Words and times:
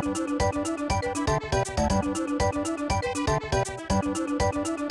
Thank 0.00 0.16
you. 4.78 4.87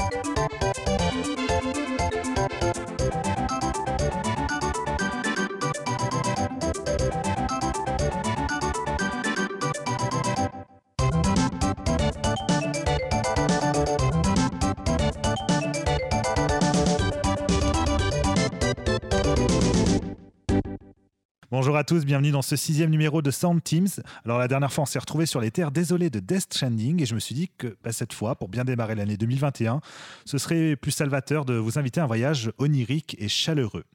Bonjour 21.60 21.76
à 21.76 21.84
tous, 21.84 22.06
bienvenue 22.06 22.30
dans 22.30 22.44
ce 22.44 22.56
sixième 22.56 22.92
numéro 22.92 23.24
de 23.24 23.32
Sound 23.32 23.64
Teams. 23.64 23.88
Alors 24.26 24.38
la 24.38 24.48
dernière 24.48 24.72
fois, 24.72 24.84
on 24.84 24.86
s'est 24.86 25.00
retrouvé 25.00 25.26
sur 25.26 25.42
les 25.42 25.50
terres 25.50 25.72
désolées 25.72 26.12
de 26.12 26.20
Death 26.20 26.54
Stranding 26.54 27.02
et 27.02 27.08
je 27.08 27.16
me 27.16 27.20
suis 27.20 27.34
dit 27.34 27.50
que 27.58 27.76
bah, 27.84 27.92
cette 27.92 28.14
fois, 28.14 28.36
pour 28.36 28.48
bien 28.48 28.64
démarrer 28.64 28.94
l'année 28.94 29.18
2021, 29.18 29.82
ce 30.24 30.38
serait 30.38 30.76
plus 30.76 30.92
salvateur 30.92 31.46
de 31.46 31.56
vous 31.56 31.80
inviter 31.80 32.00
à 32.00 32.04
un 32.04 32.06
voyage 32.06 32.52
onirique 32.60 33.16
et 33.18 33.28
chaleureux. 33.28 33.86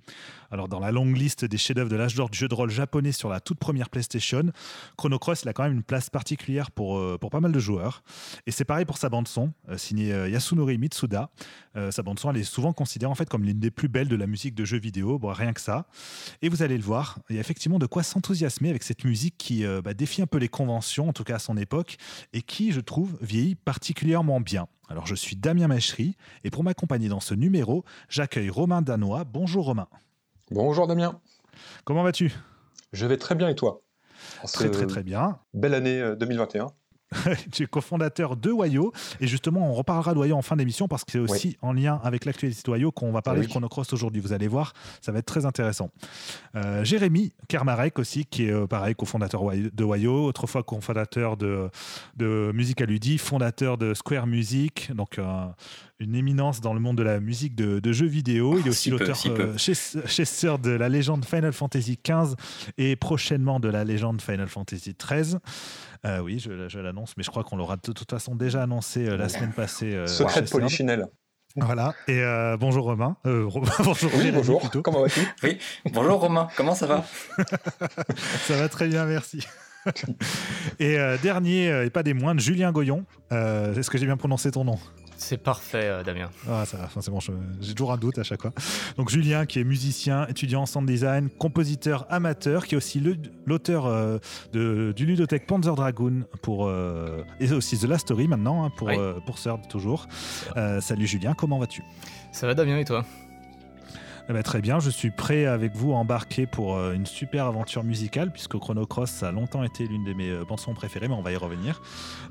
Alors, 0.53 0.69
dans 0.69 0.81
la 0.81 0.93
longue 0.93 1.17
liste 1.17 1.47
des 1.47 1.57
chefs-d'œuvre 1.57 1.89
de 1.89 1.97
l'âge 1.97 2.15
d'or 2.15 2.29
du 2.29 2.39
jeu 2.39 2.47
de 2.47 2.55
rôle 2.55 2.69
japonais 2.69 3.13
sur 3.13 3.31
la 3.31 3.41
toute 3.41 3.59
première 3.59 3.89
PlayStation, 3.89 4.53
Chrono 4.99 5.19
Cross 5.19 5.47
a 5.47 5.55
quand 5.55 5.63
même 5.63 5.73
une 5.73 5.83
place 5.83 6.11
particulière 6.11 6.71
pour, 6.71 6.99
euh, 6.99 7.17
pour 7.19 7.31
pas 7.31 7.41
mal 7.41 7.53
de 7.53 7.59
joueurs. 7.59 8.03
Et 8.47 8.51
c'est 8.51 8.67
pareil 8.67 8.85
pour 8.85 8.99
sa 8.99 9.09
bande-son, 9.09 9.55
euh, 9.71 9.79
signée 9.79 10.13
euh, 10.13 10.29
Yasunori 10.29 10.77
Mitsuda. 10.77 11.31
sa 11.91 12.03
bande-son, 12.03 12.31
elle 12.31 12.37
est 12.37 12.45
souvent 12.45 12.75
considérée 12.75 13.11
en 13.11 13.15
fait 13.15 13.31
comme 13.31 13.45
l'une 13.45 13.61
des 13.61 13.71
plus 13.71 13.89
belles 13.89 14.09
de 14.09 14.17
la 14.17 14.27
musique 14.27 14.55
de 14.55 14.67
jeux 14.67 14.79
vidéo, 14.79 15.19
rien 15.23 15.55
que 15.55 15.61
ça. 15.61 15.87
Et 16.43 16.51
vous 16.51 16.63
allez 16.63 16.77
le 16.77 16.85
voir, 16.85 17.19
il 17.31 17.37
y 17.37 17.39
a 17.39 17.41
effectivement 17.41 17.79
de 17.79 17.87
quoi 17.87 18.03
s'enthousiasmer 18.03 18.69
avec 18.69 18.83
cette 18.83 19.05
musique 19.05 19.39
qui 19.39 19.65
bah, 19.83 19.95
défie 19.95 20.21
un 20.21 20.27
peu 20.27 20.37
les 20.37 20.49
conventions, 20.51 21.09
en 21.09 21.13
tout 21.15 21.25
cas 21.25 21.37
à 21.37 21.39
son 21.39 21.57
époque, 21.57 21.97
et 22.35 22.43
qui, 22.43 22.73
je 22.73 22.81
trouve, 22.81 23.17
vieillit 23.23 23.55
particulièrement 23.55 24.39
bien. 24.43 24.67
Alors, 24.91 25.07
je 25.07 25.15
suis 25.15 25.35
Damien 25.35 25.69
Machery, 25.69 26.15
et 26.45 26.51
pour 26.51 26.63
m'accompagner 26.63 27.09
dans 27.09 27.21
ce 27.21 27.33
numéro, 27.33 27.87
j'accueille 28.11 28.51
Romain 28.51 28.83
Danois. 28.83 29.25
Bonjour 29.25 29.65
Romain. 29.65 29.89
Bonjour 30.53 30.87
Damien. 30.87 31.19
Comment 31.85 32.03
vas-tu? 32.03 32.31
Je 32.93 33.07
vais 33.07 33.17
très 33.17 33.35
bien 33.35 33.49
et 33.49 33.55
toi? 33.55 33.81
Très 34.53 34.71
très 34.71 34.87
très 34.87 35.03
bien. 35.03 35.39
Belle 35.55 35.73
année 35.73 36.15
2021. 36.21 36.67
tu 37.53 37.65
es 37.65 37.67
cofondateur 37.67 38.37
de 38.37 38.51
Wayo. 38.51 38.93
Et 39.21 39.27
justement, 39.27 39.71
on 39.71 39.73
reparlera 39.73 40.15
de 40.15 40.19
Wayo 40.19 40.37
en 40.37 40.43
fin 40.43 40.57
d'émission 40.57 40.89
parce 40.89 41.05
que 41.05 41.13
c'est 41.13 41.19
aussi 41.19 41.57
en 41.63 41.73
lien 41.73 42.01
avec 42.03 42.25
l'actualité 42.25 42.61
de 42.65 42.71
Wayo 42.71 42.93
qu'on 42.93 43.13
va 43.13 43.23
parler 43.23 43.43
de 43.43 43.47
Chronocross 43.47 43.93
aujourd'hui. 43.93 44.21
Vous 44.21 44.33
allez 44.33 44.49
voir, 44.49 44.73
ça 45.01 45.13
va 45.13 45.19
être 45.19 45.27
très 45.27 45.47
intéressant. 45.47 45.91
Euh, 46.55 46.85
Jérémy 46.85 47.33
Kermarek 47.49 47.99
aussi, 47.99 48.25
qui 48.25 48.47
est 48.47 48.53
euh, 48.53 48.67
pareil, 48.67 48.95
cofondateur 48.95 49.43
de 49.45 49.85
Wayo, 49.85 50.27
autrefois 50.27 50.63
cofondateur 50.63 51.37
de, 51.37 51.71
de 52.17 52.51
Music 52.55 52.81
Ludi, 52.81 53.19
fondateur 53.19 53.79
de 53.79 53.95
Square 53.95 54.27
Music, 54.27 54.91
donc 54.95 55.19
euh, 55.19 55.47
une 56.03 56.15
éminence 56.15 56.61
dans 56.61 56.75
le 56.75 56.81
monde 56.81 56.97
de 56.97 57.03
la 57.03 57.21
musique 57.21 57.55
de, 57.55 57.93
jeux 57.93 58.07
vidéo. 58.07 58.59
Il 58.59 58.67
est 58.67 58.71
aussi 58.71 58.91
l'auteur 58.91 59.17
chez, 59.57 59.75
chez 59.75 60.25
de 60.63 60.71
la 60.71 60.89
légende 60.89 61.25
Final 61.25 61.53
Fantasy 61.53 61.99
XV 62.05 62.35
et 62.79 62.97
prochainement 62.97 63.61
de 63.61 63.69
la 63.69 63.85
légende 63.85 64.21
Final 64.21 64.49
Fantasy 64.49 64.95
XIII. 64.99 65.39
Euh, 66.05 66.19
oui, 66.19 66.41
je, 66.41 66.79
l'annonce, 66.79 67.15
mais 67.17 67.23
je 67.23 67.31
crois 67.31 67.45
qu'on 67.45 67.57
l'aura 67.57 67.77
de 67.77 67.93
toute 67.93 68.11
façon 68.11 68.35
déjà 68.35 68.63
annoncé 68.63 69.07
euh, 69.07 69.17
la 69.17 69.29
semaine 69.29 69.53
passée. 69.53 69.95
Euh, 69.95 70.07
Secret 70.07 70.43
de 70.43 70.51
Polichinelle. 70.51 71.07
Voilà. 71.55 71.95
Et 72.09 72.23
bonjour 72.59 72.85
Romain. 72.87 73.17
bonjour. 73.25 74.11
Oui, 74.17 74.31
bonjour. 74.33 74.71
Comment 74.83 75.03
vas-tu? 75.03 75.21
Oui. 75.43 75.59
Bonjour 75.93 76.19
Romain. 76.19 76.49
Comment 76.57 76.75
ça 76.75 76.87
va? 76.87 77.05
Ça 78.47 78.57
va 78.57 78.69
très 78.71 78.89
bien, 78.89 79.05
merci. 79.05 79.47
et 80.79 80.97
dernier, 81.23 81.85
et 81.85 81.91
pas 81.91 82.03
des 82.03 82.15
moindres, 82.15 82.41
Julien 82.41 82.73
Goyon. 82.73 83.05
Est-ce 83.31 83.91
que 83.91 83.99
j'ai 83.99 84.07
bien 84.07 84.17
prononcé 84.17 84.51
ton 84.51 84.65
nom? 84.65 84.79
C'est 85.23 85.39
parfait, 85.39 85.85
euh, 85.85 86.03
Damien. 86.03 86.31
Ah, 86.49 86.65
ça, 86.67 86.89
c'est 87.01 87.11
bon, 87.11 87.19
j'ai 87.61 87.75
toujours 87.75 87.93
un 87.93 87.97
doute 87.97 88.19
à 88.19 88.23
chaque 88.23 88.43
fois. 88.43 88.53
Donc, 88.97 89.09
Julien, 89.09 89.47
qui 89.47 89.61
est 89.61 89.65
musicien, 89.65 90.27
étudiant 90.27 90.63
en 90.63 90.67
sound 90.67 90.87
design, 90.87 91.31
compositeur 91.31 92.07
amateur, 92.11 92.67
qui 92.67 92.75
est 92.75 92.79
aussi 92.79 93.03
l'auteur 93.47 93.87
euh, 93.87 94.19
du 94.53 95.07
ludothèque 95.07 95.47
Panzer 95.47 95.75
Dragoon 95.75 96.25
pour, 96.43 96.67
euh, 96.67 97.23
et 97.41 97.51
aussi 97.53 97.79
The 97.79 97.85
Last 97.85 98.03
Story 98.07 98.29
maintenant, 98.29 98.65
hein, 98.65 98.71
pour, 98.77 98.91
pour 99.25 99.37
Third 99.37 99.69
toujours. 99.69 100.09
salut 100.81 101.07
Julien, 101.07 101.35
comment 101.35 101.59
vas-tu? 101.59 101.83
Ça 102.33 102.47
va, 102.47 102.55
Damien, 102.55 102.79
et 102.79 102.85
toi? 102.85 103.05
Eh 104.29 104.33
ben, 104.33 104.43
très 104.43 104.61
bien, 104.61 104.79
je 104.79 104.89
suis 104.89 105.11
prêt 105.11 105.47
avec 105.47 105.75
vous 105.75 105.93
à 105.93 105.97
embarquer 105.97 106.47
pour 106.47 106.77
euh, 106.77 106.93
une 106.93 107.07
super 107.07 107.47
aventure 107.47 107.83
musicale, 107.83 108.31
puisque 108.31 108.57
Chrono 108.57 108.87
Cross 108.87 109.25
a 109.25 109.33
longtemps 109.33 109.65
été 109.65 109.87
l'une 109.89 110.05
de 110.05 110.13
mes 110.13 110.31
euh, 110.31 110.45
chansons 110.49 110.75
préférées, 110.75 111.09
mais 111.09 111.15
on 111.15 111.23
va 111.23 111.33
y 111.33 111.37
revenir. 111.37 111.83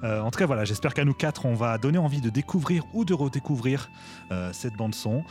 Euh, 0.04 0.22
en 0.22 0.32
tout 0.32 0.40
cas, 0.40 0.46
voilà, 0.46 0.64
j'espère 0.64 0.94
qu'à 0.94 1.04
nous 1.04 1.14
quatre, 1.14 1.46
on 1.46 1.54
va 1.54 1.78
donner 1.78 1.98
envie 1.98 2.22
de 2.22 2.30
découvrir 2.30 2.86
ou 2.94 3.04
de 3.04 3.14
redécouvrir 3.14 3.90
cette 4.54 4.76
bande-son. 4.76 5.24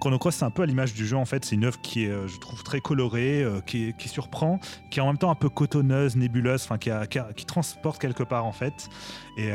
Chrono 0.00 0.18
Cross, 0.18 0.36
c'est 0.36 0.44
un 0.44 0.50
peu 0.50 0.62
à 0.62 0.66
l'image 0.66 0.94
du 0.94 1.06
jeu 1.06 1.16
en 1.16 1.24
fait. 1.26 1.44
C'est 1.44 1.54
une 1.54 1.64
œuvre 1.64 1.80
qui 1.80 2.04
est, 2.04 2.28
je 2.28 2.38
trouve, 2.38 2.62
très 2.62 2.80
colorée, 2.80 3.44
qui, 3.66 3.94
surprend, 4.06 4.58
qui 4.90 4.98
est 4.98 5.02
en 5.02 5.06
même 5.06 5.18
temps 5.18 5.30
un 5.30 5.34
peu 5.34 5.48
cotonneuse, 5.48 6.16
nébuleuse, 6.16 6.64
enfin 6.64 6.78
qui, 6.78 6.90
qui, 7.34 7.44
transporte 7.44 8.00
quelque 8.00 8.22
part 8.22 8.46
en 8.46 8.52
fait. 8.52 8.88
Et, 9.36 9.52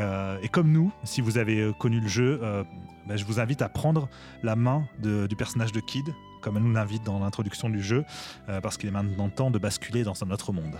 comme 0.50 0.70
nous, 0.70 0.92
si 1.04 1.20
vous 1.20 1.38
avez 1.38 1.72
connu 1.78 2.00
le 2.00 2.08
jeu, 2.08 2.40
ben, 3.06 3.16
je 3.16 3.24
vous 3.24 3.40
invite 3.40 3.62
à 3.62 3.68
prendre 3.68 4.08
la 4.42 4.54
main 4.54 4.84
du 5.00 5.34
personnage 5.36 5.72
de 5.72 5.80
Kid, 5.80 6.14
comme 6.42 6.58
elle 6.58 6.64
nous 6.64 6.72
l'invite 6.72 7.04
dans 7.04 7.18
l'introduction 7.20 7.70
du 7.70 7.82
jeu, 7.82 8.04
euh, 8.48 8.60
parce 8.60 8.76
qu'il 8.76 8.88
est 8.88 8.92
maintenant 8.92 9.30
temps 9.30 9.50
de 9.50 9.58
basculer 9.58 10.02
dans 10.02 10.22
un 10.22 10.30
autre 10.30 10.52
monde. 10.52 10.76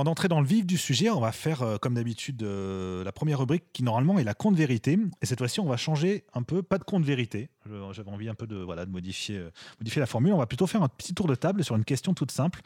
Avant 0.00 0.04
d'entrer 0.04 0.28
dans 0.28 0.40
le 0.40 0.46
vif 0.46 0.64
du 0.64 0.78
sujet, 0.78 1.10
on 1.10 1.20
va 1.20 1.30
faire 1.30 1.60
euh, 1.60 1.76
comme 1.76 1.92
d'habitude 1.92 2.42
euh, 2.42 3.04
la 3.04 3.12
première 3.12 3.38
rubrique 3.38 3.64
qui 3.74 3.82
normalement 3.82 4.18
est 4.18 4.24
la 4.24 4.32
compte 4.32 4.56
vérité. 4.56 4.98
Et 5.20 5.26
cette 5.26 5.36
fois-ci, 5.36 5.60
on 5.60 5.66
va 5.66 5.76
changer 5.76 6.24
un 6.32 6.42
peu, 6.42 6.62
pas 6.62 6.78
de 6.78 6.84
compte 6.84 7.04
vérité. 7.04 7.50
J'avais 7.92 8.10
envie 8.10 8.30
un 8.30 8.34
peu 8.34 8.46
de, 8.46 8.56
voilà, 8.56 8.86
de 8.86 8.90
modifier, 8.90 9.36
euh, 9.36 9.50
modifier 9.78 10.00
la 10.00 10.06
formule. 10.06 10.32
On 10.32 10.38
va 10.38 10.46
plutôt 10.46 10.66
faire 10.66 10.82
un 10.82 10.88
petit 10.88 11.12
tour 11.12 11.26
de 11.26 11.34
table 11.34 11.62
sur 11.64 11.76
une 11.76 11.84
question 11.84 12.14
toute 12.14 12.30
simple. 12.30 12.62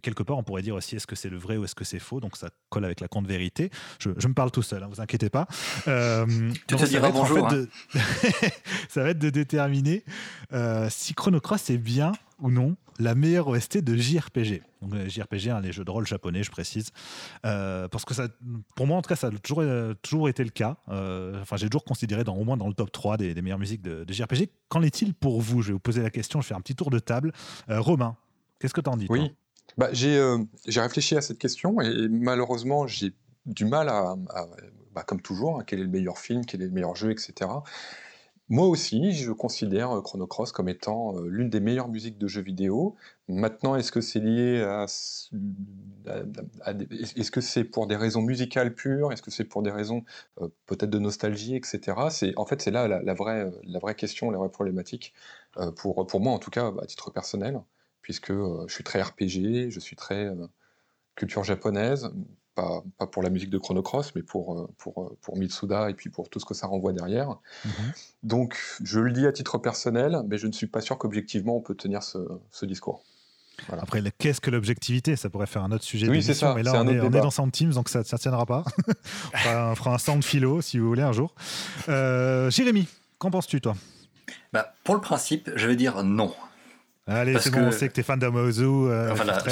quelque 0.00 0.22
part, 0.22 0.38
on 0.38 0.42
pourrait 0.42 0.62
dire 0.62 0.74
aussi 0.74 0.96
est-ce 0.96 1.06
que 1.06 1.16
c'est 1.16 1.28
le 1.28 1.36
vrai 1.36 1.58
ou 1.58 1.64
est-ce 1.64 1.74
que 1.74 1.84
c'est 1.84 1.98
faux? 1.98 2.18
Donc 2.18 2.38
ça 2.38 2.48
colle 2.70 2.86
avec 2.86 3.00
la 3.00 3.08
compte 3.08 3.26
vérité. 3.26 3.68
Je, 3.98 4.08
me 4.08 4.32
parle 4.32 4.50
tout 4.50 4.62
seul, 4.62 4.80
ne 4.80 4.86
hein, 4.86 4.88
vous 4.90 5.02
inquiétez 5.02 5.28
pas. 5.28 5.48
tu 5.84 6.76
te 6.76 6.86
diras 6.86 7.10
bonjour. 7.10 7.46
Hein. 7.46 7.66
ça 8.88 9.02
va 9.02 9.10
être 9.10 9.18
de 9.18 9.28
déterminer 9.28 10.02
si 10.88 11.12
Chrono 11.12 11.40
Cross 11.40 11.68
est 11.68 11.76
bien 11.76 12.12
ou 12.38 12.50
non 12.50 12.74
la 12.98 13.14
meilleure 13.14 13.48
OST 13.48 13.78
de 13.84 13.98
JRPG. 13.98 14.62
Donc 14.82 14.94
JRPG, 14.94 15.48
hein, 15.48 15.60
les 15.60 15.72
jeux 15.72 15.84
de 15.84 15.90
rôle 15.90 16.06
japonais, 16.06 16.42
je 16.42 16.50
précise. 16.50 16.90
parce 17.42 18.04
que 18.04 18.14
ça, 18.14 18.28
pour 18.76 18.86
moi, 18.86 18.96
en 18.96 19.02
tout 19.02 19.08
cas, 19.08 19.16
ça 19.16 19.28
a 19.28 19.30
toujours, 19.30 19.64
toujours 20.02 20.28
été 20.28 20.44
le 20.44 20.50
cas. 20.50 20.76
enfin, 20.86 21.56
j'ai 21.56 21.68
toujours 21.68 21.84
considéré 21.84 22.24
dans, 22.24 22.36
au 22.36 22.44
moins 22.44 22.56
dans 22.56 22.68
le 22.68 22.74
top 22.74 22.92
3 22.92 23.16
des, 23.16 23.34
meilleures 23.42 23.58
musiques 23.58 23.82
de, 23.82 24.04
de 24.04 24.12
JRPG. 24.12 24.48
Qu'en 24.68 24.82
est-il 24.82 25.14
pour 25.14 25.40
vous? 25.40 25.62
Je 25.62 25.68
vais 25.68 25.72
vous 25.74 25.80
poser 25.80 26.02
la 26.02 26.10
question, 26.10 26.40
je 26.40 26.46
vais 26.46 26.48
faire 26.48 26.56
un 26.56 26.62
petit 26.62 26.76
tour 26.76 26.90
de 26.90 26.98
table. 26.98 27.32
Romain, 27.68 28.16
qu'est-ce 28.58 28.74
que 28.74 28.80
tu 28.80 28.90
en 28.90 28.96
dis 28.96 29.06
Oui, 29.08 29.32
bah, 29.76 29.90
j'ai 29.92 30.20
réfléchi 30.80 31.16
à 31.16 31.20
cette 31.20 31.38
question 31.38 31.80
et 31.80 32.08
malheureusement, 32.08 32.86
j'ai 32.86 33.12
du 33.46 33.64
mal 33.64 33.88
à, 33.88 34.16
bah, 34.92 35.02
comme 35.02 35.20
toujours, 35.20 35.58
hein, 35.58 35.64
quel 35.66 35.80
est 35.80 35.84
le 35.84 35.88
meilleur 35.88 36.18
film, 36.18 36.44
quel 36.44 36.62
est 36.62 36.66
le 36.66 36.72
meilleur 36.72 36.96
jeu, 36.96 37.10
etc. 37.10 37.50
Moi 38.50 38.66
aussi, 38.66 39.12
je 39.12 39.30
considère 39.30 39.90
euh, 39.90 40.00
Chrono 40.00 40.26
Cross 40.26 40.52
comme 40.52 40.68
étant 40.70 41.14
euh, 41.16 41.28
l'une 41.28 41.50
des 41.50 41.60
meilleures 41.60 41.88
musiques 41.88 42.16
de 42.16 42.26
jeux 42.28 42.40
vidéo. 42.40 42.96
Maintenant, 43.28 43.76
est-ce 43.76 43.92
que 43.92 44.00
c'est 44.00 44.20
lié 44.20 44.62
à, 44.62 44.86
est-ce 47.16 47.30
que 47.30 47.42
c'est 47.42 47.64
pour 47.64 47.86
des 47.86 47.96
raisons 47.96 48.22
musicales 48.22 48.74
pures, 48.74 49.12
est-ce 49.12 49.20
que 49.20 49.30
c'est 49.30 49.44
pour 49.44 49.62
des 49.62 49.70
raisons 49.70 50.02
euh, 50.40 50.48
peut-être 50.66 50.88
de 50.88 50.98
nostalgie, 50.98 51.56
etc. 51.56 52.08
C'est 52.10 52.32
en 52.38 52.46
fait 52.46 52.62
c'est 52.62 52.70
là 52.70 52.88
la, 52.88 53.14
vraie 53.14 53.50
la 53.64 53.78
vraie 53.78 53.94
question, 53.94 54.30
la 54.30 54.38
vraie 54.38 54.50
problématique 54.50 55.12
pour 55.76 56.06
pour 56.06 56.20
moi 56.20 56.32
en 56.32 56.38
tout 56.38 56.50
cas 56.50 56.72
à 56.80 56.86
titre 56.86 57.10
personnel, 57.10 57.60
puisque 58.00 58.32
je 58.32 58.72
suis 58.72 58.84
très 58.84 59.02
RPG, 59.02 59.70
je 59.70 59.80
suis 59.80 59.96
très 59.96 60.30
culture 61.16 61.44
japonaise, 61.44 62.10
pas, 62.58 63.06
pour 63.06 63.22
la 63.22 63.30
musique 63.30 63.50
de 63.50 63.58
Chrono 63.58 63.82
Cross, 63.82 64.14
mais 64.14 64.22
pour, 64.22 64.58
euh, 64.58 64.68
pour, 64.78 65.02
euh, 65.02 65.18
pour 65.22 65.36
Mitsuda 65.36 65.90
et 65.90 65.94
puis 65.94 66.10
pour 66.10 66.28
tout 66.28 66.40
ce 66.40 66.44
que 66.44 66.54
ça 66.54 66.66
renvoie 66.66 66.92
derrière. 66.92 67.28
Mhm. 67.64 67.72
Donc, 68.22 68.58
je 68.82 69.00
le 69.00 69.12
dis 69.12 69.26
à 69.26 69.32
titre 69.32 69.58
personnel, 69.58 70.18
mais 70.28 70.38
je 70.38 70.46
ne 70.46 70.52
suis 70.52 70.66
pas 70.66 70.80
sûr 70.80 70.98
qu'objectivement 70.98 71.56
on 71.56 71.60
peut 71.60 71.74
tenir 71.74 72.02
ce, 72.02 72.18
ce 72.50 72.66
discours. 72.66 73.02
Après, 73.72 74.02
qu'est-ce 74.18 74.40
que 74.40 74.50
l'objectivité? 74.50 75.16
Ça 75.16 75.30
pourrait 75.30 75.46
faire 75.46 75.64
un 75.64 75.72
autre 75.72 75.84
sujet 75.84 76.08
oui, 76.08 76.22
c'est 76.22 76.34
ça, 76.34 76.54
mais 76.54 76.62
là, 76.62 76.72
on, 76.76 76.88
est, 76.88 77.00
on 77.00 77.12
est, 77.12 77.20
dans 77.20 77.30
Sound 77.30 77.50
Teams, 77.50 77.72
donc 77.72 77.88
ça 77.88 78.00
ne 78.00 78.04
tiendra 78.04 78.46
pas. 78.46 78.64
on, 79.34 79.74
fera, 79.74 79.94
un 79.94 79.98
sound 79.98 80.22
philo, 80.22 80.60
si 80.62 80.78
vous 80.78 80.86
voulez, 80.86 81.02
un 81.02 81.12
jour. 81.12 81.34
Euh, 81.88 82.50
Jérémy, 82.50 82.86
qu'en 83.18 83.30
penses-tu, 83.30 83.60
toi? 83.60 83.74
Bah, 84.52 84.74
Pour 84.84 84.94
le 84.94 85.00
principe, 85.00 85.50
je 85.56 85.66
vais 85.66 85.76
dire 85.76 86.04
non. 86.04 86.32
Allez, 87.08 87.38
c'est 87.38 87.50
bon, 87.50 87.68
on 87.68 87.72
sait 87.72 87.88
que 87.88 87.94
t'es 87.94 88.02
fan 88.02 88.18
d'Amaozu. 88.18 88.64
Euh, 88.64 89.12
voilà, 89.14 89.42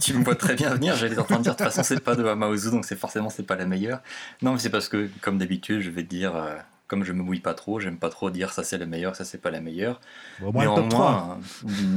tu, 0.00 0.14
me 0.14 0.24
vois 0.24 0.34
très 0.34 0.54
bien 0.54 0.74
venir, 0.74 0.96
j'allais 0.96 1.14
t'entendre 1.14 1.42
dire, 1.42 1.52
de 1.52 1.56
toute 1.56 1.66
façon, 1.66 1.82
c'est 1.84 2.00
pas 2.00 2.16
de 2.16 2.24
Amaozu, 2.24 2.70
donc 2.70 2.84
c'est 2.84 2.98
forcément, 2.98 3.30
c'est 3.30 3.44
pas 3.44 3.54
la 3.54 3.66
meilleure. 3.66 4.00
Non, 4.42 4.54
mais 4.54 4.58
c'est 4.58 4.70
parce 4.70 4.88
que, 4.88 5.08
comme 5.20 5.38
d'habitude, 5.38 5.80
je 5.80 5.90
vais 5.90 6.02
te 6.02 6.08
dire, 6.08 6.34
euh, 6.34 6.56
comme 6.88 7.04
je 7.04 7.12
me 7.12 7.22
mouille 7.22 7.40
pas 7.40 7.54
trop, 7.54 7.78
j'aime 7.78 7.98
pas 7.98 8.10
trop 8.10 8.30
dire 8.30 8.52
ça 8.52 8.64
c'est 8.64 8.78
la 8.78 8.86
meilleure, 8.86 9.14
ça 9.14 9.24
c'est 9.24 9.40
pas 9.40 9.50
la 9.50 9.60
meilleure. 9.60 10.00
Bon, 10.40 10.50
au 10.50 10.82
moins, 10.82 11.38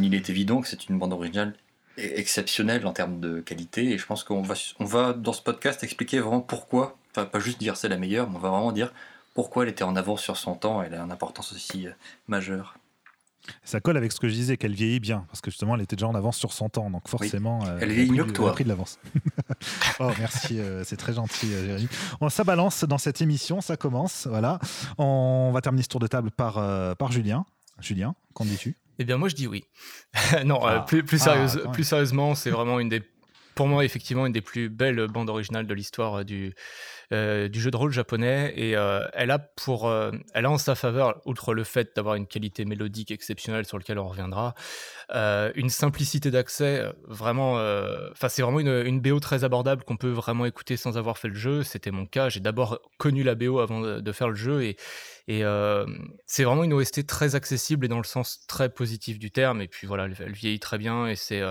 il 0.01 0.13
est 0.13 0.29
évident 0.29 0.61
que 0.61 0.67
c'est 0.67 0.87
une 0.87 0.99
bande 0.99 1.13
originale 1.13 1.55
e-, 1.97 2.19
exceptionnelle 2.19 2.85
en 2.85 2.93
termes 2.93 3.19
de 3.19 3.39
qualité, 3.39 3.91
et 3.91 3.97
je 3.97 4.05
pense 4.05 4.23
qu'on 4.23 4.43
va, 4.43 4.53
on 4.79 4.85
va, 4.85 5.13
dans 5.13 5.33
ce 5.33 5.41
podcast, 5.41 5.83
expliquer 5.83 6.19
vraiment 6.19 6.41
pourquoi, 6.41 6.97
enfin, 7.11 7.25
pas 7.25 7.39
juste 7.39 7.59
dire 7.59 7.75
c'est 7.75 7.89
la 7.89 7.97
meilleure, 7.97 8.29
mais 8.29 8.35
on 8.37 8.39
va 8.39 8.49
vraiment 8.49 8.71
dire 8.71 8.93
pourquoi 9.33 9.63
elle 9.63 9.69
était 9.69 9.83
en 9.83 9.95
avance 9.95 10.21
sur 10.21 10.37
son 10.37 10.55
temps, 10.55 10.81
elle 10.81 10.93
a 10.93 11.01
une 11.01 11.11
importance 11.11 11.51
aussi 11.53 11.87
euh, 11.87 11.91
majeure. 12.27 12.77
Ça 13.63 13.79
colle 13.79 13.97
avec 13.97 14.11
ce 14.11 14.19
que 14.19 14.27
je 14.27 14.33
disais, 14.33 14.57
qu'elle 14.57 14.73
vieillit 14.73 14.99
bien, 14.99 15.25
parce 15.27 15.41
que 15.41 15.51
justement, 15.51 15.75
elle 15.75 15.81
était 15.81 15.95
déjà 15.95 16.07
en 16.07 16.15
avance 16.15 16.37
sur 16.37 16.53
son 16.53 16.69
temps, 16.69 16.89
donc 16.89 17.07
forcément, 17.07 17.65
euh, 17.65 17.79
elle 17.81 17.91
vieillit 17.91 18.11
mieux 18.11 18.25
que 18.25 18.31
toi. 18.31 18.51
pris 18.53 18.63
de 18.63 18.69
l'avance. 18.69 18.99
oh, 19.99 20.11
merci, 20.19 20.59
euh, 20.59 20.83
c'est 20.83 20.97
très 20.97 21.13
gentil, 21.13 21.53
euh, 21.53 21.65
Jérémy. 21.65 21.87
ça 22.29 22.43
balance 22.43 22.83
dans 22.83 22.97
cette 22.97 23.21
émission, 23.21 23.61
ça 23.61 23.77
commence, 23.77 24.27
voilà. 24.27 24.59
On 24.97 25.51
va 25.53 25.61
terminer 25.61 25.83
ce 25.83 25.89
tour 25.89 25.99
de 25.99 26.07
table 26.07 26.31
par, 26.31 26.55
par 26.97 27.11
Julien. 27.11 27.45
Julien, 27.79 28.15
qu'en 28.33 28.45
dis-tu? 28.45 28.77
Eh 28.99 29.03
bien, 29.03 29.17
moi, 29.17 29.27
je 29.27 29.35
dis 29.35 29.47
oui. 29.47 29.65
non, 30.45 30.59
ah. 30.63 30.79
plus, 30.87 31.03
plus, 31.03 31.19
sérieuse, 31.19 31.61
ah, 31.65 31.69
plus 31.71 31.83
sérieusement, 31.83 32.35
c'est 32.35 32.49
vraiment 32.49 32.79
une 32.79 32.87
des, 32.87 33.03
pour 33.55 33.67
moi, 33.67 33.85
effectivement, 33.85 34.25
une 34.25 34.33
des 34.33 34.41
plus 34.41 34.69
belles 34.69 35.07
bandes 35.07 35.29
originales 35.29 35.65
de 35.65 35.73
l'histoire 35.73 36.25
du 36.25 36.53
euh, 37.13 37.47
du 37.49 37.61
jeu 37.61 37.69
de 37.69 37.77
rôle 37.77 37.91
japonais. 37.91 38.53
Et 38.55 38.75
euh, 38.75 39.05
elle 39.13 39.29
a 39.29 39.37
pour 39.37 39.87
euh, 39.87 40.11
elle 40.33 40.45
a 40.45 40.51
en 40.51 40.57
sa 40.57 40.73
faveur 40.73 41.21
outre 41.25 41.53
le 41.53 41.63
fait 41.63 41.95
d'avoir 41.95 42.15
une 42.15 42.25
qualité 42.25 42.65
mélodique 42.65 43.11
exceptionnelle 43.11 43.65
sur 43.65 43.77
lequel 43.77 43.99
on 43.99 44.07
reviendra 44.07 44.55
une 45.55 45.69
simplicité 45.69 46.31
d'accès 46.31 46.83
vraiment 47.07 47.53
enfin 48.11 48.27
c'est 48.27 48.41
vraiment 48.41 48.59
une, 48.59 48.99
BO 48.99 49.19
très 49.19 49.43
abordable 49.43 49.83
qu'on 49.83 49.97
peut 49.97 50.09
vraiment 50.09 50.45
écouter 50.45 50.77
sans 50.77 50.97
avoir 50.97 51.19
fait 51.19 51.27
le 51.27 51.35
jeu. 51.35 51.63
C'était 51.63 51.91
mon 51.91 52.07
cas. 52.07 52.29
J'ai 52.29 52.39
d'abord 52.39 52.79
connu 52.97 53.21
la 53.21 53.35
BO 53.35 53.59
avant 53.59 53.81
de, 53.81 54.11
faire 54.11 54.29
le 54.29 54.35
jeu 54.35 54.63
et 54.63 54.77
et 55.27 55.43
c'est 56.25 56.43
vraiment 56.43 56.63
une 56.63 56.73
OST 56.73 57.05
très 57.05 57.35
accessible 57.35 57.85
et 57.85 57.87
dans 57.87 57.99
le 57.99 58.03
sens 58.03 58.45
très 58.47 58.69
positif 58.69 59.19
du 59.19 59.29
terme. 59.29 59.61
Et 59.61 59.67
puis 59.67 59.85
voilà 59.85 60.05
elle 60.05 60.31
vieillit 60.31 60.59
très 60.59 60.79
bien 60.79 61.05
et 61.05 61.15
c'est 61.15 61.43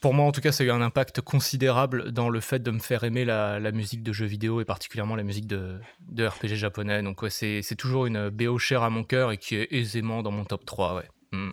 pour 0.00 0.14
moi, 0.14 0.26
en 0.26 0.32
tout 0.32 0.40
cas, 0.40 0.52
ça 0.52 0.64
a 0.64 0.66
eu 0.66 0.70
un 0.70 0.80
impact 0.80 1.20
considérable 1.20 2.12
dans 2.12 2.28
le 2.28 2.40
fait 2.40 2.60
de 2.60 2.70
me 2.70 2.78
faire 2.78 3.04
aimer 3.04 3.24
la, 3.24 3.72
musique 3.72 4.02
de 4.02 4.12
jeux 4.12 4.26
vidéo 4.26 4.60
et 4.60 4.64
particulièrement 4.64 5.16
la 5.16 5.24
musique 5.24 5.46
de, 5.46 5.80
RPG 6.16 6.54
japonais. 6.54 7.02
Donc, 7.02 7.20
c'est 7.28 7.76
toujours 7.76 8.06
une 8.06 8.30
BO 8.30 8.58
chère 8.58 8.82
à 8.82 8.90
mon 8.90 9.04
cœur 9.04 9.32
et 9.32 9.38
qui 9.38 9.56
est 9.56 9.68
aisément 9.70 10.22
dans 10.22 10.30
mon 10.30 10.44
top 10.44 10.64
3. 10.64 10.96
Ouais. 10.96 11.08
Mm. 11.32 11.50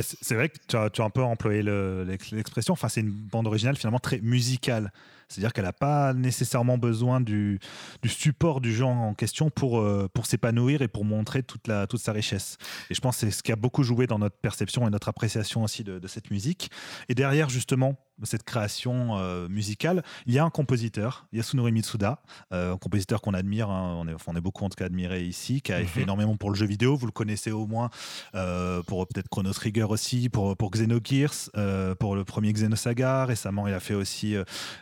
C'est 0.00 0.34
vrai 0.34 0.48
que 0.48 0.56
tu 0.66 0.76
as, 0.76 0.90
tu 0.90 1.02
as, 1.02 1.04
un 1.04 1.10
peu 1.10 1.22
employé 1.22 1.62
l'expression. 1.62 2.72
Enfin, 2.72 2.88
c'est 2.88 3.00
une 3.00 3.10
bande 3.10 3.46
originale 3.46 3.76
finalement 3.76 3.98
très 3.98 4.18
musicale. 4.20 4.92
C'est-à-dire 5.28 5.52
qu'elle 5.52 5.64
n'a 5.64 5.72
pas 5.72 6.14
nécessairement 6.14 6.78
besoin 6.78 7.20
du, 7.20 7.58
du, 8.02 8.08
support 8.08 8.60
du 8.60 8.74
genre 8.74 8.96
en 8.96 9.14
question 9.14 9.50
pour, 9.50 9.80
euh, 9.80 10.08
pour 10.12 10.26
s'épanouir 10.26 10.82
et 10.82 10.88
pour 10.88 11.04
montrer 11.04 11.42
toute, 11.42 11.66
la, 11.66 11.86
toute 11.86 12.00
sa 12.00 12.12
richesse. 12.12 12.58
Et 12.90 12.94
je 12.94 13.00
pense 13.00 13.16
que 13.16 13.20
c'est 13.26 13.30
ce 13.30 13.42
qui 13.42 13.52
a 13.52 13.56
beaucoup 13.56 13.82
joué 13.82 14.06
dans 14.06 14.18
notre 14.18 14.36
perception 14.36 14.86
et 14.86 14.90
notre 14.90 15.08
appréciation 15.08 15.64
aussi 15.64 15.84
de, 15.84 15.98
de 15.98 16.06
cette 16.08 16.30
musique. 16.30 16.70
Et 17.08 17.14
derrière, 17.14 17.48
justement, 17.48 17.96
cette 18.22 18.44
création 18.44 19.18
euh, 19.18 19.48
musicale, 19.48 20.02
il 20.26 20.34
y 20.34 20.38
a 20.38 20.44
un 20.44 20.50
compositeur, 20.50 21.26
Yasunori 21.32 21.72
Mitsuda, 21.72 22.20
euh, 22.52 22.74
un 22.74 22.78
compositeur 22.78 23.20
qu'on 23.20 23.34
admire, 23.34 23.70
hein, 23.70 23.96
on, 23.98 24.08
est, 24.08 24.14
on 24.26 24.36
est 24.36 24.40
beaucoup 24.40 24.64
en 24.64 24.68
tout 24.68 24.76
cas 24.76 24.86
admiré 24.86 25.22
ici, 25.24 25.60
qui 25.60 25.72
a 25.72 25.84
fait 25.84 26.00
mhm. 26.00 26.04
énormément 26.04 26.36
pour 26.36 26.50
le 26.50 26.56
jeu 26.56 26.66
vidéo, 26.66 26.96
vous 26.96 27.06
le 27.06 27.12
connaissez 27.12 27.50
au 27.50 27.66
moins 27.66 27.90
euh, 28.34 28.82
pour 28.84 29.06
peut-être 29.06 29.28
Chrono 29.28 29.52
Trigger 29.52 29.84
aussi, 29.84 30.28
pour, 30.28 30.56
pour 30.56 30.70
Xenogears, 30.70 31.50
pour 31.98 32.16
le 32.16 32.24
premier 32.24 32.52
Xenosaga, 32.52 33.26
récemment 33.26 33.66
il 33.66 33.74
a 33.74 33.80
fait 33.80 33.94
aussi 33.94 34.34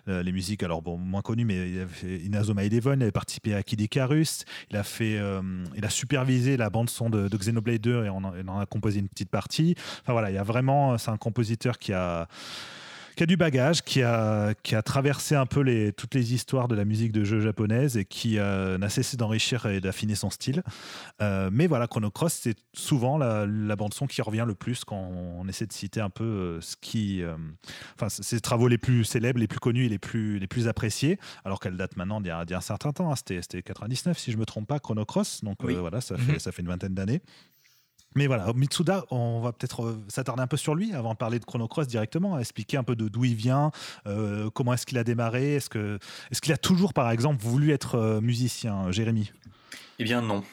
les 0.07 0.33
musiques, 0.33 0.63
alors 0.63 0.83
bon, 0.83 0.97
moins 0.97 1.23
connues, 1.23 1.45
mais 1.45 1.71
il 1.71 1.81
a 1.81 1.87
fait 1.87 2.19
Inazuma 2.19 2.65
Eleven, 2.65 3.01
il 3.01 3.03
avait 3.03 3.13
participé 3.13 3.55
à 3.55 3.63
Kid 3.63 3.81
Icarus, 3.81 4.45
il 4.71 4.77
a, 4.77 4.83
fait, 4.83 5.21
il 5.77 5.85
a 5.85 5.91
supervisé 5.91 6.57
la 6.57 6.71
bande 6.71 6.91
son 6.91 7.11
de, 7.11 7.29
Xenoblade 7.29 7.81
2 7.81 8.05
et 8.05 8.11
on 8.11 8.19
en, 8.19 8.33
on 8.33 8.49
en 8.49 8.61
a 8.61 8.67
composé 8.67 9.01
une 9.01 9.09
petite 9.09 9.31
partie. 9.31 9.75
Enfin 10.03 10.13
voilà, 10.13 10.31
il 10.31 10.35
y 10.35 10.39
a 10.39 10.43
vraiment, 10.43 10.99
c'est 10.99 11.11
un 11.11 11.17
compositeur 11.17 11.79
qui 11.79 11.93
a 11.93 12.29
qui 13.15 13.23
a 13.23 13.27
du 13.27 13.37
bagage, 13.37 13.83
qui 13.83 14.03
a, 14.03 14.55
qui 14.63 14.75
a 14.75 14.83
traversé 14.83 15.35
un 15.35 15.47
peu 15.47 15.61
les, 15.61 15.93
toutes 15.93 16.15
les 16.15 16.35
histoires 16.35 16.69
de 16.69 16.75
la 16.75 16.85
musique 16.85 17.13
de 17.13 17.25
jeu 17.25 17.41
japonaise 17.41 17.97
et 17.97 18.05
qui 18.05 18.39
euh, 18.39 18.79
n'a 18.79 18.89
cessé 18.89 19.17
d'enrichir 19.17 19.67
et 19.67 19.81
d'affiner 19.81 20.15
son 20.15 20.31
style. 20.31 20.63
Euh, 21.23 21.51
mais 21.53 21.67
voilà, 21.67 21.87
Chrono 21.87 22.11
Cross, 22.11 22.41
c'est 22.43 22.57
souvent 22.73 23.19
la, 23.19 23.47
bande-son 23.77 24.07
qui 24.07 24.23
revient 24.23 24.45
le 24.47 24.55
plus 24.55 24.85
quand 24.85 24.97
on 24.97 25.49
essaie 25.49 25.67
de 25.67 25.73
citer 25.73 26.01
un 26.01 26.11
peu 26.11 26.25
euh, 26.25 26.61
ce 26.61 26.77
qui. 26.81 27.23
enfin, 27.95 28.09
ses 28.09 28.41
travaux 28.41 28.69
les 28.69 28.79
plus 28.79 29.05
célèbres, 29.05 29.41
les 29.41 29.49
plus 29.49 29.61
connus 29.61 29.87
et 29.87 29.89
les 29.89 29.99
plus, 29.99 30.39
les 30.39 30.47
plus 30.47 30.69
appréciés, 30.69 31.19
alors 31.45 31.61
qu'elle 31.61 31.77
date 31.77 31.97
maintenant 31.97 32.21
d'il 32.21 32.29
y, 32.29 32.31
a 32.31 32.45
un 32.57 32.61
certain 32.61 32.93
temps. 32.93 33.11
Hein. 33.11 33.17
C'était 33.17 33.63
99, 33.63 34.19
si 34.19 34.31
je 34.31 34.37
ne 34.37 34.41
me 34.41 34.47
trompe 34.47 34.67
pas, 34.67 34.79
Chrono 34.79 35.05
Cross. 35.05 35.43
Donc 35.43 35.63
voilà, 35.63 36.01
ça 36.01 36.17
fait, 36.17 36.33
mhm. 36.33 36.39
ça 36.39 36.53
fait 36.53 36.63
une 36.63 36.69
vingtaine 36.69 36.95
d'années. 36.95 37.21
Mais 38.15 38.29
voilà, 38.29 38.53
Mitsuda, 38.55 39.05
on 39.11 39.41
va 39.41 39.53
peut-être 39.53 39.85
euh, 39.85 40.05
s'attarder 40.09 40.43
un 40.43 40.47
peu 40.47 40.57
sur 40.57 40.75
lui 40.75 40.95
avant 40.95 41.13
de 41.13 41.19
parler 41.19 41.41
de 41.41 41.45
Chrono 41.45 41.67
Cross 41.67 41.89
directement, 41.89 42.39
expliquer 42.39 42.77
un 42.77 42.85
peu 42.85 42.95
d'où 42.95 43.25
il 43.25 43.35
vient, 43.35 43.73
euh, 44.07 44.51
comment 44.51 44.73
est-ce 44.73 44.87
qu'il 44.87 44.99
a 44.99 45.05
démarré, 45.05 45.57
est-ce 45.57 45.69
que 45.69 45.99
est-ce 46.31 46.41
qu'il 46.41 46.53
a 46.53 46.57
toujours 46.57 46.93
par 46.93 47.11
exemple 47.11 47.43
voulu 47.43 47.73
être 47.73 47.97
euh, 47.97 48.21
musicien, 48.21 48.91
Jérémy? 48.93 49.33
Eh 49.99 50.05
bien 50.05 50.21
non, 50.23 50.45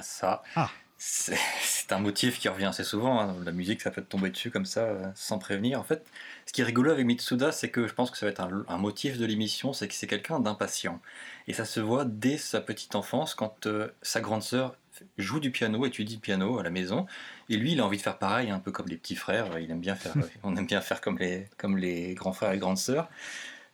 ça. 0.00 0.42
Ah. 0.56 0.70
C'est 1.04 1.90
un 1.90 1.98
motif 1.98 2.38
qui 2.38 2.48
revient 2.48 2.66
assez 2.66 2.84
souvent. 2.84 3.20
Hein. 3.20 3.34
La 3.44 3.50
musique, 3.50 3.80
ça 3.80 3.90
peut 3.90 4.02
tomber 4.02 4.30
dessus 4.30 4.52
comme 4.52 4.64
ça, 4.64 5.12
sans 5.16 5.40
prévenir. 5.40 5.80
En 5.80 5.82
fait, 5.82 6.06
ce 6.46 6.52
qui 6.52 6.60
est 6.60 6.64
rigolo 6.64 6.92
avec 6.92 7.04
Mitsuda, 7.04 7.50
c'est 7.50 7.70
que 7.70 7.88
je 7.88 7.92
pense 7.92 8.12
que 8.12 8.16
ça 8.16 8.26
va 8.26 8.30
être 8.30 8.40
un, 8.40 8.64
un 8.68 8.78
motif 8.78 9.18
de 9.18 9.26
l'émission, 9.26 9.72
c'est 9.72 9.88
que 9.88 9.94
c'est 9.94 10.06
quelqu'un 10.06 10.38
d'impatient. 10.38 11.00
Et 11.48 11.54
ça 11.54 11.64
se 11.64 11.80
voit 11.80 12.04
dès 12.04 12.38
sa 12.38 12.60
petite 12.60 12.94
enfance, 12.94 13.34
quand 13.34 13.68
sa 14.00 14.20
grande 14.20 14.44
sœur 14.44 14.76
joue 15.18 15.40
du 15.40 15.50
piano, 15.50 15.84
étudie 15.86 16.14
le 16.16 16.20
piano 16.20 16.58
à 16.58 16.62
la 16.62 16.70
maison. 16.70 17.06
Et 17.48 17.56
lui, 17.56 17.72
il 17.72 17.80
a 17.80 17.84
envie 17.84 17.96
de 17.96 18.02
faire 18.02 18.18
pareil, 18.18 18.50
un 18.50 18.58
peu 18.58 18.72
comme 18.72 18.88
les 18.88 18.96
petits 18.96 19.16
frères. 19.16 19.58
Il 19.58 19.70
aime 19.70 19.80
bien 19.80 19.94
faire, 19.94 20.14
on 20.42 20.56
aime 20.56 20.66
bien 20.66 20.80
faire 20.80 21.00
comme 21.00 21.18
les, 21.18 21.48
comme 21.56 21.76
les 21.76 22.14
grands 22.14 22.32
frères 22.32 22.52
et 22.52 22.58
grandes 22.58 22.78
sœurs. 22.78 23.08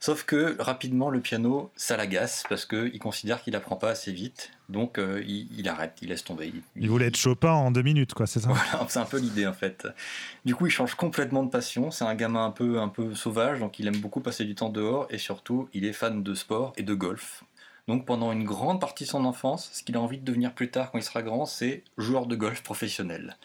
Sauf 0.01 0.23
que 0.25 0.57
rapidement, 0.61 1.11
le 1.11 1.21
piano, 1.21 1.73
ça 1.75 1.97
l'agace 1.97 2.45
parce 2.49 2.65
qu'il 2.67 2.99
considère 3.01 3.43
qu'il 3.43 3.57
apprend 3.57 3.75
pas 3.75 3.91
assez 3.91 4.13
vite. 4.13 4.53
Donc 4.69 4.97
euh, 4.97 5.25
il, 5.27 5.69
arrête, 5.69 5.99
il 6.03 6.11
laisse 6.11 6.23
tomber. 6.23 6.53
Il, 6.77 6.89
voulait 6.89 7.07
être 7.07 7.17
Chopin 7.17 7.51
en 7.51 7.73
deux 7.73 7.83
minutes, 7.83 8.15
quoi, 8.15 8.29
c'est 8.29 8.39
ça? 8.39 8.49
Voilà, 8.49 8.87
c'est 8.89 9.01
un 9.01 9.05
peu 9.05 9.19
l'idée 9.19 9.47
en 9.47 9.53
fait. 9.53 9.89
Du 10.45 10.55
coup, 10.55 10.67
il 10.67 10.71
change 10.71 10.95
complètement 10.95 11.43
de 11.43 11.51
passion. 11.51 11.91
C'est 11.91 12.05
un 12.05 12.15
gamin 12.15 12.45
un 12.45 12.51
peu, 12.53 12.79
un 12.79 12.89
peu 12.89 13.15
sauvage, 13.15 13.59
donc 13.59 13.81
il 13.81 13.89
aime 13.89 13.97
beaucoup 13.97 14.21
passer 14.21 14.45
du 14.45 14.55
temps 14.55 14.69
dehors 14.69 15.09
et 15.11 15.19
surtout, 15.19 15.69
il 15.73 15.85
est 15.85 15.93
fan 15.93 16.23
de 16.23 16.35
sport 16.35 16.75
et 16.77 16.85
de 16.85 16.95
golf. 16.95 17.43
Donc 17.89 18.05
pendant 18.05 18.31
une 18.33 18.45
grande 18.45 18.81
partie 18.81 19.05
de 19.05 19.09
son 19.09 19.25
enfance, 19.25 19.71
ce 19.73 19.83
qu'il 19.83 19.97
a 19.97 20.01
envie 20.01 20.19
de 20.19 20.25
devenir 20.25 20.53
plus 20.53 20.71
tard 20.71 20.93
quand 20.93 20.99
il 20.99 21.05
sera 21.05 21.23
grand, 21.23 21.47
c'est 21.47 21.83
joueur 21.97 22.27
de 22.27 22.37
golf 22.37 22.63
professionnel. 22.63 23.37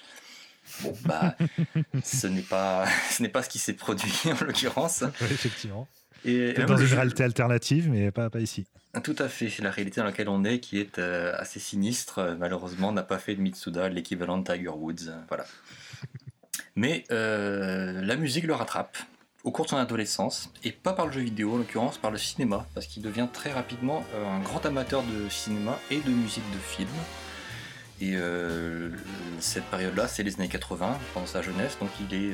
Bon, 0.82 0.94
bah, 1.06 1.36
ce 2.04 2.28
n'est 2.28 2.42
pas, 2.42 2.86
ce 3.10 3.24
n'est 3.24 3.30
pas 3.30 3.42
ce 3.42 3.50
qui 3.50 3.58
s'est 3.58 3.74
produit 3.74 4.14
en 4.26 4.46
l'occurrence. 4.46 5.04
effectivement. 5.22 5.88
Et 6.26 6.54
dans 6.54 6.78
une 6.78 6.94
réalité 6.94 7.24
alternative, 7.24 7.90
mais 7.90 8.12
pas, 8.12 8.30
pas 8.30 8.40
ici. 8.40 8.66
Tout 9.02 9.16
à 9.18 9.28
fait. 9.28 9.50
La 9.60 9.72
réalité 9.72 10.02
dans 10.02 10.06
laquelle 10.06 10.30
on 10.30 10.44
est, 10.44 10.60
qui 10.60 10.78
est 10.78 11.00
euh, 11.00 11.34
assez 11.38 11.60
sinistre, 11.60 12.20
euh, 12.20 12.36
malheureusement, 12.38 12.92
n'a 12.92 13.02
pas 13.02 13.18
fait 13.18 13.36
de 13.36 13.42
Mitsuda 13.42 13.90
l'équivalent 13.90 14.38
de 14.38 14.44
Tiger 14.44 14.70
Woods. 14.70 15.08
Euh, 15.08 15.18
voilà. 15.28 15.46
Mais 16.76 17.04
la 17.10 18.16
musique 18.16 18.46
le 18.46 18.54
rattrape 18.54 18.98
au 19.44 19.52
cours 19.52 19.66
de 19.66 19.70
son 19.72 19.78
adolescence, 19.78 20.50
et 20.64 20.72
pas 20.72 20.94
par 20.94 21.06
le 21.06 21.12
jeu 21.12 21.22
vidéo 21.22 21.54
en 21.54 21.58
l'occurrence, 21.58 21.98
par 21.98 22.12
le 22.12 22.18
cinéma, 22.18 22.66
parce 22.74 22.88
qu'il 22.88 23.04
devient 23.04 23.28
très 23.32 23.52
rapidement 23.52 24.06
un 24.16 24.40
grand 24.40 24.66
amateur 24.66 25.04
de 25.04 25.30
cinéma 25.30 25.78
et 25.92 26.00
de 26.00 26.10
musique 26.10 26.50
de 26.54 26.58
film. 26.58 26.90
Et 28.02 28.16
cette 29.40 29.66
période-là, 29.66 30.08
c'est 30.08 30.24
les 30.24 30.36
années 30.36 30.48
80, 30.48 30.98
pendant 31.14 31.26
sa 31.26 31.42
jeunesse, 31.42 31.78
donc 31.80 31.90
il 32.10 32.16
est 32.16 32.34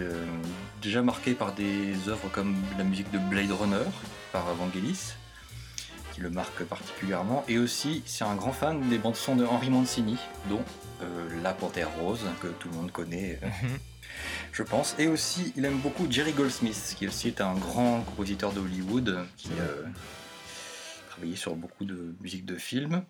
déjà 0.82 1.01
marqué 1.01 1.34
par 1.34 1.54
des 1.54 1.94
œuvres 2.08 2.30
comme 2.32 2.56
la 2.78 2.84
musique 2.84 3.12
de 3.12 3.18
Blade 3.18 3.51
Runner, 3.51 3.86
par 4.32 4.54
Vangelis, 4.54 5.16
le 6.20 6.30
marque 6.30 6.63
particulièrement. 6.63 7.44
Et 7.48 7.58
aussi, 7.58 8.04
c'est 8.06 8.24
un 8.24 8.36
grand 8.36 8.51
fan 8.51 8.88
des 8.89 8.98
bandes 8.98 9.16
son 9.16 9.36
de 9.36 9.46
Henri 9.46 9.70
Mancini, 9.70 10.18
dont 10.50 10.63
euh, 11.01 11.42
La 11.42 11.54
Panthère 11.54 11.89
Rose, 12.00 12.25
que 12.42 12.48
tout 12.48 12.70
le 12.70 12.75
monde 12.75 12.92
connaît, 12.92 13.39
euh, 13.42 13.48
mhm. 13.48 13.80
Je 14.52 14.64
pense. 14.64 14.96
Et 15.00 15.08
aussi, 15.08 15.54
il 15.56 15.66
aime 15.66 15.78
beaucoup 15.80 16.10
Jerry 16.10 16.34
Goldsmith, 16.34 16.96
qui 16.98 17.08
aussi 17.08 17.28
est 17.28 17.42
un 17.42 17.54
grand 17.56 18.02
compositeur 18.02 18.52
de 18.54 18.60
Hollywood, 18.60 19.26
qui 19.38 19.50
a 19.50 19.64
euh, 19.64 19.84
travaillé 21.10 21.36
sur 21.36 21.56
beaucoup 21.56 21.86
de 21.86 22.16
musique 22.22 22.46
de 22.46 22.56
film. 22.56 23.04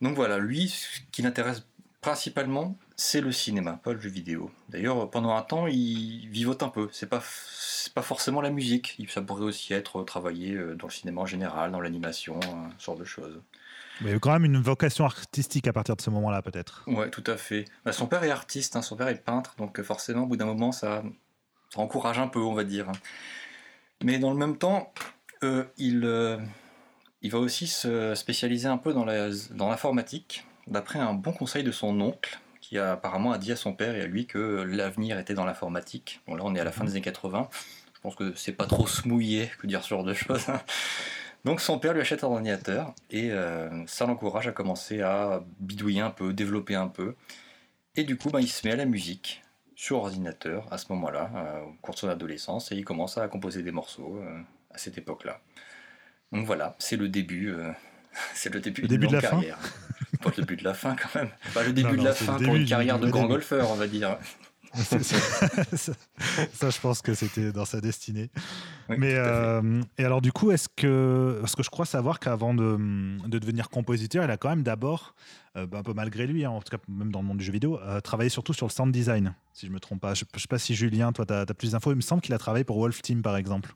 Donc 0.00 0.16
voilà, 0.16 0.38
lui, 0.38 0.68
ce 0.68 1.00
qui 1.12 1.22
l'intéresse 1.22 1.62
principalement, 2.00 2.76
c'est 2.96 3.20
le 3.20 3.30
cinéma, 3.30 3.80
pas 3.82 3.92
le 3.92 4.00
jeu 4.00 4.10
vidéo. 4.10 4.50
D'ailleurs, 4.68 5.08
pendant 5.10 5.36
un 5.36 5.42
temps, 5.42 5.68
il 5.68 6.28
vivote 6.28 6.62
un 6.62 6.68
peu. 6.68 6.88
C'est 6.92 7.08
pas 7.08 7.22
pas 7.94 8.02
forcément 8.02 8.40
la 8.40 8.50
musique. 8.50 8.96
Ça 9.08 9.22
pourrait 9.22 9.44
aussi 9.44 9.72
être 9.74 10.02
travaillé 10.04 10.54
euh, 10.54 10.74
dans 10.74 10.86
le 10.86 10.92
cinéma 10.92 11.22
en 11.22 11.26
général, 11.26 11.72
dans 11.72 11.80
l'animation, 11.80 12.38
ce 12.78 12.84
genre 12.84 12.96
de 12.96 13.04
choses. 13.04 13.40
Mais 14.00 14.10
il 14.10 14.12
y 14.12 14.16
a 14.16 14.18
quand 14.18 14.32
même 14.32 14.44
une 14.44 14.60
vocation 14.60 15.04
artistique 15.04 15.68
à 15.68 15.72
partir 15.72 15.96
de 15.96 16.00
ce 16.00 16.10
moment-là, 16.10 16.42
peut-être. 16.42 16.84
Ouais, 16.86 17.10
tout 17.10 17.24
à 17.26 17.36
fait. 17.36 17.66
Bah, 17.84 17.92
son 17.92 18.06
père 18.06 18.24
est 18.24 18.30
artiste, 18.30 18.76
hein, 18.76 18.82
son 18.82 18.96
père 18.96 19.08
est 19.08 19.22
peintre, 19.22 19.54
donc 19.58 19.78
euh, 19.78 19.82
forcément, 19.82 20.22
au 20.22 20.26
bout 20.26 20.36
d'un 20.36 20.46
moment, 20.46 20.72
ça, 20.72 21.02
encourage 21.76 22.18
un 22.18 22.28
peu, 22.28 22.40
on 22.40 22.54
va 22.54 22.64
dire. 22.64 22.90
Mais 24.02 24.18
dans 24.18 24.32
le 24.32 24.38
même 24.38 24.56
temps, 24.56 24.92
il, 25.78 26.40
il 27.22 27.30
va 27.30 27.38
aussi 27.38 27.66
se 27.66 28.14
spécialiser 28.14 28.68
un 28.68 28.78
peu 28.78 28.92
dans 28.92 29.04
l'informatique, 29.04 30.44
dans 30.66 30.72
d'après 30.72 30.98
un 30.98 31.14
bon 31.14 31.32
conseil 31.32 31.62
de 31.62 31.72
son 31.72 32.00
oncle, 32.00 32.40
qui 32.60 32.78
a, 32.78 32.92
apparemment 32.92 33.32
a 33.32 33.38
dit 33.38 33.52
à 33.52 33.56
son 33.56 33.74
père 33.74 33.94
et 33.94 34.00
à 34.00 34.06
lui 34.06 34.26
que 34.26 34.38
l'avenir 34.62 35.18
était 35.18 35.34
dans 35.34 35.44
l'informatique. 35.44 36.20
Bon, 36.26 36.34
là, 36.34 36.42
on 36.44 36.54
est 36.54 36.60
à 36.60 36.64
la 36.64 36.72
fin 36.72 36.84
des 36.84 36.92
années 36.92 37.00
80. 37.00 37.48
Je 37.94 38.00
pense 38.00 38.14
que 38.14 38.32
c'est 38.34 38.52
pas 38.52 38.66
trop 38.66 38.86
se 38.86 39.06
mouiller 39.06 39.50
que 39.58 39.66
dire 39.66 39.82
ce 39.82 39.90
genre 39.90 40.04
de 40.04 40.14
choses. 40.14 40.46
Donc 41.44 41.60
son 41.60 41.78
père 41.78 41.92
lui 41.92 42.00
achète 42.00 42.22
un 42.22 42.28
ordinateur 42.28 42.94
et 43.10 43.32
euh, 43.32 43.68
ça 43.86 44.06
l'encourage 44.06 44.46
à 44.46 44.52
commencer 44.52 45.02
à 45.02 45.42
bidouiller 45.58 46.00
un 46.00 46.10
peu, 46.10 46.32
développer 46.32 46.74
un 46.74 46.88
peu. 46.88 47.16
Et 47.96 48.04
du 48.04 48.16
coup, 48.16 48.30
ben, 48.30 48.40
il 48.40 48.48
se 48.48 48.66
met 48.66 48.72
à 48.72 48.76
la 48.76 48.84
musique 48.84 49.42
sur 49.74 49.98
ordinateur 49.98 50.72
à 50.72 50.78
ce 50.78 50.86
moment-là, 50.90 51.30
euh, 51.34 51.60
au 51.62 51.72
cours 51.82 51.94
de 51.94 51.98
son 51.98 52.08
adolescence, 52.08 52.70
et 52.70 52.76
il 52.76 52.84
commence 52.84 53.18
à 53.18 53.26
composer 53.26 53.62
des 53.62 53.72
morceaux 53.72 54.16
euh, 54.22 54.40
à 54.70 54.78
cette 54.78 54.96
époque-là. 54.96 55.40
Donc 56.30 56.46
voilà, 56.46 56.76
c'est 56.78 56.96
le 56.96 57.08
début, 57.08 57.52
c'est 58.34 58.54
le 58.54 58.60
début, 58.60 58.86
de, 58.86 58.96
la 58.96 59.20
carrière. 59.20 59.58
Pas 60.22 60.30
le 60.36 60.42
début 60.42 60.56
de 60.56 60.64
la 60.64 60.74
fin 60.74 60.94
quand 60.94 61.18
même. 61.18 61.30
Pas 61.52 61.64
le 61.64 61.72
début 61.72 61.96
de 61.96 62.04
la 62.04 62.12
fin 62.12 62.38
pour 62.38 62.54
une 62.54 62.66
carrière 62.66 63.00
de 63.00 63.10
grand 63.10 63.26
golfeur, 63.26 63.70
on 63.70 63.74
va 63.74 63.88
dire. 63.88 64.16
ça, 64.74 66.70
je 66.70 66.80
pense 66.80 67.02
que 67.02 67.12
c'était 67.12 67.52
dans 67.52 67.66
sa 67.66 67.80
destinée. 67.80 68.30
Mais 68.98 69.14
euh, 69.16 69.82
et 69.98 70.04
alors 70.04 70.20
du 70.20 70.32
coup, 70.32 70.50
est-ce 70.50 70.68
que 70.68 71.38
parce 71.40 71.54
que 71.54 71.62
je 71.62 71.70
crois 71.70 71.86
savoir 71.86 72.20
qu'avant 72.20 72.54
de, 72.54 72.78
de, 73.26 73.38
devenir 73.38 73.68
compositeur, 73.70 74.24
il 74.24 74.30
a 74.30 74.36
quand 74.36 74.48
même 74.48 74.62
d'abord, 74.62 75.14
euh, 75.56 75.66
bah, 75.66 75.78
un 75.78 75.82
peu 75.82 75.92
malgré 75.92 76.26
lui, 76.26 76.44
hein, 76.44 76.50
en 76.50 76.60
tout 76.60 76.76
cas 76.76 76.82
même 76.88 77.12
dans 77.12 77.20
le 77.20 77.26
monde 77.26 77.38
du 77.38 77.44
jeu 77.44 77.52
vidéo, 77.52 77.78
euh, 77.80 78.00
travaillé 78.00 78.30
surtout 78.30 78.52
sur 78.52 78.66
le 78.66 78.72
sound 78.72 78.92
design, 78.92 79.34
si 79.52 79.66
je 79.66 79.72
me 79.72 79.80
trompe 79.80 80.00
pas. 80.00 80.14
Je, 80.14 80.24
ne 80.32 80.38
sais 80.38 80.48
pas 80.48 80.58
si 80.58 80.74
Julien, 80.74 81.12
toi, 81.12 81.26
tu 81.26 81.32
as, 81.32 81.46
plus 81.46 81.72
d'infos. 81.72 81.92
Il 81.92 81.96
me 81.96 82.00
semble 82.00 82.22
qu'il 82.22 82.34
a 82.34 82.38
travaillé 82.38 82.64
pour 82.64 82.78
Wolf 82.78 83.02
Team, 83.02 83.22
par 83.22 83.36
exemple. 83.36 83.74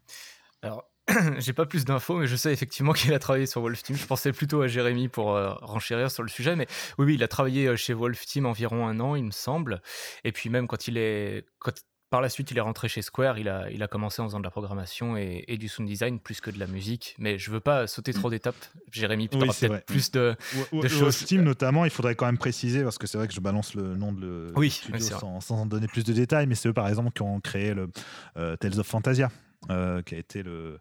Alors, 0.62 0.84
j'ai 1.38 1.52
pas 1.52 1.66
plus 1.66 1.84
d'infos, 1.84 2.18
mais 2.18 2.26
je 2.26 2.36
sais 2.36 2.52
effectivement 2.52 2.92
qu'il 2.92 3.12
a 3.14 3.18
travaillé 3.18 3.46
sur 3.46 3.60
Wolf 3.60 3.82
Team. 3.82 3.96
Je 3.96 4.06
pensais 4.06 4.32
plutôt 4.32 4.62
à 4.62 4.68
Jérémy 4.68 5.08
pour 5.08 5.34
euh, 5.34 5.52
renchérir 5.62 6.10
sur 6.10 6.22
le 6.22 6.28
sujet, 6.28 6.56
mais 6.56 6.66
oui, 6.98 7.06
oui, 7.06 7.14
il 7.14 7.22
a 7.22 7.28
travaillé 7.28 7.76
chez 7.76 7.94
Wolf 7.94 8.24
Team 8.26 8.46
environ 8.46 8.86
un 8.86 8.98
an, 9.00 9.14
il 9.14 9.24
me 9.24 9.30
semble. 9.30 9.82
Et 10.24 10.32
puis 10.32 10.50
même 10.50 10.66
quand 10.66 10.88
il 10.88 10.98
est, 10.98 11.46
quand, 11.58 11.72
par 12.16 12.22
la 12.22 12.30
suite, 12.30 12.50
il 12.50 12.56
est 12.56 12.62
rentré 12.62 12.88
chez 12.88 13.02
Square. 13.02 13.38
Il 13.38 13.46
a, 13.46 13.70
il 13.70 13.82
a 13.82 13.88
commencé 13.88 14.22
en 14.22 14.24
faisant 14.24 14.38
de 14.38 14.44
la 14.44 14.50
programmation 14.50 15.18
et, 15.18 15.58
du 15.58 15.68
sound 15.68 15.86
design 15.86 16.18
plus 16.18 16.40
que 16.40 16.50
de 16.50 16.58
la 16.58 16.66
musique. 16.66 17.14
Mais 17.18 17.36
je 17.36 17.50
veux 17.50 17.60
pas 17.60 17.86
sauter 17.86 18.14
trop 18.14 18.28
mm. 18.28 18.30
d'étapes. 18.30 18.64
Jérémy, 18.90 19.28
oui, 19.34 19.38
peut-être 19.38 19.84
plus 19.84 20.10
de, 20.12 20.34
de 20.72 20.88
choses. 20.88 21.00
Wolf 21.00 21.24
Team, 21.26 21.42
notamment, 21.42 21.84
il 21.84 21.90
faudrait 21.90 22.14
quand 22.14 22.24
même 22.24 22.38
préciser 22.38 22.82
parce 22.82 22.96
que 22.96 23.06
c'est 23.06 23.18
vrai 23.18 23.28
que 23.28 23.34
je 23.34 23.40
balance 23.40 23.74
le 23.74 23.96
nom 23.96 24.14
de 24.14 24.20
le 24.22 24.52
oui, 24.56 24.70
studio 24.70 24.98
sans, 24.98 25.42
sans, 25.42 25.56
en 25.56 25.66
donner 25.66 25.88
plus 25.88 26.04
de 26.04 26.14
détails, 26.14 26.46
mais 26.46 26.54
c'est 26.54 26.70
eux 26.70 26.72
par 26.72 26.88
exemple 26.88 27.10
qui 27.10 27.20
ont 27.20 27.38
créé 27.38 27.74
le 27.74 27.90
euh, 28.38 28.56
Tales 28.56 28.80
of 28.80 28.86
Fantasia, 28.86 29.30
qui 29.68 30.14
a 30.14 30.18
été 30.18 30.42
le 30.42 30.80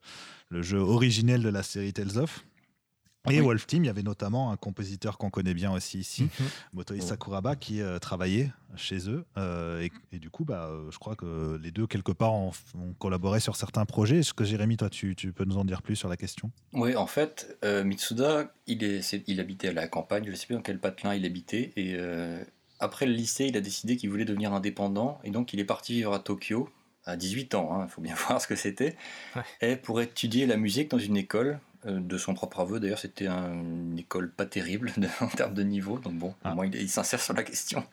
le 0.50 0.62
jeu 0.62 0.78
originel 0.78 1.42
de 1.42 1.50
la 1.50 1.64
série 1.64 1.92
Tales 1.92 2.18
of. 2.18 2.46
Et 3.30 3.42
Wolf 3.42 3.68
Team, 3.68 3.84
il 3.84 3.88
y 3.88 3.90
avait 3.90 4.04
notamment 4.04 4.52
un 4.52 4.58
compositeur 4.58 5.18
qu'on 5.18 5.30
connaît 5.30 5.54
bien 5.54 5.72
aussi 5.72 6.00
ici, 6.00 6.24
mm 6.24 6.46
Motoi 6.74 7.00
Sakuraba, 7.00 7.56
qui 7.56 7.82
euh, 7.82 8.00
travaillait 8.00 8.52
chez 8.76 9.10
eux. 9.10 9.26
Euh, 9.38 9.88
et, 10.12 10.20
du 10.20 10.30
coup, 10.30 10.46
bah, 10.46 10.68
euh, 10.70 10.92
je 10.92 10.98
crois 10.98 11.16
que 11.16 11.60
les 11.62 11.72
deux, 11.72 11.88
quelque 11.88 12.12
part, 12.12 12.34
ont, 12.34 12.52
collaboré 13.00 13.40
sur 13.40 13.56
certains 13.56 13.86
projets. 13.86 14.20
Est-ce 14.20 14.34
que 14.34 14.44
Jérémy, 14.44 14.78
toi, 14.78 14.90
tu, 14.90 15.16
peux 15.16 15.46
nous 15.46 15.58
en 15.58 15.66
dire 15.66 15.82
plus 15.82 15.96
sur 15.96 16.10
la 16.10 16.18
question? 16.18 16.52
Oui, 16.74 16.96
en 16.96 17.08
fait, 17.08 17.58
Mitsuda, 17.64 18.52
il, 18.68 18.84
est, 18.84 19.24
il 19.28 19.40
habitait 19.40 19.70
à 19.70 19.74
la 19.74 19.88
campagne, 19.88 20.26
je 20.26 20.32
ne 20.32 20.36
sais 20.36 20.46
plus 20.46 20.56
dans 20.56 20.62
quel 20.62 20.80
patelin 20.80 21.16
il 21.16 21.26
habitait. 21.26 21.72
Et 21.76 21.98
après 22.80 23.06
le 23.06 23.14
lycée, 23.14 23.46
il 23.46 23.58
a 23.58 23.62
décidé 23.62 23.98
qu'il 23.98 24.10
voulait 24.10 24.26
devenir 24.26 24.54
indépendant. 24.54 25.20
Et 25.24 25.32
donc, 25.32 25.54
il 25.54 25.60
est 25.60 25.66
parti 25.66 25.94
vivre 25.94 26.14
à 26.14 26.20
Tokyo 26.20 26.70
à 27.06 27.16
18 27.16 27.56
ans, 27.56 27.78
il 27.78 27.84
hein, 27.84 27.88
faut 27.88 28.02
bien 28.02 28.16
voir 28.28 28.42
ce 28.42 28.48
que 28.48 28.56
c'était, 28.56 28.96
et 29.62 29.76
pour 29.76 30.02
étudier 30.02 30.46
la 30.46 30.58
musique 30.58 30.90
dans 30.90 30.98
une 30.98 31.18
école, 31.18 31.60
de 31.86 32.18
son 32.18 32.34
propre 32.34 32.60
aveu 32.60 32.80
d'ailleurs, 32.80 33.00
c'était 33.00 33.28
une 33.28 33.98
école 33.98 34.32
pas 34.32 34.46
terrible 34.46 34.92
en 35.22 35.28
termes 35.28 35.54
de 35.54 35.64
niveau, 35.64 36.00
donc 36.00 36.14
bon, 36.14 36.34
ah. 36.44 36.56
il, 36.64 36.76
il 36.76 36.90
s'insère 36.90 37.22
sur 37.22 37.34
la 37.34 37.44
question. 37.44 37.84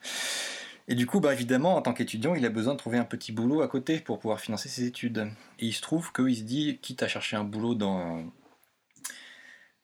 Et 0.88 0.94
du 0.94 1.06
coup, 1.06 1.20
bah, 1.20 1.32
évidemment, 1.32 1.76
en 1.76 1.82
tant 1.82 1.92
qu'étudiant, 1.92 2.34
il 2.34 2.44
a 2.44 2.48
besoin 2.48 2.74
de 2.74 2.78
trouver 2.78 2.98
un 2.98 3.04
petit 3.04 3.32
boulot 3.32 3.62
à 3.62 3.68
côté 3.68 4.00
pour 4.00 4.18
pouvoir 4.18 4.40
financer 4.40 4.68
ses 4.68 4.84
études. 4.84 5.30
Et 5.60 5.66
il 5.66 5.72
se 5.72 5.80
trouve 5.80 6.12
qu'il 6.12 6.36
se 6.36 6.42
dit, 6.42 6.78
quitte 6.82 7.02
à 7.02 7.08
chercher 7.08 7.36
un 7.36 7.44
boulot 7.44 7.74
dans, 7.74 8.24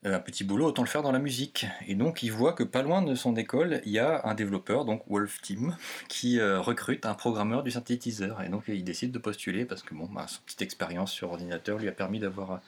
euh, 0.07 0.15
un 0.15 0.21
petit 0.21 0.45
boulot, 0.45 0.67
autant 0.67 0.83
le 0.83 0.89
faire 0.89 1.03
dans 1.03 1.13
la 1.13 1.19
musique. 1.19 1.67
Et 1.87 1.95
donc 1.95 2.23
il 2.23 2.31
voit 2.31 2.53
que 2.53 2.63
pas 2.63 2.83
loin 2.83 3.03
de 3.03 3.15
son 3.15 3.35
école, 3.37 3.81
il 3.85 3.93
y 3.93 3.99
a 3.99 4.23
un 4.25 4.35
développeur, 4.35 4.85
donc 4.85 5.03
Wolf 5.09 5.41
Team, 5.41 5.77
qui 6.09 6.39
euh, 6.39 6.61
recrute 6.61 7.07
un 7.07 7.15
programmeur 7.15 7.63
du 7.63 7.71
synthétiseur. 7.71 8.43
Et 8.43 8.49
donc 8.49 8.65
il 8.69 8.85
décide 8.85 9.13
de 9.13 9.19
postuler 9.19 9.65
parce 9.65 9.83
que 9.83 9.95
bon, 9.95 10.09
bah, 10.13 10.27
son 10.29 10.41
petite 10.43 10.63
expérience 10.63 11.13
sur 11.13 11.31
ordinateur 11.31 11.79
lui 11.79 11.89
a 11.89 11.93
permis 11.93 12.21
d'avoir 12.21 12.61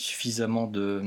suffisamment 0.00 0.66
de... 0.66 1.02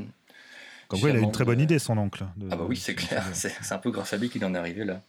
Comme 0.88 1.00
quoi, 1.00 1.10
il 1.10 1.16
a 1.16 1.20
une 1.20 1.32
très 1.32 1.46
bonne 1.46 1.62
idée, 1.62 1.80
son 1.80 1.98
oncle. 1.98 2.26
ah 2.52 2.56
bah 2.56 2.66
oui, 2.68 2.76
c'est 2.76 2.96
clair. 2.96 3.24
C'est 3.34 3.72
un 3.72 3.78
peu 3.78 3.92
grâce 3.92 4.12
à 4.12 4.18
lui 4.18 4.30
qu'il 4.30 4.44
en 4.44 4.54
est 4.54 4.58
arrivé 4.58 4.84
là. 4.84 5.02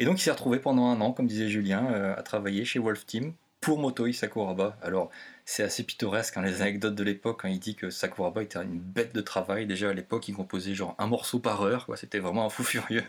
Et 0.00 0.04
donc 0.04 0.18
il 0.18 0.22
s'est 0.22 0.32
retrouvé 0.32 0.58
pendant 0.58 0.86
un 0.86 1.00
an, 1.00 1.12
comme 1.12 1.28
disait 1.28 1.48
Julien, 1.48 1.86
euh, 1.92 2.16
à 2.16 2.22
travailler 2.22 2.64
chez 2.64 2.80
Wolf 2.80 3.06
Team 3.06 3.32
pour 3.60 3.78
Motoi 3.78 4.12
Sakuraba. 4.12 4.76
Alors 4.82 5.10
c'est 5.44 5.62
assez 5.62 5.82
pittoresque, 5.82 6.36
hein, 6.36 6.42
les 6.42 6.60
anecdotes 6.60 6.94
de 6.94 7.02
l'époque, 7.02 7.38
quand 7.42 7.48
il 7.48 7.58
dit 7.58 7.74
que 7.74 7.88
Sakuraba 7.88 8.42
était 8.42 8.58
une 8.58 8.78
bête 8.78 9.14
de 9.14 9.20
travail. 9.20 9.66
Déjà 9.66 9.88
à 9.88 9.92
l'époque, 9.94 10.28
il 10.28 10.34
composait 10.34 10.74
genre 10.74 10.94
un 10.98 11.06
morceau 11.06 11.38
par 11.38 11.62
heure, 11.62 11.86
quoi. 11.86 11.96
C'était 11.96 12.18
vraiment 12.18 12.44
un 12.44 12.50
fou 12.50 12.64
furieux. 12.64 13.04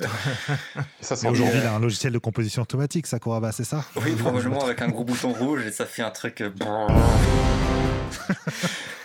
ça, 1.01 1.15
aujourd'hui, 1.29 1.57
il 1.61 1.65
a 1.65 1.73
un 1.73 1.79
logiciel 1.79 2.13
de 2.13 2.17
composition 2.17 2.61
automatique, 2.61 3.07
Sakuraba, 3.07 3.51
c'est 3.51 3.65
ça? 3.65 3.83
Oui, 3.97 4.13
probablement 4.15 4.63
avec 4.63 4.81
un 4.81 4.87
gros 4.87 5.03
bouton 5.03 5.33
rouge 5.33 5.65
et 5.65 5.71
ça 5.71 5.85
fait 5.85 6.03
un 6.03 6.11
truc. 6.11 6.41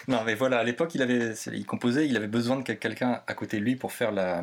Non, 0.06 0.22
mais 0.24 0.34
voilà, 0.34 0.58
à 0.58 0.64
l'époque, 0.64 0.94
il 0.94 1.66
composait, 1.66 2.06
il 2.06 2.16
avait 2.16 2.26
besoin 2.26 2.56
de 2.56 2.62
quelqu'un 2.62 3.22
à 3.26 3.34
côté 3.34 3.58
de 3.58 3.64
lui 3.64 3.76
pour 3.76 3.92
faire 3.92 4.12
la, 4.12 4.42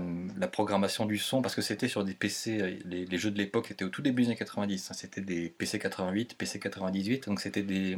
programmation 0.51 1.05
du 1.05 1.17
son, 1.17 1.41
parce 1.41 1.55
que 1.55 1.61
c'était 1.61 1.87
sur 1.87 2.03
des 2.03 2.13
PC, 2.13 2.61
euh, 2.61 2.77
les, 2.85 3.17
jeux 3.17 3.31
de 3.31 3.37
l'époque 3.37 3.71
étaient 3.71 3.85
au 3.85 3.89
tout 3.89 4.01
début 4.01 4.23
des 4.23 4.29
années 4.29 4.37
90, 4.37 4.91
hein. 4.91 4.93
c'était 4.93 5.21
des 5.21 5.49
PC 5.49 5.79
88, 5.79 6.35
PC 6.37 6.59
98, 6.59 7.27
donc 7.27 7.39
c'était 7.39 7.61
des, 7.61 7.97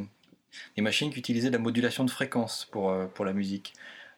des 0.76 0.82
machines 0.82 1.12
qui 1.12 1.20
utilisaient 1.20 1.50
la 1.50 1.58
modulation 1.58 2.04
de 2.04 2.12
fréquence 2.12 2.68
pour, 2.72 2.92
euh, 2.92 3.06
pour 3.06 3.26
la 3.26 3.34
musique. 3.34 3.74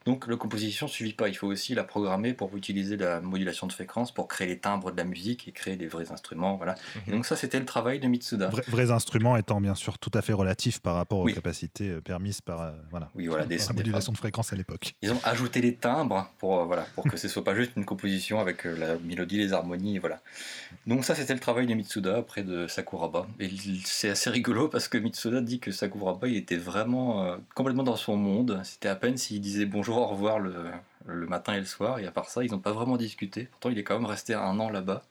Donc 0.06 0.28
la 0.28 0.36
composition 0.36 0.86
ne 0.86 0.90
suffit 0.90 1.12
pas, 1.12 1.28
il 1.28 1.34
faut 1.34 1.48
aussi 1.48 1.74
la 1.74 1.82
programmer 1.82 2.32
pour 2.32 2.56
utiliser 2.56 2.96
la 2.96 3.20
modulation 3.20 3.66
de 3.66 3.72
fréquence 3.72 4.12
pour 4.12 4.28
créer 4.28 4.46
les 4.46 4.58
timbres 4.58 4.92
de 4.92 4.96
la 4.96 5.02
musique 5.02 5.48
et 5.48 5.52
créer 5.52 5.76
des 5.76 5.88
vrais 5.88 6.12
instruments. 6.12 6.56
Voilà. 6.56 6.76
Et 7.06 7.10
mhm. 7.10 7.16
donc 7.16 7.26
ça, 7.26 7.34
c'était 7.34 7.58
le 7.58 7.64
travail 7.64 7.98
de 7.98 8.06
Mitsuda. 8.06 8.50
vrais 8.68 8.92
instruments 8.92 9.36
étant 9.36 9.60
bien 9.60 9.74
sûr 9.74 9.98
tout 9.98 10.12
à 10.14 10.22
fait 10.22 10.32
relatifs 10.32 10.78
par 10.78 10.94
rapport 10.94 11.18
aux 11.18 11.26
capacités 11.26 11.88
euh, 11.88 12.00
permises 12.00 12.40
par 12.40 12.62
euh, 12.62 12.70
voilà, 12.90 13.10
oui, 13.16 13.26
voilà, 13.26 13.44
des, 13.46 13.58
la 13.58 13.72
modulation 13.72 14.12
de 14.12 14.16
fréquence 14.16 14.52
à 14.52 14.56
l'époque. 14.56 14.94
Ils 15.02 15.10
ont 15.10 15.20
ajouté 15.24 15.60
les 15.60 15.74
timbres 15.74 16.30
pour, 16.38 16.60
euh, 16.60 16.64
voilà, 16.66 16.86
pour 16.94 17.04
que 17.04 17.16
ce 17.16 17.26
soit 17.26 17.42
pas 17.42 17.56
juste 17.56 17.72
une 17.76 17.84
composition 17.84 18.38
avec 18.38 18.62
la 18.64 18.98
mélodie, 18.98 19.38
les 19.38 19.52
harmonies. 19.52 19.98
Voilà. 19.98 20.20
Donc 20.86 21.04
ça, 21.04 21.16
c'était 21.16 21.34
le 21.34 21.40
travail 21.40 21.66
de 21.66 21.74
Mitsuda 21.74 22.20
auprès 22.20 22.44
de 22.44 22.68
Sakuraba. 22.68 23.26
Et 23.40 23.50
c'est 23.84 24.10
assez 24.10 24.30
rigolo 24.30 24.68
parce 24.68 24.86
que 24.86 24.98
Mitsuda 24.98 25.40
dit 25.40 25.58
que 25.58 25.72
Sakuraba 25.72 26.28
il 26.28 26.36
était 26.36 26.56
vraiment 26.56 27.36
complètement 27.56 27.82
dans 27.82 27.96
son 27.96 28.16
monde. 28.16 28.60
C'était 28.62 28.88
à 28.88 28.94
peine 28.94 29.16
s'il 29.16 29.40
disait 29.40 29.66
bonjour 29.66 29.95
au 30.02 30.06
revoir 30.06 30.38
le, 30.38 30.70
matin 31.06 31.54
et 31.54 31.60
le 31.60 31.64
soir, 31.64 31.98
et 31.98 32.06
à 32.06 32.10
part 32.10 32.28
ça, 32.28 32.44
ils 32.44 32.50
n'ont 32.50 32.58
pas 32.58 32.72
vraiment 32.72 32.96
discuté. 32.96 33.44
Pourtant, 33.44 33.70
il 33.70 33.78
est 33.78 33.84
quand 33.84 33.94
même 33.94 34.06
resté 34.06 34.34
un 34.34 34.58
an 34.58 34.70
là-bas. 34.70 35.02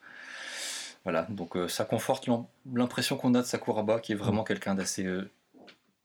Voilà, 1.03 1.23
donc 1.29 1.55
euh, 1.55 1.67
ça 1.67 1.85
conforte 1.85 2.27
l'impression 2.73 3.15
qu'on 3.15 3.33
a 3.35 3.41
de 3.41 3.45
Sakuraba, 3.45 3.99
qui 3.99 4.11
est 4.11 4.15
vraiment 4.15 4.41
mm. 4.41 4.45
quelqu'un 4.45 4.75
d'assez 4.75 5.05
euh, 5.05 5.29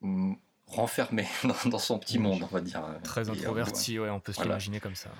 mm, 0.03 0.35
renfermé 0.67 1.27
dans, 1.65 1.79
son 1.79 1.99
petit 1.99 2.19
mm. 2.19 2.23
monde, 2.23 2.43
on 2.43 2.55
va 2.55 2.61
dire. 2.61 2.83
Très 3.03 3.31
introverti, 3.31 3.99
ouais, 3.99 4.11
on 4.11 4.21
peut 4.21 4.33
se 4.33 4.43
l'imaginer 4.43 4.79
comme 4.79 4.95
ça. 4.95 5.11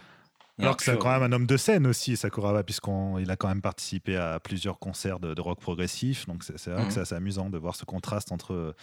Alors 0.59 0.77
que 0.77 0.85
c'est 0.85 0.99
quand 0.99 1.11
même 1.11 1.23
un 1.23 1.33
homme 1.33 1.47
de 1.47 1.57
scène 1.57 1.87
aussi, 1.87 2.17
Sakuraba, 2.17 2.63
puisqu'il 2.63 3.31
a 3.31 3.37
quand 3.37 3.49
même 3.49 3.63
participé 3.63 4.17
à 4.17 4.39
plusieurs 4.41 4.79
concerts 4.79 5.19
de, 5.19 5.41
rock 5.41 5.59
progressif. 5.59 6.27
Donc 6.27 6.45
c'est 6.45 6.71
vrai 6.71 6.85
que 6.87 6.93
c'est 6.93 7.01
assez 7.01 7.15
amusant 7.15 7.49
de 7.49 7.57
voir 7.57 7.75
ce 7.75 7.87
contraste 7.87 8.33
entre 8.33 8.75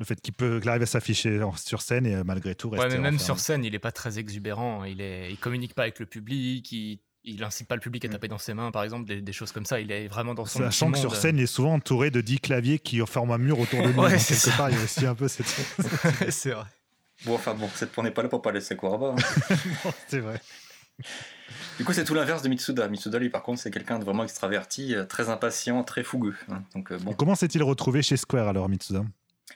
le 0.00 0.06
fait 0.06 0.20
qu'il 0.20 0.32
peut 0.32 0.60
arrive 0.64 0.82
à 0.82 0.86
s'afficher 0.86 1.40
sur 1.56 1.82
scène 1.82 2.06
et 2.06 2.14
euh, 2.14 2.24
malgré 2.24 2.54
tout 2.54 2.70
rester. 2.70 2.88
Ouais, 2.88 2.94
mais 2.94 2.98
même 2.98 3.18
sur 3.18 3.38
scène, 3.38 3.64
il 3.64 3.74
est 3.74 3.78
pas 3.78 3.92
très 3.92 4.18
exubérant. 4.18 4.84
Il 4.84 5.02
est, 5.02 5.30
il 5.30 5.36
communique 5.36 5.74
pas 5.74 5.82
avec 5.82 6.00
le 6.00 6.06
public. 6.06 6.72
Il, 6.72 7.00
il 7.22 7.44
incite 7.44 7.68
pas 7.68 7.74
le 7.74 7.82
public 7.82 8.06
à 8.06 8.08
mm. 8.08 8.12
taper 8.12 8.28
dans 8.28 8.38
ses 8.38 8.54
mains, 8.54 8.70
par 8.70 8.82
exemple, 8.82 9.04
des, 9.04 9.32
choses 9.32 9.52
comme 9.52 9.66
ça. 9.66 9.78
Il 9.78 9.92
est 9.92 10.08
vraiment 10.08 10.32
dans 10.32 10.46
son. 10.46 10.60
Sachant 10.60 10.90
que 10.90 10.98
sur 10.98 11.14
scène, 11.14 11.36
il 11.36 11.42
est 11.42 11.46
souvent 11.46 11.74
entouré 11.74 12.10
de 12.10 12.22
10 12.22 12.40
claviers 12.40 12.78
qui 12.78 12.98
forment 13.06 13.32
un 13.32 13.38
mur 13.38 13.60
autour 13.60 13.82
de 13.82 13.88
lui. 13.88 13.94
ouais, 13.98 14.16
quelque 14.16 14.56
part, 14.56 14.70
il 14.70 14.76
y 14.76 14.80
a 14.80 14.84
aussi 14.84 15.04
un 15.06 15.14
peu 15.14 15.28
cette. 15.28 15.46
c'est 16.30 16.52
vrai. 16.52 16.64
Bon, 17.26 17.34
enfin 17.34 17.52
bon, 17.52 17.68
on 17.98 18.02
n'est 18.02 18.10
pas 18.10 18.22
là 18.22 18.30
pour 18.30 18.40
parler 18.40 18.60
de 18.60 18.64
Sakuraba. 18.64 19.14
Hein. 19.18 19.90
c'est 20.08 20.20
vrai. 20.20 20.40
Du 21.76 21.84
coup, 21.84 21.92
c'est 21.92 22.04
tout 22.04 22.14
l'inverse 22.14 22.40
de 22.40 22.48
Mitsuda. 22.48 22.88
Mitsuda, 22.88 23.18
lui, 23.18 23.28
par 23.28 23.42
contre, 23.42 23.60
c'est 23.60 23.70
quelqu'un 23.70 23.98
de 23.98 24.04
vraiment 24.04 24.24
extraverti, 24.24 24.94
euh, 24.94 25.04
très 25.04 25.28
impatient, 25.28 25.84
très 25.84 26.04
fougueux. 26.04 26.36
Hein. 26.50 26.62
Donc, 26.74 26.90
euh, 26.90 26.98
bon. 26.98 27.12
Comment 27.12 27.34
s'est-il 27.34 27.62
retrouvé 27.62 28.00
chez 28.00 28.16
Square 28.16 28.48
alors, 28.48 28.70
Mitsuda? 28.70 29.04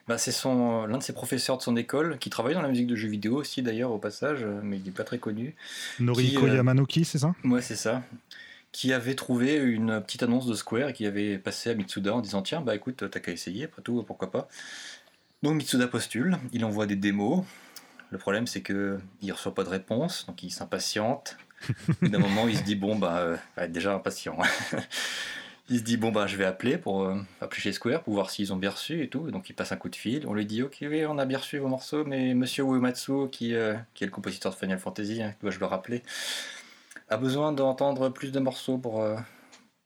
Bah, 0.06 0.18
c'est 0.18 0.32
son, 0.32 0.86
l'un 0.86 0.98
de 0.98 1.02
ses 1.02 1.12
professeurs 1.12 1.56
de 1.56 1.62
son 1.62 1.76
école, 1.76 2.18
qui 2.18 2.30
travaille 2.30 2.54
dans 2.54 2.62
la 2.62 2.68
musique 2.68 2.86
de 2.86 2.96
jeux 2.96 3.08
vidéo 3.08 3.36
aussi 3.36 3.62
d'ailleurs 3.62 3.90
au 3.90 3.98
passage, 3.98 4.46
mais 4.62 4.76
il 4.76 4.84
n'est 4.84 4.90
pas 4.90 5.04
très 5.04 5.18
connu. 5.18 5.54
Noriko 5.98 6.46
euh, 6.46 6.56
Yamanoki, 6.56 7.04
c'est 7.04 7.18
ça? 7.18 7.34
Ouais, 7.44 7.62
c'est 7.62 7.76
ça. 7.76 8.02
Qui 8.72 8.92
avait 8.92 9.14
trouvé 9.14 9.54
une 9.56 10.00
petite 10.00 10.22
annonce 10.22 10.46
de 10.46 10.54
Square 10.54 10.90
et 10.90 10.92
qui 10.92 11.06
avait 11.06 11.38
passé 11.38 11.70
à 11.70 11.74
Mitsuda 11.74 12.14
en 12.14 12.20
disant 12.20 12.42
Tiens, 12.42 12.60
bah 12.60 12.74
écoute, 12.74 13.04
t'as 13.10 13.20
qu'à 13.20 13.32
essayer, 13.32 13.64
après 13.64 13.82
tout, 13.82 14.02
pourquoi 14.02 14.30
pas. 14.30 14.48
Donc 15.42 15.54
Mitsuda 15.54 15.86
postule, 15.86 16.38
il 16.52 16.64
envoie 16.64 16.86
des 16.86 16.96
démos. 16.96 17.44
Le 18.10 18.18
problème, 18.18 18.46
c'est 18.46 18.62
qu'il 18.62 19.00
ne 19.22 19.32
reçoit 19.32 19.54
pas 19.54 19.64
de 19.64 19.68
réponse, 19.68 20.26
donc 20.26 20.42
il 20.42 20.50
s'impatiente. 20.50 21.36
D'un 22.02 22.18
moment, 22.18 22.46
il 22.48 22.56
se 22.56 22.62
dit 22.62 22.76
Bon, 22.76 22.96
bah, 22.96 23.18
euh, 23.18 23.36
va 23.56 23.64
être 23.64 23.72
déjà 23.72 23.94
impatient. 23.94 24.36
Il 25.70 25.78
se 25.78 25.82
dit 25.84 25.96
bon 25.96 26.12
bah 26.12 26.26
je 26.26 26.36
vais 26.36 26.44
appeler 26.44 26.76
pour 26.76 27.04
euh, 27.04 27.16
appeler 27.40 27.60
chez 27.62 27.72
Square 27.72 28.02
pour 28.02 28.12
voir 28.14 28.28
s'ils 28.28 28.52
ont 28.52 28.56
bien 28.56 28.70
reçu 28.70 29.02
et 29.02 29.08
tout. 29.08 29.30
Donc 29.30 29.48
il 29.48 29.54
passe 29.54 29.72
un 29.72 29.76
coup 29.76 29.88
de 29.88 29.96
fil. 29.96 30.26
On 30.26 30.34
lui 30.34 30.44
dit 30.44 30.62
ok 30.62 30.76
oui 30.82 31.06
on 31.06 31.16
a 31.18 31.24
bien 31.24 31.38
reçu 31.38 31.56
vos 31.58 31.68
morceaux, 31.68 32.04
mais 32.04 32.34
Monsieur 32.34 32.64
Uematsu 32.64 33.30
qui, 33.32 33.54
euh, 33.54 33.74
qui 33.94 34.04
est 34.04 34.06
le 34.06 34.12
compositeur 34.12 34.52
de 34.52 34.56
Final 34.58 34.78
Fantasy, 34.78 35.22
hein, 35.22 35.34
dois-je 35.40 35.58
le 35.58 35.66
rappeler, 35.66 36.02
a 37.08 37.16
besoin 37.16 37.52
d'entendre 37.52 38.10
plus 38.10 38.30
de 38.30 38.40
morceaux 38.40 38.76
pour 38.76 39.00
euh, 39.02 39.16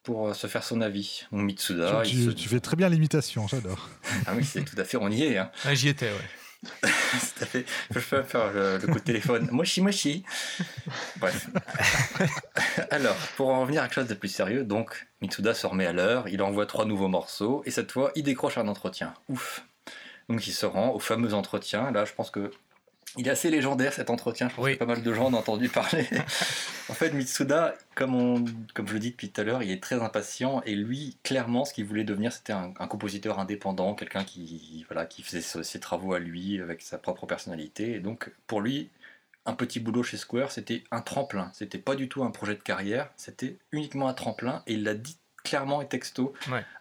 pour 0.03 0.35
se 0.35 0.47
faire 0.49 0.65
son 0.65 0.81
avis. 0.81 1.27
Donc 1.31 1.43
Mitsuda. 1.43 2.03
Tu, 2.05 2.35
tu 2.35 2.49
fais 2.49 2.61
très 2.61 2.75
bien 2.77 2.89
l'imitation, 2.89 3.47
j'adore. 3.47 3.89
ah 4.27 4.33
oui 4.37 4.45
c'est 4.45 4.65
tout 4.65 4.81
à 4.81 4.85
fait 4.85 4.97
on 4.97 5.09
y 5.11 5.23
est. 5.23 5.39
Hein. 5.39 5.51
Ah, 5.65 5.75
J'y 5.75 5.89
étais 5.89 6.07
ouais. 6.07 6.29
Tout 6.83 7.43
à 7.43 7.47
fait. 7.47 7.65
Je 7.91 7.95
peux 7.95 8.01
faire 8.01 8.53
le, 8.53 8.79
coup 8.79 8.99
de 8.99 9.05
téléphone. 9.05 9.49
Moshi 9.53 9.81
moshi. 9.81 10.25
Bref. 11.19 11.49
Alors, 12.91 13.17
pour 13.37 13.51
en 13.51 13.61
revenir 13.61 13.83
à 13.83 13.87
quelque 13.87 13.95
chose 13.95 14.09
de 14.09 14.15
plus 14.15 14.29
sérieux, 14.29 14.65
donc 14.65 15.09
Mitsuda 15.21 15.55
se 15.55 15.67
remet 15.67 15.87
à 15.87 15.93
l'heure, 15.93 16.29
il 16.29 16.43
envoie 16.43 16.67
trois 16.67 16.85
nouveaux 16.85 17.09
morceaux, 17.09 17.63
et 17.65 17.71
cette 17.71 17.93
fois, 17.93 18.11
il 18.17 18.25
décroche 18.25 18.59
un 18.59 18.69
entretien. 18.69 19.15
Ouf. 19.29 19.65
Donc 20.29 20.47
il 20.47 20.53
se 20.53 20.67
rend 20.67 20.91
au 20.91 20.99
fameux 20.99 21.33
entretien. 21.33 21.91
Là, 21.91 22.05
je 22.05 22.13
pense 22.13 22.31
que 22.31 22.51
il 23.17 23.27
est 23.27 23.31
assez 23.31 23.51
légendaire 23.51 23.93
cet 23.93 24.11
entretien, 24.11 24.49
je 24.49 24.55
pense 24.55 24.67
que 24.67 24.75
pas 24.75 24.87
mal 24.87 25.03
de 25.03 25.13
gens 25.13 25.33
ont 25.33 25.37
entendu 25.37 25.69
parler. 25.69 26.07
en 26.89 26.95
fait, 26.95 27.13
Mitsuda, 27.13 27.75
comme, 27.95 28.15
on, 28.15 28.45
comme 28.75 28.87
je 28.87 28.93
le 28.93 28.99
dis 28.99 29.11
depuis 29.11 29.31
tout 29.31 29.41
à 29.41 29.45
l'heure, 29.45 29.63
il 29.63 29.71
est 29.71 29.83
très 29.83 30.01
impatient 30.03 30.63
et 30.67 30.75
lui, 30.75 31.17
clairement, 31.23 31.65
ce 31.65 31.73
qu'il 31.73 31.87
voulait 31.87 32.05
devenir, 32.05 32.33
c'était 32.33 32.53
un, 32.53 32.73
compositeur 32.89 33.39
indépendant, 33.39 33.95
quelqu'un 33.95 34.25
qui, 34.25 34.85
voilà, 34.89 35.07
qui 35.07 35.23
faisait 35.23 35.41
ses 35.41 35.81
travaux 35.81 36.13
à 36.13 36.19
lui 36.19 36.61
avec 36.61 36.83
sa 36.83 36.99
propre 36.99 37.27
personnalité. 37.27 37.95
Et 37.95 38.01
donc, 38.01 38.31
pour 38.47 38.61
lui, 38.61 38.91
un 39.47 39.55
petit 39.55 39.81
boulot 39.81 40.03
chez 40.03 40.19
Square, 40.19 40.53
c'était 40.53 40.85
un 40.91 41.01
tremplin. 41.01 41.51
C'était 41.55 41.79
pas 41.79 41.95
du 41.95 42.09
tout 42.09 42.23
un 42.23 42.31
projet 42.31 42.55
de 42.55 42.63
carrière, 42.63 43.11
c'était 43.17 43.57
uniquement 43.73 44.09
un 44.09 44.15
tremplin 44.15 44.63
et 44.67 44.75
il 44.75 44.85
l'a 44.85 44.95
dit 44.95 45.17
clairement 45.45 45.81
et 45.81 45.89
texto 45.89 46.33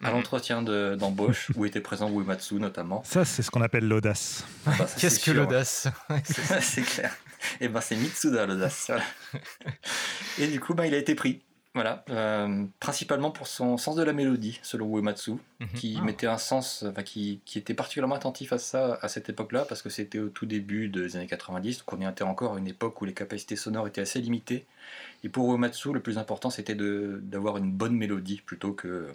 à 0.04 0.12
l'entretien 0.12 0.62
d'embauche 0.62 1.52
où 1.56 1.66
était 1.66 1.82
présent 1.82 2.10
Uematsu 2.10 2.56
notamment. 2.56 3.04
Ça, 3.06 3.26
c'est 3.26 3.42
ce 3.42 3.52
qu'on 3.52 3.62
appelle 3.62 3.88
l'audace. 3.88 4.46
Ah 4.66 4.72
bah, 4.78 4.88
Qu'est-ce 4.98 5.20
que 5.20 5.32
l'audace 5.32 5.88
C'est 6.62 6.84
clair. 6.84 7.16
Et 7.60 7.66
eh 7.66 7.68
ben 7.68 7.82
c'est 7.82 7.96
Mitsuda 7.96 8.46
l'audace. 8.46 8.92
et 10.40 10.48
du 10.48 10.60
coup, 10.60 10.74
ben, 10.74 10.86
il 10.86 10.94
a 10.94 10.98
été 10.98 11.16
pris. 11.16 11.42
Voilà, 11.76 12.04
euh, 12.10 12.66
principalement 12.80 13.30
pour 13.30 13.46
son 13.46 13.78
sens 13.78 13.96
de 13.96 14.02
la 14.02 14.12
mélodie, 14.12 14.60
selon 14.64 14.98
Uematsu, 14.98 15.34
mhm. 15.60 15.68
qui 15.76 15.98
ah. 16.00 16.04
mettait 16.04 16.26
un 16.26 16.40
sens, 16.40 16.84
qui, 17.06 17.40
qui, 17.46 17.60
était 17.60 17.76
particulièrement 17.76 18.16
attentif 18.16 18.52
à 18.52 18.58
ça 18.58 18.98
à 19.04 19.08
cette 19.08 19.30
époque-là, 19.30 19.64
parce 19.64 19.84
que 19.84 19.90
c'était 19.90 20.18
au 20.18 20.30
tout 20.30 20.48
début 20.48 20.90
des 20.90 21.16
années 21.16 21.28
90, 21.28 21.78
donc 21.78 21.94
on 21.94 22.10
était 22.10 22.24
encore 22.24 22.56
à 22.56 22.58
une 22.58 22.68
époque 22.68 23.00
où 23.00 23.06
les 23.06 23.14
capacités 23.14 23.56
sonores 23.56 23.88
étaient 23.88 24.02
assez 24.02 24.20
limitées. 24.20 24.66
Et 25.24 25.30
pour 25.30 25.52
Uematsu, 25.54 25.94
le 25.94 26.00
plus 26.00 26.18
important, 26.18 26.50
c'était 26.50 26.76
d'avoir 26.76 27.58
une 27.58 27.72
bonne 27.72 27.96
mélodie 27.96 28.42
plutôt 28.46 28.74
que, 28.74 29.12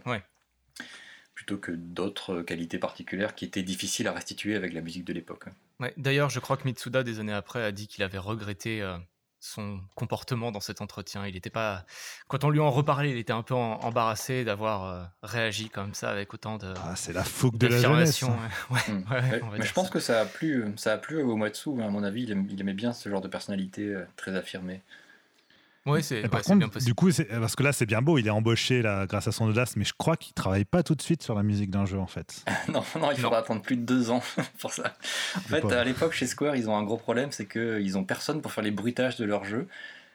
plutôt 1.35 1.59
que 1.59 1.73
d'autres 1.73 2.43
qualités 2.43 2.79
particulières 2.79 3.35
qui 3.35 3.45
étaient 3.45 3.63
difficiles 3.63 4.09
à 4.09 4.13
restituer 4.13 4.57
avec 4.57 4.73
la 4.73 4.81
musique 4.81 5.05
de 5.05 5.13
l'époque. 5.13 5.47
Ouais. 5.81 5.95
D'ailleurs, 5.97 6.31
je 6.31 6.41
crois 6.41 6.57
que 6.57 6.65
Mitsuda, 6.65 7.03
des 7.03 7.21
années 7.21 7.33
après, 7.33 7.63
a 7.63 7.73
dit 7.73 7.87
qu'il 7.87 8.05
avait 8.05 8.19
regretté 8.19 8.83
euh, 8.83 8.97
son 9.43 9.81
comportement 9.97 10.53
dans 10.53 10.61
cet 10.61 10.81
entretien. 10.81 11.27
Il 11.27 11.37
était 11.37 11.51
pas. 11.51 11.85
Quand 12.29 12.45
on 12.45 12.51
lui 12.51 12.61
en 12.61 12.71
reparlait, 12.71 13.11
il 13.11 13.17
était 13.17 13.33
un 13.33 13.43
peu 13.43 13.55
embarrassé 13.55 14.45
d'avoir 14.45 14.85
euh, 14.85 15.05
réagi 15.23 15.69
comme 15.69 15.95
ça 15.95 16.11
avec 16.11 16.33
autant 16.33 16.59
de. 16.59 16.73
Ah, 16.77 16.95
c'est 16.95 17.13
la 17.13 17.25
fougue 17.25 17.59
de 17.59 17.67
la 17.67 17.79
jeunesse. 17.79 18.23
Hein. 18.23 18.37
Hmm. 18.89 19.03
mais 19.59 19.67
je 19.67 19.73
pense 19.73 19.91
que 19.91 19.99
ça 19.99 20.21
a 20.21 20.25
plu, 20.25 20.73
ça 20.77 20.93
a 20.93 20.99
plu 20.99 21.19
à 21.19 21.23
Uematsu. 21.23 21.83
À 21.83 21.89
mon 21.89 22.05
avis, 22.05 22.23
il 22.23 22.61
aimait 22.61 22.73
bien 22.73 22.93
ce 22.93 23.09
genre 23.09 23.21
de 23.21 23.29
personnalité 23.29 23.87
euh, 23.87 24.05
très 24.17 24.37
affirmée. 24.37 24.81
Oui, 25.85 26.03
c'est 26.03 26.29
par 26.29 26.43
contre, 26.43 26.79
du 26.79 26.95
coup, 26.95 27.11
parce 27.29 27.57
que 27.57 27.63
là, 27.63 27.73
c'est 27.73 27.87
bien 27.87 28.03
beau, 28.03 28.17
il 28.17 28.27
est 28.27 28.31
embauché 28.31 28.83
là, 28.83 29.07
grâce 29.07 29.27
à 29.27 29.33
son 29.33 29.47
audace, 29.47 29.75
mais 29.77 29.85
je 29.85 29.93
crois 29.97 30.17
qu'il 30.17 30.33
travaille 30.33 30.65
pas 30.65 30.85
tout 30.85 30.95
de 30.95 31.03
suite 31.03 31.23
sur 31.23 31.35
la 31.35 31.43
musique 31.43 31.71
d'un 31.71 31.87
jeu 31.87 31.99
en 31.99 32.07
fait. 32.07 32.45
non, 32.69 32.85
non, 33.01 33.11
il 33.11 33.19
faudra 33.19 33.39
attendre 33.39 33.63
plus 33.63 33.77
de 33.77 33.83
deux 33.83 34.11
ans 34.11 34.23
pour 34.59 34.73
ça. 34.73 34.95
En 35.37 35.41
fait, 35.41 35.65
à 35.73 35.83
l'époque, 35.83 36.13
chez 36.13 36.27
Square, 36.27 36.55
ils 36.55 36.71
ont 36.71 36.77
un 36.77 36.85
gros 36.85 36.99
problème, 36.99 37.33
c'est 37.33 37.47
qu'ils 37.47 37.99
ont 37.99 38.05
personne 38.05 38.41
pour 38.41 38.53
faire 38.53 38.65
les 38.65 38.71
bruitages 38.71 39.17
de 39.17 39.25
leur 39.25 39.45
jeu. 39.45 39.67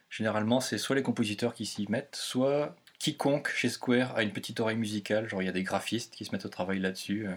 Généralement, 0.10 0.62
c'est 0.62 0.78
soit 0.78 0.96
les 0.96 1.04
compositeurs 1.04 1.54
qui 1.54 1.66
s'y 1.66 1.86
mettent, 1.90 2.16
soit 2.16 2.74
quiconque 2.98 3.50
chez 3.50 3.70
Square 3.70 4.16
a 4.16 4.24
une 4.24 4.32
petite 4.32 4.62
oreille 4.62 4.78
musicale. 4.78 5.28
Genre, 5.28 5.42
il 5.42 5.46
y 5.46 5.50
a 5.50 5.54
des 5.54 5.64
graphistes 5.64 6.16
qui 6.16 6.24
se 6.24 6.32
mettent 6.32 6.46
au 6.46 6.50
travail 6.50 6.80
là-dessus. 6.80 7.28
Euh, 7.28 7.34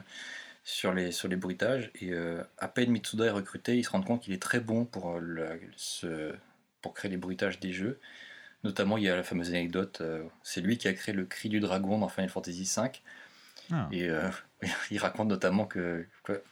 sur 0.62 0.92
les, 0.92 1.10
sur 1.10 1.26
les 1.28 1.36
bruitages 1.36 1.90
et 2.00 2.12
euh, 2.12 2.42
à 2.58 2.68
peine 2.68 2.90
Mitsuda 2.90 3.24
est 3.24 3.30
recruté, 3.30 3.78
il 3.78 3.84
se 3.84 3.90
rend 3.90 4.02
compte 4.02 4.22
qu'il 4.22 4.34
est 4.34 4.42
très 4.42 4.60
bon 4.60 4.84
pour, 4.84 5.16
euh, 5.16 5.18
le, 5.18 5.60
ce, 5.76 6.34
pour 6.82 6.94
créer 6.94 7.10
les 7.10 7.16
bruitages 7.16 7.60
des 7.60 7.72
jeux 7.72 8.00
Notamment, 8.62 8.98
il 8.98 9.04
y 9.04 9.08
a 9.08 9.16
la 9.16 9.22
fameuse 9.22 9.48
anecdote, 9.48 9.98
euh, 10.02 10.22
c'est 10.42 10.60
lui 10.60 10.76
qui 10.76 10.86
a 10.86 10.92
créé 10.92 11.14
le 11.14 11.24
cri 11.24 11.48
du 11.48 11.60
dragon 11.60 11.96
dans 11.96 12.08
Final 12.08 12.28
Fantasy 12.28 12.70
V. 12.76 12.90
Ah. 13.72 13.88
Et 13.90 14.10
euh, 14.10 14.28
il 14.90 14.98
raconte 14.98 15.28
notamment 15.28 15.64
que, 15.64 16.06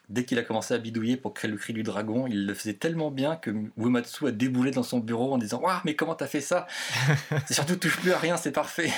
dès 0.09 0.25
qu'il 0.25 0.39
a 0.39 0.43
commencé 0.43 0.73
à 0.73 0.79
bidouiller 0.79 1.19
pour 1.19 1.35
créer 1.35 1.51
le 1.51 1.59
cri 1.59 1.75
du 1.75 1.83
dragon, 1.83 2.27
il 2.27 2.47
le 2.47 2.55
faisait 2.55 2.75
tellement 2.75 3.11
bien 3.11 3.37
que 3.37 3.51
Uematsu 3.77 4.27
a 4.27 4.31
déboulé 4.31 4.71
dans 4.71 4.83
son 4.83 5.01
bureau 5.01 5.35
en 5.35 5.39
disant 5.39 5.61
Waouh, 5.61 5.81
mais 5.85 5.97
comment 5.97 6.15
t'as 6.15 6.27
fait 6.27 6.41
ça? 6.41 6.67
C'est 7.47 7.55
surtout 7.55 7.77
touche 7.77 7.99
plus 7.99 8.13
à 8.13 8.19
rien, 8.19 8.39
c'est 8.39 8.53
parfait. 8.53 8.91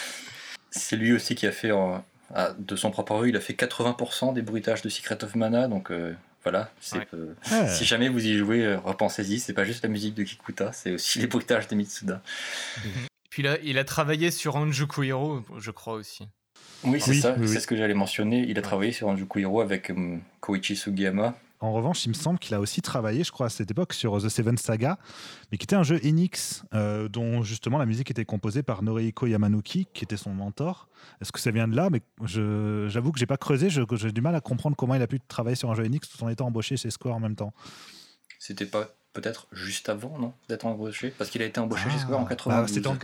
c'est 0.70 0.96
lui 0.96 1.12
aussi 1.12 1.34
qui 1.34 1.46
a 1.46 1.52
fait, 1.52 1.70
de 2.58 2.76
son 2.76 2.90
propre 2.90 3.14
rue, 3.16 3.28
il 3.28 3.36
a 3.36 3.40
fait 3.40 3.52
80% 3.52 4.32
des 4.32 4.40
bruitages 4.40 4.80
de 4.80 4.88
Secret 4.88 5.22
of 5.22 5.34
Mana, 5.34 5.68
donc 5.68 5.90
euh, 5.90 6.14
voilà, 6.44 6.72
si 6.80 7.84
jamais 7.84 8.08
vous 8.08 8.24
y 8.26 8.36
jouez, 8.36 8.64
euh, 8.64 8.78
repensez-y, 8.78 9.38
c'est 9.38 9.52
pas 9.52 9.64
juste 9.64 9.84
la 9.84 9.88
musique 9.88 10.14
de 10.14 10.24
Kikuta, 10.24 10.72
c'est 10.72 10.92
aussi 10.92 11.18
les 11.20 11.26
bruitages 11.26 11.68
de 11.68 11.76
Mitsuda. 11.76 12.22
Puis 13.30 13.42
là, 13.42 13.56
il 13.62 13.78
a 13.78 13.84
travaillé 13.84 14.30
sur 14.30 14.56
Anjuku 14.56 15.04
Hero, 15.04 15.42
je 15.58 15.70
crois 15.70 15.94
aussi. 15.94 16.28
Oui, 16.84 17.00
c'est 17.00 17.14
ça, 17.14 17.36
c'est 17.46 17.60
ce 17.60 17.66
que 17.66 17.76
j'allais 17.76 17.94
mentionner. 17.94 18.44
Il 18.48 18.58
a 18.58 18.62
travaillé 18.62 18.92
sur 18.92 19.08
Anjuku 19.08 19.38
Hero 19.38 19.60
avec 19.60 19.90
euh, 19.90 20.18
Koichi 20.40 20.74
Sugiyama. 20.74 21.34
En 21.62 21.72
revanche, 21.72 22.04
il 22.06 22.08
me 22.08 22.14
semble 22.14 22.40
qu'il 22.40 22.54
a 22.56 22.60
aussi 22.60 22.82
travaillé, 22.82 23.22
je 23.22 23.30
crois, 23.30 23.46
à 23.46 23.48
cette 23.48 23.70
époque, 23.70 23.92
sur 23.92 24.20
The 24.20 24.28
Seven 24.28 24.58
Saga, 24.58 24.98
mais 25.50 25.58
qui 25.58 25.64
était 25.64 25.76
un 25.76 25.84
jeu 25.84 26.00
Enix, 26.04 26.64
euh, 26.74 27.08
dont 27.08 27.44
justement 27.44 27.78
la 27.78 27.86
musique 27.86 28.10
était 28.10 28.24
composée 28.24 28.64
par 28.64 28.82
Norihiko 28.82 29.26
Yamanouki, 29.26 29.86
qui 29.94 30.02
était 30.02 30.16
son 30.16 30.30
mentor. 30.30 30.88
Est-ce 31.20 31.30
que 31.30 31.38
ça 31.38 31.52
vient 31.52 31.68
de 31.68 31.76
là? 31.76 31.88
Mais 31.88 32.00
j'avoue 32.24 33.12
que 33.12 33.18
j'ai 33.20 33.26
pas 33.26 33.36
creusé, 33.36 33.70
j'ai 33.70 34.12
du 34.12 34.20
mal 34.20 34.34
à 34.34 34.40
comprendre 34.40 34.76
comment 34.76 34.96
il 34.96 35.02
a 35.02 35.06
pu 35.06 35.20
travailler 35.20 35.54
sur 35.54 35.70
un 35.70 35.74
jeu 35.76 35.84
Enix 35.84 36.08
tout 36.08 36.22
en 36.24 36.28
étant 36.28 36.46
embauché 36.46 36.76
chez 36.76 36.90
Square 36.90 37.14
en 37.14 37.20
même 37.20 37.36
temps. 37.36 37.54
C'était 38.40 38.66
pas 38.66 38.88
peut-être 39.12 39.46
juste 39.52 39.88
avant, 39.88 40.18
non 40.18 40.34
D'être 40.48 40.66
embauché? 40.66 41.14
Parce 41.16 41.30
qu'il 41.30 41.42
a 41.42 41.44
été 41.44 41.60
embauché 41.60 41.88
chez 41.90 41.98
Square 41.98 42.18
en 42.18 42.24
92. 42.24 42.82
Bah, 42.82 42.96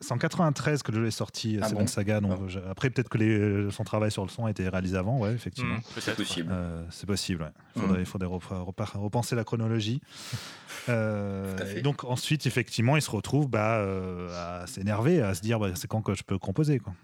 c'est 0.00 0.12
en 0.12 0.18
93 0.18 0.82
que 0.82 0.92
le 0.92 1.02
jeu 1.02 1.06
est 1.06 1.10
sorti, 1.10 1.58
ah 1.60 1.68
Seven 1.68 1.86
Saga. 1.86 2.20
Donc 2.20 2.38
ah. 2.54 2.70
après, 2.70 2.90
peut-être 2.90 3.08
que 3.08 3.18
les, 3.18 3.70
son 3.70 3.84
travail 3.84 4.10
sur 4.10 4.24
le 4.24 4.28
son 4.28 4.46
a 4.46 4.50
été 4.50 4.68
réalisé 4.68 4.96
avant, 4.96 5.18
ouais, 5.18 5.32
effectivement. 5.32 5.76
Mmh, 5.76 6.00
c'est 6.00 6.16
possible. 6.16 6.52
Euh, 6.52 6.84
c'est 6.90 7.06
possible. 7.06 7.52
Il 7.76 7.82
faudrait, 7.82 8.00
mmh. 8.02 8.40
faudrait 8.40 8.94
repenser 8.94 9.36
la 9.36 9.44
chronologie. 9.44 10.00
euh, 10.88 11.80
donc 11.82 12.04
ensuite, 12.04 12.46
effectivement, 12.46 12.96
il 12.96 13.02
se 13.02 13.10
retrouve 13.10 13.48
bah, 13.48 13.78
euh, 13.78 14.28
à 14.62 14.66
s'énerver, 14.66 15.22
à 15.22 15.34
se 15.34 15.40
dire 15.40 15.58
bah, 15.58 15.70
c'est 15.74 15.88
quand 15.88 16.02
que 16.02 16.14
je 16.14 16.22
peux 16.22 16.38
composer, 16.38 16.78
quoi. 16.78 16.94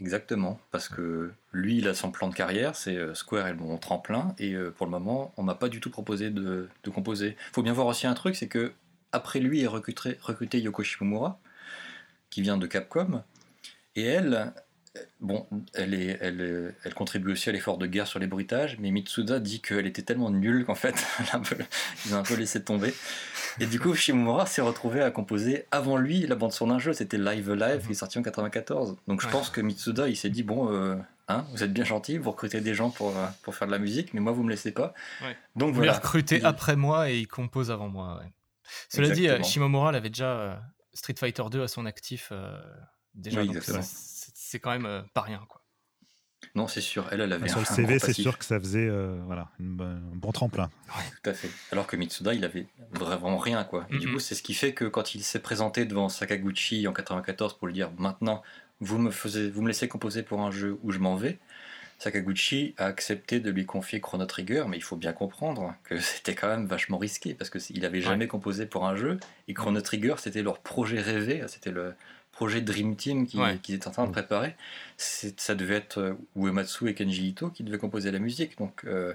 Exactement, 0.00 0.58
parce 0.72 0.88
que 0.88 1.30
lui, 1.52 1.78
il 1.78 1.86
a 1.86 1.94
son 1.94 2.10
plan 2.10 2.28
de 2.28 2.34
carrière, 2.34 2.74
c'est 2.74 2.96
euh, 2.96 3.14
Square 3.14 3.46
et 3.46 3.54
mon 3.54 3.78
tremplin, 3.78 4.34
et 4.40 4.56
pour 4.76 4.86
le 4.86 4.90
moment, 4.90 5.32
on 5.36 5.44
m'a 5.44 5.54
pas 5.54 5.68
du 5.68 5.78
tout 5.78 5.90
proposé 5.90 6.30
de, 6.30 6.68
de 6.82 6.90
composer. 6.90 7.36
Il 7.50 7.54
faut 7.54 7.62
bien 7.62 7.72
voir 7.72 7.86
aussi 7.86 8.08
un 8.08 8.14
truc, 8.14 8.34
c'est 8.34 8.48
que 8.48 8.72
après 9.12 9.38
lui 9.38 9.62
est 9.62 9.68
recruté, 9.68 10.18
recruté 10.20 10.60
Yoko 10.60 10.82
Shimomura, 10.82 11.38
qui 12.34 12.42
vient 12.42 12.56
de 12.56 12.66
Capcom. 12.66 13.22
Et 13.94 14.02
elle, 14.02 14.52
bon, 15.20 15.46
elle, 15.72 15.94
est, 15.94 16.18
elle, 16.20 16.74
elle 16.82 16.94
contribue 16.94 17.30
aussi 17.30 17.48
à 17.48 17.52
l'effort 17.52 17.78
de 17.78 17.86
guerre 17.86 18.08
sur 18.08 18.18
les 18.18 18.26
bruitages, 18.26 18.76
mais 18.80 18.90
Mitsuda 18.90 19.38
dit 19.38 19.60
qu'elle 19.60 19.86
était 19.86 20.02
tellement 20.02 20.30
nulle 20.30 20.64
qu'en 20.64 20.74
fait, 20.74 20.96
ils 22.04 22.12
ont 22.12 22.18
un 22.18 22.22
peu 22.24 22.34
laissé 22.34 22.64
tomber. 22.64 22.92
Et 23.60 23.66
du 23.66 23.78
coup, 23.78 23.94
Shimomura 23.94 24.46
s'est 24.46 24.62
retrouvé 24.62 25.00
à 25.00 25.12
composer 25.12 25.66
avant 25.70 25.96
lui 25.96 26.26
la 26.26 26.34
bande 26.34 26.50
son 26.50 26.66
d'un 26.66 26.80
jeu, 26.80 26.92
c'était 26.92 27.18
Live 27.18 27.52
Live 27.52 27.86
qui 27.86 27.92
est 27.92 27.94
sorti 27.94 28.18
en 28.18 28.22
94. 28.22 28.96
Donc 29.06 29.22
je 29.22 29.28
pense 29.28 29.48
que 29.48 29.60
Mitsuda, 29.60 30.08
il 30.08 30.16
s'est 30.16 30.28
dit, 30.28 30.42
bon, 30.42 30.72
euh, 30.72 30.96
hein, 31.28 31.46
vous 31.52 31.62
êtes 31.62 31.72
bien 31.72 31.84
gentil, 31.84 32.18
vous 32.18 32.32
recrutez 32.32 32.60
des 32.60 32.74
gens 32.74 32.90
pour, 32.90 33.16
euh, 33.16 33.26
pour 33.44 33.54
faire 33.54 33.68
de 33.68 33.72
la 33.72 33.78
musique, 33.78 34.12
mais 34.12 34.18
moi, 34.18 34.32
vous 34.32 34.42
me 34.42 34.50
laissez 34.50 34.72
pas. 34.72 34.92
Donc 35.54 35.68
vous 35.68 35.76
voilà. 35.76 35.92
recrutez 35.92 36.42
après 36.42 36.74
moi 36.74 37.10
et 37.10 37.20
il 37.20 37.28
compose 37.28 37.70
avant 37.70 37.88
moi. 37.88 38.20
Cela 38.88 39.10
dit, 39.10 39.28
euh, 39.28 39.40
Shimomura 39.44 39.92
l'avait 39.92 40.10
déjà 40.10 40.60
Street 40.94 41.14
Fighter 41.18 41.42
2 41.50 41.62
à 41.62 41.68
son 41.68 41.86
actif 41.86 42.28
euh, 42.32 42.56
déjà. 43.14 43.42
c'est 43.82 44.60
quand 44.60 44.70
même 44.70 44.86
euh, 44.86 45.02
pas 45.12 45.22
rien. 45.22 45.44
Quoi. 45.48 45.60
Non, 46.54 46.68
c'est 46.68 46.80
sûr. 46.80 47.06
Elle, 47.10 47.20
elle 47.20 47.32
avait 47.32 47.48
Sur 47.48 47.58
le 47.58 47.64
CV, 47.64 47.98
c'est 47.98 48.12
sûr 48.12 48.38
que 48.38 48.44
ça 48.44 48.60
faisait 48.60 48.86
euh, 48.86 49.20
voilà, 49.26 49.48
un 49.60 49.98
bon 50.14 50.32
tremplin. 50.32 50.70
tout 51.22 51.30
à 51.30 51.34
fait. 51.34 51.50
Alors 51.72 51.86
que 51.86 51.96
Mitsuda, 51.96 52.34
il 52.34 52.44
avait 52.44 52.66
vraiment 52.92 53.38
rien. 53.38 53.64
quoi. 53.64 53.86
Et 53.90 53.98
du 53.98 54.10
coup, 54.12 54.18
c'est 54.18 54.34
ce 54.34 54.42
qui 54.42 54.54
fait 54.54 54.72
que 54.72 54.84
quand 54.84 55.14
il 55.14 55.24
s'est 55.24 55.40
présenté 55.40 55.84
devant 55.84 56.08
Sakaguchi 56.08 56.86
en 56.86 56.92
94 56.92 57.54
pour 57.54 57.66
lui 57.66 57.74
dire 57.74 57.90
maintenant, 57.98 58.42
vous 58.80 58.98
me, 58.98 59.10
faisiez, 59.10 59.50
vous 59.50 59.62
me 59.62 59.68
laissez 59.68 59.88
composer 59.88 60.22
pour 60.22 60.40
un 60.42 60.50
jeu 60.50 60.78
où 60.82 60.92
je 60.92 60.98
m'en 60.98 61.16
vais, 61.16 61.38
Sakaguchi 61.98 62.74
a 62.78 62.86
accepté 62.86 63.40
de 63.40 63.50
lui 63.50 63.66
confier 63.66 64.00
Chrono 64.00 64.26
Trigger, 64.26 64.64
mais 64.68 64.76
il 64.76 64.82
faut 64.82 64.96
bien 64.96 65.12
comprendre 65.12 65.74
que 65.84 65.98
c'était 66.00 66.34
quand 66.34 66.48
même 66.48 66.66
vachement 66.66 66.98
risqué 66.98 67.34
parce 67.34 67.50
qu'il 67.50 67.80
n'avait 67.80 68.00
jamais 68.00 68.26
composé 68.28 68.66
pour 68.66 68.86
un 68.86 68.96
jeu 68.96 69.18
et 69.48 69.54
Chrono 69.54 69.80
Trigger 69.80 70.14
c'était 70.18 70.42
leur 70.42 70.58
projet 70.58 71.00
rêvé, 71.00 71.42
c'était 71.48 71.70
le 71.70 71.94
projet 72.32 72.60
Dream 72.60 72.96
Team 72.96 73.26
qu'ils 73.26 73.74
étaient 73.74 73.88
en 73.88 73.92
train 73.92 74.06
de 74.06 74.12
préparer. 74.12 74.56
Ça 74.96 75.54
devait 75.54 75.76
être 75.76 75.98
euh, 75.98 76.14
Uematsu 76.36 76.88
et 76.88 76.94
Kenji 76.94 77.28
Ito 77.28 77.48
qui 77.50 77.62
devaient 77.62 77.78
composer 77.78 78.10
la 78.10 78.18
musique, 78.18 78.58
donc 78.58 78.84
euh, 78.84 79.14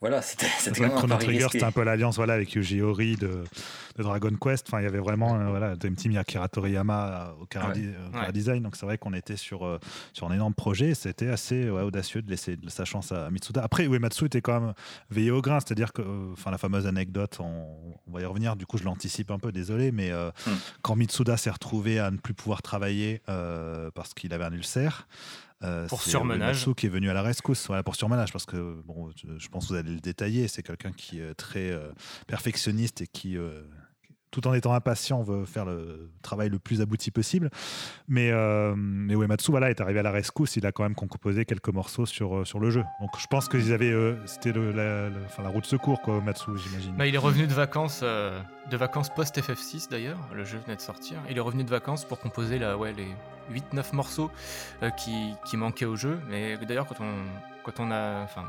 voilà, 0.00 0.22
c'était 0.22 0.46
Chrono 0.88 1.16
Trigger, 1.16 1.48
c'était 1.52 1.64
un 1.64 1.72
peu 1.72 1.84
l'alliance 1.84 2.16
voilà, 2.16 2.32
avec 2.32 2.54
Yuji 2.54 2.80
Ori 2.80 3.16
de, 3.16 3.44
de, 3.96 4.02
Dragon 4.02 4.34
Quest. 4.40 4.66
Enfin, 4.66 4.80
il 4.80 4.84
y 4.84 4.86
avait 4.86 4.98
vraiment 4.98 5.34
euh, 5.34 5.50
voilà, 5.50 5.76
Dream 5.76 5.94
Team, 5.94 6.16
Akira 6.16 6.48
Toriyama 6.48 7.34
au 7.38 7.44
Kara, 7.44 7.74
Design. 8.32 8.62
Donc 8.62 8.76
c'est 8.76 8.86
vrai 8.86 8.96
qu'on 8.96 9.12
était 9.12 9.36
sur, 9.36 9.66
euh, 9.66 9.78
sur 10.14 10.26
un 10.30 10.34
énorme 10.34 10.54
projet. 10.54 10.94
C'était 10.94 11.28
assez 11.28 11.68
audacieux 11.68 12.22
de 12.22 12.30
laisser 12.30 12.56
sa 12.68 12.86
chance 12.86 13.12
à 13.12 13.28
Mitsuda. 13.30 13.62
Après, 13.62 13.84
Uematsu 13.84 14.24
était 14.24 14.40
quand 14.40 14.58
même 14.58 14.72
veillé 15.10 15.32
au 15.32 15.42
grain. 15.42 15.60
C'est-à-dire 15.60 15.92
que 15.92 16.00
euh, 16.00 16.32
enfin, 16.32 16.50
la 16.50 16.58
fameuse 16.58 16.86
anecdote, 16.86 17.36
on, 17.40 17.76
va 18.10 18.22
y 18.22 18.24
revenir. 18.24 18.56
Du 18.56 18.64
coup, 18.64 18.78
je 18.78 18.84
l'anticipe 18.84 19.30
un 19.30 19.38
peu, 19.38 19.52
désolé. 19.52 19.92
Mais 19.92 20.10
hmm. 20.12 20.50
quand 20.80 20.96
Mitsuda 20.96 21.36
s'est 21.36 21.50
retrouvé 21.50 21.98
à 21.98 22.10
ne 22.10 22.16
plus 22.16 22.32
pouvoir 22.32 22.62
travailler 22.62 23.20
parce 23.94 24.14
qu'il 24.14 24.32
avait 24.32 24.44
un 24.44 24.52
ulcère, 24.52 25.06
euh, 25.62 25.86
pour 25.88 26.02
surmenage. 26.02 26.66
qui 26.76 26.86
est 26.86 26.90
venu 26.90 27.10
à 27.10 27.12
la 27.12 27.22
rescousse, 27.22 27.66
voilà, 27.66 27.82
pour 27.82 27.94
surmenage, 27.94 28.32
parce 28.32 28.46
que 28.46 28.80
bon, 28.86 29.10
je 29.14 29.48
pense 29.48 29.64
que 29.64 29.72
vous 29.72 29.78
allez 29.78 29.92
le 29.92 30.00
détailler. 30.00 30.48
C'est 30.48 30.62
quelqu'un 30.62 30.92
qui 30.92 31.20
est 31.20 31.34
très 31.34 31.70
euh, 31.70 31.90
perfectionniste 32.26 33.02
et 33.02 33.06
qui, 33.06 33.36
euh, 33.36 33.62
tout 34.30 34.46
en 34.46 34.54
étant 34.54 34.72
impatient, 34.74 35.22
veut 35.22 35.44
faire 35.44 35.64
le 35.64 36.10
travail 36.22 36.48
le 36.48 36.58
plus 36.58 36.80
abouti 36.80 37.10
possible. 37.10 37.50
Mais, 38.08 38.30
euh, 38.30 38.74
mais 38.76 39.14
Uematsu 39.14 39.50
voilà, 39.50 39.70
est 39.70 39.80
arrivé 39.80 39.98
à 39.98 40.02
la 40.02 40.10
rescousse, 40.10 40.56
il 40.56 40.66
a 40.66 40.72
quand 40.72 40.82
même 40.82 40.94
composé 40.94 41.44
quelques 41.44 41.68
morceaux 41.68 42.06
sur, 42.06 42.38
euh, 42.38 42.44
sur 42.44 42.60
le 42.60 42.70
jeu. 42.70 42.84
Donc 43.00 43.10
je 43.18 43.26
pense 43.26 43.48
qu'ils 43.48 43.72
avaient. 43.72 43.90
Euh, 43.90 44.16
c'était 44.26 44.52
la, 44.52 45.08
la, 45.08 45.48
route 45.48 45.64
de 45.64 45.68
secours, 45.68 46.00
quoi, 46.00 46.18
Uematsu, 46.18 46.50
j'imagine. 46.56 46.94
Bah, 46.96 47.06
il 47.06 47.14
est 47.14 47.18
revenu 47.18 47.46
de 47.46 47.52
vacances, 47.52 48.00
euh, 48.02 48.40
de 48.70 48.76
vacances 48.76 49.10
post-FF6 49.10 49.90
d'ailleurs, 49.90 50.18
le 50.34 50.44
jeu 50.44 50.58
venait 50.58 50.76
de 50.76 50.80
sortir. 50.80 51.18
Il 51.28 51.36
est 51.36 51.40
revenu 51.40 51.64
de 51.64 51.70
vacances 51.70 52.04
pour 52.04 52.20
composer 52.20 52.58
la, 52.58 52.76
ouais, 52.76 52.92
les 52.92 53.08
8-9 53.74 53.94
morceaux 53.94 54.30
qui, 54.96 55.34
qui 55.44 55.56
manquaient 55.56 55.86
au 55.86 55.96
jeu. 55.96 56.18
Mais 56.28 56.56
d'ailleurs, 56.56 56.86
quand 56.86 57.00
on, 57.00 57.24
quand 57.62 57.80
on 57.80 57.90
a. 57.90 58.22
Enfin, 58.22 58.44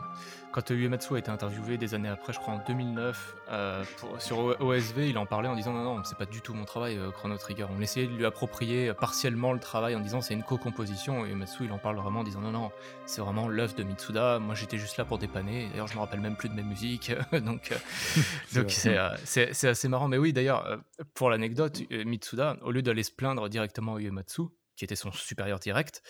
quand 0.51 0.69
Uematsu 0.69 1.15
a 1.15 1.19
été 1.19 1.31
interviewé 1.31 1.77
des 1.77 1.93
années 1.93 2.09
après, 2.09 2.33
je 2.33 2.39
crois 2.39 2.55
en 2.55 2.63
2009, 2.67 3.35
euh, 3.51 3.83
sur 4.19 4.59
OSV, 4.59 5.09
il 5.09 5.17
en 5.17 5.25
parlait 5.25 5.47
en 5.47 5.55
disant 5.55 5.71
non, 5.71 5.83
non, 5.83 6.03
c'est 6.03 6.17
pas 6.17 6.25
du 6.25 6.41
tout 6.41 6.53
mon 6.53 6.65
travail, 6.65 6.97
euh, 6.97 7.09
Chrono 7.11 7.37
Trigger. 7.37 7.67
On 7.75 7.81
essayait 7.81 8.07
de 8.07 8.13
lui 8.13 8.25
approprier 8.25 8.93
partiellement 8.93 9.53
le 9.53 9.59
travail 9.59 9.95
en 9.95 10.01
disant 10.01 10.19
c'est 10.19 10.33
une 10.33 10.43
co-composition. 10.43 11.25
Et 11.25 11.29
Uematsu, 11.29 11.65
il 11.65 11.71
en 11.71 11.77
parle 11.77 11.95
vraiment 11.95 12.19
en 12.19 12.23
disant 12.23 12.41
non, 12.41 12.51
non, 12.51 12.71
c'est 13.05 13.21
vraiment 13.21 13.47
l'œuvre 13.47 13.75
de 13.75 13.83
Mitsuda. 13.83 14.39
Moi, 14.39 14.55
j'étais 14.55 14.77
juste 14.77 14.97
là 14.97 15.05
pour 15.05 15.17
dépanner. 15.17 15.69
D'ailleurs, 15.69 15.87
je 15.87 15.95
me 15.95 15.99
rappelle 15.99 16.19
même 16.19 16.35
plus 16.35 16.49
de 16.49 16.55
mes 16.55 16.63
musiques. 16.63 17.13
donc, 17.31 17.71
euh, 17.71 19.15
c'est 19.23 19.67
assez 19.67 19.87
marrant. 19.87 20.09
Mais 20.09 20.17
oui, 20.17 20.33
d'ailleurs, 20.33 20.79
pour 21.13 21.29
l'anecdote, 21.29 21.81
Mitsuda, 21.89 22.57
au 22.61 22.71
lieu 22.71 22.81
d'aller 22.81 23.03
se 23.03 23.11
plaindre 23.11 23.47
directement 23.47 23.95
à 23.95 24.01
Uematsu, 24.01 24.43
qui 24.81 24.85
était 24.85 24.95
son 24.95 25.11
supérieur 25.11 25.59
direct, 25.59 26.01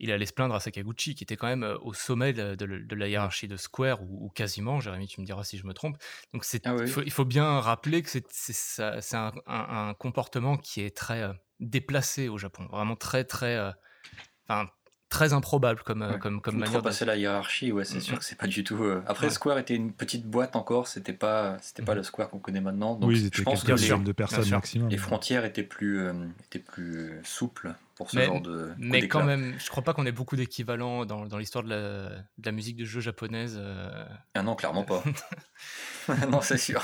il 0.00 0.10
allait 0.10 0.26
se 0.26 0.32
plaindre 0.32 0.56
à 0.56 0.58
Sakaguchi, 0.58 1.14
qui 1.14 1.22
était 1.22 1.36
quand 1.36 1.46
même 1.46 1.62
euh, 1.62 1.78
au 1.82 1.94
sommet 1.94 2.32
de, 2.32 2.94
la 2.96 3.06
hiérarchie 3.06 3.46
de 3.46 3.56
Square, 3.56 4.02
ou, 4.02 4.28
quasiment, 4.30 4.80
Jérémy, 4.80 5.06
tu 5.06 5.20
me 5.20 5.26
diras 5.26 5.44
si 5.44 5.58
je 5.58 5.64
me 5.64 5.72
trompe. 5.72 5.96
Donc 6.34 6.44
ah 6.64 6.74
il, 7.04 7.12
faut, 7.12 7.24
bien 7.24 7.60
rappeler 7.60 8.02
que 8.02 8.10
c'est 8.10 9.14
un, 9.14 9.94
comportement 10.00 10.56
qui 10.56 10.80
est 10.80 10.96
très 10.96 11.22
euh, 11.22 11.32
déplacé 11.60 12.28
au 12.28 12.36
Japon, 12.36 12.66
vraiment 12.66 12.96
très, 12.96 13.22
très... 13.22 13.54
Euh, 13.54 14.64
très 15.08 15.32
improbable 15.32 15.82
comme, 15.84 16.02
ouais. 16.02 16.18
comme, 16.18 16.40
comme 16.40 16.58
manière. 16.58 16.82
passer 16.82 17.04
la 17.04 17.16
hiérarchie, 17.16 17.72
ouais, 17.72 17.84
c'est 17.84 18.00
sûr 18.00 18.18
que 18.18 18.24
c'est 18.24 18.38
pas 18.38 18.46
du 18.46 18.64
tout. 18.64 18.78
Après, 19.06 19.30
Square 19.30 19.58
était 19.58 19.74
une 19.74 19.92
petite 19.92 20.26
boîte 20.26 20.56
encore, 20.56 20.88
c'était 20.88 21.12
pas, 21.12 21.56
c'était 21.60 21.82
pas 21.82 21.92
mm-hmm. 21.92 21.96
le 21.96 22.02
Square 22.02 22.30
qu'on 22.30 22.38
connaît 22.38 22.60
maintenant. 22.60 22.94
Donc 22.94 23.10
oui, 23.10 23.30
je 23.32 23.42
pense 23.42 23.64
que 23.64 23.72
les, 23.72 24.04
de 24.04 24.12
personnes 24.12 24.48
maximum. 24.50 24.88
les 24.88 24.98
frontières 24.98 25.44
étaient 25.44 25.62
plus, 25.62 26.08
étaient 26.46 26.58
plus 26.58 27.20
souples 27.24 27.74
pour 27.96 28.10
ce 28.10 28.20
genre 28.20 28.40
de. 28.40 28.72
Mais 28.78 29.08
quand 29.08 29.24
même, 29.24 29.54
je 29.58 29.68
crois 29.68 29.82
pas 29.82 29.94
qu'on 29.94 30.06
ait 30.06 30.12
beaucoup 30.12 30.36
d'équivalents 30.36 31.06
dans, 31.06 31.26
dans 31.26 31.38
l'histoire 31.38 31.64
de 31.64 31.70
la, 31.70 32.08
de 32.10 32.44
la, 32.44 32.52
musique 32.52 32.76
de 32.76 32.84
jeu 32.84 33.00
japonaise. 33.00 33.56
Euh. 33.58 34.04
Ah 34.34 34.42
non, 34.42 34.54
clairement 34.54 34.84
pas. 34.84 35.02
non, 36.30 36.40
c'est 36.40 36.58
sûr. 36.58 36.82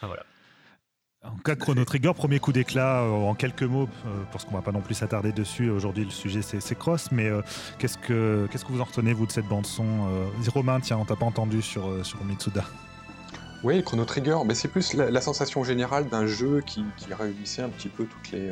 ah, 0.00 0.06
voilà. 0.06 0.24
En 1.24 1.36
cas 1.38 1.54
de 1.54 1.60
Chrono 1.60 1.84
Trigger, 1.84 2.12
premier 2.14 2.38
coup 2.38 2.52
d'éclat 2.52 3.02
euh, 3.02 3.10
en 3.10 3.34
quelques 3.34 3.62
mots, 3.62 3.88
euh, 4.06 4.22
parce 4.30 4.44
qu'on 4.44 4.54
va 4.54 4.62
pas 4.62 4.72
non 4.72 4.82
plus 4.82 4.94
s'attarder 4.94 5.32
dessus. 5.32 5.70
Aujourd'hui, 5.70 6.04
le 6.04 6.10
sujet 6.10 6.42
c'est 6.42 6.78
Cross, 6.78 7.10
mais 7.12 7.30
qu'est-ce 7.78 7.96
que 7.98 8.46
qu'est-ce 8.50 8.64
que 8.64 8.72
vous 8.72 8.80
en 8.80 8.84
retenez 8.84 9.12
vous 9.14 9.26
de 9.26 9.32
cette 9.32 9.46
bande 9.46 9.66
son 9.66 9.84
Romain, 10.52 10.80
tiens, 10.80 10.98
on 10.98 11.04
t'a 11.04 11.16
pas 11.16 11.26
entendu 11.26 11.62
sur 11.62 12.04
sur 12.04 12.22
Mitsuda. 12.24 12.64
Oui, 13.62 13.82
Chrono 13.82 14.04
Trigger, 14.04 14.36
mais 14.44 14.54
c'est 14.54 14.68
plus 14.68 14.92
la, 14.92 15.20
sensation 15.22 15.64
générale 15.64 16.06
d'un 16.10 16.26
jeu 16.26 16.62
qui, 16.66 16.84
réunissait 17.10 17.62
un 17.62 17.70
petit 17.70 17.88
peu 17.88 18.04
toutes 18.04 18.30
les 18.30 18.50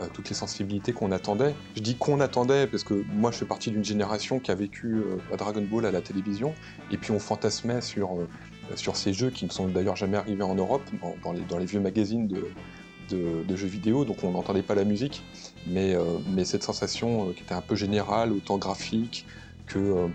euh, 0.00 0.06
toutes 0.12 0.28
les 0.28 0.34
sensibilités 0.34 0.92
qu'on 0.92 1.12
attendait. 1.12 1.54
Je 1.76 1.82
dis 1.82 1.96
qu'on 1.96 2.20
attendait 2.20 2.66
parce 2.66 2.84
que 2.84 3.04
moi 3.12 3.30
je 3.30 3.38
fais 3.38 3.44
partie 3.44 3.70
d'une 3.70 3.84
génération 3.84 4.38
qui 4.38 4.50
a 4.50 4.54
vécu 4.54 4.94
euh, 4.94 5.36
Dragon 5.36 5.62
Ball 5.62 5.84
à 5.86 5.90
la 5.90 6.00
télévision 6.00 6.54
et 6.90 6.96
puis 6.96 7.10
on 7.10 7.18
fantasmait 7.18 7.80
sur, 7.80 8.14
euh, 8.14 8.28
sur 8.76 8.96
ces 8.96 9.12
jeux 9.12 9.30
qui 9.30 9.44
ne 9.44 9.50
sont 9.50 9.68
d'ailleurs 9.68 9.96
jamais 9.96 10.16
arrivés 10.16 10.42
en 10.42 10.54
Europe, 10.54 10.82
dans, 11.22 11.58
les, 11.58 11.64
vieux 11.66 11.80
magazines 11.80 12.28
de, 12.28 13.56
jeux 13.56 13.66
vidéo, 13.66 14.04
donc 14.04 14.22
on 14.22 14.30
n'entendait 14.32 14.62
pas 14.62 14.74
la 14.74 14.84
musique, 14.84 15.22
mais, 15.66 15.94
mais 16.30 16.44
cette 16.44 16.62
sensation 16.62 17.32
qui 17.32 17.42
était 17.42 17.54
un 17.54 17.60
peu 17.60 17.74
générale, 17.74 18.32
autant 18.32 18.58
graphique 18.58 19.26
que, 19.66 20.08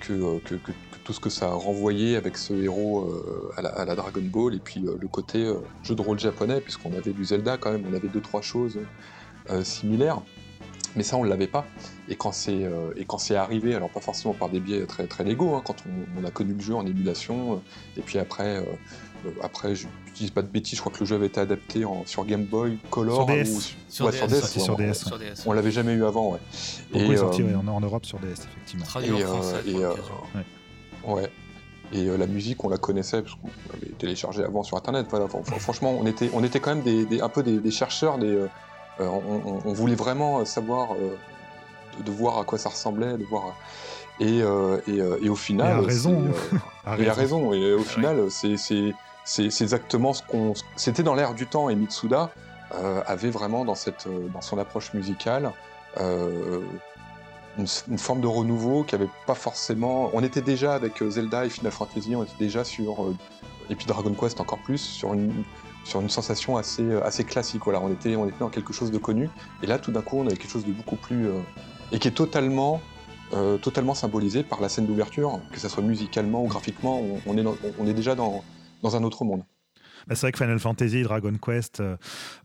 que, 0.00 0.72
tout 1.08 1.14
ce 1.14 1.20
que 1.20 1.30
ça 1.30 1.46
a 1.46 1.54
renvoyé 1.54 2.16
avec 2.16 2.36
ce 2.36 2.52
héros 2.52 3.08
euh, 3.08 3.50
à, 3.56 3.62
la, 3.86 3.94
Dragon 3.94 4.20
Ball, 4.22 4.54
et 4.54 4.58
puis 4.58 4.84
euh, 4.84 4.98
le 5.00 5.08
côté 5.08 5.42
euh, 5.42 5.54
jeu 5.82 5.94
de 5.94 6.02
rôle 6.02 6.18
japonais, 6.18 6.60
puisqu'on 6.60 6.92
avait 6.92 7.14
du 7.14 7.24
Zelda 7.24 7.56
quand 7.56 7.72
même, 7.72 7.82
on 7.90 7.94
avait 7.94 8.08
deux, 8.08 8.20
trois 8.20 8.42
choses 8.42 8.78
similaires. 9.62 10.20
Mais 10.96 11.02
ça, 11.02 11.16
on 11.16 11.24
ne 11.24 11.28
l'avait 11.28 11.46
pas. 11.46 11.66
Et 12.08 12.16
quand 12.16 12.32
c'est 12.32 13.36
arrivé, 13.36 13.74
alors 13.74 13.90
pas 13.90 14.00
forcément 14.00 14.34
par 14.34 14.48
des 14.48 14.60
biais 14.60 14.86
très, 14.86 15.06
très 15.06 15.24
légaux, 15.24 15.54
hein, 15.54 15.62
quand 15.64 15.76
on, 16.16 16.24
a 16.24 16.30
connu 16.30 16.54
le 16.54 16.60
jeu 16.60 16.74
en 16.74 16.86
émulation, 16.86 17.62
et 17.96 18.00
puis 18.00 18.18
après, 18.18 18.64
après 19.42 19.74
je 19.74 19.86
n'utilise 20.06 20.30
pas 20.30 20.42
de 20.42 20.48
bêtises, 20.48 20.76
je 20.76 20.80
crois 20.80 20.92
que 20.92 21.00
le 21.00 21.06
jeu 21.06 21.16
avait 21.16 21.26
été 21.26 21.40
adapté 21.40 21.84
sur 22.06 22.24
Game 22.24 22.44
Boy 22.44 22.78
Color. 22.90 23.16
Sur 23.16 23.26
DS. 23.26 23.74
sur, 23.88 24.10
DS, 24.10 24.58
sur, 24.58 24.76
DS, 25.18 25.44
on, 25.46 25.52
l'avait 25.52 25.70
jamais 25.70 25.92
eu 25.92 26.04
avant, 26.04 26.32
ouais. 26.32 26.38
et, 26.94 27.16
sorti 27.16 27.42
en, 27.42 27.80
Europe 27.80 28.06
sur 28.06 28.18
DS, 28.18 28.32
effectivement. 28.32 28.86
et, 29.66 31.10
ouais. 31.10 31.30
Et 31.92 32.04
la 32.04 32.26
musique, 32.26 32.62
on 32.64 32.68
la 32.68 32.76
connaissait 32.76 33.22
parce 33.22 33.34
qu'on 33.34 33.48
l'avait 33.72 33.92
téléchargée 33.98 34.44
avant 34.44 34.62
sur 34.62 34.76
Internet. 34.76 35.06
franchement, 35.58 35.96
on 35.98 36.06
était, 36.06 36.30
on 36.34 36.44
était 36.44 36.60
quand 36.60 36.74
même 36.74 36.84
des, 36.84 37.20
un 37.20 37.28
peu 37.28 37.42
des, 37.42 37.70
chercheurs. 37.70 38.18
Des, 38.18 38.46
on, 39.00 39.72
voulait 39.72 39.94
vraiment 39.94 40.44
savoir, 40.44 40.88
de, 42.04 42.10
voir 42.10 42.38
à 42.38 42.44
quoi 42.44 42.58
ça 42.58 42.68
ressemblait, 42.68 43.16
de 43.16 43.24
voir. 43.24 43.54
Et, 44.20 44.38
et, 44.38 45.28
au 45.28 45.36
final. 45.36 45.78
Il 45.78 45.84
a 45.84 45.86
raison. 45.86 46.24
il 46.98 47.08
a 47.08 47.12
raison. 47.12 47.52
Et 47.52 47.72
au 47.74 47.82
final, 47.82 48.28
c'est 48.30 49.62
exactement 49.62 50.12
ce 50.12 50.22
qu'on. 50.22 50.54
C'était 50.76 51.02
dans 51.02 51.14
l'air 51.14 51.34
du 51.34 51.46
temps. 51.46 51.68
Et 51.68 51.76
Mitsuda 51.76 52.30
avait 53.06 53.30
vraiment 53.30 53.64
dans, 53.64 53.74
cette, 53.76 54.08
dans 54.32 54.40
son 54.40 54.58
approche 54.58 54.92
musicale 54.94 55.52
une, 57.58 57.98
forme 57.98 58.20
de 58.20 58.26
renouveau 58.26 58.84
qui 58.84 58.94
avait 58.94 59.08
pas 59.26 59.34
forcément. 59.34 60.10
On 60.12 60.22
était 60.22 60.40
déjà 60.40 60.74
avec 60.74 61.02
euh, 61.02 61.10
Zelda 61.10 61.44
et 61.44 61.50
Final 61.50 61.72
Fantasy, 61.72 62.14
on 62.14 62.22
était 62.22 62.32
déjà 62.38 62.64
sur. 62.64 63.04
Euh, 63.04 63.16
et 63.70 63.74
puis 63.74 63.86
Dragon 63.86 64.14
Quest 64.14 64.40
encore 64.40 64.60
plus, 64.60 64.78
sur 64.78 65.12
une, 65.12 65.44
sur 65.84 66.00
une 66.00 66.10
sensation 66.10 66.56
assez, 66.56 66.82
euh, 66.82 67.04
assez 67.04 67.24
classique. 67.24 67.62
Voilà, 67.64 67.80
on 67.80 67.90
était, 67.90 68.16
on 68.16 68.26
était 68.26 68.38
dans 68.38 68.50
quelque 68.50 68.72
chose 68.72 68.90
de 68.90 68.98
connu. 68.98 69.30
Et 69.62 69.66
là, 69.66 69.78
tout 69.78 69.92
d'un 69.92 70.02
coup, 70.02 70.18
on 70.18 70.26
avait 70.26 70.36
quelque 70.36 70.50
chose 70.50 70.66
de 70.66 70.72
beaucoup 70.72 70.96
plus. 70.96 71.28
et 71.92 71.98
qui 71.98 72.08
est 72.08 72.12
totalement. 72.12 72.80
totalement 73.60 73.94
symbolisé 73.94 74.42
par 74.42 74.60
la 74.62 74.70
scène 74.70 74.86
d'ouverture, 74.86 75.40
que 75.52 75.60
ce 75.60 75.68
soit 75.68 75.82
musicalement 75.82 76.42
ou 76.42 76.46
graphiquement, 76.46 77.02
on, 77.26 77.36
est, 77.36 77.44
on 77.78 77.86
est 77.86 77.92
déjà 77.92 78.14
dans, 78.14 78.42
dans 78.82 78.96
un 78.96 79.02
autre 79.02 79.22
monde. 79.24 79.42
Bah, 80.08 80.14
c'est 80.14 80.22
vrai 80.22 80.32
que 80.32 80.38
Final 80.38 80.58
Fantasy, 80.58 81.02
Dragon 81.02 81.34
Quest, 81.34 81.80
euh, 81.80 81.96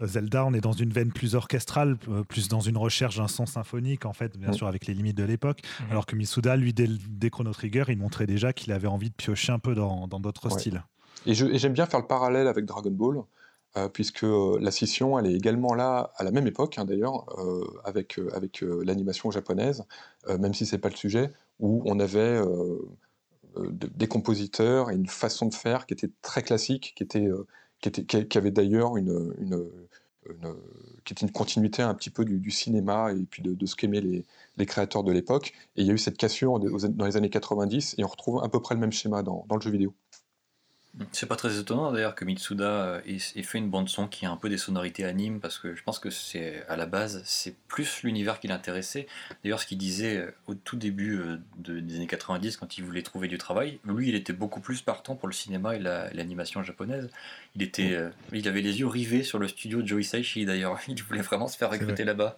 Zelda, 0.01 0.45
on 0.45 0.53
est 0.53 0.61
dans 0.61 0.73
une 0.73 0.91
veine 0.91 1.11
plus 1.11 1.33
orchestrale, 1.33 1.97
euh, 2.09 2.23
plus 2.23 2.49
dans 2.49 2.59
une 2.59 2.77
recherche 2.77 3.17
d'un 3.17 3.29
son 3.29 3.45
symphonique, 3.45 4.05
en 4.05 4.11
fait, 4.11 4.37
bien 4.37 4.49
mm. 4.49 4.53
sûr, 4.53 4.67
avec 4.67 4.85
les 4.85 4.93
limites 4.93 5.17
de 5.17 5.23
l'époque. 5.23 5.61
Mm. 5.79 5.91
Alors 5.91 6.05
que 6.05 6.15
Misuda, 6.15 6.57
lui, 6.57 6.73
dès, 6.73 6.87
dès 7.09 7.29
Chrono 7.29 7.51
Trigger, 7.53 7.85
il 7.87 7.97
montrait 7.97 8.27
déjà 8.27 8.51
qu'il 8.51 8.73
avait 8.73 8.87
envie 8.87 9.09
de 9.09 9.15
piocher 9.15 9.53
un 9.53 9.59
peu 9.59 9.75
dans 9.75 10.07
d'autres 10.07 10.49
styles. 10.49 10.83
Et 11.25 11.33
j'aime 11.33 11.73
bien 11.73 11.85
faire 11.85 11.99
le 11.99 12.07
parallèle 12.07 12.47
avec 12.47 12.65
Dragon 12.65 12.91
Ball. 12.91 13.23
Euh, 13.75 13.89
puisque 13.89 14.23
la 14.23 14.69
scission, 14.69 15.17
elle 15.17 15.25
est 15.25 15.33
également 15.33 15.73
là 15.73 16.11
à 16.17 16.23
la 16.23 16.29
même 16.29 16.45
époque, 16.45 16.77
hein, 16.77 16.85
d'ailleurs, 16.85 17.25
avec, 17.85 18.19
avec 18.33 18.61
l'animation 18.61 19.31
japonaise, 19.31 19.83
même 20.27 20.53
si 20.53 20.67
c'est 20.67 20.77
pas 20.77 20.89
le 20.89 20.95
sujet, 20.95 21.31
où 21.59 21.81
on 21.85 21.99
avait 21.99 22.39
euh, 23.57 23.69
des 23.71 24.07
compositeurs 24.07 24.89
et 24.89 24.95
une 24.95 25.07
façon 25.07 25.47
de 25.47 25.53
faire 25.53 25.85
qui 25.85 25.93
était 25.93 26.09
très 26.23 26.41
classique, 26.41 26.93
qui, 26.95 27.03
était, 27.03 27.27
euh, 27.27 27.45
qui, 27.79 28.37
avait 28.37 28.51
d'ailleurs 28.51 28.97
une, 28.97 29.33
une, 29.37 29.69
qui 31.03 31.13
était 31.13 31.25
une 31.25 31.31
continuité 31.31 31.83
un 31.83 31.93
petit 31.93 32.09
peu 32.09 32.25
du, 32.25 32.51
cinéma 32.51 33.11
et 33.13 33.25
puis 33.25 33.43
de, 33.43 33.65
ce 33.65 33.75
qu'aimaient 33.75 34.01
les, 34.01 34.25
les, 34.57 34.65
créateurs 34.65 35.03
de 35.03 35.11
l'époque. 35.11 35.53
Et 35.75 35.81
il 35.81 35.87
y 35.87 35.91
a 35.91 35.93
eu 35.93 35.99
cette 35.99 36.17
cassure 36.17 36.59
dans 36.59 37.05
les 37.05 37.17
années 37.17 37.29
90 37.29 37.95
et 37.99 38.03
on 38.03 38.07
retrouve 38.07 38.43
à 38.43 38.49
peu 38.49 38.59
près 38.59 38.73
le 38.73 38.81
même 38.81 38.91
schéma 38.91 39.21
dans, 39.21 39.45
dans 39.47 39.55
le 39.55 39.61
jeu 39.61 39.69
vidéo. 39.69 39.93
C'est 41.11 41.25
pas 41.25 41.35
très 41.35 41.57
étonnant 41.57 41.91
d'ailleurs 41.91 42.13
que 42.13 42.23
Mitsuda 42.23 42.65
euh, 42.65 43.01
ait, 43.07 43.17
fait 43.17 43.57
une 43.57 43.69
bande 43.69 43.89
son 43.89 44.07
qui 44.07 44.27
a 44.27 44.31
un 44.31 44.37
peu 44.37 44.47
des 44.47 44.59
sonorités 44.59 45.05
animes 45.05 45.39
parce 45.39 45.57
que 45.57 45.73
je 45.73 45.81
pense 45.81 45.97
que 45.97 46.11
c'est 46.11 46.63
à 46.67 46.75
la 46.75 46.85
base 46.85 47.23
c'est 47.25 47.55
plus 47.67 48.03
l'univers 48.03 48.39
qui 48.39 48.47
l'intéressait. 48.47 49.07
D'ailleurs 49.43 49.59
ce 49.59 49.65
qu'il 49.65 49.79
disait 49.79 50.17
euh, 50.17 50.31
au 50.45 50.53
tout 50.53 50.75
début 50.75 51.17
euh, 51.17 51.39
des 51.57 51.95
années 51.95 52.05
90 52.05 52.57
quand 52.57 52.77
il 52.77 52.83
voulait 52.83 53.01
trouver 53.01 53.27
du 53.27 53.39
travail, 53.39 53.79
lui 53.85 54.09
il 54.09 54.15
était 54.15 54.33
beaucoup 54.33 54.59
plus 54.59 54.83
partant 54.83 55.15
pour 55.15 55.27
le 55.27 55.33
cinéma 55.33 55.75
et 55.75 55.79
l'animation 55.79 56.61
japonaise. 56.61 57.09
Il 57.55 57.63
était, 57.63 57.97
il 58.31 58.47
avait 58.47 58.61
les 58.61 58.79
yeux 58.79 58.87
rivés 58.87 59.23
sur 59.23 59.39
le 59.39 59.47
studio 59.47 59.81
de 59.81 59.87
Joe 59.87 60.01
Hisaishi 60.01 60.45
d'ailleurs. 60.45 60.79
Il 60.87 61.01
voulait 61.01 61.21
vraiment 61.21 61.47
se 61.47 61.57
faire 61.57 61.71
recruter 61.71 62.03
là-bas. 62.03 62.37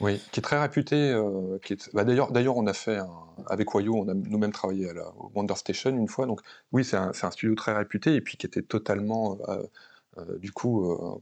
Oui, 0.00 0.18
qui 0.32 0.40
est 0.40 0.42
très 0.42 0.58
réputé. 0.58 1.12
Euh, 1.12 1.58
bah, 1.92 2.04
d'ailleurs, 2.04 2.32
d'ailleurs, 2.32 2.56
on 2.56 2.66
a 2.66 2.72
fait 2.72 2.98
avec 3.46 3.74
Wayo, 3.74 3.94
on 3.94 4.08
a 4.08 4.14
nous-mêmes 4.14 4.52
travaillé 4.52 4.88
à 4.88 4.94
la 4.94 5.12
Wonder 5.34 5.54
Station 5.56 5.90
une 5.90 6.08
fois. 6.08 6.26
Donc 6.26 6.40
oui, 6.72 6.84
c'est 6.84 6.96
un, 6.96 7.12
studio 7.12 7.54
très 7.54 7.74
réputé 7.74 8.14
et 8.14 8.20
puis 8.20 8.36
qui 8.38 8.46
était 8.46 8.62
totalement, 8.62 9.38
euh, 9.48 9.62
euh, 10.18 10.38
du 10.38 10.52
coup, 10.52 11.20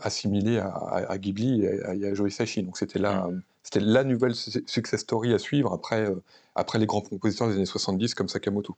assimilé 0.00 0.58
à, 0.58 1.18
Ghibli 1.18 1.64
et 1.64 1.82
à, 1.82 1.94
Yayoi 1.94 2.30
Sashi. 2.30 2.62
Donc 2.62 2.78
c'était 2.78 3.00
la, 3.00 3.26
mm. 3.26 3.42
c'était 3.64 3.80
la 3.80 4.04
nouvelle 4.04 4.34
success 4.34 5.00
story 5.00 5.34
à 5.34 5.38
suivre 5.38 5.72
après, 5.72 6.08
après 6.54 6.78
les 6.78 6.86
grands 6.86 7.00
compositeurs 7.00 7.48
des 7.48 7.54
années 7.54 7.66
70 7.66 8.14
comme 8.14 8.28
Sakamoto. 8.28 8.76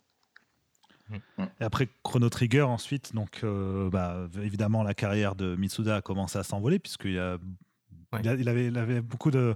Mm. 1.11 1.43
Et 1.61 1.65
après 1.65 1.91
Chrono 2.03 2.31
Trigger, 2.31 2.63
ensuite, 2.63 3.15
donc 3.15 3.45
bah, 3.93 4.29
évidemment 4.43 4.83
la 4.83 4.95
carrière 4.95 5.35
de 5.35 5.57
Mitsuda 5.57 5.97
a 5.97 6.01
commencé 6.01 6.39
à 6.39 6.43
s'envoler 6.43 6.79
puisqu'il 6.79 7.13
y 7.13 7.19
a 7.19 7.39
il, 8.23 8.49
avait, 8.49 8.67
il, 8.67 8.79
avait, 8.79 9.01
beaucoup 9.01 9.31
de, 9.31 9.55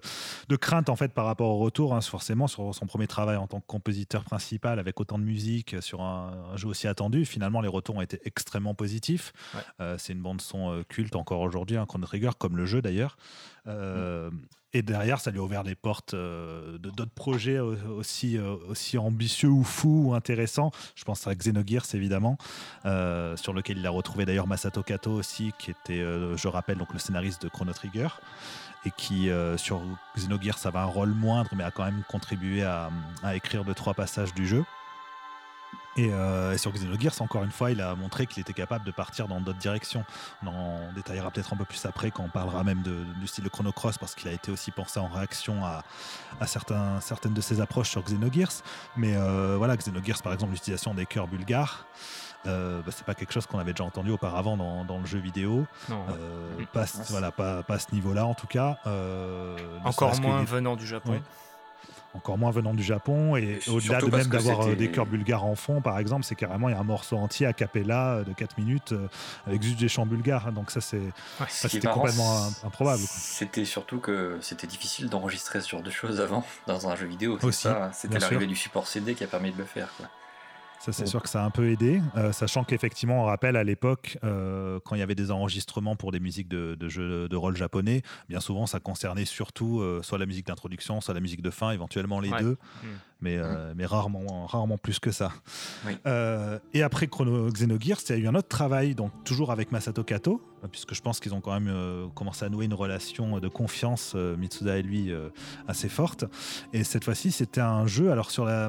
de 0.49 0.57
craintes 0.57 0.89
en 0.89 0.97
fait 0.97 1.13
par 1.13 1.25
rapport 1.25 1.49
au 1.49 1.59
retour, 1.59 1.95
hein, 1.95 2.01
forcément 2.01 2.47
sur 2.47 2.75
son 2.75 2.87
premier 2.87 3.07
travail 3.07 3.37
en 3.37 3.47
tant 3.47 3.61
que 3.61 3.67
compositeur 3.67 4.25
principal 4.25 4.79
avec 4.79 5.01
autant 5.01 5.19
de 5.19 5.25
musique 5.25 5.77
sur 5.81 6.03
un, 6.03 6.57
jeu 6.57 6.69
aussi 6.69 6.89
attendu. 6.89 7.25
Finalement, 7.25 7.61
les 7.61 7.69
retours 7.69 7.97
ont 7.97 8.01
été 8.01 8.21
extrêmement 8.25 8.75
positifs. 8.75 9.33
Euh, 9.81 9.97
c'est 9.99 10.13
une 10.13 10.23
bande 10.23 10.41
son 10.41 10.73
euh, 10.73 10.83
culte 10.89 11.17
encore 11.17 11.41
aujourd'hui, 11.41 11.77
un 11.77 11.87
Chrono 11.87 12.07
Trigger 12.07 12.31
comme 12.39 12.57
le 12.57 12.67
jeu 12.67 12.83
d'ailleurs. 12.83 13.17
Euh, 13.69 14.31
et 14.73 14.83
derrière, 14.83 15.21
ça 15.21 15.31
lui 15.31 15.39
a 15.39 15.43
ouvert 15.43 15.63
les 15.63 15.75
portes 15.75 16.15
de 16.15 16.77
d'autres 16.77 17.15
projets 17.15 17.59
aussi, 17.59 18.39
aussi 18.39 18.99
ambitieux 18.99 19.49
ou 19.49 19.65
fous 19.65 20.09
ou 20.09 20.15
intéressants. 20.15 20.73
Je 20.95 21.05
pense 21.05 21.27
à 21.27 21.35
Xenogears, 21.35 21.87
évidemment, 21.95 22.37
sur 22.83 23.55
lequel 23.55 23.79
il 23.79 23.87
a 23.87 23.91
retrouvé 23.91 24.27
d'ailleurs 24.27 24.47
Masato 24.47 24.83
Kato 24.83 25.13
aussi, 25.13 25.53
qui 25.59 25.71
était, 25.71 26.05
je 26.37 26.49
rappelle, 26.49 26.77
donc 26.77 26.93
le 26.93 26.99
scénariste 26.99 27.43
de 27.43 27.49
Chrono 27.49 27.73
Trigger 27.73 28.09
et 28.85 28.91
qui, 28.91 29.31
sur 29.57 29.81
Xenogears, 30.17 30.59
ça 30.59 30.71
va 30.71 30.83
un 30.83 30.87
rôle 30.87 31.15
moindre, 31.15 31.51
mais 31.57 31.65
a 31.65 31.71
quand 31.71 31.87
même 31.87 32.03
contribué 32.07 32.63
à, 32.63 32.91
à 33.23 33.37
écrire 33.37 33.65
deux, 33.65 33.75
trois 33.75 33.95
passages 33.95 34.35
du 34.35 34.47
jeu. 34.47 34.65
Euh, 35.99 36.53
et, 36.53 36.59
sur 36.59 36.73
Xenogears, 36.73 37.21
encore 37.21 37.43
une 37.43 37.51
fois, 37.51 37.71
il 37.71 37.81
a 37.81 37.95
montré 37.95 38.27
qu'il 38.27 38.41
était 38.41 38.53
capable 38.53 38.85
de 38.85 38.91
partir 38.91 39.29
dans 39.29 39.41
d'autres 39.41 39.59
directions. 39.59 40.05
On 40.45 40.49
en 40.49 40.93
détaillera 40.95 41.31
peut-être 41.31 41.53
un 41.53 41.57
peu 41.57 41.65
plus 41.65 41.85
après 41.87 42.11
quand 42.11 42.25
on 42.25 42.29
parlera 42.29 42.65
même 42.65 42.83
du 42.83 43.27
style 43.27 43.45
de 43.45 43.49
Chrono 43.49 43.73
Cross 43.73 43.99
parce 43.99 44.15
qu'il 44.15 44.29
a 44.29 44.33
été 44.33 44.51
aussi 44.51 44.71
pensé 44.71 45.01
en 45.01 45.09
réaction 45.09 45.65
à, 45.65 45.83
certains, 46.47 47.01
certaines 47.01 47.35
de 47.35 47.41
ses 47.41 47.61
approches 47.61 47.91
sur 47.91 48.03
Xenogears. 48.03 48.63
Mais 48.97 49.15
euh, 49.17 49.57
voilà, 49.57 49.77
Xenogears, 49.77 50.23
par 50.23 50.33
exemple, 50.33 50.53
l'utilisation 50.53 50.95
des 50.95 51.07
cœurs 51.07 51.29
bulgares. 51.29 51.87
Euh, 52.47 52.81
bah, 52.83 52.93
c'est 52.95 53.05
pas 53.05 53.15
quelque 53.15 53.33
chose 53.33 53.47
qu'on 53.47 53.59
avait 53.59 53.73
déjà 53.73 53.85
entendu 53.85 54.13
auparavant 54.13 54.57
dans, 54.57 54.99
le 54.99 55.07
jeu 55.07 55.19
vidéo. 55.19 55.67
Euh, 55.91 56.47
pas, 56.73 56.85
voilà, 57.09 57.33
pas, 57.33 57.65
pas, 57.65 57.75
à 57.75 57.79
ce 57.79 57.93
niveau-là 57.93 58.27
en 58.27 58.35
tout 58.35 58.47
cas. 58.47 58.79
Encore 59.85 60.21
moins 60.21 60.45
venant 60.45 60.77
du 60.77 60.87
Japon 60.87 61.21
encore 62.15 62.39
moins 62.39 62.51
venant 62.51 62.75
du 62.75 62.83
Japon. 62.83 63.37
Et, 63.37 63.61
au-delà 63.69 64.01
de 64.01 64.07
même 64.07 64.27
d'avoir 64.27 64.67
euh, 64.67 64.75
des 64.75 64.91
chœurs 64.91 65.07
bulgares 65.07 65.45
en 65.45 65.55
fond, 65.55 65.81
par 65.81 65.99
exemple, 65.99 66.25
c'est 66.25 66.35
carrément 66.35 66.69
il 66.69 66.73
y 66.73 66.75
a 66.75 66.81
un 66.81 66.85
morceau 66.85 67.17
entier 67.17 67.47
a 67.47 67.53
cappella 67.53 68.17
euh, 68.17 68.25
de 68.25 68.33
4 68.33 68.59
minutes 68.59 68.93
euh, 68.93 69.09
avec 69.47 69.63
juste 69.63 69.79
des 69.79 69.89
chants 69.89 70.07
bulgares. 70.07 70.53
Donc 70.53 70.71
ça, 70.71 70.81
c'est 70.81 71.13
c'était 71.49 71.87
complètement 71.87 72.49
improbable. 72.65 73.03
C'était 73.07 73.65
surtout 73.65 73.99
que 73.99 74.39
c'était 74.41 74.67
difficile 74.67 75.09
d'enregistrer 75.09 75.61
ce 75.61 75.69
genre 75.69 75.83
de 75.83 75.91
choses 75.91 76.21
avant 76.21 76.45
dans 76.67 76.89
un 76.89 76.97
jeu 76.97 77.07
vidéo. 77.07 77.39
C'était 77.51 78.19
l'arrivée 78.19 78.47
du 78.47 78.57
support 78.57 78.87
CD 78.87 79.15
qui 79.15 79.25
a 79.25 79.29
permis 79.29 79.53
de 79.53 79.59
le 79.59 79.65
faire. 79.65 79.89
Quoi. 79.97 80.07
Ça, 80.79 80.93
c'est 80.93 81.07
sûr 81.07 81.23
que 81.23 81.29
ça 81.29 81.43
a 81.43 81.45
un 81.45 81.51
peu 81.51 81.71
aidé, 81.71 82.01
euh, 82.17 82.31
sachant 82.31 82.63
qu'effectivement, 82.63 83.23
on 83.23 83.25
rappelle 83.25 83.57
à 83.57 83.65
l'époque, 83.65 84.17
euh, 84.23 84.79
quand 84.85 84.95
il 84.95 85.01
y 85.01 85.03
avait 85.03 85.17
des 85.17 85.33
enregistrements 85.33 85.97
pour 85.97 86.13
des 86.13 86.21
musiques 86.21 86.49
de, 86.49 86.77
jeux 86.89 87.29
de 87.29 87.37
rôle 87.37 87.57
japonais, 87.57 88.03
bien 88.29 88.39
souvent, 88.39 88.67
ça 88.67 88.79
concernait 88.79 89.25
surtout 89.25 89.81
euh, 89.81 90.03
soit 90.03 90.19
la 90.19 90.27
musique 90.27 90.47
d'introduction, 90.47 91.01
soit 91.01 91.15
la 91.15 91.21
musique 91.21 91.43
de 91.43 91.51
fin, 91.51 91.73
éventuellement 91.73 92.21
les 92.21 92.31
deux, 92.31 92.53
mmh. 92.53 92.87
mais, 93.21 93.39
mmh. 93.39 93.75
mais 93.77 93.87
rarement, 93.87 94.47
rarement 94.47 94.79
plus 94.79 95.01
que 95.01 95.11
ça. 95.11 95.33
et 96.73 96.83
après 96.83 97.09
Chrono 97.09 97.51
Xenogears, 97.51 97.99
il 98.09 98.17
y 98.17 98.19
a 98.21 98.23
eu 98.23 98.29
un 98.29 98.35
autre 98.37 98.49
travail, 98.49 98.95
donc 98.95 99.11
toujours 99.25 99.51
avec 99.51 99.73
Masato 99.73 100.05
Kato, 100.05 100.41
puisque 100.71 100.95
je 100.95 101.03
pense 101.03 101.19
qu'ils 101.19 101.35
ont 101.35 101.41
quand 101.41 101.59
même 101.59 102.11
commencé 102.15 102.45
à 102.45 102.49
nouer 102.49 102.67
une 102.67 102.75
relation 102.75 103.41
de 103.41 103.49
confiance, 103.49 104.15
Mitsuda 104.15 104.79
et 104.79 104.83
lui, 104.83 105.13
assez 105.67 105.89
forte. 105.89 106.25
Et 106.73 106.85
cette 106.85 107.05
fois-ci, 107.05 107.33
c'était 107.33 107.61
un 107.61 107.87
jeu, 107.87 108.13
alors 108.13 108.31
sur 108.31 108.45
la 108.45 108.69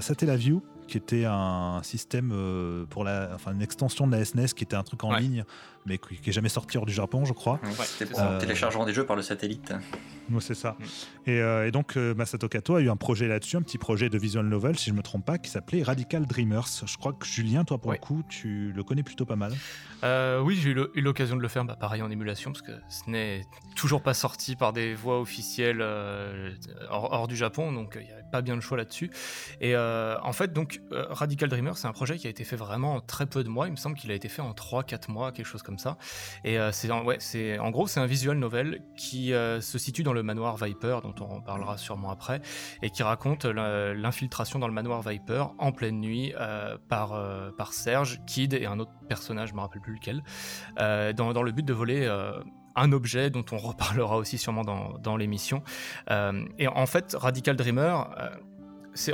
Satellaview, 0.00 0.62
qui 0.88 0.96
était 0.96 1.24
un 1.26 1.80
système 1.84 2.32
euh, 2.32 2.84
pour 2.86 3.04
la, 3.04 3.30
enfin 3.34 3.52
une 3.52 3.62
extension 3.62 4.06
de 4.06 4.16
la 4.16 4.24
SNES 4.24 4.46
e 4.46 4.54
qui 4.54 4.64
était 4.64 4.76
un 4.76 4.82
truc 4.82 5.04
en 5.04 5.14
ligne, 5.16 5.44
mais 5.86 5.98
qui, 5.98 6.18
n'est 6.26 6.32
jamais 6.32 6.48
sorti 6.48 6.78
hors 6.78 6.86
du 6.86 6.92
Japon, 6.92 7.24
je 7.24 7.32
crois. 7.32 7.60
c'était 7.84 8.10
pour 8.10 8.20
le 8.20 8.26
euh, 8.26 8.38
téléchargement 8.38 8.84
des 8.84 8.92
jeux 8.92 9.06
par 9.06 9.16
le 9.16 9.22
satellite. 9.22 9.72
Oui, 10.30 10.40
c'est 10.40 10.54
ça. 10.54 10.76
Mm. 11.26 11.30
Et, 11.30 11.70
donc, 11.70 11.96
Masato 11.96 12.48
Kato 12.48 12.76
a 12.76 12.80
eu 12.80 12.90
un 12.90 12.96
projet 12.96 13.28
là-dessus, 13.28 13.56
un 13.56 13.62
petit 13.62 13.78
projet 13.78 14.08
de 14.08 14.18
visual 14.18 14.46
novel, 14.46 14.78
si 14.78 14.86
je 14.86 14.92
ne 14.92 14.98
me 14.98 15.02
trompe 15.02 15.24
pas, 15.24 15.38
qui 15.38 15.50
s'appelait 15.50 15.82
Radical 15.82 16.26
Dreamers. 16.26 16.68
Je 16.86 16.96
crois 16.96 17.12
que 17.12 17.26
Julien, 17.26 17.64
toi, 17.64 17.78
pour 17.78 17.92
le 17.92 17.98
coup, 17.98 18.22
tu 18.28 18.72
le 18.72 18.82
connais 18.82 19.02
plutôt 19.02 19.24
pas 19.24 19.36
mal. 19.36 19.52
oui, 20.42 20.56
j'ai 20.56 20.70
eu 20.70 21.00
l'occasion 21.00 21.36
de 21.36 21.42
le 21.42 21.48
faire, 21.48 21.64
bah, 21.64 21.76
pareil 21.78 22.02
en 22.02 22.10
émulation, 22.10 22.52
parce 22.52 22.62
que 22.62 22.72
ce 22.88 23.08
n'est 23.10 23.44
toujours 23.76 24.02
pas 24.02 24.14
sorti 24.14 24.56
par 24.56 24.72
des 24.72 24.94
voies 24.94 25.20
officielles 25.20 25.82
hors, 26.90 27.28
du 27.28 27.36
Japon, 27.36 27.72
donc 27.72 27.98
il 28.00 28.06
n'y 28.06 28.12
avait 28.12 28.22
pas 28.30 28.42
bien 28.42 28.54
le 28.54 28.60
choix 28.60 28.76
là-dessus. 28.76 29.10
Et 29.60 29.76
en 29.76 30.32
fait, 30.32 30.52
donc, 30.52 30.80
Radical 30.90 31.48
Dreamers, 31.48 31.76
c'est 31.76 31.88
un 31.88 31.92
projet 31.92 32.18
qui 32.18 32.26
a 32.26 32.30
été 32.30 32.44
fait 32.44 32.56
vraiment 32.56 32.96
en 32.96 33.00
très 33.00 33.26
peu 33.26 33.44
de 33.44 33.48
mois. 33.48 33.66
Il 33.66 33.72
me 33.72 33.76
semble 33.76 33.96
qu'il 33.96 34.10
a 34.10 34.14
été 34.14 34.28
fait 34.28 34.42
en 34.42 34.52
3-4 34.52 35.10
mois, 35.10 35.32
quelque 35.32 35.46
chose 35.46 35.62
comme 35.62 35.67
ça. 35.76 35.98
Et 36.44 36.58
euh, 36.58 36.72
c'est 36.72 36.90
en, 36.90 37.04
c'est, 37.18 37.58
gros, 37.70 37.86
c'est 37.86 38.00
un 38.00 38.06
visual 38.06 38.38
novel 38.38 38.82
qui 38.96 39.34
euh, 39.34 39.60
se 39.60 39.76
situe 39.76 40.02
dans 40.02 40.12
le 40.12 40.22
manoir 40.22 40.56
Viper, 40.56 41.00
dont 41.02 41.14
on 41.20 41.40
parlera 41.40 41.76
sûrement 41.76 42.10
après, 42.10 42.40
et 42.82 42.90
qui 42.90 43.02
raconte 43.02 43.44
l'infiltration 43.44 44.58
dans 44.58 44.68
le 44.68 44.72
manoir 44.72 45.02
Viper 45.02 45.44
en 45.58 45.72
pleine 45.72 46.00
nuit 46.00 46.32
euh, 46.38 46.78
par, 46.88 47.20
par 47.56 47.72
Serge, 47.72 48.20
Kid 48.26 48.54
et 48.54 48.66
un 48.66 48.78
autre 48.78 48.92
personnage, 49.08 49.50
je 49.50 49.54
me 49.54 49.60
rappelle 49.60 49.82
plus 49.82 49.94
lequel, 49.94 50.22
dans, 50.78 51.42
le 51.42 51.52
but 51.52 51.64
de 51.64 51.72
voler 51.72 52.06
un 52.76 52.92
objet 52.92 53.30
dont 53.30 53.44
on 53.52 53.58
reparlera 53.58 54.16
aussi 54.16 54.38
sûrement 54.38 54.62
dans, 54.62 55.16
l'émission. 55.16 55.62
et 56.10 56.68
en 56.68 56.86
fait, 56.86 57.16
Radical 57.18 57.56
Dreamer, 57.56 58.08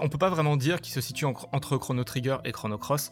on 0.01 0.09
peut 0.09 0.19
pas 0.19 0.31
vraiment 0.31 0.57
dire 0.57 0.81
qu'il 0.81 0.93
se 0.93 1.01
situe 1.01 1.25
entre 1.25 1.77
Chrono 1.77 2.05
Trigger 2.05 2.39
et 2.45 2.53
Chrono 2.53 2.79
Cross. 2.79 3.11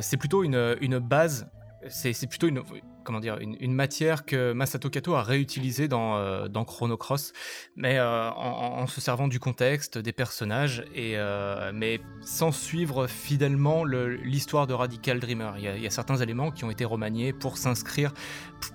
C'est 0.00 0.16
plutôt 0.16 0.42
une, 0.42 0.76
une 0.80 0.98
base, 0.98 1.50
c'est 1.88 2.26
plutôt 2.26 2.48
une, 2.48 2.62
comment 3.04 3.20
dire, 3.20 3.38
une, 3.38 3.72
matière 3.72 4.24
que 4.24 4.52
Masato 4.52 4.90
Kato 4.90 5.14
a 5.14 5.22
réutilisée 5.22 5.88
dans, 5.88 6.16
euh, 6.16 6.48
Chrono 6.66 6.96
Cross, 6.96 7.32
mais 7.76 7.98
euh, 7.98 8.30
en, 8.30 8.86
se 8.86 9.00
servant 9.00 9.28
du 9.28 9.40
contexte, 9.40 9.98
des 9.98 10.12
personnages, 10.12 10.84
et, 10.94 11.16
mais 11.72 12.00
sans 12.22 12.52
suivre 12.52 13.06
fidèlement 13.06 13.84
l'histoire 13.84 14.66
de 14.66 14.74
Radical 14.74 15.20
Dreamer. 15.20 15.54
Il 15.58 15.82
y, 15.82 15.86
a, 15.86 15.90
certains 15.90 16.16
éléments 16.16 16.50
qui 16.50 16.64
ont 16.64 16.70
été 16.70 16.84
remaniés 16.84 17.32
pour 17.32 17.56
s'inscrire 17.56 18.12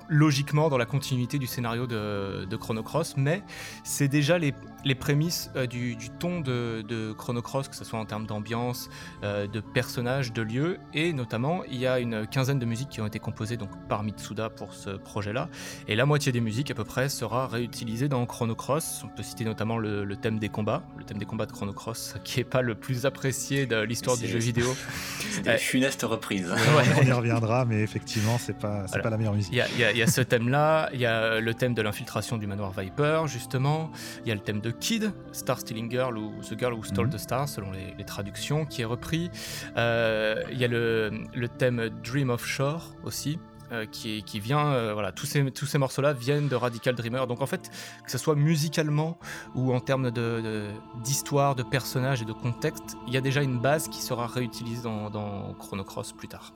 logiquement 0.10 0.70
dans 0.70 0.78
la 0.78 0.86
continuité 0.86 1.40
du 1.40 1.48
scénario 1.48 1.88
de, 1.88 2.56
Chrono 2.56 2.84
Cross, 2.84 3.16
mais 3.18 3.44
c'est 3.84 4.08
déjà 4.08 4.38
les, 4.38 4.54
prémices 4.96 5.52
euh, 5.56 5.68
du, 5.68 5.98
ton 6.20 6.40
de, 6.40 7.14
Chrono 7.18 7.42
Cross, 7.42 7.68
que 7.68 7.76
ce 7.76 7.84
soit 7.84 8.00
en 8.00 8.06
termes 8.06 8.26
d'ambiance, 8.26 8.90
euh, 9.24 9.48
de 9.48 9.60
personnages, 9.60 10.34
de 10.34 10.42
lieux, 10.42 10.80
et 10.94 11.14
notamment 11.14 11.64
il 11.66 11.78
y 11.78 11.88
a 11.88 12.00
une 12.00 12.28
quinzaine 12.28 12.60
de 12.60 12.66
musiques 12.66 12.90
qui 12.90 13.02
ont 13.02 13.08
été 13.08 13.20
composées 13.20 13.58
donc 13.58 13.70
par 13.88 14.04
Mitsuda 14.16 14.50
pour 14.50 14.74
ce 14.74 14.92
projet-là, 14.92 15.50
et 15.88 15.96
la 15.96 16.06
moitié 16.06 16.32
des 16.32 16.42
musiques 16.42 16.72
à 16.72 16.74
peu 16.74 16.84
près 16.84 17.10
sera 17.10 17.48
réutilisée 17.48 18.08
dans 18.08 18.26
Chrono 18.26 18.56
Cross. 18.56 19.04
On 19.04 19.08
peut 19.10 19.24
citer 19.24 19.46
notamment 19.46 19.78
le, 19.78 20.16
thème 20.16 20.40
des 20.40 20.50
combats, 20.50 20.84
le 20.98 21.04
thème 21.04 21.18
des 21.18 21.26
combats 21.26 21.46
de 21.46 21.52
Chrono 21.52 21.74
Cross, 21.74 22.16
qui 22.24 22.40
est 22.40 22.46
pas 22.46 22.62
le 22.62 22.76
plus 22.76 23.06
apprécié 23.06 23.66
de 23.66 23.82
l'histoire 23.82 24.18
du 24.18 24.28
jeu 24.28 24.40
vidéo. 24.40 24.76
C'est 25.20 25.44
des 25.44 25.58
funestes 25.58 26.04
reprises. 26.04 26.54
On 27.02 27.06
y 27.06 27.12
reviendra, 27.12 27.66
mais 27.66 27.82
effectivement 27.82 28.38
c'est 28.38 28.58
pas, 28.58 28.86
pas 28.86 29.10
la 29.10 29.18
meilleure 29.18 29.34
musique. 29.34 29.54
Il 29.54 29.98
y, 29.98 30.02
a 30.02 30.08
ce 30.08 30.22
thème-là, 30.22 30.90
il 30.94 31.00
y 31.00 31.06
a 31.06 31.40
le 31.40 31.54
thème 31.54 31.74
de 31.74 31.82
l'infiltration 31.82 32.38
du 32.38 32.48
manoir 32.48 32.72
Viper, 32.72 33.24
justement, 33.28 33.92
il 34.24 34.30
y 34.30 34.32
a 34.32 34.36
le 34.36 34.42
thème 34.42 34.62
de 34.62 34.72
Kid, 34.72 35.12
Star 35.32 35.60
Stealing 35.60 35.90
Girl 35.90 36.18
ou 36.18 36.34
The 36.42 36.58
Girl 36.58 36.74
Who 36.74 36.84
Stole 36.84 37.08
mhm. 37.08 37.14
the 37.14 37.18
Star, 37.18 37.50
selon 37.50 37.72
les, 37.72 38.06
traductions, 38.06 38.66
qui 38.66 38.82
est 38.82 38.86
repris. 38.86 39.30
Euh, 39.78 40.44
il 40.52 40.58
y 40.58 40.66
a 40.66 40.68
le, 40.68 41.48
thème 41.58 41.90
Dream 42.04 42.30
of 42.30 42.46
Shore 42.46 42.96
aussi. 43.04 43.40
Euh, 43.72 43.88
qui, 43.88 44.40
vient, 44.40 44.68
euh, 44.68 44.94
voilà, 44.94 45.12
tous 45.12 45.26
ces, 45.26 45.50
tous 45.50 45.66
ces 45.66 45.80
morceaux-là 45.80 46.14
viennent 46.14 46.48
de 46.48 46.56
Radical 46.56 46.94
Dreamer. 46.94 47.26
Donc 47.26 47.42
en 47.42 47.48
fait, 47.48 47.72
que 48.04 48.12
ce 48.12 48.20
soit 48.20 48.36
musicalement 48.36 49.18
ou 49.56 49.74
en 49.74 49.80
termes 49.80 50.12
d'histoire, 51.04 51.56
de, 51.56 51.64
de, 51.64 51.68
personnages 51.68 52.22
et 52.22 52.26
de 52.26 52.34
contexte, 52.34 52.96
il 53.08 53.14
y 53.14 53.18
a 53.18 53.22
déjà 53.22 53.42
une 53.42 53.60
base 53.60 53.88
qui 53.88 54.04
sera 54.04 54.28
réutilisée 54.28 54.84
dans, 54.84 55.10
dans 55.10 55.56
Chrono 55.56 55.84
Cross 55.84 56.14
plus 56.14 56.28
tard. 56.28 56.54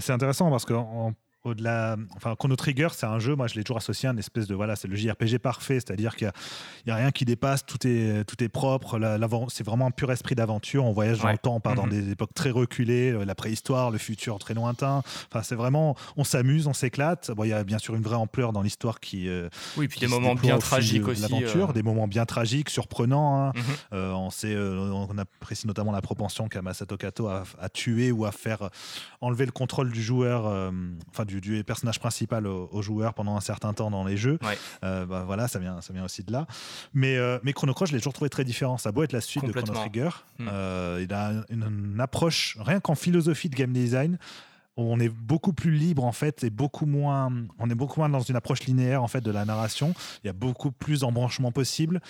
C'est 0.00 0.12
intéressant 0.12 0.50
parce 0.50 0.64
qu'en 0.64 1.14
au-delà. 1.48 1.96
Enfin, 2.16 2.34
Chrono 2.36 2.56
Trigger, 2.56 2.88
c'est 2.92 3.06
un 3.06 3.18
jeu, 3.18 3.34
moi 3.34 3.46
je 3.46 3.54
l'ai 3.54 3.64
toujours 3.64 3.78
associé 3.78 4.08
à 4.08 4.12
une 4.12 4.18
espèce 4.18 4.46
de. 4.46 4.54
Voilà, 4.54 4.76
c'est 4.76 4.88
le 4.88 4.96
JRPG 4.96 5.38
parfait, 5.38 5.74
c'est-à-dire 5.74 6.16
qu'il 6.16 6.30
n'y 6.86 6.92
a, 6.92 6.96
rien 6.96 7.10
qui 7.10 7.24
dépasse, 7.24 7.64
tout 7.64 7.86
est, 7.86 8.24
tout 8.24 8.42
est 8.42 8.48
propre, 8.48 8.98
c'est 9.48 9.64
vraiment 9.64 9.86
un 9.86 9.90
pur 9.90 10.10
esprit 10.10 10.34
d'aventure. 10.34 10.84
On 10.84 10.92
voyage 10.92 11.18
dans 11.20 11.30
le 11.30 11.38
temps, 11.38 11.56
on 11.56 11.60
part 11.60 11.74
dans 11.74 11.86
mhm. 11.86 11.90
des 11.90 12.10
époques 12.10 12.34
très 12.34 12.50
reculées, 12.50 13.12
euh, 13.12 13.24
la 13.24 13.34
préhistoire, 13.34 13.90
le 13.90 13.98
futur 13.98 14.38
très 14.38 14.54
lointain. 14.54 15.02
Enfin, 15.30 15.42
c'est 15.42 15.54
vraiment. 15.54 15.96
On 16.16 16.24
s'amuse, 16.24 16.66
on 16.66 16.72
s'éclate. 16.72 17.30
Bon, 17.30 17.44
il 17.44 17.50
y 17.50 17.52
a 17.52 17.64
bien 17.64 17.78
sûr 17.78 17.94
une 17.94 18.02
vraie 18.02 18.16
ampleur 18.16 18.52
dans 18.52 18.62
l'histoire 18.62 19.00
qui. 19.00 19.28
Euh, 19.28 19.48
oui, 19.76 19.88
puis 19.88 20.00
des 20.00 20.06
moments 20.06 20.34
bien 20.34 20.58
tragiques 20.58 21.06
aussi. 21.06 21.22
L'aventure, 21.22 21.70
euh. 21.70 21.72
des 21.72 21.82
moments 21.82 22.08
bien 22.08 22.26
tragiques, 22.26 22.70
surprenants. 22.70 23.48
Hein. 23.48 23.52
Mhm. 23.92 23.98
on, 23.98 24.30
sait, 24.30 24.56
on 24.56 25.16
apprécie 25.18 25.66
notamment 25.66 25.92
la 25.92 26.02
propension 26.02 26.48
qu'a 26.48 26.62
Masato 26.62 26.96
Kato 26.96 27.28
à, 27.28 27.44
à, 27.60 27.68
tuer 27.68 28.12
ou 28.12 28.24
à 28.24 28.32
faire 28.32 28.70
enlever 29.20 29.46
le 29.46 29.52
contrôle 29.52 29.90
du 29.92 30.02
joueur, 30.02 30.72
enfin 31.10 31.24
du, 31.24 31.37
du, 31.40 31.64
personnage 31.64 31.98
principal 31.98 32.46
au, 32.46 32.82
joueur 32.82 33.14
pendant 33.14 33.36
un 33.36 33.40
certain 33.40 33.72
temps 33.72 33.90
dans 33.90 34.04
les 34.04 34.16
jeux. 34.16 34.38
Euh, 34.84 35.06
bah, 35.06 35.24
voilà, 35.26 35.48
ça 35.48 35.58
vient, 35.58 35.80
ça 35.80 35.92
vient 35.92 36.04
aussi 36.04 36.22
de 36.22 36.32
là. 36.32 36.46
Mais, 36.94 37.16
euh, 37.16 37.38
mais 37.42 37.52
Chrono 37.52 37.74
Cross, 37.74 37.90
je 37.90 37.94
l'ai 37.94 38.00
toujours 38.00 38.12
trouvé 38.12 38.30
très 38.30 38.44
différent. 38.44 38.78
Ça 38.78 38.90
a 38.90 38.92
beau 38.92 39.02
être 39.02 39.12
la 39.12 39.20
suite 39.20 39.44
de 39.44 39.52
Chrono 39.52 39.72
Trigger, 39.72 40.10
hmm. 40.38 40.46
euh, 40.50 41.04
il 41.06 41.12
a 41.12 41.32
une, 41.50 41.98
approche, 42.00 42.56
rien 42.60 42.80
qu'en 42.80 42.94
philosophie 42.94 43.48
de 43.48 43.56
game 43.56 43.72
design, 43.72 44.18
on 44.76 45.00
est 45.00 45.08
beaucoup 45.08 45.52
plus 45.52 45.72
libre 45.72 46.04
en 46.04 46.12
fait 46.12 46.44
et 46.44 46.50
beaucoup 46.50 46.86
moins 46.86 47.32
on 47.58 47.68
est 47.68 47.74
beaucoup 47.74 47.98
moins 47.98 48.08
dans 48.08 48.20
une 48.20 48.36
approche 48.36 48.60
linéaire 48.60 49.02
en 49.02 49.08
fait 49.08 49.20
de 49.20 49.32
la 49.32 49.44
narration 49.44 49.92
il 50.22 50.28
y 50.28 50.30
a 50.30 50.32
beaucoup 50.32 50.70
plus 50.70 51.00
d'embranchements 51.00 51.50
possibles 51.50 52.00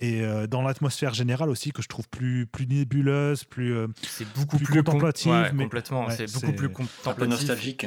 et 0.00 0.22
euh, 0.22 0.46
dans 0.46 0.62
l'atmosphère 0.62 1.14
générale 1.14 1.50
aussi 1.50 1.72
que 1.72 1.82
je 1.82 1.88
trouve 1.88 2.08
plus 2.08 2.46
plus 2.46 2.66
nébuleuse, 2.66 3.44
plus 3.44 3.74
euh, 3.74 3.86
c'est 4.02 4.26
beaucoup 4.34 4.58
plus, 4.58 4.82
contemplative, 4.82 5.50
mais 5.54 5.64
complètement, 5.64 6.08
c'est 6.10 6.32
beaucoup 6.32 6.52
plus 6.52 6.70
contemplatif, 6.70 7.30
nostalgique. 7.30 7.86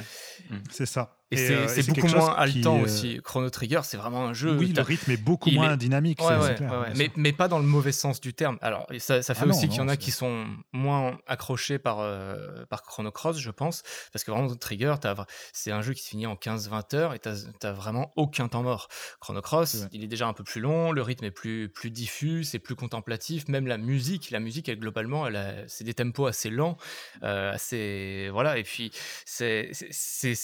C'est 0.69 0.85
ça. 0.85 1.17
Et, 1.33 1.67
c'est 1.67 1.89
euh, 1.89 1.93
beaucoup 1.93 2.07
moins 2.07 2.33
haletant 2.33 2.79
euh, 2.79 2.83
aussi. 2.83 3.19
Chrono 3.23 3.49
Trigger, 3.49 3.81
c'est 3.83 3.97
vraiment 3.97 4.25
un 4.25 4.33
jeu. 4.33 4.55
Oui, 4.57 4.73
le 4.75 4.81
rythme 4.81 5.11
est 5.11 5.17
beaucoup 5.17 5.51
moins 5.51 5.77
dynamique. 5.77 6.19
mais, 6.95 7.11
mais, 7.15 7.33
pas 7.33 7.47
dans 7.47 7.59
le 7.59 7.65
mauvais 7.65 7.91
sens 7.91 8.21
du 8.21 8.33
terme. 8.33 8.57
Alors, 8.61 8.87
ça, 8.99 9.21
ça 9.21 9.33
fait 9.33 9.45
ah 9.45 9.49
aussi 9.49 9.67
qu'il 9.67 9.77
y 9.77 9.81
en 9.81 9.87
a 9.87 9.97
qui 9.97 10.11
sont 10.11 10.45
moins 10.71 11.17
accrochés 11.27 11.79
par, 11.79 11.99
euh, 11.99 12.65
par 12.69 12.83
Chrono 12.83 13.11
Cross, 13.11 13.39
je 13.39 13.51
pense. 13.51 13.83
Parce 14.11 14.23
que 14.23 14.31
vraiment, 14.31 14.53
Trigger, 14.55 14.95
c'est 15.51 15.71
un 15.71 15.81
jeu 15.81 15.93
qui 15.93 16.03
se 16.03 16.09
finit 16.09 16.27
en 16.27 16.35
15-20 16.35 16.95
heures 16.95 17.13
et 17.13 17.19
tu 17.19 17.29
n'as 17.29 17.71
vraiment 17.71 18.13
aucun 18.15 18.47
temps 18.47 18.63
mort. 18.63 18.87
Chrono 19.19 19.41
Cross, 19.41 19.87
il 19.91 20.03
est 20.03 20.07
déjà 20.07 20.27
un 20.27 20.33
peu 20.33 20.43
plus 20.43 20.61
long, 20.61 20.91
le 20.91 21.01
rythme 21.01 21.25
est 21.25 21.31
plus, 21.31 21.69
plus 21.69 21.89
diffus, 21.89 22.43
c'est 22.43 22.59
plus 22.59 22.75
contemplatif. 22.75 23.47
Même 23.47 23.67
la 23.67 23.77
musique, 23.77 24.29
la 24.31 24.39
musique, 24.39 24.69
elle, 24.69 24.79
globalement, 24.79 25.27
c'est 25.67 25.83
des 25.83 25.93
tempos 25.93 26.27
assez 26.27 26.49
lents. 26.49 26.77
assez, 27.21 28.29
voilà. 28.31 28.57
Et 28.57 28.63
puis, 28.63 28.91
c'est 29.25 29.71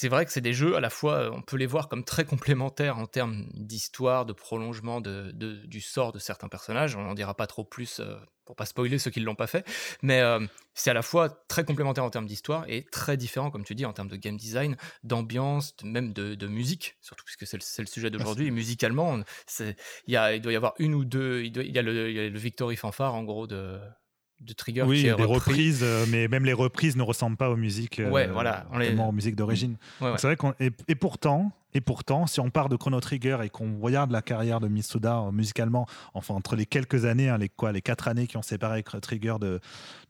vrai 0.10 0.25
que 0.25 0.32
c'est 0.32 0.41
des 0.41 0.54
jeux 0.54 0.75
à 0.80 0.82
la 0.82 0.89
fois, 0.89 1.15
euh, 1.15 1.32
on 1.34 1.42
peut 1.42 1.58
les 1.58 1.65
voir 1.65 1.89
comme 1.89 2.04
très 2.04 2.26
complémentaires 2.26 2.98
en 2.98 3.06
termes 3.06 3.46
d'histoire, 3.54 4.26
de 4.26 4.34
prolongement 4.34 5.02
de, 5.02 5.32
du 5.32 5.82
sort 5.82 6.12
de 6.12 6.20
certains 6.20 6.48
personnages. 6.48 6.96
On 6.96 7.04
n'en 7.04 7.13
dira 7.13 7.36
pas 7.36 7.48
trop 7.48 7.65
plus 7.65 8.00
euh, 8.00 8.15
pour 8.46 8.56
pas 8.56 8.65
spoiler 8.65 8.98
ceux 8.98 9.12
qui 9.12 9.20
ne 9.20 9.26
l'ont 9.26 9.36
pas 9.36 9.46
fait, 9.46 9.68
mais 10.02 10.22
euh, 10.22 10.39
c'est 10.74 10.89
à 10.89 10.94
la 10.94 11.02
fois 11.02 11.30
très 11.48 11.65
complémentaire 11.65 12.04
en 12.04 12.10
termes 12.10 12.26
d'histoire 12.26 12.63
et 12.68 12.86
très 12.92 13.18
différent, 13.18 13.52
comme 13.52 13.63
tu 13.63 13.76
dis, 13.76 13.86
en 13.86 13.94
termes 13.94 14.08
de 14.08 14.15
game 14.15 14.38
design, 14.38 14.78
d'ambiance, 15.04 15.76
même 15.84 16.13
de, 16.13 16.48
musique, 16.48 16.96
surtout 17.02 17.26
puisque 17.26 17.46
c'est 17.46 17.58
le, 17.82 17.86
sujet 17.86 18.10
d'aujourd'hui. 18.10 18.48
Et 18.48 18.52
musicalement, 18.52 19.20
il, 19.60 19.76
il 20.08 20.42
doit 20.42 20.54
y 20.54 20.56
avoir 20.56 20.74
une 20.80 20.96
ou 20.96 21.06
deux, 21.06 21.44
il, 21.44 21.56
y 21.56 21.78
a 21.78 21.82
le, 21.82 22.10
il 22.10 22.15
y 22.15 22.20
a 22.20 22.30
le 22.30 22.39
Victory 22.39 22.78
Fanfare 22.78 23.13
en 23.13 23.24
gros 23.24 23.46
de, 23.46 23.80
de 24.41 24.54
Trigger 24.54 24.84
oui, 24.84 25.04
des 25.04 25.12
reprises, 25.12 25.82
euh, 25.84 26.06
mais 26.10 26.28
même 26.28 26.45
les 26.45 26.54
reprises 26.54 26.95
ne 26.95 27.04
ressemblent 27.04 27.38
pas 27.38 27.49
aux 27.49 27.58
musiques, 27.58 27.99
euh, 27.99 28.30
voilà, 28.32 28.65
aux 28.73 29.12
musiques 29.12 29.36
d'origine. 29.36 29.78
C'est 29.99 30.23
vrai 30.23 30.36
qu'on 30.36 30.54
et, 30.60 30.95
pourtant, 30.95 31.52
et 31.73 31.82
pourtant, 31.82 32.25
si 32.25 32.39
on 32.39 32.49
part 32.49 32.69
de 32.69 32.75
Chrono 32.75 32.99
Trigger 32.99 33.39
et 33.43 33.49
qu'on 33.49 33.80
regarde 33.80 34.12
la 34.12 34.21
carrière 34.21 34.60
de 34.60 34.67
Mitsuda 34.67 35.19
euh, 35.19 35.32
musicalement, 35.32 35.88
enfin 36.13 36.34
entre 36.34 36.56
les 36.56 36.65
quelques 36.65 37.06
années, 37.06 37.30
hein, 37.30 37.38
les 37.38 37.49
quoi, 37.49 37.71
les 37.71 37.82
quatre 37.82 38.08
années 38.08 38.28
qui 38.28 38.38
ont 38.38 38.41
séparé 38.41 38.84
Trigger 38.84 39.36
de, 39.39 39.60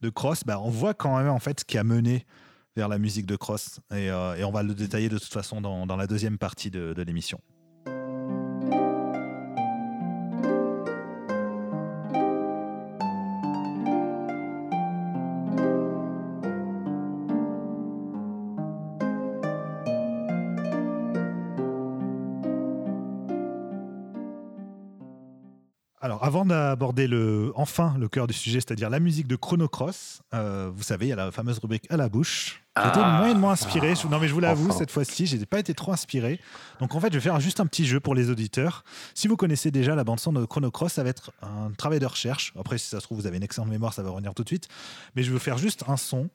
de 0.00 0.08
Cross, 0.10 0.44
bah, 0.44 0.60
on 0.60 0.70
voit 0.70 0.94
quand 0.94 1.16
même 1.18 1.28
en 1.28 1.40
fait 1.40 1.60
ce 1.60 1.64
qui 1.64 1.76
a 1.76 1.84
mené 1.84 2.24
vers 2.76 2.88
la 2.88 2.98
musique 2.98 3.26
de 3.26 3.34
Cross, 3.34 3.80
et, 3.92 4.06
et 4.06 4.44
on 4.44 4.52
va 4.52 4.62
le 4.62 4.74
détailler 4.74 5.08
de 5.08 5.18
toute 5.18 5.32
façon 5.32 5.60
dans, 5.60 5.86
dans 5.86 5.96
la 5.96 6.06
deuxième 6.06 6.38
partie 6.38 6.70
de, 6.70 6.94
de 6.94 7.02
l'émission. 7.02 7.40
Alors, 26.50 26.62
avant 26.62 26.70
d'aborder 26.70 27.06
le, 27.06 27.52
enfin 27.54 27.94
le 27.98 28.08
cœur 28.08 28.26
du 28.26 28.34
sujet, 28.34 28.60
c'est-à-dire 28.60 28.90
la 28.90 29.00
musique 29.00 29.26
de 29.26 29.36
Chrono 29.36 29.68
Cross, 29.68 30.22
euh, 30.34 30.70
vous 30.74 30.82
savez, 30.82 31.06
il 31.06 31.08
y 31.10 31.12
a 31.12 31.16
la 31.16 31.30
fameuse 31.30 31.58
rubrique 31.58 31.86
à 31.90 31.96
la 31.96 32.08
bouche. 32.08 32.62
J'étais 32.76 33.00
ah. 33.02 33.18
moyennement 33.18 33.50
inspiré. 33.50 33.94
non, 34.10 34.18
mais 34.18 34.28
je 34.28 34.34
vous 34.34 34.40
l'avoue, 34.40 34.72
cette 34.72 34.90
fois-ci, 34.90 35.26
je 35.26 35.36
n'ai 35.36 35.46
pas 35.46 35.58
été 35.58 35.74
trop 35.74 35.92
inspiré. 35.92 36.40
Donc, 36.80 36.94
en 36.94 37.00
fait, 37.00 37.08
je 37.12 37.18
vais 37.18 37.22
faire 37.22 37.40
juste 37.40 37.60
un 37.60 37.66
petit 37.66 37.84
jeu 37.84 38.00
pour 38.00 38.14
les 38.14 38.30
auditeurs. 38.30 38.84
Si 39.14 39.28
vous 39.28 39.36
connaissez 39.36 39.70
déjà 39.70 39.94
la 39.94 40.04
bande-son 40.04 40.32
de 40.32 40.44
Chrono 40.44 40.70
Cross, 40.70 40.94
ça 40.94 41.02
va 41.02 41.10
être 41.10 41.32
un 41.42 41.72
travail 41.72 41.98
de 41.98 42.06
recherche. 42.06 42.52
Après, 42.58 42.78
si 42.78 42.88
ça 42.88 43.00
se 43.00 43.04
trouve, 43.04 43.18
vous 43.18 43.26
avez 43.26 43.36
une 43.36 43.42
excellente 43.42 43.70
mémoire, 43.70 43.92
ça 43.92 44.02
va 44.02 44.10
revenir 44.10 44.34
tout 44.34 44.44
de 44.44 44.48
suite. 44.48 44.68
Mais 45.16 45.22
je 45.22 45.32
vais 45.32 45.38
faire 45.38 45.58
juste 45.58 45.84
un 45.88 45.96
son. 45.96 46.30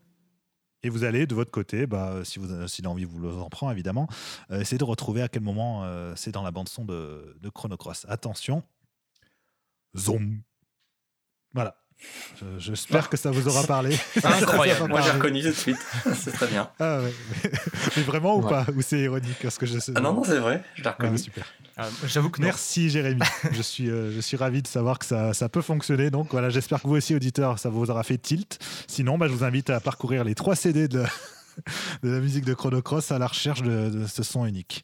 Et 0.84 0.90
vous 0.90 1.04
allez 1.04 1.26
de 1.26 1.34
votre 1.34 1.50
côté, 1.50 1.88
bah, 1.88 2.20
si, 2.24 2.38
vous, 2.38 2.68
si 2.68 2.84
l'envie 2.84 3.06
vous 3.06 3.42
en 3.42 3.50
prend 3.50 3.72
évidemment, 3.72 4.08
euh, 4.52 4.62
essayer 4.62 4.78
de 4.78 4.84
retrouver 4.84 5.24
à 5.24 5.28
quel 5.28 5.42
moment 5.42 5.84
euh, 5.84 6.14
c'est 6.16 6.32
dans 6.32 6.44
la 6.44 6.52
bande 6.52 6.70
son 6.70 6.86
de, 6.86 7.36
de 7.42 7.50
Chrono 7.50 7.76
Cross. 7.76 8.06
Attention, 8.08 8.62
Zoom. 9.98 10.42
Voilà. 11.54 11.76
J'espère 12.58 13.10
que 13.10 13.18
ça 13.18 13.32
vous 13.32 13.48
aura 13.48 13.64
parlé. 13.64 13.98
Incroyable. 14.24 14.90
Moi, 14.90 15.02
j'ai 15.02 15.12
reconnu 15.12 15.42
tout 15.42 15.48
de 15.48 15.54
suite. 15.54 15.78
c'est 16.16 16.32
très 16.32 16.48
bien. 16.48 16.70
Ah 16.80 17.00
Mais 17.96 18.04
vraiment 18.04 18.36
ou 18.38 18.42
pas? 18.42 18.66
Ou 18.76 18.82
c'est 18.82 19.00
ironique 19.00 19.38
parce 19.42 19.58
que 19.58 19.66
je 19.66 19.78
Ah 19.96 20.02
non, 20.02 20.14
non, 20.14 20.24
c'est 20.24 20.40
vrai. 20.40 20.64
Je 20.76 20.84
l'ai 20.84 20.90
reconnu. 20.90 21.18
super. 21.18 21.46
Ah, 21.78 21.88
j'avoue 22.06 22.30
que 22.30 22.42
Merci 22.42 22.90
Jérémy. 22.90 23.22
je, 23.52 23.62
suis, 23.62 23.90
euh, 23.90 24.12
je 24.12 24.22
suis 24.22 24.38
ravi 24.38 24.62
de 24.62 24.68
savoir 24.68 24.98
que 25.00 25.06
ça, 25.06 25.34
ça 25.34 25.50
peut 25.50 25.62
fonctionner. 25.62 26.10
Donc 26.10 26.32
voilà, 26.32 26.50
j'espère 26.50 26.82
que 26.82 26.88
vous 26.88 26.96
aussi, 26.96 27.16
auditeurs, 27.16 27.60
ça 27.60 27.70
vous 27.70 27.90
aura 27.90 28.04
fait 28.04 28.18
tilt. 28.18 28.60
Sinon, 28.88 29.18
bah, 29.18 29.28
je 29.28 29.34
vous 29.34 29.44
invite 29.44 29.70
à 29.70 29.80
parcourir 29.80 30.24
les 30.24 30.36
trois 30.36 30.56
CD 30.56 30.88
de, 30.88 31.04
de 32.04 32.10
la 32.10 32.20
musique 32.20 32.46
de 32.46 32.54
Chrono 32.54 32.82
Cross 32.82 33.12
à 33.12 33.20
la 33.20 33.28
recherche 33.28 33.62
de, 33.62 34.06
ce 34.08 34.24
son 34.24 34.46
unique. 34.46 34.84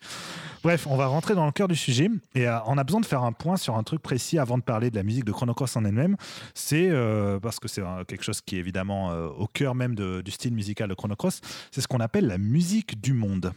Bref, 0.63 0.87
on 0.87 0.95
va 0.95 1.07
rentrer 1.07 1.35
dans 1.35 1.45
le 1.45 1.51
cœur 1.51 1.67
du 1.67 1.75
sujet 1.75 2.09
et 2.35 2.47
euh, 2.47 2.59
on 2.65 2.77
a 2.77 2.83
besoin 2.83 3.01
de 3.01 3.05
faire 3.05 3.23
un 3.23 3.31
point 3.31 3.57
sur 3.57 3.77
un 3.77 3.83
truc 3.83 4.01
précis 4.01 4.37
avant 4.37 4.57
de 4.57 4.63
parler 4.63 4.91
de 4.91 4.95
la 4.95 5.03
musique 5.03 5.25
de 5.25 5.31
Chrono 5.31 5.53
Cross 5.53 5.75
en 5.75 5.85
elle-même. 5.85 6.17
C'est 6.53 6.89
euh, 6.89 7.39
parce 7.39 7.59
que 7.59 7.67
c'est 7.67 7.81
euh, 7.81 8.03
quelque 8.03 8.23
chose 8.23 8.41
qui 8.41 8.57
est 8.57 8.59
évidemment 8.59 9.11
au 9.11 9.47
cœur 9.47 9.75
même 9.75 9.95
du 9.95 10.31
style 10.31 10.53
musical 10.53 10.89
de 10.89 10.93
Chrono 10.93 11.15
Cross. 11.15 11.41
C'est 11.71 11.81
ce 11.81 11.87
qu'on 11.87 11.99
appelle 11.99 12.27
la 12.27 12.37
musique 12.37 13.01
du 13.01 13.13
monde. 13.13 13.53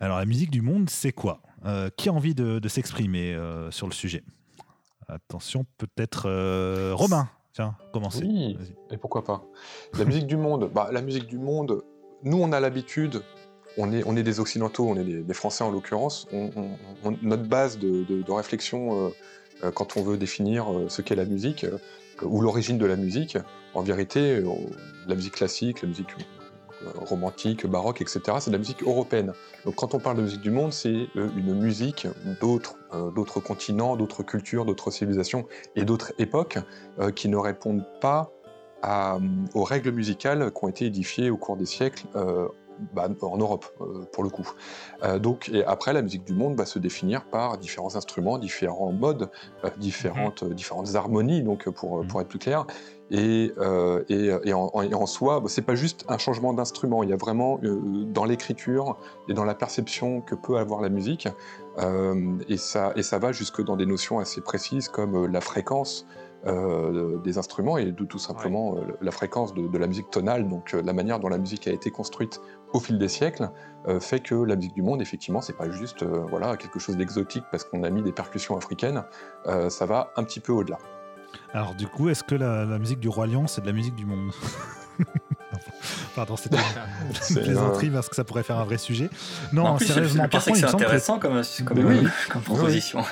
Alors 0.00 0.18
la 0.18 0.26
musique 0.26 0.50
du 0.50 0.62
monde, 0.62 0.90
c'est 0.90 1.12
quoi? 1.12 1.40
Qui 1.96 2.08
a 2.08 2.12
envie 2.12 2.34
de, 2.34 2.68
s'exprimer 2.68 3.36
sur 3.70 3.86
le 3.86 3.92
sujet? 3.92 4.22
Attention, 5.08 5.64
peut-être 5.78 6.92
Romain. 6.92 7.28
Tiens, 7.52 7.74
commencez. 7.92 8.24
Oui, 8.24 8.56
et 8.90 8.96
pourquoi 8.98 9.24
pas? 9.24 9.42
La 9.98 10.04
musique 10.04 10.26
du 10.26 10.36
monde, 10.36 10.70
bah, 10.72 10.90
la 10.92 11.02
musique 11.02 11.26
du 11.26 11.38
monde, 11.38 11.82
nous, 12.22 12.38
on 12.38 12.52
a 12.52 12.60
l'habitude, 12.60 13.22
on 13.76 13.92
est, 13.92 14.22
des 14.22 14.40
Occidentaux, 14.40 14.88
on 14.88 14.96
est 14.96 15.04
des, 15.04 15.34
Français 15.34 15.64
en 15.64 15.70
l'occurrence, 15.70 16.26
notre 17.22 17.44
base 17.44 17.78
de, 17.78 18.32
réflexion 18.32 19.06
euh, 19.06 19.10
euh, 19.64 19.70
quand 19.70 19.96
on 19.96 20.02
veut 20.02 20.16
définir 20.16 20.72
euh, 20.72 20.88
ce 20.88 21.02
qu'est 21.02 21.14
la 21.14 21.24
musique 21.24 21.66
ou 22.22 22.40
l'origine 22.40 22.78
de 22.78 22.86
la 22.86 22.96
musique, 22.96 23.38
en 23.74 23.82
vérité, 23.82 24.42
la 25.06 25.14
musique 25.14 25.34
classique, 25.34 25.82
la 25.82 25.88
musique 25.88 26.08
romantique, 26.96 27.64
baroque, 27.64 28.00
etc., 28.00 28.20
c'est 28.40 28.50
de 28.50 28.56
la 28.56 28.58
musique 28.58 28.82
européenne. 28.82 29.32
Donc 29.64 29.76
quand 29.76 29.94
on 29.94 30.00
parle 30.00 30.16
de 30.16 30.22
musique 30.22 30.40
du 30.40 30.50
monde, 30.50 30.72
c'est 30.72 31.06
une 31.14 31.54
musique 31.54 32.08
d'autres, 32.40 32.76
d'autres 33.14 33.38
continents, 33.38 33.96
d'autres 33.96 34.24
cultures, 34.24 34.64
d'autres 34.64 34.90
civilisations 34.90 35.46
et 35.76 35.84
d'autres 35.84 36.12
époques 36.18 36.58
qui 37.14 37.28
ne 37.28 37.36
répondent 37.36 37.86
pas 38.00 38.32
aux 38.82 39.64
règles 39.64 39.90
musicales 39.90 40.52
qui 40.52 40.64
ont 40.64 40.68
été 40.68 40.86
édifiées 40.86 41.30
au 41.30 41.36
cours 41.36 41.56
des 41.56 41.66
siècles 41.66 42.06
euh, 42.14 42.48
bah, 42.92 43.08
en 43.22 43.36
Europe, 43.36 43.66
euh, 43.80 44.04
pour 44.12 44.22
le 44.22 44.30
coup. 44.30 44.48
Euh, 45.02 45.18
donc, 45.18 45.48
et 45.52 45.64
après, 45.64 45.92
la 45.92 46.00
musique 46.00 46.24
du 46.24 46.32
monde 46.32 46.56
va 46.56 46.64
se 46.64 46.78
définir 46.78 47.24
par 47.24 47.58
différents 47.58 47.96
instruments, 47.96 48.38
différents 48.38 48.92
modes, 48.92 49.30
différentes, 49.78 50.44
mhm. 50.44 50.54
différentes 50.54 50.94
harmonies, 50.94 51.42
donc 51.42 51.68
pour, 51.70 51.98
mhm. 51.98 52.06
pour 52.06 52.20
être 52.20 52.28
plus 52.28 52.38
clair. 52.38 52.66
Et, 53.10 53.52
et, 54.10 54.30
et, 54.44 54.52
en, 54.52 54.70
en, 54.74 55.06
soi, 55.06 55.40
bah, 55.40 55.46
c'est 55.48 55.62
pas 55.62 55.74
juste 55.74 56.04
un 56.08 56.18
changement 56.18 56.52
d'instrument, 56.52 57.02
il 57.02 57.08
y 57.08 57.12
a 57.14 57.16
vraiment 57.16 57.58
dans 57.62 58.26
l'écriture 58.26 58.98
et 59.28 59.34
dans 59.34 59.44
la 59.44 59.54
perception 59.54 60.20
que 60.20 60.34
peut 60.34 60.58
avoir 60.58 60.82
la 60.82 60.90
musique, 60.90 61.26
et, 62.48 62.56
ça, 62.58 62.92
et 62.96 63.02
ça 63.02 63.18
va 63.18 63.32
jusque 63.32 63.64
dans 63.64 63.76
des 63.76 63.86
notions 63.86 64.18
assez 64.18 64.42
précises 64.42 64.90
comme 64.90 65.26
la 65.26 65.40
fréquence, 65.40 66.06
euh, 66.46 67.18
des 67.18 67.36
instruments 67.36 67.78
et 67.78 67.86
de 67.86 68.04
tout 68.04 68.20
simplement 68.20 68.76
euh, 68.76 68.82
la 69.00 69.10
fréquence 69.10 69.52
de, 69.54 69.76
la 69.76 69.88
musique 69.88 70.08
tonale, 70.08 70.48
donc 70.48 70.72
euh, 70.72 70.82
la 70.82 70.92
manière 70.92 71.18
dont 71.18 71.28
la 71.28 71.36
musique 71.36 71.66
a 71.66 71.72
été 71.72 71.90
construite 71.90 72.40
au 72.72 72.78
fil 72.78 72.96
des 72.98 73.08
siècles, 73.08 73.50
fait 74.00 74.20
que 74.20 74.34
la 74.34 74.54
musique 74.54 74.74
du 74.74 74.82
monde, 74.82 75.00
effectivement, 75.00 75.40
c'est 75.40 75.56
pas 75.56 75.70
juste 75.70 76.04
voilà, 76.04 76.58
quelque 76.58 76.78
chose 76.78 76.98
d'exotique 76.98 77.44
parce 77.50 77.64
qu'on 77.64 77.82
a 77.84 77.88
mis 77.88 78.02
des 78.02 78.12
percussions 78.12 78.58
africaines, 78.58 79.02
ça 79.70 79.86
va 79.86 80.12
un 80.16 80.24
petit 80.24 80.40
peu 80.40 80.52
au-delà. 80.52 80.76
Alors 81.54 81.74
du 81.74 81.86
coup, 81.86 82.10
est-ce 82.10 82.22
que 82.22 82.34
la, 82.34 82.66
musique 82.78 83.00
du 83.00 83.08
Roi 83.08 83.26
Lion, 83.26 83.46
c'est 83.46 83.62
de 83.62 83.66
la 83.66 83.72
musique 83.72 83.94
du 83.94 84.04
monde? 84.04 84.30
Pardon, 86.14 86.36
c'était 86.36 86.58
une 87.30 87.36
plaisanterie 87.42 87.88
parce 87.88 88.10
que 88.10 88.16
ça 88.16 88.24
pourrait 88.24 88.42
faire 88.42 88.58
un 88.58 88.64
vrai 88.64 88.76
sujet. 88.76 89.08
Non, 89.54 89.78
sérieusement, 89.78 90.28
par 90.28 90.44
contre, 90.44 90.58
c'est 90.58 90.66
intéressant 90.66 91.18
comme, 91.18 91.40
comme, 91.64 92.42
proposition. 92.42 93.02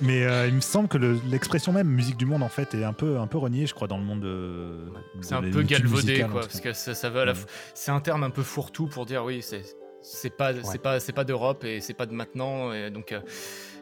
Mais 0.00 0.24
euh, 0.24 0.46
il 0.46 0.54
me 0.54 0.60
semble 0.60 0.88
que 0.88 0.98
l'expression 0.98 1.72
même 1.72 1.88
musique 1.88 2.16
du 2.16 2.26
monde 2.26 2.42
en 2.42 2.48
fait 2.48 2.74
est 2.74 2.84
un 2.84 2.92
peu 2.92 3.18
un 3.18 3.26
peu 3.26 3.38
reniée, 3.38 3.66
je 3.66 3.74
crois, 3.74 3.88
dans 3.88 3.98
le 3.98 4.04
monde 4.04 4.20
de. 4.20 4.92
c'est 5.20 5.34
un 5.34 5.42
peu 5.42 5.62
galvaudé, 5.62 6.20
quoi, 6.30 6.42
parce 6.42 6.60
que 6.60 6.72
ça, 6.72 6.94
ça 6.94 7.10
veut 7.10 7.32
C'est 7.74 7.90
un 7.90 8.00
terme 8.00 8.22
un 8.22 8.30
peu 8.30 8.42
fourre-tout 8.42 8.86
pour 8.86 9.06
dire 9.06 9.24
oui, 9.24 9.40
c'est 9.42 9.62
c'est 10.02 10.36
pas 10.36 10.52
c'est 10.62 10.78
pas 10.78 11.00
c'est 11.00 11.12
pas 11.12 11.24
d'Europe 11.24 11.64
et 11.64 11.80
c'est 11.80 11.94
pas 11.94 12.06
de 12.06 12.12
maintenant, 12.12 12.72
et 12.72 12.90
donc. 12.90 13.12
Euh, 13.12 13.20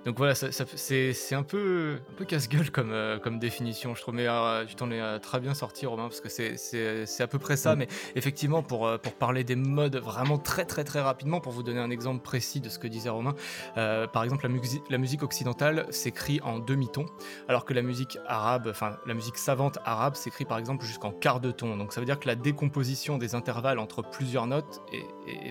donc 0.04 0.18
voilà, 0.18 0.34
ça, 0.34 0.48
c'est 0.52 1.34
un 1.34 1.42
peu, 1.42 1.98
un 2.10 2.14
peu 2.14 2.26
casse-gueule 2.26 2.70
comme, 2.70 2.90
euh, 2.92 3.18
comme 3.18 3.38
définition, 3.38 3.94
je 3.94 4.02
trouve. 4.02 4.14
Mais 4.14 4.28
euh, 4.28 4.66
tu 4.66 4.74
t'en 4.74 4.90
es 4.90 5.00
euh, 5.00 5.18
très 5.18 5.40
bien 5.40 5.54
sorti, 5.54 5.86
Romain, 5.86 6.08
parce 6.08 6.20
que 6.20 6.28
c'est 6.28 7.22
à 7.22 7.26
peu 7.26 7.38
près 7.38 7.56
ça. 7.56 7.74
Mm. 7.74 7.78
Mais 7.78 7.88
effectivement, 8.14 8.62
pour, 8.62 8.98
pour 9.00 9.14
parler 9.14 9.44
des 9.44 9.56
modes 9.56 9.96
vraiment 9.96 10.36
très, 10.36 10.66
très, 10.66 10.84
très 10.84 11.00
rapidement, 11.00 11.40
pour 11.40 11.52
vous 11.52 11.62
donner 11.62 11.80
un 11.80 11.90
exemple 11.90 12.22
précis 12.22 12.60
de 12.60 12.68
ce 12.68 12.78
que 12.78 12.86
disait 12.86 13.08
Romain, 13.08 13.34
par 13.74 14.24
exemple, 14.24 14.46
la, 14.46 14.54
la 14.90 14.98
musique 14.98 15.22
occidentale 15.22 15.86
s'écrit 15.90 16.40
en 16.42 16.58
demi-ton, 16.58 17.06
alors 17.48 17.64
que 17.64 17.72
la 17.72 17.82
musique 17.82 18.18
arabe, 18.26 18.68
enfin, 18.70 18.98
la 19.06 19.14
musique 19.14 19.38
savante 19.38 19.78
arabe 19.84 20.16
s'écrit 20.16 20.44
par 20.44 20.58
exemple 20.58 20.84
jusqu'en 20.84 21.12
quart 21.12 21.40
de 21.40 21.50
ton. 21.50 21.76
Donc 21.76 21.92
ça 21.92 22.00
veut 22.00 22.06
dire 22.06 22.20
que 22.20 22.26
la 22.26 22.34
décomposition 22.34 23.16
des 23.16 23.34
intervalles 23.34 23.78
entre 23.78 24.02
plusieurs 24.02 24.46
notes 24.46 24.82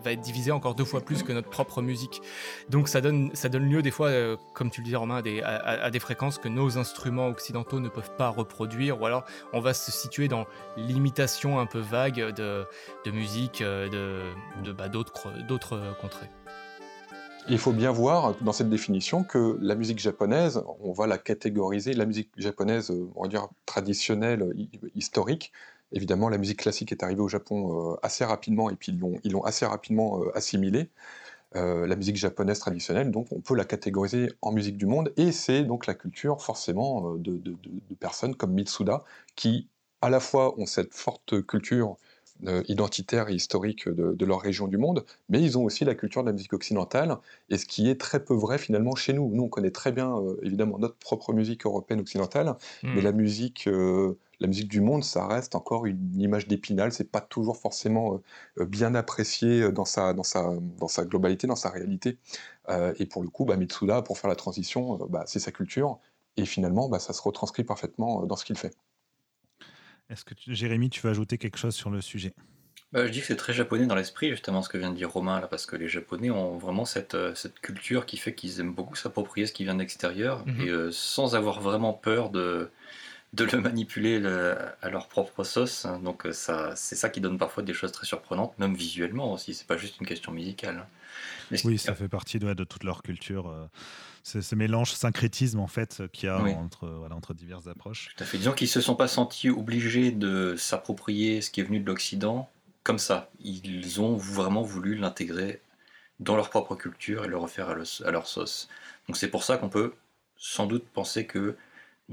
va 0.04 0.12
être 0.12 0.22
divisée 0.22 0.51
encore 0.51 0.76
deux 0.76 0.86
fois 0.86 1.01
plus 1.01 1.24
que 1.24 1.32
notre 1.32 1.49
propre 1.49 1.82
musique. 1.82 2.22
Donc 2.70 2.88
ça 2.88 3.01
donne, 3.01 3.32
ça 3.34 3.49
donne 3.49 3.70
lieu 3.70 3.82
des 3.82 3.91
fois 3.91 4.12
comme 4.54 4.70
tu 4.70 4.82
le 4.82 4.86
dis 4.86 4.96
Romain, 4.96 5.22
à 5.44 5.89
des, 5.91 6.00
fréquences 6.00 6.38
que 6.38 6.48
nos 6.48 6.78
instruments 6.78 7.28
occidentaux 7.28 7.80
ne 7.80 7.89
peuvent 7.89 8.16
pas 8.18 8.30
reproduire, 8.30 9.02
ou 9.02 9.06
alors 9.06 9.26
on 9.52 9.60
va 9.60 9.74
se 9.74 9.91
situer 9.91 10.28
dans 10.28 10.46
l'imitation 10.78 11.60
un 11.60 11.66
peu 11.66 11.80
vague 11.80 12.34
de, 12.36 12.66
musique 13.12 13.62
euh, 13.62 13.89
de, 14.64 14.72
bah, 14.72 14.89
d'autres 14.89 15.96
contrées. 16.00 16.30
Il 17.50 17.58
faut 17.58 17.74
bien 17.74 17.91
voir 17.91 18.36
dans 18.39 18.54
cette 18.54 18.70
définition 18.70 19.24
que 19.24 19.58
la 19.60 19.76
musique 19.76 20.00
japonaise, 20.00 20.64
on 20.80 20.94
va 20.94 21.08
la 21.08 21.18
catégoriser, 21.18 21.94
la 21.94 22.06
musique 22.06 22.30
japonaise, 22.38 22.94
on 23.16 23.24
va 23.24 23.28
dire 23.28 23.50
traditionnelle, 23.66 24.54
historique, 24.96 25.52
évidemment 25.91 26.30
la 26.30 26.38
musique 26.38 26.60
classique 26.60 26.91
est 26.91 27.04
arrivée 27.04 27.22
au 27.22 27.28
Japon 27.28 27.91
euh, 27.91 27.96
assez 28.02 28.24
rapidement 28.24 28.70
et 28.70 28.76
puis 28.76 28.98
ils 29.24 29.32
l'ont 29.32 29.44
assez 29.44 29.66
rapidement 29.66 30.22
euh, 30.22 30.38
assimilée. 30.38 30.89
Euh, 31.56 31.86
la 31.86 31.95
musique 31.95 32.16
japonaise 32.16 32.60
traditionnelle, 32.60 33.12
donc 33.12 33.28
on 33.32 33.39
peut 33.39 33.56
la 33.56 33.66
catégoriser 33.66 34.32
en 34.41 34.51
musique 34.51 34.78
du 34.78 34.88
monde, 34.88 35.14
et 35.18 35.32
c'est 35.32 35.64
donc 35.64 35.86
la 35.86 35.93
culture 35.93 36.41
forcément 36.41 37.14
euh, 37.14 37.18
de, 37.20 37.56
personnes 37.99 38.36
comme 38.36 38.54
Mitsuda, 38.54 39.04
qui 39.36 39.68
à 40.01 40.10
la 40.10 40.20
fois 40.20 40.60
ont 40.60 40.66
cette 40.66 40.95
forte 40.95 41.45
culture 41.45 41.97
euh, 42.47 42.64
identitaire 42.68 43.30
et 43.30 43.36
historique 43.36 43.88
de, 43.88 44.26
leur 44.26 44.41
région 44.41 44.68
du 44.68 44.78
monde, 44.78 45.06
mais 45.30 45.41
ils 45.41 45.56
ont 45.58 45.64
aussi 45.64 45.86
la 45.86 45.93
culture 45.93 46.24
de 46.24 46.28
la 46.28 46.34
musique 46.34 46.54
occidentale, 46.54 47.18
et 47.49 47.58
ce 47.60 47.68
qui 47.68 47.88
est 47.88 47.99
très 47.99 48.24
peu 48.24 48.34
vrai 48.34 48.58
finalement 48.58 48.95
chez 48.95 49.14
nous. 49.14 49.30
Nous, 49.32 49.43
on 49.43 49.49
connaît 49.49 49.72
très 49.72 49.91
bien 49.91 50.16
évidemment 50.41 50.80
notre 50.80 50.95
propre 50.95 51.34
musique 51.34 51.68
européenne 51.68 51.99
occidentale, 51.99 52.56
mais 52.82 53.01
hmm. 53.01 53.04
la 53.04 53.12
musique 53.12 53.70
la 54.44 54.48
musique 54.48 54.68
du 54.68 54.82
monde, 54.82 55.06
ça 55.06 55.26
reste 55.26 55.56
encore 55.56 55.86
une 55.86 56.20
image 56.20 56.50
d'épinal, 56.50 56.91
c'est 56.91 57.10
pas 57.10 57.22
toujours 57.22 57.58
forcément 57.58 58.16
euh, 58.16 58.64
euh, 58.64 58.66
bien 58.66 58.94
apprécié 58.94 59.62
euh, 59.62 59.72
dans 59.72 59.86
sa, 59.86 60.14
dans, 60.14 60.24
sa, 60.24 60.52
dans 60.80 60.89
sa 60.89 61.06
globalité, 61.06 61.48
dans 61.48 61.56
sa 61.56 61.70
réalité. 61.70 62.18
et 63.00 63.06
pour 63.06 63.24
le 63.24 63.30
coup, 63.30 63.46
bah, 63.46 63.56
Mitsuda, 63.56 64.02
pour 64.02 64.18
faire 64.18 64.30
la 64.30 64.36
transition, 64.36 64.98
bah, 65.10 65.24
c'est 65.28 65.39
sa 65.39 65.52
culture, 65.52 65.98
et 66.36 66.46
finalement, 66.46 66.89
bah, 66.89 67.00
ça 67.00 67.14
se 67.14 67.22
retranscrit 67.22 67.64
parfaitement 67.64 68.26
dans 68.26 68.36
ce 68.36 68.44
qu'il 68.44 68.58
fait. 68.58 68.76
Est-ce 70.10 70.26
que 70.26 70.36
Jérémy, 70.48 70.89
tu 70.89 71.02
veux 71.02 71.10
ajouter 71.10 71.38
quelque 71.38 71.58
chose 71.58 71.74
sur 71.74 71.89
le 71.89 72.02
sujet? 72.02 72.34
Bah, 72.91 73.08
je 73.08 73.12
dis 73.12 73.22
que 73.22 73.28
c'est 73.28 73.38
très 73.38 73.54
japonais 73.54 73.86
dans 73.86 73.96
l'esprit, 73.96 74.30
justement, 74.30 74.62
ce 74.62 74.68
que 74.68 74.78
vient 74.78 74.91
de 74.91 74.96
dire 74.96 75.10
Romain, 75.10 75.39
là, 75.39 75.48
parce 75.48 75.66
que 75.66 75.78
les 75.78 75.88
Japonais 75.88 76.32
ont 76.32 76.58
vraiment 76.58 76.84
cette, 76.84 77.16
cette 77.36 77.60
culture 77.62 78.06
qui 78.06 78.18
fait 78.18 78.36
qu'ils 78.36 78.60
aiment 78.60 78.74
beaucoup 78.74 78.96
s'approprier 78.96 79.48
ce 79.48 79.54
qui 79.54 79.64
vient 79.64 79.74
de 79.74 79.80
l'extérieur, 79.80 80.46
mhm. 80.46 80.62
et 80.62 80.91
sans 80.91 81.36
avoir 81.36 81.62
vraiment 81.62 81.94
peur 81.94 82.30
de, 82.30 82.70
de 83.34 83.46
le 83.46 83.60
manipuler 83.60 84.24
à 84.82 84.90
leur 84.90 85.08
propre 85.08 85.44
sauce. 85.44 85.88
Donc 86.04 86.26
euh, 86.26 86.32
ça, 86.32 86.76
c'est 86.76 86.96
ça 86.96 87.10
qui 87.10 87.20
donne 87.20 87.38
parfois 87.38 87.64
des 87.64 87.74
choses 87.74 87.92
très 87.92 88.06
surprenantes, 88.06 88.58
même 88.60 88.76
visuellement 88.76 89.34
aussi. 89.34 89.54
C'est 89.54 89.68
pas 89.68 89.78
juste 89.78 90.00
une 90.00 90.06
question 90.06 90.32
musicale. 90.32 90.86
oui, 91.64 91.78
ça 91.78 91.96
fait 91.96 92.08
partie 92.08 92.40
de, 92.40 92.54
de 92.54 92.64
toute 92.64 92.84
leur 92.84 93.02
culture. 93.02 93.50
Euh, 93.50 93.66
ce 94.24 94.56
mélange 94.56 94.94
syncrétisme 94.94 95.60
en 95.60 95.68
fait 95.68 96.04
qu'il 96.14 96.28
y 96.28 96.30
a 96.30 96.40
entre, 96.40 96.88
voilà, 96.88 97.16
entre 97.16 97.34
diverses 97.34 97.68
approches. 97.68 98.14
Tout 98.16 98.24
à 98.24 98.28
fait. 98.28 98.38
Disons 98.38 98.54
qu'ils 98.54 98.70
se 98.70 98.80
sont 98.80 98.96
pas 98.96 99.10
sentis 99.10 99.50
obligés 99.50 100.12
de 100.12 100.56
s'approprier 100.58 101.42
ce 101.42 101.52
qui 101.52 101.60
est 101.60 101.64
venu 101.64 101.80
de 101.80 101.86
l'Occident 101.86 102.50
comme 102.84 103.00
ça. 103.00 103.30
Ils 103.42 104.00
ont 104.00 104.16
vraiment 104.16 104.62
voulu 104.62 104.96
l'intégrer 104.96 105.62
dans 106.20 106.36
leur 106.36 106.50
propre 106.50 106.76
culture 106.76 107.26
et 107.26 107.28
le 107.28 107.38
refaire 107.38 107.70
à, 107.70 108.12
leur 108.12 108.28
sauce. 108.28 108.70
Donc 109.08 109.18
c'est 109.18 109.30
pour 109.30 109.44
ça 109.44 109.58
qu'on 109.58 109.70
peut 109.70 109.94
sans 110.38 110.68
doute 110.68 110.86
penser 110.94 111.26
que 111.26 111.56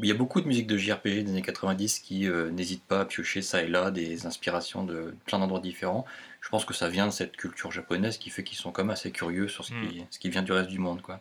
il 0.03 0.09
y 0.09 0.13
a 0.13 0.15
beaucoup 0.15 0.41
de 0.41 0.47
musique 0.47 0.67
de 0.67 0.77
JRPG 0.77 1.25
des 1.25 1.31
années 1.31 1.43
90 1.43 2.01
qui 2.01 2.29
euh, 2.29 2.51
n'hésitent 2.51 2.85
pas 2.85 3.01
à 3.01 3.05
piocher 3.05 3.43
ça 3.43 3.63
et 3.63 3.69
là 3.69 3.91
des 3.91 4.27
inspirations 4.27 4.85
de 4.85 5.15
plein 5.27 5.39
d'endroits 5.39 5.61
différents. 5.61 6.05
Je 6.41 6.49
pense 6.49 6.65
que 6.65 6.75
ça 6.75 6.89
vient 6.89 7.07
de 7.07 7.13
cette 7.13 7.37
culture 7.37 7.71
japonaise 7.71 8.19
qui 8.19 8.31
fait 8.31 8.43
qu'ils 8.43 8.59
sont 8.59 8.73
quand 8.73 8.83
même 8.83 8.91
assez 8.91 9.11
curieux 9.11 9.49
sur 9.49 9.65
ce, 9.65 9.71
qui, 9.71 10.01
hmm. 10.01 10.07
ce 10.11 10.19
qui 10.19 10.31
vient 10.31 10.43
du 10.43 10.53
reste 10.53 10.71
du 10.71 10.79
monde. 10.79 11.03
Quoi. 11.03 11.21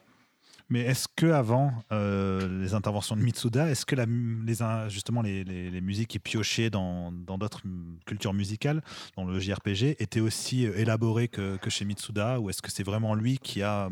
Mais 0.69 0.82
est-ce 0.82 1.07
que 1.15 1.25
avant 1.25 1.73
euh, 1.91 2.61
les 2.61 2.75
interventions 2.75 3.15
de 3.15 3.21
Mitsuda, 3.21 3.69
est-ce 3.69 3.86
que 3.86 3.95
la, 3.95 4.05
les, 4.05 4.89
justement 4.89 5.23
les, 5.23 5.43
les, 5.43 5.82
musiques 5.82 6.09
qui 6.09 6.19
piochaient 6.19 6.69
dans 6.69 7.11
d'autres 7.11 7.63
cultures 8.05 8.34
musicales, 8.34 8.84
dans 9.17 9.25
le 9.25 9.39
JRPG, 9.39 9.95
étaient 9.99 10.19
aussi 10.19 10.67
euh, 10.67 10.77
élaborées 10.77 11.27
que, 11.27 11.57
que 11.57 11.71
chez 11.71 11.86
Mitsuda, 11.86 12.39
ou 12.39 12.49
est-ce 12.49 12.61
que 12.61 12.71
c'est 12.71 12.84
vraiment 12.84 13.15
lui 13.15 13.39
qui 13.39 13.63
a, 13.63 13.89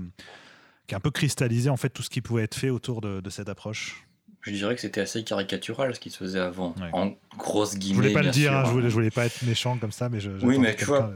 qui 0.86 0.94
a 0.94 0.98
un 0.98 1.02
peu 1.02 1.12
cristallisé 1.12 1.70
en 1.72 1.78
fait 1.78 1.90
tout 1.90 2.04
ce 2.04 2.12
qui 2.12 2.22
pouvait 2.22 2.44
être 2.44 2.56
fait 2.56 2.70
autour 2.70 3.02
de, 3.02 3.22
de 3.22 3.30
cette 3.32 3.50
approche? 3.50 4.07
Je 4.42 4.52
dirais 4.52 4.76
que 4.76 4.82
c'était 4.82 5.02
assez 5.02 5.24
caricatural 5.24 5.94
ce 5.94 6.00
qui 6.00 6.10
se 6.10 6.18
faisait 6.18 6.40
avant. 6.40 6.74
En 6.94 7.14
grosse 7.38 7.76
guillemets. 7.76 7.96
Je 7.96 8.02
voulais 8.02 8.14
pas 8.14 8.22
le 8.24 8.32
dire, 8.32 8.54
hein, 8.54 8.64
je, 8.66 8.72
voulais, 8.72 8.90
je 8.90 8.94
voulais 8.94 9.12
pas 9.12 9.26
être 9.26 9.44
méchant 9.44 9.78
comme 9.78 9.92
ça, 9.92 10.10
mais 10.10 10.20
je. 10.20 10.32
Oui, 10.42 10.58
mais 10.58 10.76
tu 10.76 10.86
vois, 10.86 11.14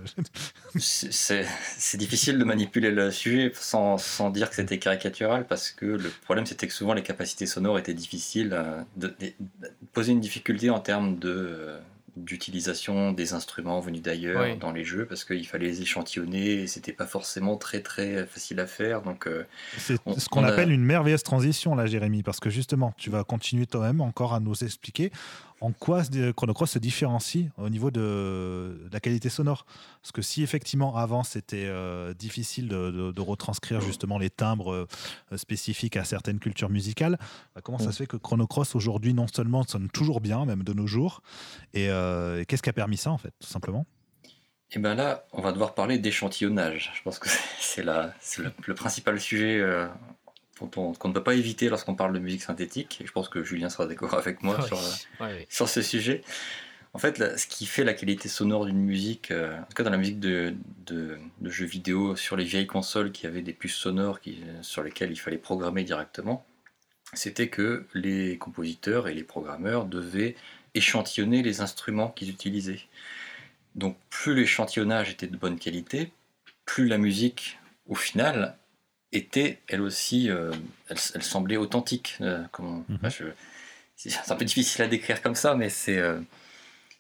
c'est 0.78 1.98
difficile 1.98 2.38
de 2.38 2.44
manipuler 2.44 2.92
le 2.92 3.12
sujet 3.12 3.52
sans, 3.56 3.98
sans 3.98 4.30
dire 4.30 4.50
que 4.50 4.56
c'était 4.56 4.80
caricatural 4.80 5.48
parce 5.48 5.72
que 5.72 5.86
le 5.86 6.10
problème 6.24 6.46
c'était 6.46 6.68
que 6.68 6.74
souvent 6.74 6.94
les 6.94 7.04
capacités 7.04 7.46
sonores 7.46 7.80
étaient 7.80 7.94
difficiles, 7.94 8.52
euh, 8.54 8.82
de, 8.98 9.08
de, 9.20 9.34
poser 9.94 10.12
une 10.12 10.20
difficulté 10.20 10.70
en 10.70 10.80
termes 10.80 11.18
de 11.18 11.30
euh, 11.30 11.80
d'utilisation 12.18 13.14
des 13.14 13.34
instruments 13.34 13.80
venus 13.80 14.02
d'ailleurs 14.02 14.58
dans 14.58 14.72
les 14.72 14.84
jeux 14.84 15.06
parce 15.06 15.24
qu'il 15.24 15.48
fallait 15.48 15.68
les 15.68 15.82
échantillonner 15.82 16.64
et 16.64 16.68
c'était 16.68 16.92
pas 16.92 17.06
forcément 17.06 17.56
très 17.56 17.82
très 17.82 18.26
facile 18.26 18.60
à 18.60 18.68
faire 18.68 19.02
donc 19.02 19.28
euh, 19.28 19.46
c'est 19.78 19.96
ce 20.18 20.30
qu'on 20.30 20.44
appelle 20.44 20.72
une 20.72 20.84
merveilleuse 20.84 21.24
transition 21.24 21.74
là 21.74 21.86
Jérémy 21.86 22.22
parce 22.22 22.40
que 22.40 22.50
justement 22.50 22.94
tu 22.98 23.10
vas 23.10 23.24
continuer 23.24 23.66
toi-même 23.66 24.02
encore 24.02 24.34
à 24.34 24.40
nous 24.40 24.64
expliquer 24.64 25.12
en 25.62 25.72
quoi 25.72 26.02
Chrono 26.36 26.54
Cross 26.54 26.72
se 26.72 26.80
différencie 26.80 27.46
au 27.58 27.70
niveau 27.70 27.92
de, 27.92 28.90
la 28.92 29.00
qualité 29.00 29.30
sonore. 29.30 29.66
Parce 30.02 30.12
que 30.12 30.22
si 30.22 30.42
effectivement 30.44 30.98
avant 30.98 31.24
c'était 31.24 31.68
euh, 31.68 32.14
difficile 32.16 32.68
de, 32.68 33.22
retranscrire 33.22 33.80
justement 33.82 34.18
les 34.18 34.32
timbres 34.32 34.74
euh, 34.74 35.38
spécifiques 35.38 35.96
à 35.96 36.04
certaines 36.04 36.40
cultures 36.40 36.70
musicales, 36.70 37.18
bah, 37.56 37.62
comment 37.64 37.78
ça 37.78 37.92
se 37.92 37.98
fait 37.98 38.08
que 38.08 38.18
Chrono 38.18 38.48
Cross 38.48 38.76
aujourd'hui 38.76 39.14
non 39.14 39.28
seulement 39.28 39.64
sonne 39.64 39.90
toujours 39.90 40.20
bien, 40.20 40.46
même 40.46 40.64
de 40.64 40.74
nos 40.74 40.88
jours, 40.88 41.22
et, 41.74 41.90
euh, 41.90 42.44
qu'est-ce 42.48 42.64
qui 42.64 42.70
a 42.70 42.74
permis 42.74 42.98
ça 42.98 43.12
en 43.12 43.18
fait, 43.20 43.34
tout 43.40 43.48
simplement? 43.48 43.86
Et 44.74 44.78
eh 44.78 44.80
bien 44.80 44.96
là, 44.96 45.26
on 45.34 45.42
va 45.42 45.52
devoir 45.52 45.76
parler 45.76 46.00
d'échantillonnage. 46.00 46.92
Je 46.96 47.02
pense 47.04 47.20
que 47.20 47.30
c'est 47.60 47.84
le, 47.84 48.12
le, 48.66 48.74
principal 48.74 49.20
sujet 49.20 49.62
qu'on 50.68 51.08
ne 51.08 51.14
peut 51.14 51.24
pas 51.24 51.36
éviter 51.36 51.70
lorsqu'on 51.70 51.96
parle 51.96 52.14
de 52.14 52.20
musique 52.20 52.42
synthétique. 52.42 53.00
Et 53.02 53.08
je 53.08 53.12
pense 53.12 53.30
que 53.30 53.44
Julien 53.44 53.70
sera 53.70 53.88
d'accord 53.88 54.14
avec 54.14 54.44
moi 54.44 54.62
sur, 54.62 54.80
euh, 55.22 55.40
sur 55.50 55.70
ce 55.70 55.82
sujet. 55.82 56.24
En 56.94 57.00
fait, 57.00 57.38
ce 57.38 57.48
qui 57.48 57.66
fait 57.66 57.86
la 57.86 57.94
qualité 57.94 58.28
sonore 58.28 58.66
d'une 58.66 58.82
musique, 58.82 59.32
euh, 59.32 59.58
en 59.58 59.64
tout 59.64 59.74
cas 59.76 59.84
dans 59.84 59.92
la 59.92 59.98
musique 59.98 60.20
de, 60.20 60.54
de, 60.86 61.18
jeux 61.44 61.66
vidéo 61.66 62.16
sur 62.16 62.36
les 62.36 62.44
vieilles 62.44 62.68
consoles 62.68 63.12
qui 63.12 63.28
avaient 63.28 63.42
des 63.42 63.54
puces 63.54 63.76
sonores 63.76 64.20
qui, 64.20 64.44
sur 64.62 64.84
lesquelles 64.84 65.12
il 65.12 65.20
fallait 65.20 65.38
programmer 65.38 65.84
directement, 65.84 66.46
c'était 67.14 67.48
que 67.48 67.86
les 67.94 68.38
compositeurs 68.38 69.08
et 69.08 69.14
les 69.14 69.24
programmeurs 69.24 69.86
devaient 69.86 70.36
échantillonner 70.74 71.44
les 71.44 71.62
instruments 71.62 72.10
qu'ils 72.10 72.30
utilisaient. 72.30 72.82
Donc 73.76 73.98
plus 74.10 74.36
l'échantillonnage 74.36 75.12
était 75.12 75.28
de 75.28 75.38
bonne 75.38 75.60
qualité, 75.60 76.12
plus 76.66 76.88
la 76.88 76.98
musique, 76.98 77.60
au 77.88 77.96
final, 77.96 78.58
était 79.12 79.60
elle 79.68 79.82
aussi, 79.82 80.30
euh, 80.30 80.52
elle, 80.88 80.98
semblait 80.98 81.58
authentique. 81.58 82.18
Euh, 82.22 82.44
mhm. 82.60 83.00
c'est 83.96 84.32
un 84.32 84.36
peu 84.36 84.46
difficile 84.46 84.82
à 84.84 84.88
décrire 84.88 85.22
comme 85.22 85.36
ça, 85.36 85.56
mais 85.56 85.70
c'est 85.70 85.98
euh, 85.98 86.20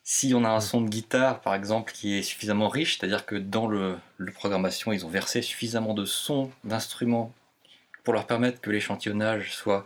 si 0.03 0.33
on 0.33 0.43
a 0.43 0.49
un 0.49 0.59
son 0.59 0.81
de 0.81 0.89
guitare, 0.89 1.41
par 1.41 1.55
exemple, 1.55 1.91
qui 1.93 2.17
est 2.17 2.23
suffisamment 2.23 2.67
riche, 2.67 2.97
c'est-à-dire 2.97 3.25
que 3.25 3.35
dans 3.35 3.67
le, 3.67 3.97
programmation, 4.33 4.91
ils 4.91 5.05
ont 5.05 5.09
versé 5.09 5.41
suffisamment 5.41 5.93
de 5.93 6.05
sons, 6.05 6.51
d'instruments, 6.63 7.33
pour 8.03 8.13
leur 8.13 8.25
permettre 8.25 8.59
que 8.61 8.71
l'échantillonnage 8.71 9.53
soit, 9.53 9.85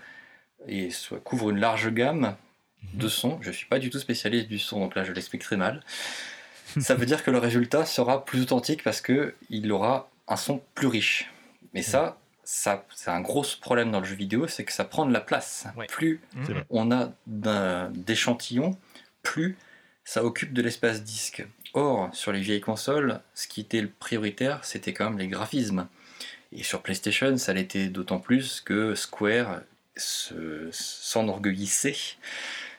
et 0.68 0.90
soit, 0.90 1.20
couvre 1.20 1.52
une 1.52 1.60
large 1.60 1.92
gamme 1.94 2.36
mhm. 2.94 3.00
de 3.00 3.08
sons. 3.08 3.38
Je 3.42 3.50
ne 3.50 3.54
suis 3.54 3.68
pas 3.68 3.78
du 3.80 3.90
tout 3.90 4.00
spécialiste 4.00 4.48
du 4.48 4.58
son, 4.58 4.80
donc 4.80 4.96
là 4.96 5.04
je 5.04 5.12
l'explique 5.12 5.44
très 5.44 5.58
mal. 5.58 5.84
ça 6.80 6.96
veut 6.96 7.06
dire 7.06 7.24
que 7.24 7.30
le 7.30 7.38
résultat 7.38 7.86
sera 7.86 8.26
plus 8.26 8.42
authentique 8.42 8.84
parce 8.84 9.02
qu'il 9.02 9.72
aura 9.72 10.10
un 10.28 10.38
son 10.38 10.62
plus 10.74 10.88
riche. 10.88 11.30
Mais 11.76 11.84
ça, 11.84 12.18
ça 12.44 12.88
c'est 12.96 13.12
un 13.12 13.22
gros 13.22 13.46
problème 13.62 13.92
dans 13.92 14.00
le 14.00 14.06
jeu 14.06 14.16
vidéo, 14.16 14.48
c'est 14.48 14.64
que 14.64 14.72
ça 14.72 14.86
prend 14.86 15.06
de 15.06 15.14
la 15.14 15.22
place. 15.22 15.68
Plus 15.90 16.22
on 16.70 16.92
a 16.92 17.12
d'échantillons, 17.28 18.78
plus 19.22 19.58
ça 20.06 20.24
occupe 20.24 20.54
de 20.54 20.62
l'espace 20.62 21.04
disque. 21.04 21.46
Or, 21.74 22.10
sur 22.14 22.32
les 22.32 22.40
vieilles 22.40 22.62
consoles, 22.62 23.20
ce 23.34 23.50
qui 23.50 23.60
était 23.60 23.82
le 23.82 23.90
prioritaire, 23.90 24.64
c'était 24.64 24.94
quand 24.94 25.10
même 25.10 25.20
les 25.20 25.28
graphismes. 25.28 25.90
Et 26.54 26.64
sur 26.64 26.82
PlayStation, 26.82 27.36
ça 27.38 27.52
l'était 27.54 27.88
d'autant 27.88 28.20
plus 28.20 28.62
que 28.62 28.96
Square 28.96 29.60
s'enorgueillissait 29.98 31.98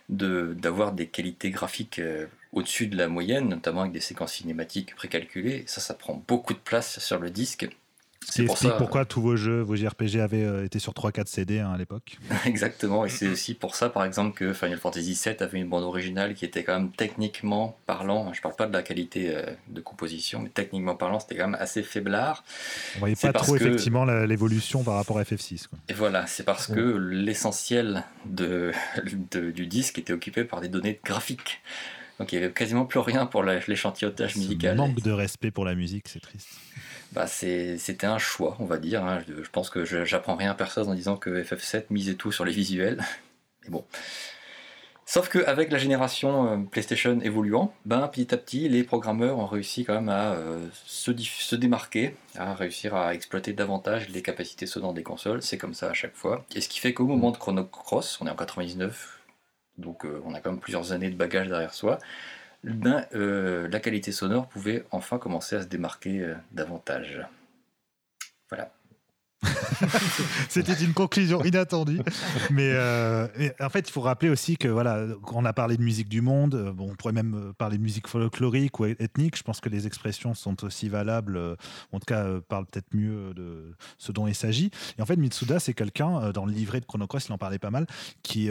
d'avoir 0.08 0.92
des 0.92 1.08
qualités 1.08 1.50
graphiques 1.50 1.98
euh, 1.98 2.26
au-dessus 2.52 2.86
de 2.86 2.96
la 2.96 3.08
moyenne, 3.08 3.48
notamment 3.48 3.80
avec 3.80 3.92
des 3.92 4.00
séquences 4.00 4.34
cinématiques 4.34 4.94
précalculées. 4.94 5.64
Ça, 5.66 5.80
ça 5.80 5.94
prend 5.94 6.22
beaucoup 6.28 6.54
de 6.54 6.58
place 6.58 7.00
sur 7.00 7.18
le 7.18 7.30
disque. 7.30 7.68
C'est 8.28 8.44
pour 8.44 8.54
explique 8.54 8.76
pourquoi 8.76 9.04
tous 9.04 9.20
vos 9.20 9.36
jeux, 9.36 9.60
vos 9.60 9.76
JRPG 9.76 10.16
avaient 10.20 10.44
euh, 10.44 10.64
été 10.64 10.78
sur 10.78 10.92
3-4 10.92 11.26
CD 11.26 11.60
hein, 11.60 11.70
à 11.72 11.78
l'époque. 11.78 12.18
Exactement, 12.44 13.04
et 13.04 13.08
c'est 13.08 13.28
aussi 13.28 13.54
pour 13.54 13.76
ça, 13.76 13.88
par 13.88 14.04
exemple, 14.04 14.36
que 14.36 14.52
Final 14.52 14.78
Fantasy 14.78 15.18
VII 15.24 15.36
avait 15.40 15.58
une 15.58 15.68
bande 15.68 15.84
originale 15.84 16.34
qui 16.34 16.44
était 16.44 16.64
quand 16.64 16.76
même 16.76 16.90
techniquement 16.90 17.78
parlant, 17.86 18.32
je 18.32 18.42
parle 18.42 18.56
pas 18.56 18.66
de 18.66 18.72
la 18.72 18.82
qualité 18.82 19.34
euh, 19.34 19.42
de 19.68 19.80
composition, 19.80 20.40
mais 20.40 20.48
techniquement 20.48 20.96
parlant, 20.96 21.20
c'était 21.20 21.36
quand 21.36 21.48
même 21.48 21.60
assez 21.60 21.82
faiblard. 21.82 22.44
On 22.96 23.00
voyait 23.00 23.14
pas 23.14 23.32
trop 23.32 23.54
effectivement 23.54 24.04
l'évolution 24.04 24.82
par 24.82 24.94
rapport 24.94 25.18
à 25.18 25.22
FF6. 25.22 25.68
Et 25.88 25.94
voilà, 25.94 26.26
c'est 26.26 26.44
parce 26.44 26.66
que 26.66 26.80
l'essentiel 26.80 28.04
de, 28.26 28.72
du 29.30 29.66
disque 29.66 29.98
était 29.98 30.12
occupé 30.12 30.44
par 30.44 30.60
des 30.60 30.68
données 30.68 30.98
graphiques. 31.04 31.60
Donc 32.18 32.32
il 32.32 32.38
n'y 32.38 32.44
avait 32.44 32.52
quasiment 32.52 32.86
plus 32.86 33.00
rien 33.00 33.26
pour 33.26 33.42
l'échantillonnage 33.42 34.36
musical. 34.36 34.76
Manque 34.76 35.02
de 35.02 35.12
respect 35.12 35.50
pour 35.50 35.64
la 35.64 35.74
musique, 35.74 36.08
c'est 36.08 36.20
triste. 36.20 36.48
Bah 37.12 37.26
c'était 37.26 38.06
un 38.06 38.18
choix, 38.18 38.56
on 38.58 38.64
va 38.64 38.78
dire. 38.78 39.04
Hein. 39.04 39.20
Je, 39.28 39.48
pense 39.50 39.70
que 39.70 39.84
j'apprends 39.84 40.36
rien 40.36 40.50
à 40.50 40.54
personne 40.54 40.88
en 40.88 40.94
disant 40.94 41.16
que 41.16 41.42
FF7 41.42 41.84
misait 41.90 42.14
tout 42.14 42.32
sur 42.32 42.44
les 42.44 42.52
visuels. 42.52 43.02
Mais 43.64 43.70
bon. 43.70 43.84
Sauf 45.08 45.28
qu'avec 45.28 45.70
la 45.70 45.78
génération 45.78 46.50
euh, 46.50 46.56
PlayStation 46.68 47.20
évoluant, 47.20 47.72
ben, 47.84 48.08
petit 48.08 48.34
à 48.34 48.36
petit, 48.36 48.68
les 48.68 48.82
programmeurs 48.82 49.38
ont 49.38 49.46
réussi 49.46 49.84
quand 49.84 49.94
même 49.94 50.08
à 50.08 50.32
euh, 50.32 50.66
se, 50.84 51.16
se, 51.16 51.54
démarquer, 51.54 52.16
à 52.34 52.54
réussir 52.54 52.96
à 52.96 53.14
exploiter 53.14 53.52
davantage 53.52 54.08
les 54.08 54.20
capacités 54.20 54.66
sonores 54.66 54.94
des 54.94 55.04
consoles. 55.04 55.42
C'est 55.42 55.58
comme 55.58 55.74
ça 55.74 55.90
à 55.90 55.92
chaque 55.92 56.16
fois. 56.16 56.44
Et 56.56 56.60
ce 56.60 56.68
qui 56.68 56.80
fait 56.80 56.92
qu'au 56.92 57.06
moment 57.06 57.30
de 57.30 57.36
Chrono 57.36 57.64
Cross, 57.64 58.18
on 58.20 58.26
est 58.26 58.30
en 58.30 58.34
99, 58.34 59.15
donc 59.78 60.04
euh, 60.04 60.20
on 60.24 60.34
a 60.34 60.40
quand 60.40 60.50
même 60.50 60.60
plusieurs 60.60 60.92
années 60.92 61.10
de 61.10 61.16
bagages 61.16 61.48
derrière 61.48 61.74
soi, 61.74 61.98
ben, 62.64 63.06
la 63.12 63.80
qualité 63.80 64.10
sonore 64.10 64.48
pouvait 64.48 64.84
enfin 64.90 65.18
commencer 65.18 65.56
à 65.56 65.62
se 65.62 65.68
démarquer 65.68 66.20
euh, 66.20 66.34
davantage. 66.52 67.20
C'était 70.48 70.74
une 70.84 70.92
conclusion 70.92 71.44
inattendue. 71.44 72.00
Euh, 72.50 73.28
mais, 73.36 73.54
en 73.60 73.68
fait, 73.68 73.88
il 73.88 73.92
faut 73.92 74.00
rappeler 74.00 74.30
aussi 74.30 74.56
que 74.56 74.68
voilà, 74.68 75.06
on 75.32 75.44
a 75.44 75.52
parlé 75.52 75.76
de 75.76 75.82
musique 75.82 76.08
du 76.08 76.20
monde, 76.20 76.54
euh, 76.54 76.72
bon, 76.72 76.90
on 76.90 76.94
pourrait 76.94 77.12
même 77.12 77.34
euh, 77.34 77.52
parler 77.52 77.76
de 77.76 77.82
musique 77.82 78.08
folklorique 78.08 78.78
ou 78.80 78.86
ethnique. 78.86 79.36
Je 79.36 79.42
pense 79.42 79.60
que 79.60 79.68
les 79.68 79.86
expressions 79.86 80.34
sont 80.34 80.64
aussi 80.64 80.88
valables, 80.88 81.38
en 81.92 81.98
tout 81.98 82.06
cas, 82.06 82.40
parlent 82.48 82.66
peut-être 82.66 82.94
mieux 82.94 83.34
de 83.34 83.74
ce 83.98 84.12
dont 84.12 84.26
il 84.26 84.34
s'agit. 84.34 84.70
Et 84.98 85.02
en 85.02 85.06
fait, 85.06 85.16
Mitsuda, 85.16 85.60
c'est 85.60 85.74
quelqu'un, 85.74 86.30
dans 86.32 86.46
le 86.46 86.52
livret 86.52 86.80
de 86.80 86.86
Chrono 86.86 87.06
Cross, 87.06 87.26
il 87.28 87.32
en 87.32 87.38
parlait 87.38 87.58
pas 87.58 87.70
mal, 87.70 87.86
qui, 88.22 88.48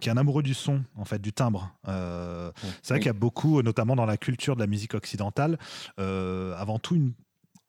qui 0.00 0.08
est 0.08 0.12
un 0.12 0.16
amoureux 0.16 0.42
du 0.42 0.54
son, 0.54 0.82
en 0.96 1.04
fait, 1.04 1.20
du 1.20 1.32
timbre. 1.32 1.74
c'est 2.82 2.94
vrai 2.94 2.98
qu'il 3.00 3.06
y 3.06 3.10
a 3.10 3.14
beaucoup, 3.14 3.62
notamment 3.62 3.96
dans 3.96 4.06
la 4.06 4.16
culture 4.16 4.54
de 4.54 4.60
la 4.60 4.66
musique 4.66 4.94
occidentale, 4.94 5.58
avant 5.98 6.78
tout 6.78 6.94
une 6.94 7.12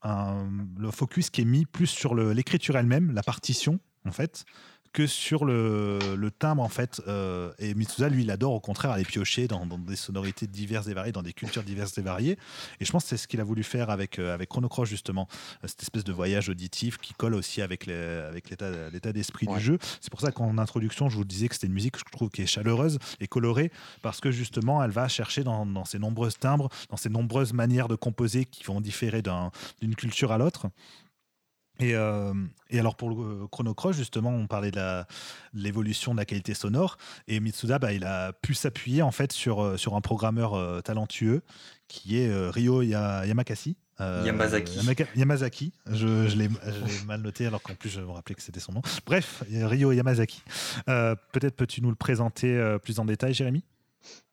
le 0.03 0.91
focus 0.91 1.29
qui 1.29 1.41
est 1.41 1.45
mis 1.45 1.65
plus 1.65 1.87
sur 1.87 2.15
l'écriture 2.15 2.77
elle-même, 2.77 3.11
la 3.11 3.23
partition, 3.23 3.79
en 4.05 4.11
fait, 4.11 4.45
que 4.93 5.07
sur 5.07 5.43
le, 5.43 5.99
le 6.15 6.31
timbre 6.31 6.61
en 6.61 6.69
fait. 6.69 7.01
Euh, 7.07 7.51
et 7.59 7.73
Mitsuda, 7.73 8.09
lui, 8.09 8.23
il 8.23 8.31
adore 8.31 8.53
au 8.53 8.59
contraire 8.59 8.91
aller 8.91 9.03
piocher 9.03 9.47
dans, 9.47 9.65
des 9.65 9.95
sonorités 9.95 10.47
diverses 10.47 10.87
et 10.87 10.93
variées, 10.93 11.11
dans 11.11 11.23
des 11.23 11.33
cultures 11.33 11.63
diverses 11.63 11.97
et 11.97 12.01
variées. 12.01 12.37
Et 12.79 12.85
je 12.85 12.91
pense 12.91 13.03
que 13.03 13.09
c'est 13.09 13.17
ce 13.17 13.27
qu'il 13.27 13.41
a 13.41 13.43
voulu 13.43 13.63
faire 13.63 13.89
avec, 13.89 14.19
euh, 14.19 14.33
avec 14.33 14.49
Chrono 14.49 14.69
Cross 14.69 14.87
justement, 14.87 15.27
cette 15.65 15.81
espèce 15.81 16.03
de 16.03 16.13
voyage 16.13 16.49
auditif 16.49 16.99
qui 16.99 17.13
colle 17.13 17.33
aussi 17.33 17.61
avec 17.61 17.87
l'état 17.87 19.11
d'esprit 19.11 19.47
du 19.47 19.59
jeu. 19.59 19.77
C'est 19.99 20.11
pour 20.11 20.21
ça 20.21 20.31
qu'en 20.31 20.57
introduction, 20.57 21.09
je 21.09 21.17
vous 21.17 21.25
disais 21.25 21.47
que 21.47 21.55
c'était 21.55 21.67
une 21.67 21.73
musique 21.73 21.93
que 21.93 21.99
je 21.99 22.11
trouve 22.11 22.29
qui 22.29 22.43
est 22.43 22.45
chaleureuse 22.45 22.99
et 23.19 23.27
colorée 23.27 23.71
parce 24.01 24.21
que 24.21 24.31
justement, 24.31 24.83
elle 24.83 24.91
va 24.91 25.07
chercher 25.07 25.43
dans, 25.43 25.65
dans 25.65 25.85
ses 25.85 25.99
nombreuses 25.99 26.37
timbres, 26.37 26.69
dans 26.89 26.97
ses 26.97 27.09
nombreuses 27.09 27.53
manières 27.53 27.87
de 27.87 27.95
composer 27.95 28.45
qui 28.45 28.63
vont 28.63 28.79
différer 28.79 29.23
d'une 29.81 29.95
culture 29.95 30.31
à 30.31 30.37
l'autre. 30.37 30.67
Et, 31.79 31.95
euh, 31.95 32.33
et, 32.69 32.79
alors 32.79 32.95
pour 32.95 33.09
le 33.09 33.47
Chrono 33.47 33.73
Cross, 33.73 33.97
justement, 33.97 34.29
on 34.29 34.47
parlait 34.47 34.71
de 34.71 35.03
l'évolution 35.53 36.13
de, 36.13 36.19
la 36.19 36.25
qualité 36.25 36.53
sonore. 36.53 36.97
Et 37.27 37.39
Mitsuda, 37.39 37.79
bah, 37.79 37.93
il 37.93 38.03
a 38.03 38.33
pu 38.33 38.53
s'appuyer 38.53 39.01
en 39.01 39.11
fait 39.11 39.31
sur, 39.31 39.63
euh, 39.63 39.77
sur 39.77 39.95
un 39.95 40.01
programmeur 40.01 40.53
euh, 40.53 40.81
talentueux 40.81 41.41
qui 41.87 42.17
est 42.17 42.31
Ryo 42.49 42.81
Yamakasi. 42.81 43.77
Yamazaki. 43.99 44.79
Yamazaki. 45.15 45.73
Je, 45.91 46.27
je 46.27 46.35
l'ai 46.35 46.49
mal 47.05 47.21
noté 47.21 47.45
alors 47.45 47.61
qu'en 47.61 47.75
plus 47.75 47.89
je 47.89 48.01
me 48.01 48.09
rappelais 48.09 48.35
que 48.35 48.41
c'était 48.41 48.59
son 48.59 48.73
nom. 48.73 48.81
Bref, 49.05 49.43
Ryo 49.49 49.91
Yamazaki. 49.91 50.41
Peut-être 50.85 51.55
peux-tu 51.55 51.81
nous 51.81 51.89
le 51.89 51.95
présenter 51.95 52.77
plus 52.81 52.99
en 52.99 53.05
détail, 53.05 53.33
Jérémy? 53.33 53.63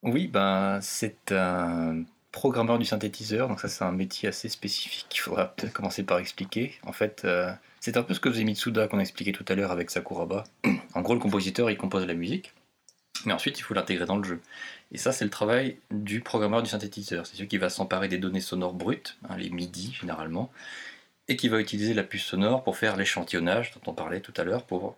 Oui, 0.02 0.26
ben, 0.26 0.80
c'est 0.80 1.32
un 1.32 2.04
programmeur 2.32 2.78
du 2.78 2.84
synthétiseur, 2.84 3.48
donc 3.48 3.60
ça 3.60 3.68
c'est 3.68 3.84
un 3.84 3.92
métier 3.92 4.28
assez 4.28 4.48
spécifique 4.48 5.06
qu'il 5.08 5.20
faudra 5.20 5.48
peut-être 5.48 5.72
commencer 5.72 6.02
par 6.04 6.18
expliquer. 6.18 6.78
En 6.84 6.92
fait, 6.92 7.22
euh, 7.24 7.52
c'est 7.80 7.96
un 7.96 8.02
peu 8.02 8.14
ce 8.14 8.20
que 8.20 8.30
faisait 8.30 8.44
Mitsuda 8.44 8.86
qu'on 8.88 8.98
a 8.98 9.02
expliqué 9.02 9.32
tout 9.32 9.44
à 9.48 9.54
l'heure 9.54 9.72
avec 9.72 9.90
Sakuraba. 9.90 10.44
en 10.94 11.00
gros, 11.02 11.14
le 11.14 11.20
compositeur 11.20 11.70
il 11.70 11.76
compose 11.76 12.06
la 12.06 12.14
musique, 12.14 12.52
mais 13.26 13.32
ensuite 13.32 13.58
il 13.58 13.62
faut 13.62 13.74
l'intégrer 13.74 14.06
dans 14.06 14.16
le 14.16 14.24
jeu. 14.24 14.40
Et 14.92 14.98
ça 14.98 15.12
c'est 15.12 15.24
le 15.24 15.30
travail 15.30 15.78
du 15.90 16.20
programmeur 16.20 16.62
du 16.62 16.70
synthétiseur. 16.70 17.26
C'est 17.26 17.36
celui 17.36 17.48
qui 17.48 17.58
va 17.58 17.68
s'emparer 17.70 18.08
des 18.08 18.18
données 18.18 18.40
sonores 18.40 18.74
brutes, 18.74 19.18
hein, 19.28 19.36
les 19.36 19.50
MIDI 19.50 19.92
généralement, 19.92 20.52
et 21.28 21.36
qui 21.36 21.48
va 21.48 21.60
utiliser 21.60 21.94
la 21.94 22.04
puce 22.04 22.24
sonore 22.24 22.62
pour 22.62 22.76
faire 22.76 22.96
l'échantillonnage 22.96 23.72
dont 23.72 23.92
on 23.92 23.94
parlait 23.94 24.20
tout 24.20 24.34
à 24.36 24.44
l'heure, 24.44 24.64
pour 24.64 24.96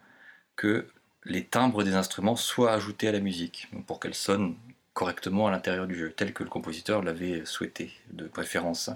que 0.56 0.86
les 1.24 1.44
timbres 1.44 1.84
des 1.84 1.94
instruments 1.94 2.36
soient 2.36 2.72
ajoutés 2.72 3.08
à 3.08 3.12
la 3.12 3.20
musique, 3.20 3.68
pour 3.86 4.00
qu'elle 4.00 4.14
sonne 4.14 4.56
correctement 4.94 5.48
à 5.48 5.50
l'intérieur 5.50 5.86
du 5.86 5.96
jeu, 5.96 6.12
tel 6.14 6.32
que 6.32 6.42
le 6.42 6.50
compositeur 6.50 7.02
l'avait 7.02 7.44
souhaité, 7.44 7.92
de 8.12 8.26
préférence. 8.26 8.90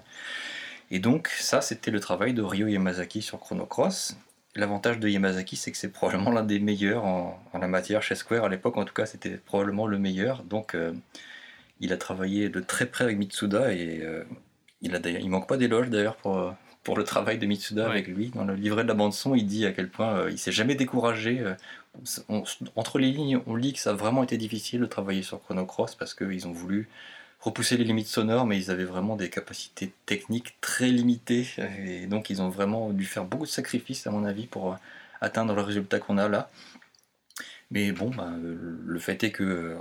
Et 0.90 0.98
donc, 0.98 1.28
ça, 1.28 1.60
c'était 1.60 1.90
le 1.90 2.00
travail 2.00 2.34
de 2.34 2.42
Ryo 2.42 2.68
Yamazaki 2.68 3.22
sur 3.22 3.40
Chrono 3.40 3.66
Cross. 3.66 4.16
L'avantage 4.54 4.98
de 4.98 5.08
Yamazaki, 5.08 5.56
c'est 5.56 5.72
que 5.72 5.76
c'est 5.76 5.90
probablement 5.90 6.30
l'un 6.30 6.42
des 6.42 6.60
meilleurs 6.60 7.04
en, 7.04 7.42
la 7.60 7.68
matière 7.68 8.02
chez 8.02 8.14
Square. 8.14 8.44
À 8.44 8.48
l'époque, 8.48 8.76
en 8.76 8.84
tout 8.84 8.94
cas, 8.94 9.06
c'était 9.06 9.36
probablement 9.36 9.86
le 9.86 9.98
meilleur. 9.98 10.42
Donc, 10.44 10.74
euh, 10.74 10.92
il 11.80 11.92
a 11.92 11.96
travaillé 11.96 12.48
de 12.48 12.60
très 12.60 12.86
près 12.86 13.04
avec 13.04 13.18
Mitsuda 13.18 13.72
et 13.72 14.00
euh, 14.02 14.24
il, 14.80 14.94
a 14.94 15.00
il 15.08 15.28
manque 15.28 15.48
pas 15.48 15.56
d'éloges 15.56 15.90
d'ailleurs 15.90 16.16
pour, 16.16 16.54
pour 16.84 16.96
le 16.96 17.04
travail 17.04 17.38
de 17.38 17.46
Mitsuda 17.46 17.86
avec 17.86 18.06
lui. 18.06 18.30
Dans 18.34 18.44
le 18.44 18.54
livret 18.54 18.84
de 18.84 18.88
la 18.88 18.94
bande-son, 18.94 19.34
il 19.34 19.46
dit 19.46 19.66
à 19.66 19.72
quel 19.72 19.90
point 19.90 20.20
euh, 20.20 20.30
il 20.30 20.38
s'est 20.38 20.52
jamais 20.52 20.74
découragé 20.74 21.42
entre 22.76 22.98
les 22.98 23.10
lignes, 23.10 23.40
on 23.46 23.54
lit 23.54 23.72
que 23.72 23.78
ça 23.78 23.90
a 23.90 23.94
vraiment 23.94 24.22
été 24.22 24.36
difficile 24.36 24.80
de 24.80 24.86
travailler 24.86 25.22
sur 25.22 25.42
Chrono 25.42 25.66
Cross 25.66 25.94
parce 25.94 26.14
qu'ils 26.14 26.46
ont 26.46 26.52
voulu 26.52 26.88
repousser 27.40 27.76
les 27.76 27.84
limites 27.84 28.08
sonores, 28.08 28.46
mais 28.46 28.58
ils 28.58 28.70
avaient 28.70 28.84
vraiment 28.84 29.16
des 29.16 29.30
capacités 29.30 29.92
techniques 30.06 30.56
très 30.60 30.88
limitées. 30.88 31.46
Et 31.84 32.06
donc, 32.06 32.30
ils 32.30 32.42
ont 32.42 32.48
vraiment 32.48 32.90
dû 32.90 33.04
faire 33.04 33.24
beaucoup 33.24 33.44
de 33.44 33.50
sacrifices, 33.50 34.06
à 34.06 34.10
mon 34.10 34.24
avis, 34.24 34.46
pour 34.46 34.72
euh, 34.72 34.76
atteindre 35.20 35.54
le 35.54 35.62
résultat 35.62 35.98
qu'on 35.98 36.18
a 36.18 36.28
là. 36.28 36.50
Mais 37.70 37.92
bon, 37.92 38.10
bah, 38.10 38.32
le 38.40 38.98
fait 38.98 39.22
est 39.24 39.32
que 39.32 39.76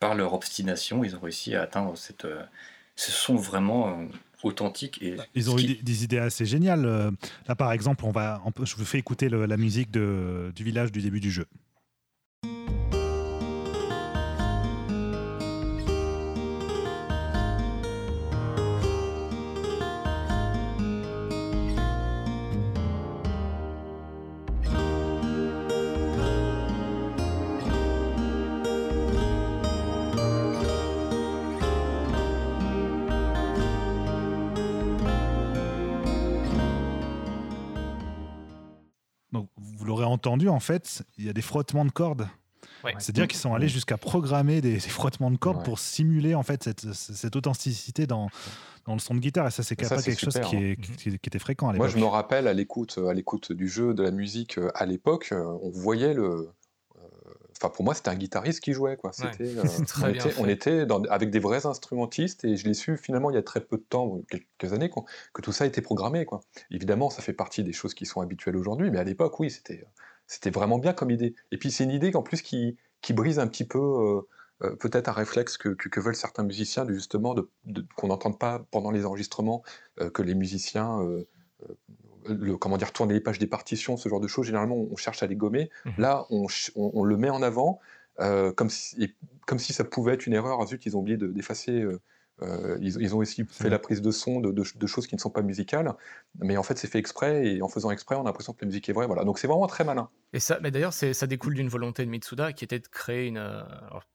par 0.00 0.14
leur 0.14 0.34
obstination, 0.34 1.04
ils 1.04 1.16
ont 1.16 1.20
réussi 1.20 1.54
à 1.54 1.62
atteindre 1.62 1.96
cette. 1.96 2.24
Euh, 2.26 2.42
ce 2.96 3.10
sont 3.10 3.36
vraiment 3.36 3.88
euh, 3.88 4.06
authentique. 4.44 5.02
Et 5.02 5.16
Ils 5.34 5.50
ont 5.50 5.58
eu 5.58 5.74
des, 5.74 6.04
idées 6.04 6.18
assez 6.18 6.46
géniales. 6.46 6.84
Euh, 6.86 7.10
là, 7.48 7.54
par 7.54 7.72
exemple, 7.72 8.04
on 8.04 8.10
va, 8.10 8.42
je 8.62 8.76
vous 8.76 8.84
fais 8.84 8.98
écouter 8.98 9.28
la 9.28 9.56
musique 9.56 9.90
de, 9.90 10.52
du 10.54 10.64
village 10.64 10.92
du 10.92 11.00
début 11.00 11.20
du 11.20 11.30
jeu. 11.30 11.46
Entendu, 40.24 40.48
en 40.48 40.60
fait, 40.60 41.02
il 41.18 41.26
y 41.26 41.28
a 41.28 41.32
des 41.32 41.42
frottements 41.42 41.84
de 41.84 41.90
cordes. 41.90 42.26
C'est-à-dire 42.98 43.28
qu'ils 43.28 43.38
sont 43.38 43.54
allés 43.54 43.68
jusqu'à 43.68 43.96
programmer 43.96 44.60
des, 44.60 44.78
frottements 44.78 45.30
de 45.30 45.38
cordes 45.38 45.64
pour 45.64 45.78
simuler 45.78 46.34
en 46.34 46.42
fait 46.42 46.62
cette, 46.64 46.92
cette 46.92 47.34
authenticité 47.34 48.06
dans, 48.06 48.28
dans, 48.86 48.92
le 48.92 48.98
son 48.98 49.14
de 49.14 49.20
guitare. 49.20 49.46
Et 49.46 49.50
ça, 49.50 49.62
c'est 49.62 49.74
quelque 49.74 50.18
chose 50.18 50.38
qui, 50.44 50.56
est, 50.56 50.76
qui, 50.76 51.08
était 51.08 51.38
fréquent 51.38 51.68
à 51.68 51.72
l'époque. 51.72 51.86
Moi, 51.86 51.94
je 51.94 52.02
me 52.02 52.08
rappelle 52.08 52.46
à 52.46 52.52
l'écoute, 52.52 52.98
à 53.08 53.14
l'écoute 53.14 53.52
du 53.52 53.68
jeu, 53.68 53.94
de 53.94 54.02
la 54.02 54.10
musique 54.10 54.58
euh, 54.58 54.70
à 54.74 54.84
l'époque, 54.84 55.30
euh, 55.32 55.42
on 55.62 55.70
voyait 55.70 56.12
le, 56.12 56.50
Enfin, 57.56 57.72
pour 57.72 57.84
moi, 57.84 57.94
c'était 57.94 58.10
un 58.10 58.16
guitariste 58.16 58.60
qui 58.60 58.72
jouait. 58.72 58.96
Quoi. 58.96 59.12
Euh, 59.44 60.12
on, 60.38 60.48
était, 60.48 60.86
avec 61.08 61.30
des 61.30 61.38
vrais 61.38 61.66
instrumentistes 61.66 62.44
et 62.44 62.56
je 62.56 62.66
l'ai 62.66 62.74
su 62.74 62.96
finalement 62.96 63.30
il 63.30 63.34
y 63.34 63.38
a 63.38 63.42
très 63.42 63.60
peu 63.60 63.76
de 63.76 63.82
temps, 63.82 64.20
quelques 64.28 64.72
années, 64.72 64.90
que 65.32 65.42
tout 65.42 65.52
ça 65.52 65.66
était 65.66 65.80
programmé. 65.80 66.24
Quoi. 66.24 66.40
Évidemment, 66.70 67.10
ça 67.10 67.22
fait 67.22 67.32
partie 67.32 67.62
des 67.62 67.72
choses 67.72 67.94
qui 67.94 68.06
sont 68.06 68.20
habituelles 68.20 68.56
aujourd'hui, 68.56 68.90
mais 68.90 68.98
à 68.98 69.04
l'époque, 69.04 69.38
oui, 69.40 69.50
c'était, 69.50 69.84
c'était 70.26 70.50
vraiment 70.50 70.78
bien 70.78 70.92
comme 70.92 71.10
idée. 71.10 71.34
Et 71.52 71.58
puis 71.58 71.70
c'est 71.70 71.84
une 71.84 71.90
idée 71.90 72.12
qu'en 72.12 72.22
plus 72.22 72.42
qui, 72.42 72.76
qui 73.00 73.12
brise 73.12 73.38
un 73.38 73.46
petit 73.46 73.64
peu 73.64 73.78
euh, 73.78 74.20
euh, 74.62 74.76
peut-être 74.76 75.08
un 75.08 75.12
réflexe 75.12 75.56
que, 75.56 75.70
que, 75.70 76.00
veulent 76.00 76.16
certains 76.16 76.44
musiciens, 76.44 76.86
justement, 76.88 77.34
de, 77.34 77.48
qu'on 77.96 78.08
n'entende 78.08 78.38
pas 78.38 78.64
pendant 78.70 78.90
les 78.90 79.04
enregistrements, 79.04 79.62
que 80.12 80.22
les 80.22 80.34
musiciens 80.34 81.00
le, 82.26 82.56
comment 82.56 82.76
dire, 82.76 82.92
tourner 82.92 83.14
les 83.14 83.20
pages 83.20 83.38
des 83.38 83.46
partitions, 83.46 83.96
ce 83.96 84.08
genre 84.08 84.20
de 84.20 84.28
choses, 84.28 84.46
généralement, 84.46 84.76
on 84.76 84.96
cherche 84.96 85.22
à 85.22 85.26
les 85.26 85.36
gommer. 85.36 85.70
Mmh 85.84 85.90
Là, 85.98 86.26
on, 86.30 86.46
on, 86.76 87.04
le 87.04 87.16
met 87.16 87.30
en 87.30 87.42
avant 87.42 87.80
euh, 88.20 88.52
comme, 88.52 88.70
si, 88.70 89.14
comme 89.46 89.58
si 89.58 89.72
ça 89.72 89.84
pouvait 89.84 90.14
être 90.14 90.26
une 90.26 90.34
erreur. 90.34 90.60
Ah, 90.60 90.66
zut, 90.66 90.84
ils 90.86 90.96
ont 90.96 91.00
oublié 91.00 91.16
d'effacer 91.16 91.80
euh, 91.80 92.00
euh, 92.42 92.76
ils, 92.80 93.14
ont 93.14 93.18
aussi 93.18 93.44
fait 93.48 93.70
la 93.70 93.78
prise 93.78 94.02
de 94.02 94.10
son 94.10 94.40
de, 94.40 94.86
choses 94.86 95.06
qui 95.06 95.14
ne 95.14 95.20
sont 95.20 95.30
pas 95.30 95.42
musicales, 95.42 95.94
mais 96.40 96.56
en 96.56 96.64
fait 96.64 96.76
c'est 96.76 96.88
fait 96.88 96.98
exprès 96.98 97.46
et 97.46 97.62
en 97.62 97.68
faisant 97.68 97.92
exprès 97.92 98.16
on 98.16 98.22
a 98.22 98.24
l'impression 98.24 98.52
que 98.52 98.62
la 98.62 98.66
musique 98.66 98.88
est 98.88 98.92
vraie. 98.92 99.06
Voilà, 99.06 99.24
donc 99.24 99.38
c'est 99.38 99.46
vraiment 99.46 99.68
très 99.68 99.84
malin. 99.84 100.08
Et 100.32 100.40
ça, 100.40 100.58
mais 100.60 100.72
d'ailleurs 100.72 100.92
ça 100.92 101.26
découle 101.26 101.54
d'une 101.54 101.68
volonté 101.68 102.04
de 102.04 102.10
Mitsuda 102.10 102.52
qui 102.52 102.64
était 102.64 102.80
de 102.80 102.88
créer 102.88 103.28
une, 103.28 103.40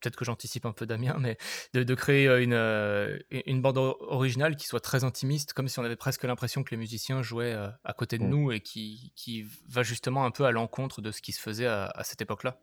peut-être 0.02 0.18
que 0.18 0.26
j'anticipe 0.26 0.66
un 0.66 0.74
peu 0.74 0.86
Damien, 0.86 1.18
mais 1.20 1.38
de, 1.74 1.96
créer 1.96 2.26
une, 2.44 3.20
une 3.46 3.62
bande 3.62 3.78
originale 3.78 4.58
qui 4.58 4.68
soit 4.68 4.82
très 4.82 5.06
intimiste, 5.06 5.54
comme 5.54 5.70
si 5.70 5.80
on 5.80 5.84
avait 5.86 5.96
presque 5.96 6.24
l'impression 6.26 6.64
que 6.64 6.72
les 6.72 6.78
musiciens 6.78 7.22
jouaient 7.22 7.56
à 7.84 7.94
côté 7.94 8.18
de 8.18 8.26
mm. 8.26 8.30
nous 8.30 8.52
et 8.52 8.60
qui, 8.60 9.14
qui 9.16 9.46
va 9.70 9.84
justement 9.84 10.26
un 10.26 10.32
peu 10.32 10.44
à 10.44 10.52
l'encontre 10.52 11.02
de 11.02 11.12
ce 11.12 11.22
qui 11.22 11.32
se 11.32 11.40
faisait 11.40 11.68
à 11.68 12.02
cette 12.04 12.22
époque-là 12.22 12.60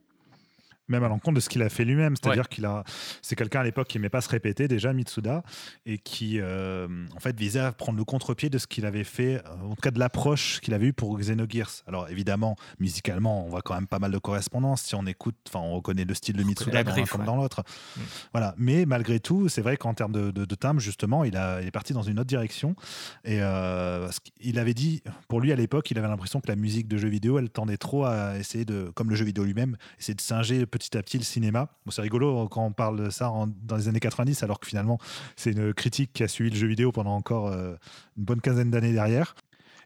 même 0.88 1.04
à 1.04 1.08
l'encontre 1.08 1.36
de 1.36 1.40
ce 1.40 1.48
qu'il 1.48 1.62
a 1.62 1.68
fait 1.68 1.84
lui-même. 1.84 2.14
C'est-à-dire 2.16 2.48
qu'il 2.48 2.64
a, 2.64 2.84
c'est 3.22 3.36
quelqu'un 3.36 3.60
à 3.60 3.64
l'époque 3.64 3.88
qui 3.88 3.98
n'aimait 3.98 4.08
pas 4.08 4.20
se 4.20 4.28
répéter 4.28 4.68
déjà 4.68 4.92
Mitsuda 4.92 5.42
et 5.84 5.98
qui 5.98 6.40
euh, 6.40 6.86
en 7.14 7.20
fait 7.20 7.38
visait 7.38 7.60
à 7.60 7.72
prendre 7.72 7.98
le 7.98 8.04
contre-pied 8.04 8.50
de 8.50 8.58
ce 8.58 8.66
qu'il 8.66 8.86
avait 8.86 9.04
fait, 9.04 9.36
euh, 9.36 9.70
en 9.70 9.74
tout 9.74 9.80
cas 9.82 9.90
de 9.90 9.98
l'approche 9.98 10.60
qu'il 10.60 10.74
avait 10.74 10.86
eu 10.86 10.92
pour 10.92 11.16
Xenogears. 11.18 11.82
Alors 11.86 12.08
évidemment, 12.08 12.56
musicalement, 12.78 13.44
on 13.44 13.48
voit 13.48 13.62
quand 13.62 13.74
même 13.74 13.86
pas 13.86 13.98
mal 13.98 14.10
de 14.10 14.18
correspondances. 14.18 14.82
Si 14.82 14.94
on 14.94 15.06
écoute, 15.06 15.36
enfin, 15.48 15.60
on 15.60 15.74
reconnaît 15.74 16.04
le 16.04 16.14
style 16.14 16.36
de 16.36 16.42
Mitsuda 16.42 16.84
dans 16.84 17.04
comme 17.06 17.24
dans 17.24 17.36
l'autre. 17.36 17.62
Mm. 17.96 18.00
Voilà. 18.32 18.54
Mais 18.58 18.86
malgré 18.86 19.20
tout, 19.20 19.48
c'est 19.48 19.62
vrai 19.62 19.76
qu'en 19.76 19.94
termes 19.94 20.12
de, 20.12 20.30
de, 20.30 20.54
timbre, 20.54 20.80
justement, 20.80 21.24
il, 21.24 21.36
a, 21.36 21.60
il 21.60 21.68
est 21.68 21.72
parti 21.72 21.92
dans 21.92 22.02
une 22.02 22.18
autre 22.18 22.26
direction. 22.26 22.76
Et 23.24 23.38
euh, 23.40 24.08
il 24.40 24.58
avait 24.58 24.74
dit, 24.74 25.02
pour 25.28 25.40
lui 25.40 25.52
à 25.52 25.56
l'époque, 25.56 25.90
il 25.90 25.98
avait 25.98 26.08
l'impression 26.08 26.40
que 26.40 26.48
la 26.48 26.56
musique 26.56 26.88
de 26.88 26.96
jeux 26.96 27.08
vidéo, 27.08 27.38
elle 27.38 27.50
tendait 27.50 27.76
trop 27.76 28.04
à 28.04 28.38
essayer 28.38 28.64
de, 28.64 28.90
comme 28.94 29.10
le 29.10 29.16
jeu 29.16 29.24
vidéo 29.24 29.44
lui-même, 29.44 29.76
essayer 29.98 30.14
de 30.14 30.20
singer 30.20 30.66
petit 30.78 30.96
à 30.96 31.02
petit 31.02 31.18
le 31.18 31.24
cinéma. 31.24 31.68
c'est 31.90 32.02
rigolo 32.02 32.48
quand 32.48 32.64
on 32.64 32.72
parle 32.72 33.04
de 33.04 33.10
ça 33.10 33.32
dans 33.62 33.76
les 33.76 33.88
années 33.88 34.00
90, 34.00 34.42
alors 34.42 34.60
que 34.60 34.66
finalement, 34.66 34.98
c'est 35.36 35.52
une 35.52 35.72
critique 35.74 36.12
qui 36.12 36.22
a 36.22 36.28
suivi 36.28 36.50
le 36.50 36.56
jeu 36.56 36.66
vidéo 36.66 36.92
pendant 36.92 37.14
encore 37.14 37.48
euh, 37.48 37.74
une 38.16 38.24
bonne 38.24 38.40
quinzaine 38.40 38.70
d'années 38.70 38.92
derrière. 38.92 39.34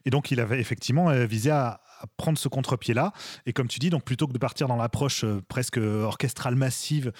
Et 0.05 0.09
donc, 0.09 0.31
il 0.31 0.39
avait 0.39 0.59
effectivement 0.59 1.09
euh, 1.09 1.25
visé 1.25 1.51
à, 1.51 1.81
prendre 2.17 2.37
ce 2.37 2.47
contre-pied-là. 2.47 3.13
Et 3.45 3.53
comme 3.53 3.67
tu 3.67 3.79
dis, 3.79 3.89
donc 3.89 4.03
plutôt 4.03 4.27
que 4.27 4.33
de 4.33 4.37
partir 4.37 4.67
dans 4.67 4.75
l'approche 4.75 5.25
presque 5.47 5.77
orchestrale 5.77 6.55
massive, 6.55 7.11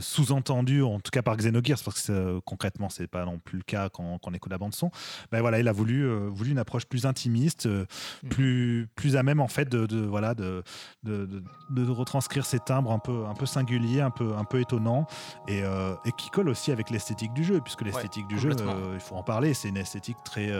sous-entendue, 0.00 0.82
en 0.82 1.00
tout 1.00 1.10
cas 1.10 1.22
par 1.22 1.36
Xenogears, 1.36 1.78
parce 1.84 2.06
que 2.06 2.38
concrètement, 2.40 2.88
c'est 2.88 3.06
pas 3.06 3.24
non 3.24 3.38
plus 3.38 3.58
le 3.58 3.64
cas 3.64 3.88
quand, 3.88 4.18
on 4.22 4.34
écoute 4.34 4.50
la 4.50 4.58
bande-son, 4.58 4.90
ben 5.30 5.40
voilà, 5.40 5.58
il 5.60 5.68
a 5.68 5.72
voulu, 5.72 6.08
voulu 6.28 6.50
une 6.50 6.58
approche 6.58 6.86
plus 6.86 7.06
intimiste, 7.06 7.66
mm. 7.66 8.28
plus, 8.28 8.88
plus 8.94 9.16
à 9.16 9.22
même 9.22 9.40
en 9.40 9.48
fait 9.48 9.68
de, 9.68 10.04
voilà, 10.04 10.34
de, 10.34 10.62
de, 11.02 11.42
de, 11.70 11.90
retranscrire 11.90 12.46
ces 12.46 12.58
timbres 12.58 12.92
un 12.92 12.98
peu, 12.98 13.26
un 13.26 13.34
peu 13.34 13.46
singuliers, 13.46 14.00
un 14.00 14.10
peu, 14.10 14.34
un 14.36 14.44
peu 14.44 14.60
étonnants, 14.60 15.06
et, 15.48 15.60
et 16.04 16.12
qui 16.16 16.30
colle 16.30 16.48
aussi 16.48 16.72
avec 16.72 16.90
l'esthétique 16.90 17.32
du 17.32 17.44
jeu, 17.44 17.60
puisque 17.60 17.82
l'esthétique 17.82 18.26
du 18.26 18.38
jeu, 18.38 18.50
il 18.94 19.00
faut 19.00 19.16
en 19.16 19.22
parler, 19.22 19.54
c'est 19.54 19.68
une 19.68 19.76
esthétique 19.76 20.18
très, 20.24 20.50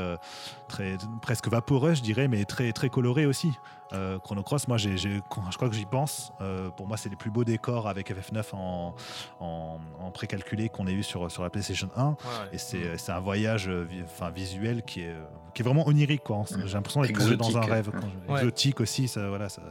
très 0.69 0.97
presque 1.23 1.49
vaporeuse, 1.49 1.99
je 1.99 2.03
dirais, 2.03 2.29
mais 2.29 2.45
très, 2.45 2.73
très 2.73 2.89
colorée 2.89 3.27
aussi. 3.27 3.54
Euh, 3.93 4.19
Chrono 4.19 4.43
Cross, 4.43 4.69
moi, 4.69 4.77
j'ai, 4.77 4.97
je 4.97 5.21
crois 5.29 5.69
que 5.69 5.75
j'y 5.75 5.85
pense. 5.85 6.33
Euh, 6.41 6.71
pour 6.71 6.87
moi, 6.87 6.97
c'est 6.97 7.09
les 7.09 7.17
plus 7.17 7.31
beaux 7.31 7.45
décors 7.45 7.89
avec 7.89 8.11
FF9 8.11 8.55
en, 8.55 8.95
en, 9.41 10.11
précalculé 10.11 10.69
qu'on 10.69 10.87
ait 10.87 10.93
eu 10.93 11.03
sur, 11.03 11.31
sur 11.31 11.43
la 11.43 11.51
PlayStation 11.51 11.89
1. 11.97 12.17
Et 12.53 12.59
c'est, 12.59 12.97
c'est 12.99 13.13
un 13.13 13.21
voyage 13.21 13.69
euh, 13.69 13.87
enfin, 14.05 14.31
visuel 14.31 14.83
qui 14.83 15.03
est, 15.03 15.15
qui 15.55 15.63
est 15.63 15.65
vraiment 15.65 15.87
onirique. 15.87 16.25
Quoi. 16.25 16.45
J'ai 16.65 16.75
l'impression 16.75 17.03
d'être 17.03 17.37
dans 17.37 17.57
un 17.57 17.63
rêve. 17.63 17.91
Exotique 18.29 18.81
aussi. 18.81 19.09
Ça, 19.09 19.29
voilà, 19.29 19.49
ça, 19.49 19.63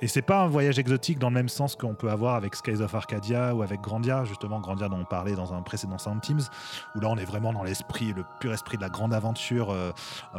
et 0.00 0.08
c'est 0.08 0.22
pas 0.22 0.42
un 0.42 0.48
voyage 0.48 0.78
exotique 0.78 1.18
dans 1.18 1.28
le 1.28 1.34
même 1.34 1.48
sens 1.48 1.76
qu'on 1.76 1.94
peut 1.94 2.10
avoir 2.10 2.34
avec 2.34 2.54
Skies 2.54 2.82
of 2.82 2.94
Arcadia 2.94 3.54
ou 3.54 3.62
avec 3.62 3.80
Grandia, 3.80 4.24
justement 4.24 4.60
Grandia 4.60 4.88
dont 4.88 4.98
on 5.00 5.04
parlait 5.04 5.34
dans 5.34 5.54
un 5.54 5.62
précédent 5.62 5.98
Sound 5.98 6.20
Teams, 6.20 6.42
où 6.94 7.00
là 7.00 7.08
on 7.08 7.16
est 7.16 7.24
vraiment 7.24 7.52
dans 7.52 7.62
l'esprit, 7.62 8.12
le 8.12 8.24
pur 8.40 8.52
esprit 8.52 8.76
de 8.76 8.82
la 8.82 8.88
grande 8.88 9.14
aventure 9.14 9.70
euh, 9.70 9.92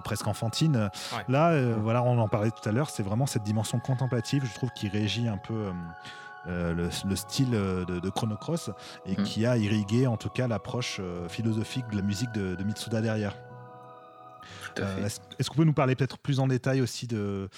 presque 0.04 0.28
enfantine. 0.28 0.90
Là, 1.28 1.50
euh, 1.52 1.76
voilà, 1.80 2.04
on 2.04 2.20
en 2.20 2.28
parlait 2.28 2.52
tout 2.52 2.68
à 2.68 2.72
l'heure, 2.72 2.90
c'est 2.90 3.04
vraiment 3.04 3.26
cette 3.26 3.44
dimension 3.44 3.80
contemplative, 3.80 4.46
je 4.46 4.54
trouve, 4.54 4.70
qui 4.72 4.88
régit 4.88 5.28
un 5.28 5.38
peu. 5.38 5.72
Euh, 6.48 6.74
le, 6.74 7.16
style 7.18 7.52
de, 7.52 8.10
Chrono 8.10 8.38
Cross 8.38 8.72
et 9.06 9.20
mm. 9.20 9.24
qui 9.24 9.46
a 9.46 9.58
irrigué 9.58 10.08
en 10.08 10.16
tout 10.16 10.30
cas 10.30 10.48
l'approche 10.48 11.02
philosophique 11.28 11.86
de 11.92 11.98
la 11.98 12.02
musique 12.02 12.32
de, 12.32 12.56
de 12.56 12.64
Mitsuda 12.64 13.02
derrière. 13.02 13.36
Est-ce 14.78 15.50
qu'on 15.50 15.58
peut 15.58 15.64
nous 15.66 15.74
parler 15.74 15.96
peut-être 15.96 16.18
plus 16.18 16.40
en 16.40 16.48
détail 16.48 16.82
aussi 16.82 17.08
de, 17.08 17.50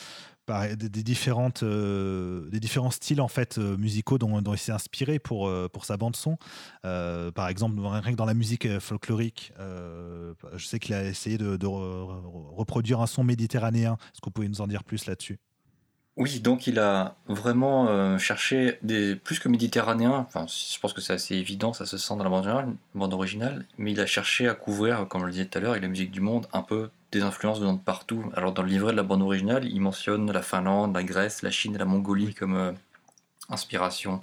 des, 0.47 1.03
différentes, 1.03 1.63
euh, 1.63 2.49
des 2.49 2.59
différents 2.59 2.91
styles 2.91 3.21
en 3.21 3.27
fait 3.27 3.57
euh, 3.57 3.77
musicaux 3.77 4.17
dont, 4.17 4.41
il 4.53 4.57
s'est 4.57 4.71
inspiré 4.71 5.19
pour, 5.19 5.47
euh, 5.47 5.69
pour 5.71 5.85
sa 5.85 5.97
bande 5.97 6.15
son. 6.15 6.37
par 6.83 7.47
exemple, 7.47 7.79
rien 7.81 8.11
que 8.11 8.17
dans 8.17 8.25
la 8.25 8.33
musique 8.33 8.79
folklorique, 8.79 9.53
je 9.59 10.65
sais 10.65 10.79
qu'il 10.79 10.95
a 10.95 11.03
essayé 11.03 11.37
de, 11.37 11.65
reproduire 11.65 13.01
un 13.01 13.07
son 13.07 13.23
méditerranéen. 13.23 13.93
Est-ce 13.93 14.21
que 14.21 14.25
vous 14.25 14.31
pouvez 14.31 14.49
nous 14.49 14.61
en 14.61 14.67
dire 14.67 14.83
plus 14.83 15.05
là-dessus? 15.05 15.39
Oui, 16.17 16.41
donc 16.41 16.67
il 16.67 16.77
a 16.77 17.15
vraiment 17.27 18.17
cherché 18.17 18.77
des 18.83 19.15
plus 19.15 19.39
que 19.39 19.47
méditerranéen. 19.47 20.11
Enfin, 20.11 20.45
je 20.47 20.77
pense 20.79 20.93
que 20.93 21.01
c'est 21.01 21.13
assez 21.13 21.35
évident, 21.35 21.73
ça 21.73 21.85
se 21.85 21.97
sent 21.97 22.15
dans 22.17 22.23
la 22.23 22.29
bande 22.29 22.45
originale, 22.45 22.75
bande 22.93 23.13
originale, 23.13 23.65
mais 23.77 23.91
il 23.91 23.99
a 23.99 24.05
cherché 24.05 24.47
à 24.47 24.53
couvrir, 24.53 25.07
comme 25.07 25.21
je 25.21 25.27
le 25.27 25.31
disais 25.31 25.45
tout 25.45 25.57
à 25.57 25.61
l'heure, 25.61 25.71
avec 25.71 25.83
la 25.83 25.89
musique 25.89 26.11
du 26.11 26.21
monde, 26.21 26.47
un 26.53 26.61
peu 26.61 26.89
des 27.11 27.21
influences 27.21 27.59
venant 27.59 27.73
de 27.73 27.79
partout. 27.79 28.31
Alors 28.35 28.53
dans 28.53 28.63
le 28.63 28.69
livret 28.69 28.91
de 28.91 28.97
la 28.97 29.03
bande 29.03 29.21
originale, 29.21 29.65
il 29.65 29.81
mentionne 29.81 30.31
la 30.31 30.41
Finlande, 30.41 30.95
la 30.95 31.03
Grèce, 31.03 31.41
la 31.41 31.51
Chine 31.51 31.75
et 31.75 31.77
la 31.77 31.85
Mongolie 31.85 32.33
comme 32.33 32.55
euh, 32.55 32.71
inspiration 33.49 34.21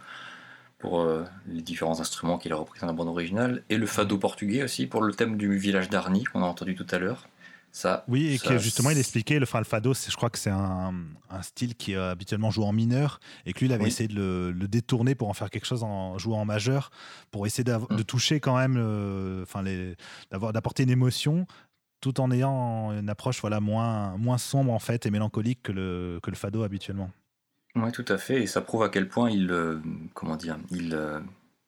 pour 0.79 1.01
euh, 1.01 1.25
les 1.47 1.61
différents 1.61 2.01
instruments 2.01 2.39
qu'il 2.39 2.53
a 2.53 2.57
repris 2.57 2.81
dans 2.81 2.87
la 2.87 2.93
bande 2.93 3.09
originale, 3.09 3.65
et 3.69 3.77
le 3.77 3.87
fado 3.87 4.17
portugais 4.17 4.63
aussi 4.63 4.87
pour 4.87 5.03
le 5.03 5.13
thème 5.13 5.37
du 5.37 5.59
village 5.59 5.91
d'Arni 5.91 6.25
qu'on 6.25 6.43
a 6.43 6.47
entendu 6.47 6.77
tout 6.77 6.87
à 6.91 6.99
l'heure. 6.99 7.29
Ça, 7.71 8.05
oui, 8.09 8.33
et 8.33 8.39
que 8.39 8.57
justement 8.59 8.91
il 8.91 8.99
expliquait, 8.99 9.39
le, 9.39 9.45
fado, 9.45 9.93
je 9.93 10.17
crois 10.17 10.31
que 10.31 10.39
c'est 10.39 10.51
un, 10.51 10.95
style 11.43 11.75
qui 11.75 11.93
est 11.93 11.97
habituellement 11.97 12.51
joué 12.51 12.65
en 12.65 12.73
mineur, 12.73 13.21
et 13.45 13.53
que 13.53 13.59
lui 13.59 13.67
il 13.67 13.73
avait 13.73 13.87
essayé 13.87 14.09
de 14.09 14.55
le, 14.57 14.69
détourner 14.69 15.15
pour 15.15 15.29
en 15.29 15.35
faire 15.35 15.51
quelque 15.51 15.67
chose 15.67 15.83
en 15.83 16.17
jouant 16.17 16.41
en 16.41 16.45
majeur, 16.47 16.91
pour 17.31 17.47
essayer 17.47 17.71
mm. 17.71 17.95
de 17.95 18.03
toucher 18.03 18.41
quand 18.41 18.57
même, 18.57 18.79
enfin 19.43 19.63
d'apporter 20.31 20.85
une 20.85 20.91
émotion 20.91 21.47
tout 22.01 22.21
en 22.21 22.31
ayant 22.31 22.93
une 22.93 23.09
approche 23.09 23.41
voilà, 23.41 23.61
moins, 23.61 24.17
moins 24.17 24.39
sombre 24.39 24.73
en 24.73 24.79
fait 24.79 25.07
et 25.07 25.11
mélancolique 25.11 25.63
que 25.63 25.73
le, 25.73 26.21
que 26.23 26.31
le 26.31 26.37
fado 26.37 26.63
habituellement. 26.63 27.11
Oui, 27.75 27.93
tout 27.93 28.05
à 28.09 28.19
fait, 28.19 28.43
et 28.43 28.47
ça 28.47 28.61
prouve 28.61 28.83
à 28.83 28.89
quel 28.89 29.09
point 29.09 29.31
il, 29.31 29.51
euh, 29.51 29.79
comment 30.15 30.37
dire, 30.37 30.59
il, 30.71 30.95
euh, 30.95 31.21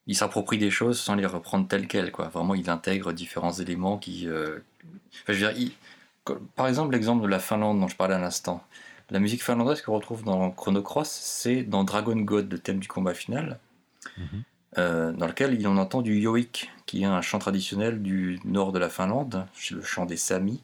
il 0.07 0.17
s'approprie 0.17 0.59
des 0.59 0.71
choses 0.71 0.99
sans 0.99 1.15
les 1.15 1.27
reprendre 1.27 1.69
telles 1.69 1.87
quelles. 1.87 2.11
Quoi. 2.11 2.29
Vraiment, 2.29 2.55
il 2.55 2.69
intègre 2.71 3.13
différents 3.13 3.53
éléments 3.53 3.99
qui... 3.99 4.27
Euh, 4.27 4.59
je 5.27 5.33
veux 5.33 5.53
dire, 5.53 5.73
par 6.57 6.69
exemple, 6.69 6.93
l'exemple 6.93 7.23
de 7.23 7.29
la 7.29 7.39
Finlande 7.39 7.81
dont 7.81 7.89
je 7.89 7.97
parlais 7.97 8.15
à 8.15 8.19
l'instant. 8.19 8.65
La 9.11 9.19
musique 9.19 9.43
finlandaise 9.43 9.83
qu'on 9.83 9.95
retrouve 9.95 10.25
dans 10.25 10.51
Chrono 10.51 10.83
Cross, 10.83 11.09
c'est 11.09 11.63
dans 11.63 11.85
Dragon 11.85 12.17
God, 12.17 12.51
le 12.51 12.59
thème 12.59 12.79
du 12.79 12.89
combat 12.89 13.15
final. 13.15 13.59
Mhm. 14.17 14.43
Euh, 14.79 15.13
dans 15.13 15.27
lequel 15.27 15.67
on 15.67 15.77
entend 15.79 16.01
du 16.01 16.17
yoik, 16.17 16.71
qui 16.87 17.03
est 17.03 17.07
un 17.07 17.21
chant 17.23 17.41
traditionnel 17.41 18.03
du 18.03 18.39
nord 18.45 18.71
de 18.71 18.79
la 18.79 18.89
Finlande, 18.89 19.47
le 19.71 19.83
chant 19.83 20.07
des 20.07 20.17
Samis. 20.17 20.63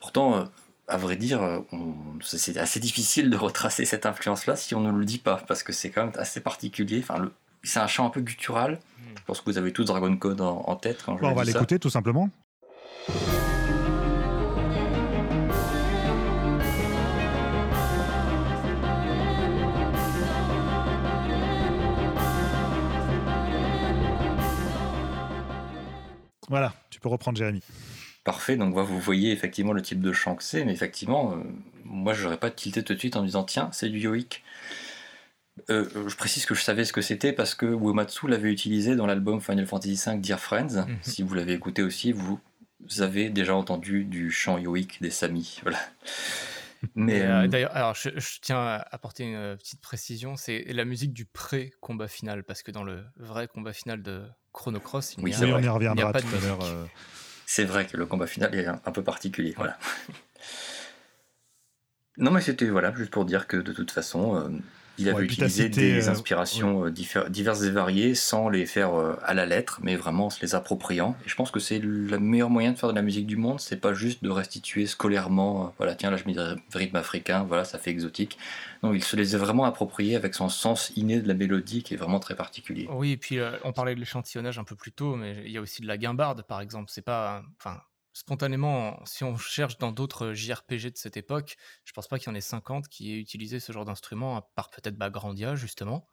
Pourtant, 0.00 0.36
euh, 0.36 0.44
à 0.86 0.98
vrai 0.98 1.16
dire, 1.16 1.42
euh, 1.42 1.60
c'est 2.20 2.58
assez 2.58 2.78
difficile 2.78 3.30
de 3.30 3.36
retracer 3.36 3.86
cette 3.86 4.04
influence-là 4.04 4.54
si 4.54 4.74
on 4.74 4.80
ne 4.80 4.90
le 4.90 5.04
dit 5.06 5.18
pas, 5.18 5.42
parce 5.48 5.62
que 5.62 5.72
c'est 5.72 5.90
quand 5.90 6.04
même 6.04 6.12
assez 6.16 6.40
particulier. 6.40 7.00
Enfin, 7.02 7.30
c'est 7.62 7.80
un 7.80 7.86
chant 7.86 8.06
un 8.06 8.10
peu 8.10 8.20
guttural. 8.20 8.80
Je 9.16 9.22
pense 9.24 9.40
que 9.40 9.46
vous 9.46 9.58
avez 9.58 9.72
tous 9.72 9.84
Dragon 9.84 10.14
Code 10.16 10.42
en, 10.42 10.76
tête 10.76 11.02
quand 11.04 11.16
je 11.16 11.24
On 11.24 11.32
va 11.32 11.42
l'écouter 11.42 11.78
tout 11.78 11.90
simplement. 11.90 12.30
Voilà, 26.48 26.74
tu 26.90 27.00
peux 27.00 27.08
reprendre 27.08 27.38
Jérémy. 27.38 27.62
Parfait, 28.24 28.56
donc 28.56 28.74
vous 28.74 28.98
voyez 28.98 29.30
effectivement 29.30 29.72
le 29.72 29.82
type 29.82 30.00
de 30.00 30.12
chant 30.12 30.34
que 30.34 30.42
c'est, 30.42 30.64
mais 30.64 30.72
effectivement, 30.72 31.32
euh, 31.32 31.36
moi 31.84 32.12
je 32.12 32.24
n'aurais 32.24 32.38
pas 32.38 32.50
tilté 32.50 32.82
tout 32.82 32.92
de 32.92 32.98
suite 32.98 33.14
en 33.14 33.22
disant 33.22 33.44
tiens, 33.44 33.68
c'est 33.72 33.88
du 33.88 34.00
yoik. 34.00 34.42
Euh, 35.70 35.88
je 36.08 36.16
précise 36.16 36.44
que 36.44 36.54
je 36.54 36.62
savais 36.62 36.84
ce 36.84 36.92
que 36.92 37.00
c'était 37.00 37.32
parce 37.32 37.54
que 37.54 37.66
Uematsu 37.66 38.28
l'avait 38.28 38.50
utilisé 38.50 38.94
dans 38.94 39.06
l'album 39.06 39.40
Final 39.40 39.66
Fantasy 39.66 40.10
V 40.10 40.18
Dear 40.18 40.40
Friends. 40.40 40.86
Mhm. 40.86 40.98
Si 41.02 41.22
vous 41.22 41.34
l'avez 41.34 41.52
écouté 41.52 41.82
aussi, 41.82 42.12
vous 42.12 42.40
avez 42.98 43.30
déjà 43.30 43.54
entendu 43.54 44.04
du 44.04 44.30
chant 44.30 44.58
yoik 44.58 44.98
des 45.00 45.10
Samis. 45.10 45.60
Voilà. 45.62 45.78
Mais 46.94 47.22
euh, 47.22 47.48
d'ailleurs, 47.48 47.74
alors 47.74 47.94
je, 47.94 48.10
tiens 48.42 48.58
à 48.58 48.86
apporter 48.90 49.24
une 49.24 49.56
petite 49.56 49.80
précision, 49.80 50.36
c'est 50.36 50.64
la 50.68 50.84
musique 50.84 51.12
du 51.12 51.24
pré-combat 51.24 52.06
final, 52.06 52.44
parce 52.44 52.62
que 52.62 52.70
dans 52.70 52.84
le 52.84 53.04
vrai 53.16 53.48
combat 53.48 53.72
final 53.72 54.02
de 54.02 54.24
Chrono 54.56 54.80
Cross. 54.80 55.14
Il 55.18 55.24
oui, 55.24 55.34
on 55.40 55.62
y 55.62 55.68
reviendra 55.68 56.12
tout 56.12 56.26
à 56.34 56.40
l'heure. 56.40 56.58
C'est 57.44 57.64
vrai 57.64 57.86
que 57.86 57.96
le 57.96 58.06
combat 58.06 58.26
final 58.26 58.52
est 58.54 58.66
un, 58.66 58.76
peu 58.76 59.04
particulier. 59.04 59.54
Voilà. 59.56 59.78
non, 62.16 62.32
mais 62.32 62.40
c'était 62.40 62.66
voilà, 62.66 62.92
juste 62.94 63.12
pour 63.12 63.24
dire 63.24 63.46
que 63.46 63.56
de 63.56 63.72
toute 63.72 63.92
façon, 63.92 64.36
euh, 64.36 64.48
il 64.98 65.08
avait 65.08 65.24
utilisé 65.24 65.68
des 65.68 66.06
euh, 66.08 66.10
inspirations 66.10 66.88
diverses 66.90 67.62
et 67.62 67.70
variées 67.70 68.14
sans 68.14 68.48
les 68.48 68.66
faire 68.66 68.90
à 69.22 69.34
la 69.34 69.46
lettre, 69.46 69.80
mais 69.82 69.96
vraiment 69.96 70.26
en 70.26 70.30
se 70.30 70.40
les 70.42 70.54
appropriant. 70.54 71.16
Et 71.24 71.28
je 71.28 71.34
pense 71.34 71.50
que 71.50 71.60
c'est 71.60 71.78
le 71.78 72.18
meilleur 72.18 72.50
moyen 72.50 72.72
de 72.72 72.78
faire 72.78 72.90
de 72.90 72.94
la 72.94 73.02
musique 73.02 73.26
du 73.26 73.36
monde, 73.36 73.60
c'est 73.60 73.80
pas 73.80 73.94
juste 73.94 74.22
de 74.22 74.30
restituer 74.30 74.86
scolairement, 74.86 75.74
voilà, 75.78 75.94
tiens, 75.94 76.10
là 76.10 76.16
je 76.16 76.24
mets 76.24 76.38
un 76.38 76.56
rythme 76.74 76.96
africain, 76.96 77.44
voilà, 77.44 77.64
ça 77.64 77.78
fait 77.78 77.90
exotique. 77.90 78.38
Non, 78.82 78.92
il 78.92 79.02
se 79.02 79.16
les 79.16 79.34
a 79.34 79.38
vraiment 79.38 79.64
appropriés 79.64 80.16
avec 80.16 80.34
son 80.34 80.48
sens 80.48 80.92
inné 80.96 81.20
de 81.20 81.28
la 81.28 81.34
mélodie 81.34 81.82
qui 81.82 81.94
est 81.94 81.96
vraiment 81.96 82.20
très 82.20 82.34
particulier. 82.34 82.88
Oui, 82.90 83.12
et 83.12 83.16
puis 83.16 83.38
euh, 83.38 83.52
on 83.64 83.72
parlait 83.72 83.94
de 83.94 84.00
l'échantillonnage 84.00 84.58
un 84.58 84.64
peu 84.64 84.76
plus 84.76 84.92
tôt, 84.92 85.16
mais 85.16 85.42
il 85.44 85.50
y 85.50 85.58
a 85.58 85.60
aussi 85.60 85.82
de 85.82 85.86
la 85.86 85.96
guimbarde, 85.98 86.42
par 86.42 86.60
exemple. 86.60 86.90
C'est 86.90 87.04
pas, 87.04 87.42
enfin, 87.58 87.80
spontanément, 88.16 88.98
si 89.04 89.24
on 89.24 89.36
cherche 89.36 89.76
dans 89.76 89.92
d'autres 89.92 90.32
JRPG 90.32 90.90
de 90.90 90.96
cette 90.96 91.18
époque, 91.18 91.58
je 91.84 91.92
pense 91.92 92.08
pas 92.08 92.18
qu'il 92.18 92.28
y 92.28 92.32
en 92.32 92.34
ait 92.34 92.40
50 92.40 92.88
qui 92.88 93.12
aient 93.12 93.18
utilisé 93.18 93.60
ce 93.60 93.72
genre 93.72 93.84
d'instrument, 93.84 94.38
à 94.38 94.42
part 94.54 94.70
peut-être 94.70 94.96
Bagrandia, 94.96 95.54
justement. 95.54 96.08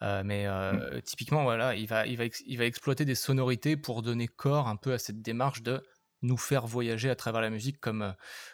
Euh, 0.00 0.22
mais 0.24 0.46
euh, 0.46 0.72
mm. 0.72 1.02
typiquement, 1.02 1.42
voilà, 1.42 1.74
il 1.74 1.86
va, 1.86 2.06
il, 2.06 2.16
va 2.16 2.24
il 2.46 2.56
va 2.56 2.64
exploiter 2.64 3.04
des 3.04 3.14
sonorités 3.14 3.76
pour 3.76 4.00
donner 4.00 4.26
corps 4.26 4.68
un 4.68 4.76
peu 4.76 4.94
à 4.94 4.98
cette 4.98 5.20
démarche 5.20 5.62
de 5.62 5.82
nous 6.22 6.38
faire 6.38 6.66
voyager 6.66 7.10
à 7.10 7.14
travers 7.14 7.42
la 7.42 7.50
musique 7.50 7.78
comme, 7.78 8.00
euh, 8.00 8.12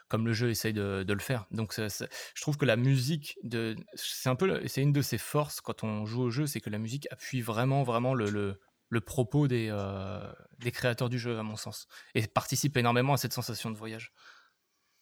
comme 0.08 0.26
le 0.26 0.32
jeu 0.32 0.50
essaye 0.50 0.72
de, 0.72 1.04
le 1.06 1.20
faire. 1.20 1.46
Donc 1.52 1.72
je 1.76 2.40
trouve 2.40 2.56
que 2.56 2.64
la 2.64 2.76
musique, 2.76 3.38
de, 3.44 3.76
c'est 3.94 4.28
un 4.28 4.34
peu, 4.34 4.66
c'est 4.66 4.82
une 4.82 4.92
de 4.92 5.02
ses 5.02 5.18
forces 5.18 5.60
quand 5.60 5.84
on 5.84 6.06
joue 6.06 6.22
au 6.22 6.30
jeu, 6.30 6.48
c'est 6.48 6.60
que 6.60 6.70
la 6.70 6.78
musique 6.78 7.06
appuie 7.12 7.40
vraiment, 7.40 7.84
vraiment 7.84 8.14
le, 8.14 8.30
le, 8.30 8.60
propos 8.98 9.46
des, 9.46 9.68
euh, 9.70 10.20
des 10.58 10.72
créateurs 10.72 11.08
du 11.08 11.18
jeu, 11.18 11.38
à 11.38 11.44
mon 11.44 11.56
sens, 11.56 11.86
et 12.16 12.26
participe 12.26 12.76
énormément 12.76 13.12
à 13.12 13.16
cette 13.16 13.32
sensation 13.32 13.70
de 13.70 13.76
voyage. 13.76 14.12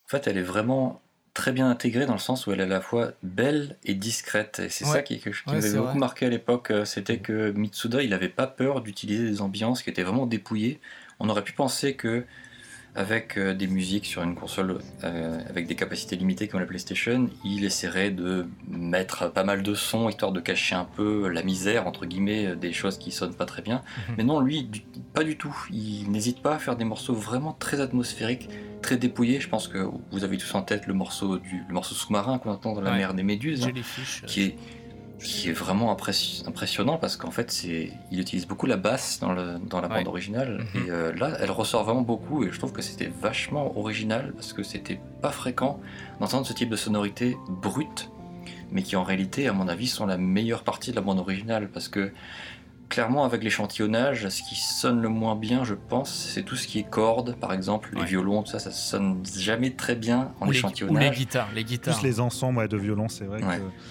En 0.07 0.11
fait, 0.11 0.27
elle 0.27 0.37
est 0.37 0.43
vraiment 0.43 1.03
très 1.35 1.53
bien 1.53 1.71
intégrée 1.71 2.05
dans 2.05 2.15
le 2.15 2.19
sens 2.19 2.47
où 2.47 2.53
elle 2.53 2.61
est 2.61 2.65
à 2.65 2.67
la 2.67 2.81
fois 2.81 3.13
belle 3.23 3.79
et 3.85 3.95
discrète. 3.95 4.59
Et 4.59 4.69
c'est 4.69 4.85
ça 4.85 5.03
qui, 5.03 5.21
qui 5.21 5.31
m'avait 5.47 5.73
beaucoup 5.73 5.99
marqué 5.99 6.27
à 6.27 6.29
l'époque, 6.29 6.71
euh, 6.71 6.85
c'était 6.85 7.19
que 7.19 7.53
Mitsuda, 7.53 8.03
il 8.03 8.11
n'avait 8.11 8.29
pas 8.29 8.47
peur 8.47 8.81
d'utiliser 8.83 9.25
des 9.25 9.41
ambiances 9.41 9.83
qui 9.83 9.91
étaient 9.91 10.03
vraiment 10.03 10.27
dépouillées. 10.27 10.81
On 11.21 11.29
aurait 11.29 11.45
pu 11.45 11.53
penser 11.53 11.95
que 11.95 12.27
avec 12.99 13.39
euh, 13.39 13.55
des 13.55 13.69
musiques 13.69 14.07
sur 14.07 14.25
une 14.25 14.35
console 14.35 14.81
euh, 15.05 15.41
avec 15.49 15.69
des 15.69 15.77
capacités 15.77 16.17
limitées 16.17 16.49
comme 16.49 16.59
la 16.59 16.67
PlayStation, 16.67 17.31
il 17.45 17.65
essaierait 17.65 18.11
de 18.11 18.49
mettre 18.67 19.31
pas 19.31 19.45
mal 19.45 19.63
de 19.63 19.73
sons 19.75 20.09
histoire 20.09 20.33
de 20.33 20.41
cacher 20.41 20.75
un 20.75 20.85
peu 20.85 21.29
la 21.29 21.45
misère, 21.45 21.87
entre 21.87 22.07
guillemets, 22.07 22.57
des 22.57 22.73
choses 22.73 22.99
qui 22.99 23.13
sonnent 23.13 23.37
pas 23.37 23.47
très 23.47 23.63
bien. 23.63 23.77
Mhm. 24.09 24.15
Mais 24.19 24.25
non, 24.25 24.41
lui, 24.41 24.69
pas 25.15 25.23
du 25.23 25.37
tout. 25.37 25.57
Il 25.71 26.11
n'hésite 26.11 26.43
pas 26.43 26.57
à 26.57 26.59
faire 26.59 26.75
des 26.75 26.85
morceaux 26.85 27.15
vraiment 27.15 27.53
très 27.53 27.81
atmosphériques, 27.81 28.49
très 28.83 28.97
dépouillés. 28.97 29.39
Je 29.39 29.49
pense 29.49 29.69
que 29.69 29.87
vous 30.11 30.25
avez 30.25 30.37
tous 30.37 30.53
en 30.57 30.63
tête 30.63 30.89
le 30.89 30.95
morceau, 30.95 31.39
du, 31.39 31.63
morceau 31.71 31.95
sous-marin 31.95 32.39
qu'on 32.39 32.51
entend 32.51 32.73
dans 32.73 32.81
la 32.81 32.97
mer 32.97 33.15
des 33.15 33.23
Méduses, 33.23 33.65
hein, 33.65 33.73
qui 34.27 34.43
est 34.43 34.57
qui 35.19 35.49
est 35.49 35.53
vraiment 35.53 35.91
impressionnant 35.93 36.97
parce 36.97 37.17
qu'en 37.17 37.31
fait 37.31 37.51
c'est 37.51 37.93
il 38.11 38.21
utilise 38.21 38.47
beaucoup 38.47 38.67
la 38.67 38.77
basse 38.77 39.19
dans, 39.21 39.33
le, 39.33 39.59
dans 39.59 39.81
la 39.81 39.89
bande 39.89 40.07
originale 40.07 40.65
mhm. 40.75 40.87
et 40.87 40.91
euh, 40.91 41.13
là 41.15 41.37
elle 41.41 41.51
ressort 41.51 41.85
vraiment 41.85 42.03
beaucoup 42.03 42.45
et 42.45 42.53
je 42.53 42.59
trouve 42.59 42.73
que 42.73 42.83
c'était 42.83 43.11
vachement 43.21 43.77
original 43.79 44.33
parce 44.35 44.53
que 44.53 44.63
c'était 44.63 45.01
pas 45.21 45.31
fréquent 45.31 45.81
d'entendre 46.21 46.47
ce 46.47 46.53
type 46.53 46.69
de 46.69 46.77
sonorité 46.77 47.37
brute 47.49 48.11
mais 48.71 48.83
qui 48.83 48.97
en 48.97 49.03
réalité 49.03 49.49
à 49.49 49.53
mon 49.53 49.67
avis 49.67 49.89
sont 49.89 50.07
la 50.07 50.19
meilleure 50.19 50.63
partie 50.63 50.91
de 50.91 50.97
la 50.97 51.03
bande 51.03 51.19
originale 51.19 51.69
parce 51.69 51.89
que 51.89 52.13
clairement, 52.89 53.25
avec 53.25 53.43
l'échantillonnage, 53.43 54.29
ce 54.29 54.43
qui 54.43 54.57
sonne 54.57 55.01
le 55.01 55.09
moins 55.09 55.37
bien, 55.37 55.65
je 55.65 55.75
pense, 55.75 56.13
c'est 56.13 56.43
tout 56.43 56.57
ce 56.57 56.67
qui 56.67 56.79
est 56.79 56.89
cordes, 56.89 57.37
par 57.37 57.53
exemple, 57.53 57.91
les 57.95 58.05
violons, 58.05 58.43
tout 58.43 58.51
ça, 58.51 58.59
ça 58.59 58.71
sonne 58.71 59.23
jamais 59.37 59.71
très 59.71 59.95
bien 59.95 60.33
en 60.41 60.51
échantillonnage. 60.51 61.09
ou 61.09 61.11
les 61.11 61.17
guitares, 61.17 61.49
les 61.55 61.65
guitares. 61.65 61.99
Plus 61.99 62.07
les 62.07 62.21
ensembles 62.21 62.67
de 62.69 62.77
violons, 62.77 63.09
c'est 63.09 63.25
vrai. 63.25 63.41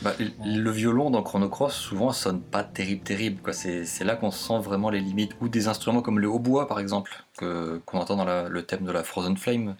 Bah, 0.01 0.13
le 0.19 0.71
violon 0.71 1.09
dans 1.09 1.23
Chrono 1.23 1.49
Cross, 1.49 1.75
souvent, 1.75 2.11
sonne 2.11 2.41
pas 2.41 2.63
terrible, 2.63 3.03
terrible. 3.03 3.53
C'est 3.53 4.03
là 4.03 4.15
qu'on 4.15 4.31
sent 4.31 4.59
vraiment 4.59 4.89
les 4.89 4.99
limites. 4.99 5.35
Ou 5.41 5.49
des 5.49 5.67
instruments 5.67 6.01
comme 6.01 6.19
le 6.19 6.29
hautbois, 6.29 6.67
par 6.67 6.79
exemple, 6.79 7.23
qu'on 7.37 7.99
entend 7.99 8.15
dans 8.15 8.47
le 8.47 8.63
thème 8.63 8.83
de 8.83 8.91
la 8.91 9.03
Frozen 9.03 9.37
Flame. 9.37 9.75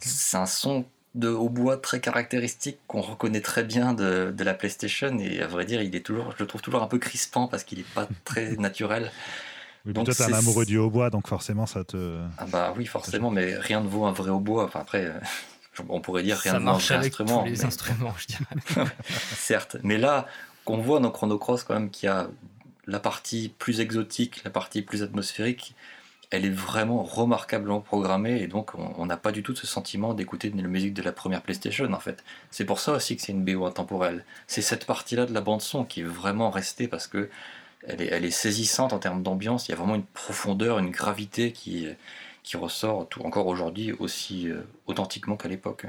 C'est 0.00 0.36
un 0.36 0.46
son 0.46 0.84
de 1.16 1.28
hautbois 1.28 1.78
très 1.78 1.98
caractéristique 1.98 2.78
qu'on 2.86 3.00
reconnaît 3.00 3.40
très 3.40 3.64
bien 3.64 3.94
de, 3.94 4.34
la 4.38 4.54
PlayStation. 4.54 5.18
Et 5.18 5.42
à 5.42 5.46
vrai 5.46 5.64
dire 5.64 5.82
il 5.82 5.96
est 5.96 6.04
toujours 6.04 6.32
je 6.32 6.42
le 6.42 6.46
trouve 6.46 6.62
toujours 6.62 6.82
un 6.82 6.86
peu 6.86 6.98
crispant 6.98 7.48
parce 7.48 7.64
qu'il 7.64 7.78
n'est 7.78 7.84
pas 7.84 8.06
très 8.24 8.50
naturel. 8.56 9.10
Donc 9.86 10.06
toi 10.06 10.14
t'es 10.14 10.24
un 10.24 10.34
amoureux 10.34 10.66
du 10.66 10.78
hautbois 10.78 11.10
donc 11.10 11.28
forcément 11.28 11.66
ça 11.66 11.84
te 11.84 12.18
ah 12.38 12.46
bah 12.46 12.74
oui 12.76 12.86
forcément 12.86 13.30
mais 13.30 13.56
rien 13.56 13.80
ne 13.80 13.88
vaut 13.88 14.04
un 14.04 14.12
vrai 14.12 14.30
hautbois. 14.30 14.64
Enfin 14.64 14.80
après 14.80 15.06
euh, 15.06 15.18
on 15.88 16.00
pourrait 16.00 16.22
dire 16.22 16.36
rien 16.36 16.60
ne 16.60 16.64
vaut 16.64 16.70
un 16.70 16.78
vrai 16.78 16.94
instrument 16.96 17.44
les 17.44 17.64
instruments 17.64 18.14
je 18.18 18.26
dirais. 18.26 18.86
Certes. 19.36 19.78
Mais 19.82 19.98
là 19.98 20.26
qu'on 20.64 20.78
voit 20.78 21.00
dans 21.00 21.10
Chrono 21.10 21.38
Cross 21.38 21.64
quand 21.64 21.74
même 21.74 21.90
qu'il 21.90 22.08
y 22.08 22.10
a 22.10 22.28
la 22.86 23.00
partie 23.00 23.52
plus 23.58 23.80
exotique 23.80 24.44
la 24.44 24.50
partie 24.50 24.82
plus 24.82 25.02
atmosphérique 25.02 25.74
elle 26.30 26.44
est 26.44 26.50
vraiment 26.50 27.02
remarquablement 27.02 27.80
programmée 27.80 28.40
et 28.40 28.46
donc 28.48 28.74
on 28.74 29.06
n'a 29.06 29.16
pas 29.16 29.32
du 29.32 29.42
tout 29.42 29.54
ce 29.54 29.66
sentiment 29.66 30.14
d'écouter 30.14 30.52
la 30.54 30.62
musique 30.62 30.94
de 30.94 31.02
la 31.02 31.12
première 31.12 31.42
PlayStation 31.42 31.92
en 31.92 32.00
fait. 32.00 32.24
C'est 32.50 32.64
pour 32.64 32.80
ça 32.80 32.92
aussi 32.92 33.16
que 33.16 33.22
c'est 33.22 33.32
une 33.32 33.44
BO 33.44 33.64
intemporelle. 33.64 34.24
C'est 34.46 34.62
cette 34.62 34.86
partie-là 34.86 35.26
de 35.26 35.32
la 35.32 35.40
bande 35.40 35.62
son 35.62 35.84
qui 35.84 36.00
est 36.00 36.04
vraiment 36.04 36.50
restée 36.50 36.88
parce 36.88 37.06
que 37.06 37.30
elle 37.86 38.24
est, 38.24 38.30
saisissante 38.30 38.92
en 38.92 38.98
termes 38.98 39.22
d'ambiance. 39.22 39.68
Il 39.68 39.70
y 39.70 39.74
a 39.74 39.76
vraiment 39.76 39.94
une 39.94 40.04
profondeur, 40.04 40.80
une 40.80 40.90
gravité 40.90 41.52
qui, 41.52 41.86
qui 42.42 42.56
ressort 42.56 43.08
encore 43.22 43.46
aujourd'hui 43.46 43.92
aussi 43.92 44.48
euh, 44.48 44.62
authentiquement 44.86 45.36
qu'à 45.36 45.48
l'époque. 45.48 45.86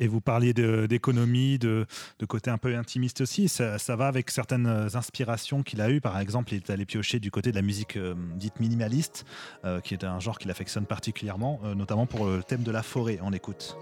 Et 0.00 0.08
vous 0.08 0.20
parliez 0.20 0.54
d'économie, 0.54 1.58
de, 1.58 1.86
côté 2.26 2.50
un 2.50 2.58
peu 2.58 2.74
intimiste 2.76 3.20
aussi. 3.20 3.48
Ça, 3.48 3.96
va 3.96 4.06
avec 4.06 4.30
certaines 4.30 4.88
inspirations 4.94 5.62
qu'il 5.62 5.80
a 5.80 5.90
eues. 5.90 6.00
Par 6.00 6.18
exemple, 6.18 6.52
il 6.54 6.56
est 6.56 6.70
allé 6.70 6.86
piocher 6.86 7.20
du 7.20 7.30
côté 7.30 7.50
de 7.50 7.56
la 7.56 7.62
musique 7.62 7.96
euh, 7.96 8.14
dite 8.36 8.58
minimaliste, 8.60 9.26
euh, 9.64 9.80
qui 9.80 9.94
est 9.94 10.04
un 10.04 10.18
genre 10.18 10.38
qu'il 10.38 10.50
affectionne 10.50 10.86
particulièrement, 10.86 11.60
euh, 11.64 11.74
notamment 11.74 12.06
pour 12.06 12.26
le 12.26 12.42
thème 12.42 12.62
de 12.62 12.70
la 12.70 12.82
forêt. 12.82 13.18
On 13.22 13.32
écoute. 13.32 13.76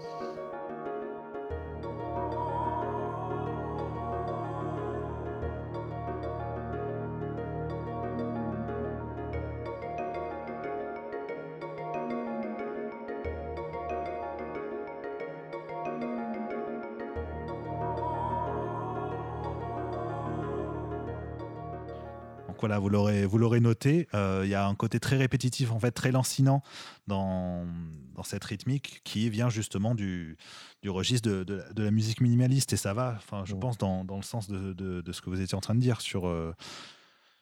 Voilà, 22.69 22.79
vous 22.79 22.89
l'aurez, 22.89 23.25
vous 23.25 23.39
l'aurez 23.39 23.61
noté. 23.61 24.07
Euh, 24.13 24.41
il 24.43 24.49
y 24.49 24.53
a 24.53 24.67
un 24.67 24.75
côté 24.75 24.99
très 24.99 25.17
répétitif, 25.17 25.71
en 25.71 25.79
fait, 25.79 25.89
très 25.89 26.11
lancinant 26.11 26.61
dans, 27.07 27.65
dans 28.13 28.21
cette 28.21 28.43
rythmique 28.43 29.01
qui 29.03 29.27
vient 29.31 29.49
justement 29.49 29.95
du, 29.95 30.37
du 30.83 30.91
registre 30.91 31.27
de, 31.27 31.43
de, 31.43 31.83
la 31.83 31.89
musique 31.89 32.21
minimaliste. 32.21 32.71
Et 32.73 32.77
ça 32.77 32.93
va, 32.93 33.15
enfin, 33.17 33.43
je 33.43 33.55
pense, 33.55 33.79
dans, 33.79 34.05
dans 34.05 34.17
le 34.17 34.21
sens 34.21 34.47
de, 34.47 34.73
de, 34.73 35.11
ce 35.11 35.19
que 35.21 35.31
vous 35.31 35.41
étiez 35.41 35.55
en 35.55 35.61
train 35.61 35.73
de 35.73 35.79
dire 35.79 35.99
sur. 35.99 36.27
Euh, 36.27 36.53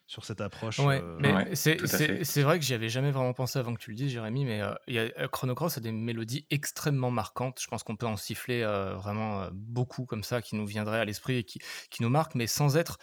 sur 0.10 0.24
cette 0.24 0.40
approche. 0.40 0.80
Ouais, 0.80 1.02
euh, 1.04 1.18
mais 1.20 1.54
c'est 1.56 2.42
vrai 2.42 2.58
que 2.58 2.64
j'y 2.64 2.74
avais 2.74 2.88
jamais 2.88 3.12
vraiment 3.12 3.34
pensé 3.34 3.60
avant 3.60 3.74
que 3.74 3.82
tu 3.82 3.90
le 3.90 3.98
dises, 3.98 4.10
Jérémy, 4.10 4.46
mais 4.46 4.62
il 4.88 4.94
y 4.94 5.00
a, 5.00 5.28
Chrono 5.28 5.54
Cross 5.54 5.80
a 5.80 5.82
des 5.82 5.92
mélodies 5.92 6.46
extrêmement 6.50 7.12
marquantes. 7.12 7.60
Je 7.62 7.68
pense 7.68 7.84
qu'on 7.84 7.98
peut 7.98 8.06
en 8.06 8.16
siffler 8.16 8.64
vraiment 8.96 9.50
beaucoup 9.52 10.06
comme 10.06 10.24
ça, 10.24 10.42
qui 10.42 10.56
nous 10.56 10.66
viendraient 10.66 11.02
à 11.02 11.04
l'esprit 11.04 11.36
et 11.36 11.44
qui, 11.44 11.60
qui 11.90 12.04
nous 12.04 12.10
marquent, 12.10 12.36
mais 12.36 12.48
sans 12.48 12.78
être 12.78 13.00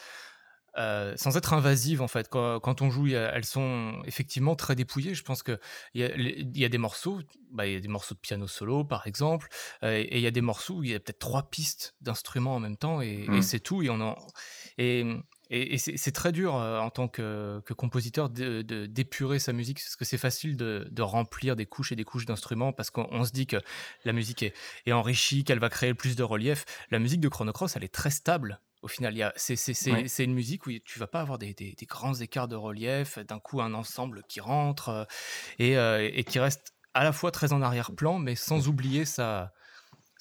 euh, 0.77 1.15
sans 1.17 1.37
être 1.37 1.53
invasive 1.53 2.03
en 2.03 2.09
fait. 2.09 2.29
Quand, 2.29 2.83
on 2.83 2.91
joue, 2.91 3.09
elles 3.09 3.45
sont 3.45 4.03
effectivement 4.07 4.57
très 4.57 4.75
dépouillées. 4.75 5.15
Je 5.15 5.23
pense 5.23 5.43
qu'il 5.43 5.59
y, 5.95 6.03
a, 6.03 6.11
y 6.17 6.65
a 6.65 6.69
des 6.69 6.79
morceaux, 6.79 7.21
bah, 7.53 7.67
il 7.67 7.75
y 7.75 7.77
a 7.77 7.81
des 7.81 7.89
morceaux 7.89 8.15
de 8.15 8.21
piano 8.21 8.49
solo 8.49 8.85
par 8.85 9.07
exemple, 9.07 9.49
euh, 9.85 9.97
et 9.97 10.17
il 10.17 10.21
y 10.21 10.27
a 10.27 10.33
des 10.33 10.41
morceaux 10.41 10.77
où 10.77 10.83
il 10.83 10.91
y 10.91 10.95
a 10.95 11.01
peut-être 11.01 11.21
trois 11.21 11.49
pistes 11.51 11.95
d'instruments 12.01 12.57
en 12.57 12.61
même 12.61 12.77
temps 12.77 13.01
et, 13.01 13.27
mmh. 13.29 13.43
c'est 13.43 13.61
tout. 13.61 13.83
Et, 13.83 13.91
on 13.91 14.01
en, 14.01 14.17
et, 14.79 15.05
et, 15.51 15.79
c'est 15.79 16.13
très 16.13 16.33
dur 16.33 16.57
euh, 16.57 16.81
en 16.81 16.91
tant 16.91 17.07
que, 17.07 17.63
compositeur 17.77 18.29
d'épurer 18.31 19.39
sa 19.39 19.53
musique 19.53 19.79
parce 19.79 19.97
que 19.97 20.05
c'est 20.05 20.19
facile 20.19 20.57
de, 20.57 21.03
remplir 21.03 21.55
des 21.55 21.67
couches 21.67 21.93
et 21.93 21.97
des 21.97 22.05
couches 22.05 22.27
d'instruments 22.27 22.73
parce 22.73 22.91
qu'on 22.91 23.25
se 23.25 23.31
dit 23.31 23.47
que 23.47 23.59
la 24.05 24.13
musique 24.13 24.43
est, 24.43 24.55
est 24.87 24.93
enrichie, 24.93 25.45
qu'elle 25.45 25.61
va 25.61 25.69
créer 25.69 25.95
plus 25.95 26.17
de 26.17 26.25
relief. 26.25 26.65
La 26.91 26.99
musique 26.99 27.21
de 27.21 27.29
Chrono 27.29 27.53
Cross, 27.53 27.77
elle 27.77 27.85
est 27.85 27.95
très 27.95 28.11
stable 28.11 28.61
au 28.85 28.89
final, 28.89 29.33
c'est 29.37 30.25
une 30.25 30.35
musique 30.35 30.67
où 30.67 30.71
tu 30.85 30.99
vas 30.99 31.07
pas 31.07 31.23
avoir 31.23 31.39
des, 31.39 31.75
grands 31.89 32.15
écarts 32.15 32.49
de 32.49 32.55
relief, 32.55 33.19
d'un 33.19 33.39
coup 33.39 33.63
un 33.63 33.73
ensemble 33.73 34.23
qui 34.29 34.41
rentre 34.41 34.91
euh, 34.91 35.05
euh, 35.61 36.11
et, 36.13 36.23
qui 36.23 36.39
reste 36.39 36.75
à 36.93 37.03
la 37.03 37.13
fois 37.13 37.31
très 37.31 37.55
en 37.55 37.63
arrière-plan, 37.63 38.19
mais 38.19 38.35
sans 38.35 38.69
oublier 38.69 39.07
sa, 39.07 39.55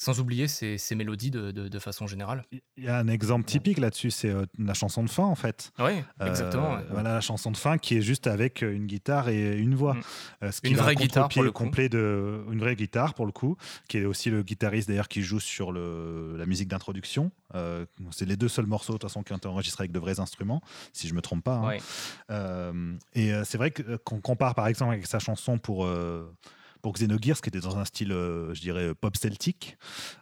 sans 0.03 0.19
oublier 0.19 0.47
ces, 0.47 0.95
mélodies 0.95 1.31
de, 1.31 1.79
façon 1.79 2.07
générale. 2.07 2.43
Il 2.77 2.83
y 2.83 2.89
a 2.89 2.97
un 2.97 3.07
exemple 3.07 3.45
typique 3.45 3.77
là-dessus, 3.77 4.11
c'est 4.11 4.29
euh, 4.29 4.45
la 4.59 4.73
chanson 4.73 5.03
de 5.03 5.09
fin 5.09 5.23
en 5.23 5.35
fait. 5.35 5.71
Oui, 5.79 6.03
euh, 6.21 6.27
exactement. 6.27 6.77
Voilà 6.91 7.13
la 7.13 7.21
chanson 7.21 7.51
de 7.51 7.57
fin 7.57 7.77
qui 7.77 7.97
est 7.97 8.01
juste 8.01 8.27
avec 8.27 8.63
euh, 8.63 8.75
une 8.75 8.85
guitare 8.85 9.29
et 9.29 9.57
une 9.57 9.75
voix. 9.75 9.95
Mm. 9.95 10.49
une 10.63 10.75
vraie 10.75 10.95
guitare 10.95 11.29
pour 11.29 11.43
le 11.43 11.51
complet 11.51 11.89
de 11.89 12.43
une 12.51 12.59
vraie 12.59 12.75
guitare 12.75 13.13
pour 13.13 13.25
le 13.25 13.31
coup, 13.31 13.55
qui 13.87 13.97
est 13.97 14.05
aussi 14.05 14.29
le 14.29 14.43
guitariste 14.43 14.89
d'ailleurs 14.89 15.07
qui 15.07 15.21
joue 15.21 15.39
sur 15.39 15.71
le, 15.71 16.35
la 16.37 16.45
musique 16.45 16.67
d'introduction. 16.67 17.31
c'est 18.11 18.25
les 18.25 18.35
deux 18.35 18.49
seuls 18.49 18.65
morceaux 18.65 18.93
de 18.93 18.97
toute 18.97 19.09
façon 19.09 19.23
qui 19.23 19.31
ont 19.31 19.37
été 19.37 19.47
enregistrés 19.47 19.83
avec 19.83 19.91
de 19.93 19.99
vrais 19.99 20.19
instruments, 20.19 20.61
si 20.91 21.07
je 21.07 21.13
me 21.13 21.21
trompe 21.21 21.43
pas. 21.43 21.77
Hein. 22.29 22.97
et 23.13 23.31
c'est 23.45 23.57
vrai 23.57 23.71
qu'on 23.71 24.19
compare 24.19 24.53
par 24.53 24.67
exemple 24.67 24.93
avec 24.93 25.07
sa 25.07 25.19
chanson 25.19 25.57
pour 25.57 25.87
pour 26.83 26.93
Xenogears, 26.93 27.41
qui 27.41 27.49
était 27.49 27.61
dans 27.61 27.77
un 27.77 27.85
style, 27.85 28.11
euh, 28.11 28.53
je 28.53 28.59
dirais, 28.59 28.93
pop 28.93 29.15
celtique, 29.15 29.77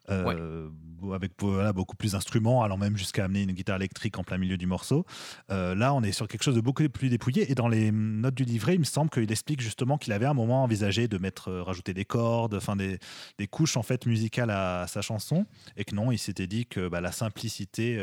euh, 0.09 0.69
avec 1.11 1.31
voilà, 1.39 1.73
beaucoup 1.73 1.95
plus 1.95 2.11
d'instruments, 2.11 2.63
allant 2.63 2.77
même 2.77 2.95
jusqu'à 2.95 3.25
amener 3.25 3.41
une 3.41 3.51
guitare 3.51 3.77
électrique 3.77 4.19
en 4.19 4.23
plein 4.23 4.37
milieu 4.37 4.57
du 4.57 4.67
morceau. 4.67 5.03
Euh, 5.49 5.73
là, 5.73 5.91
on 5.95 6.03
est 6.03 6.11
sur 6.11 6.27
quelque 6.27 6.43
chose 6.43 6.55
de 6.55 6.61
beaucoup 6.61 6.87
plus 6.87 7.09
dépouillé. 7.09 7.51
Et 7.51 7.55
dans 7.55 7.67
les 7.67 7.91
notes 7.91 8.35
du 8.35 8.45
livret, 8.45 8.75
il 8.75 8.79
me 8.79 8.85
semble 8.85 9.09
qu'il 9.09 9.29
explique 9.31 9.59
justement 9.59 9.97
qu'il 9.97 10.13
avait 10.13 10.27
à 10.27 10.29
un 10.29 10.35
moment 10.35 10.63
envisagé 10.63 11.07
de 11.07 11.17
mettre, 11.17 11.51
rajouter 11.51 11.95
des 11.95 12.05
cordes, 12.05 12.53
enfin 12.53 12.75
des, 12.75 12.99
des, 13.39 13.47
couches 13.47 13.75
en 13.75 13.83
fait 13.83 14.05
musicales 14.05 14.51
à, 14.51 14.85
sa 14.87 15.01
chanson, 15.01 15.47
et 15.77 15.83
que 15.83 15.95
non, 15.95 16.11
il 16.11 16.19
s'était 16.19 16.47
dit 16.47 16.67
que 16.67 16.87
bah, 16.87 17.01
la 17.01 17.11
simplicité 17.11 17.99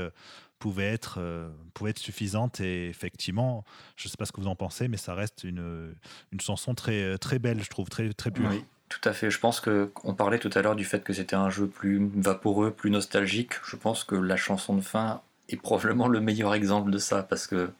pouvait 0.58 0.92
être, 0.92 1.18
euh, 1.20 1.48
pouvait 1.74 1.90
être 1.90 1.98
suffisante. 1.98 2.60
Et 2.60 2.88
effectivement, 2.88 3.64
je 3.96 4.06
ne 4.06 4.10
sais 4.10 4.16
pas 4.16 4.24
ce 4.24 4.32
que 4.32 4.40
vous 4.40 4.48
en 4.48 4.56
pensez, 4.56 4.88
mais 4.88 4.96
ça 4.96 5.14
reste 5.14 5.44
une, 5.44 5.94
une 6.32 6.40
chanson 6.40 6.74
très, 6.74 7.18
très 7.18 7.38
belle, 7.38 7.62
je 7.62 7.70
trouve, 7.70 7.88
très, 7.88 8.12
très 8.12 8.30
pure. 8.30 8.48
Oui, 8.50 8.64
tout 8.88 9.00
à 9.04 9.12
fait. 9.12 9.30
Je 9.30 9.38
pense 9.38 9.60
qu'on 9.60 10.14
parlait 10.14 10.38
tout 10.38 10.50
à 10.54 10.62
l'heure 10.62 10.76
du 10.76 10.84
fait 10.84 11.02
que 11.04 11.12
c'était 11.12 11.36
un 11.36 11.50
jeu 11.50 11.66
plus 11.66 12.10
vaporeux, 12.16 12.70
plus 12.70 12.90
nostalgique. 12.90 13.52
Je 13.64 13.76
pense 13.76 14.04
que 14.04 14.14
la 14.14 14.36
chanson 14.36 14.74
de 14.74 14.80
fin 14.80 15.20
est 15.48 15.56
probablement 15.56 16.08
le 16.08 16.20
meilleur 16.20 16.54
exemple 16.54 16.90
de 16.90 16.98
ça, 16.98 17.22
parce 17.22 17.46
que 17.46 17.70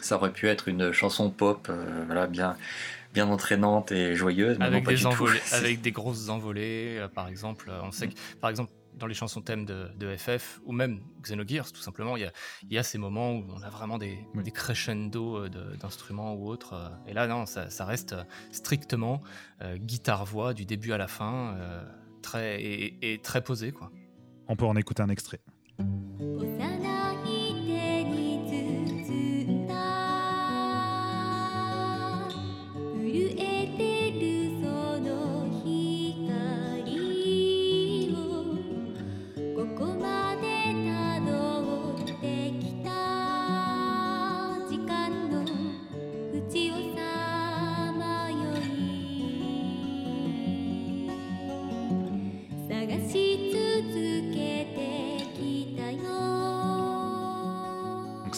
ça 0.00 0.16
aurait 0.16 0.32
pu 0.32 0.48
être 0.48 0.68
une 0.68 0.92
chanson 0.92 1.30
pop, 1.30 1.66
euh, 1.70 2.04
voilà, 2.06 2.26
bien, 2.26 2.56
bien 3.12 3.28
entraînante 3.28 3.92
et 3.92 4.14
joyeuse. 4.14 4.56
Avec, 4.60 4.86
des, 4.86 5.06
envolées, 5.06 5.40
avec 5.52 5.80
des 5.80 5.92
grosses 5.92 6.28
envolées, 6.28 6.98
euh, 6.98 7.08
par 7.08 7.28
exemple. 7.28 7.70
On 7.82 7.92
sait 7.92 8.08
que, 8.08 8.14
par 8.40 8.50
exemple, 8.50 8.70
dans 8.96 9.06
les 9.06 9.14
chansons 9.14 9.40
thèmes 9.40 9.64
de, 9.64 10.16
FF 10.16 10.60
ou 10.64 10.72
même 10.72 11.00
Xenogears, 11.22 11.72
tout 11.72 11.80
simplement, 11.80 12.16
il 12.16 12.22
y 12.22 12.26
a, 12.26 12.32
y 12.70 12.78
a, 12.78 12.82
ces 12.82 12.98
moments 12.98 13.32
où 13.32 13.44
on 13.48 13.62
a 13.62 13.70
vraiment 13.70 13.98
des, 13.98 14.18
des 14.34 14.50
crescendo 14.50 15.48
d'instruments 15.48 16.34
ou 16.34 16.48
autres. 16.48 16.92
Et 17.06 17.12
là, 17.12 17.26
non, 17.26 17.46
ça, 17.46 17.70
ça 17.70 17.84
reste 17.84 18.14
strictement 18.52 19.20
guitare-voix 19.62 20.54
du 20.54 20.64
début 20.64 20.92
à 20.92 20.98
la 20.98 21.08
fin, 21.08 21.56
très, 22.22 22.62
et, 22.62 23.12
et, 23.12 23.18
très 23.20 23.42
posé. 23.42 23.72
Quoi. 23.72 23.90
On 24.48 24.56
peut 24.56 24.66
en 24.66 24.76
écouter 24.76 25.02
un 25.02 25.08
extrait. 25.08 25.40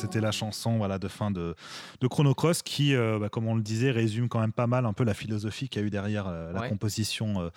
C'était 0.07 0.21
la 0.21 0.31
chanson 0.31 0.79
voilà, 0.79 0.99
de 0.99 1.09
fin 1.09 1.31
de, 1.31 1.55
de 2.01 2.07
Chrono 2.07 2.33
Cross 2.33 2.63
qui, 2.63 2.95
euh, 2.95 3.19
bah, 3.19 3.29
comme 3.29 3.49
on 3.49 3.57
le 3.57 3.63
disait, 3.63 3.91
résume 3.91 4.29
quand 4.29 4.39
même 4.39 4.53
pas 4.53 4.69
mal 4.69 4.87
un 4.87 4.93
peu 4.93 5.05
la 5.05 5.15
philosophie 5.15 5.69
qu'il 5.69 5.83
y 5.83 5.85
a 5.85 5.87
eu 5.87 5.91
derrière 5.91 6.29
euh, 6.29 6.53
la 6.53 6.69
composition 6.69 7.41
euh, 7.41 7.51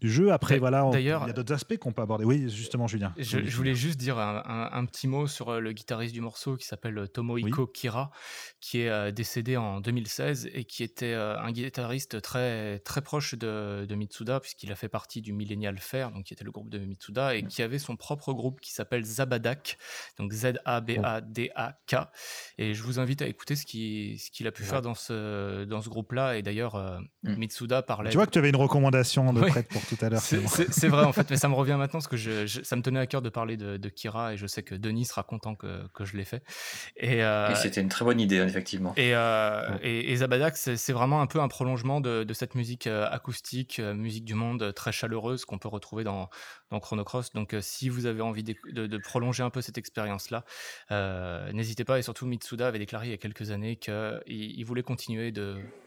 du 0.00 0.10
jeu. 0.10 0.32
Après, 0.32 0.58
voilà, 0.58 0.90
il 0.94 1.00
y 1.00 1.10
a 1.10 1.32
d'autres 1.32 1.54
aspects 1.54 1.78
qu'on 1.78 1.92
peut 1.92 2.02
aborder. 2.02 2.24
Oui, 2.24 2.50
justement, 2.50 2.86
Julien. 2.86 3.14
Je, 3.16 3.38
voulais 3.56 3.74
juste 3.74 3.98
dire 3.98 4.18
un, 4.18 4.84
petit 4.84 5.08
mot 5.08 5.26
sur 5.26 5.60
le 5.60 5.72
guitariste 5.72 6.12
du 6.12 6.20
morceau 6.20 6.56
qui 6.56 6.66
s'appelle 6.66 7.08
Tomohiko 7.08 7.66
Kira, 7.66 8.10
qui 8.60 8.80
est 8.80 9.12
décédé 9.12 9.56
en 9.56 9.80
2016 9.80 10.50
et 10.52 10.64
qui 10.64 10.82
était 10.82 11.14
un 11.14 11.50
guitariste 11.52 12.20
très, 12.20 12.80
très 12.80 13.00
proche 13.00 13.34
de, 13.34 13.86
de 13.88 13.94
Mitsuda, 13.94 14.40
puisqu'il 14.40 14.70
a 14.72 14.76
fait 14.76 14.88
partie 14.88 15.22
du 15.22 15.32
Millennial 15.32 15.78
Fair, 15.78 16.10
donc 16.10 16.24
qui 16.24 16.34
était 16.34 16.44
le 16.44 16.52
groupe 16.52 16.68
de 16.68 16.78
Mitsuda, 16.78 17.34
et 17.34 17.44
qui 17.44 17.62
avait 17.62 17.78
son 17.78 17.96
propre 17.96 18.34
groupe 18.34 18.60
qui 18.60 18.72
s'appelle 18.72 19.04
Zabadak, 19.04 19.78
donc 20.18 20.32
Z-A-B-A-D-A-K 20.32 21.93
et 22.58 22.74
je 22.74 22.82
vous 22.82 22.98
invite 22.98 23.22
à 23.22 23.26
écouter 23.26 23.56
ce 23.56 23.66
qu'il 23.66 24.18
ce 24.18 24.30
qu'il 24.30 24.46
a 24.46 24.52
pu 24.52 24.62
faire 24.62 24.82
dans 24.82 24.94
ce, 24.94 25.64
dans 25.64 25.82
ce 25.82 25.88
groupe-là. 25.88 26.36
Et 26.36 26.42
d'ailleurs, 26.42 26.76
euh, 26.76 26.98
mm. 27.22 27.36
Mitsuda 27.36 27.82
parlait. 27.82 28.10
Tu 28.10 28.16
vois 28.16 28.26
que 28.26 28.30
tu 28.30 28.38
avais 28.38 28.50
une 28.50 28.56
recommandation 28.56 29.32
de 29.32 29.40
prête 29.40 29.68
pour 29.68 29.84
tout 29.84 29.96
à 30.00 30.08
l'heure. 30.08 30.20
C'est 30.20 30.88
vrai, 30.88 31.04
en 31.04 31.12
fait, 31.12 31.30
mais 31.30 31.36
ça 31.36 31.48
me 31.48 31.54
revient 31.64 31.76
maintenant 31.78 31.98
parce 31.98 32.08
que 32.08 32.16
je, 32.16 32.46
ça 32.46 32.76
me 32.76 32.82
tenait 32.82 33.00
à 33.00 33.06
cœur 33.06 33.22
de 33.22 33.28
parler 33.28 33.56
de, 33.56 33.88
Kira 33.88 34.34
et 34.34 34.36
je 34.36 34.46
sais 34.46 34.62
que 34.62 34.74
Denis 34.74 35.04
sera 35.04 35.22
content 35.22 35.54
que, 35.54 35.86
que 35.92 36.04
je 36.04 36.16
l'ai 36.16 36.24
fait. 36.24 36.42
Et, 36.96 37.22
euh, 37.22 37.54
c'était 37.54 37.80
une 37.80 37.88
très 37.88 38.04
bonne 38.04 38.20
idée, 38.20 38.36
effectivement. 38.36 38.92
Et, 38.96 39.14
euh, 39.14 39.76
et, 39.82 40.16
Zabadak, 40.16 40.56
c'est 40.56 40.92
vraiment 40.92 41.20
un 41.20 41.26
peu 41.26 41.40
un 41.40 41.48
prolongement 41.48 42.00
de, 42.00 42.24
de 42.24 42.34
cette 42.34 42.54
musique 42.54 42.86
acoustique, 42.86 43.78
musique 43.78 44.24
du 44.24 44.34
monde 44.34 44.72
très 44.74 44.92
chaleureuse 44.92 45.44
qu'on 45.44 45.58
peut 45.58 45.68
retrouver 45.68 46.04
dans, 46.04 46.28
dans 46.70 46.80
Chrono 46.80 47.04
Cross. 47.04 47.32
Donc, 47.32 47.54
si 47.60 47.88
vous 47.88 48.06
avez 48.06 48.22
envie 48.22 48.42
de, 48.42 48.54
de 48.86 48.98
prolonger 48.98 49.42
un 49.42 49.50
peu 49.50 49.60
cette 49.60 49.78
expérience-là, 49.78 50.44
n'hésitez 51.52 51.83
pas. 51.84 51.98
Et 51.98 52.02
surtout, 52.02 52.26
Mitsuda 52.26 52.68
avait 52.68 52.78
déclaré 52.78 53.08
il 53.08 53.10
y 53.10 53.14
a 53.14 53.18
quelques 53.18 53.50
années 53.50 53.76
qu'il 53.76 54.22
il 54.26 54.64
voulait 54.64 54.82
continuer 54.82 55.32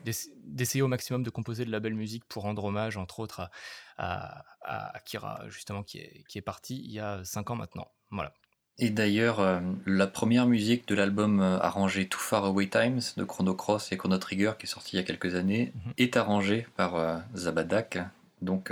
d'essayer 0.03 0.81
au 0.81 0.87
maximum 0.87 1.23
de 1.23 1.29
composer 1.29 1.65
de 1.65 1.71
la 1.71 1.79
belle 1.79 1.95
musique 1.95 2.25
pour 2.25 2.43
rendre 2.43 2.63
hommage, 2.65 2.97
entre 2.97 3.19
autres, 3.19 3.49
à, 3.97 4.43
Akira, 4.61 5.43
justement, 5.49 5.83
qui 5.83 5.99
est, 5.99 6.23
qui 6.27 6.37
est 6.37 6.41
parti 6.41 6.81
il 6.83 6.91
y 6.91 6.99
a 6.99 7.23
cinq 7.23 7.49
ans 7.51 7.55
maintenant. 7.55 7.91
Voilà. 8.11 8.33
Et 8.79 8.91
d'ailleurs, 8.91 9.39
euh, 9.39 9.59
la 9.87 10.05
première 10.05 10.45
musique 10.45 10.87
de 10.87 10.93
l'album 10.93 11.39
euh, 11.39 11.59
arrangé 11.59 12.07
Too 12.07 12.19
Far 12.19 12.45
Away 12.45 12.67
Times 12.67 13.01
de 13.17 13.23
Chrono 13.23 13.55
Cross 13.55 13.91
et 13.91 13.97
Chrono 13.97 14.19
Trigger, 14.19 14.53
qui 14.59 14.67
est 14.67 14.69
sorti 14.69 14.95
il 14.95 14.99
y 14.99 15.01
a 15.01 15.03
quelques 15.03 15.33
années, 15.33 15.73
mhm. 15.73 15.93
est 15.97 16.15
arrangée 16.15 16.67
par 16.75 16.95
euh, 16.95 17.17
Zabadak. 17.35 17.97
Donc, 18.43 18.71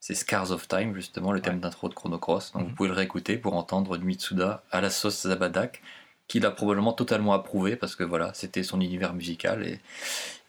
c'est 0.00 0.14
Scars 0.14 0.50
of 0.50 0.66
Time, 0.66 0.96
justement, 0.96 1.30
le 1.30 1.40
thème 1.40 1.60
d'intro 1.60 1.88
de 1.88 1.94
Chrono 1.94 2.18
Cross. 2.18 2.52
Donc, 2.52 2.62
mhm. 2.62 2.68
vous 2.68 2.74
pouvez 2.74 2.88
le 2.88 2.94
réécouter 2.96 3.38
pour 3.38 3.54
entendre 3.54 3.96
du 3.96 4.04
Mitsuda 4.04 4.64
à 4.72 4.80
la 4.80 4.90
sauce 4.90 5.28
Zabadak 5.28 5.80
qu'il 6.28 6.44
a 6.44 6.50
probablement 6.50 6.92
totalement 6.92 7.32
approuvé 7.32 7.76
parce 7.76 7.94
que 7.94 8.04
voilà, 8.04 8.32
c'était 8.34 8.62
son 8.62 8.80
univers 8.80 9.14
musical 9.14 9.66
et, 9.66 9.80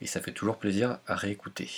ça 0.06 0.22
fait 0.22 0.32
toujours 0.32 0.58
plaisir 0.58 1.00
à 1.08 1.16
réécouter. 1.16 1.70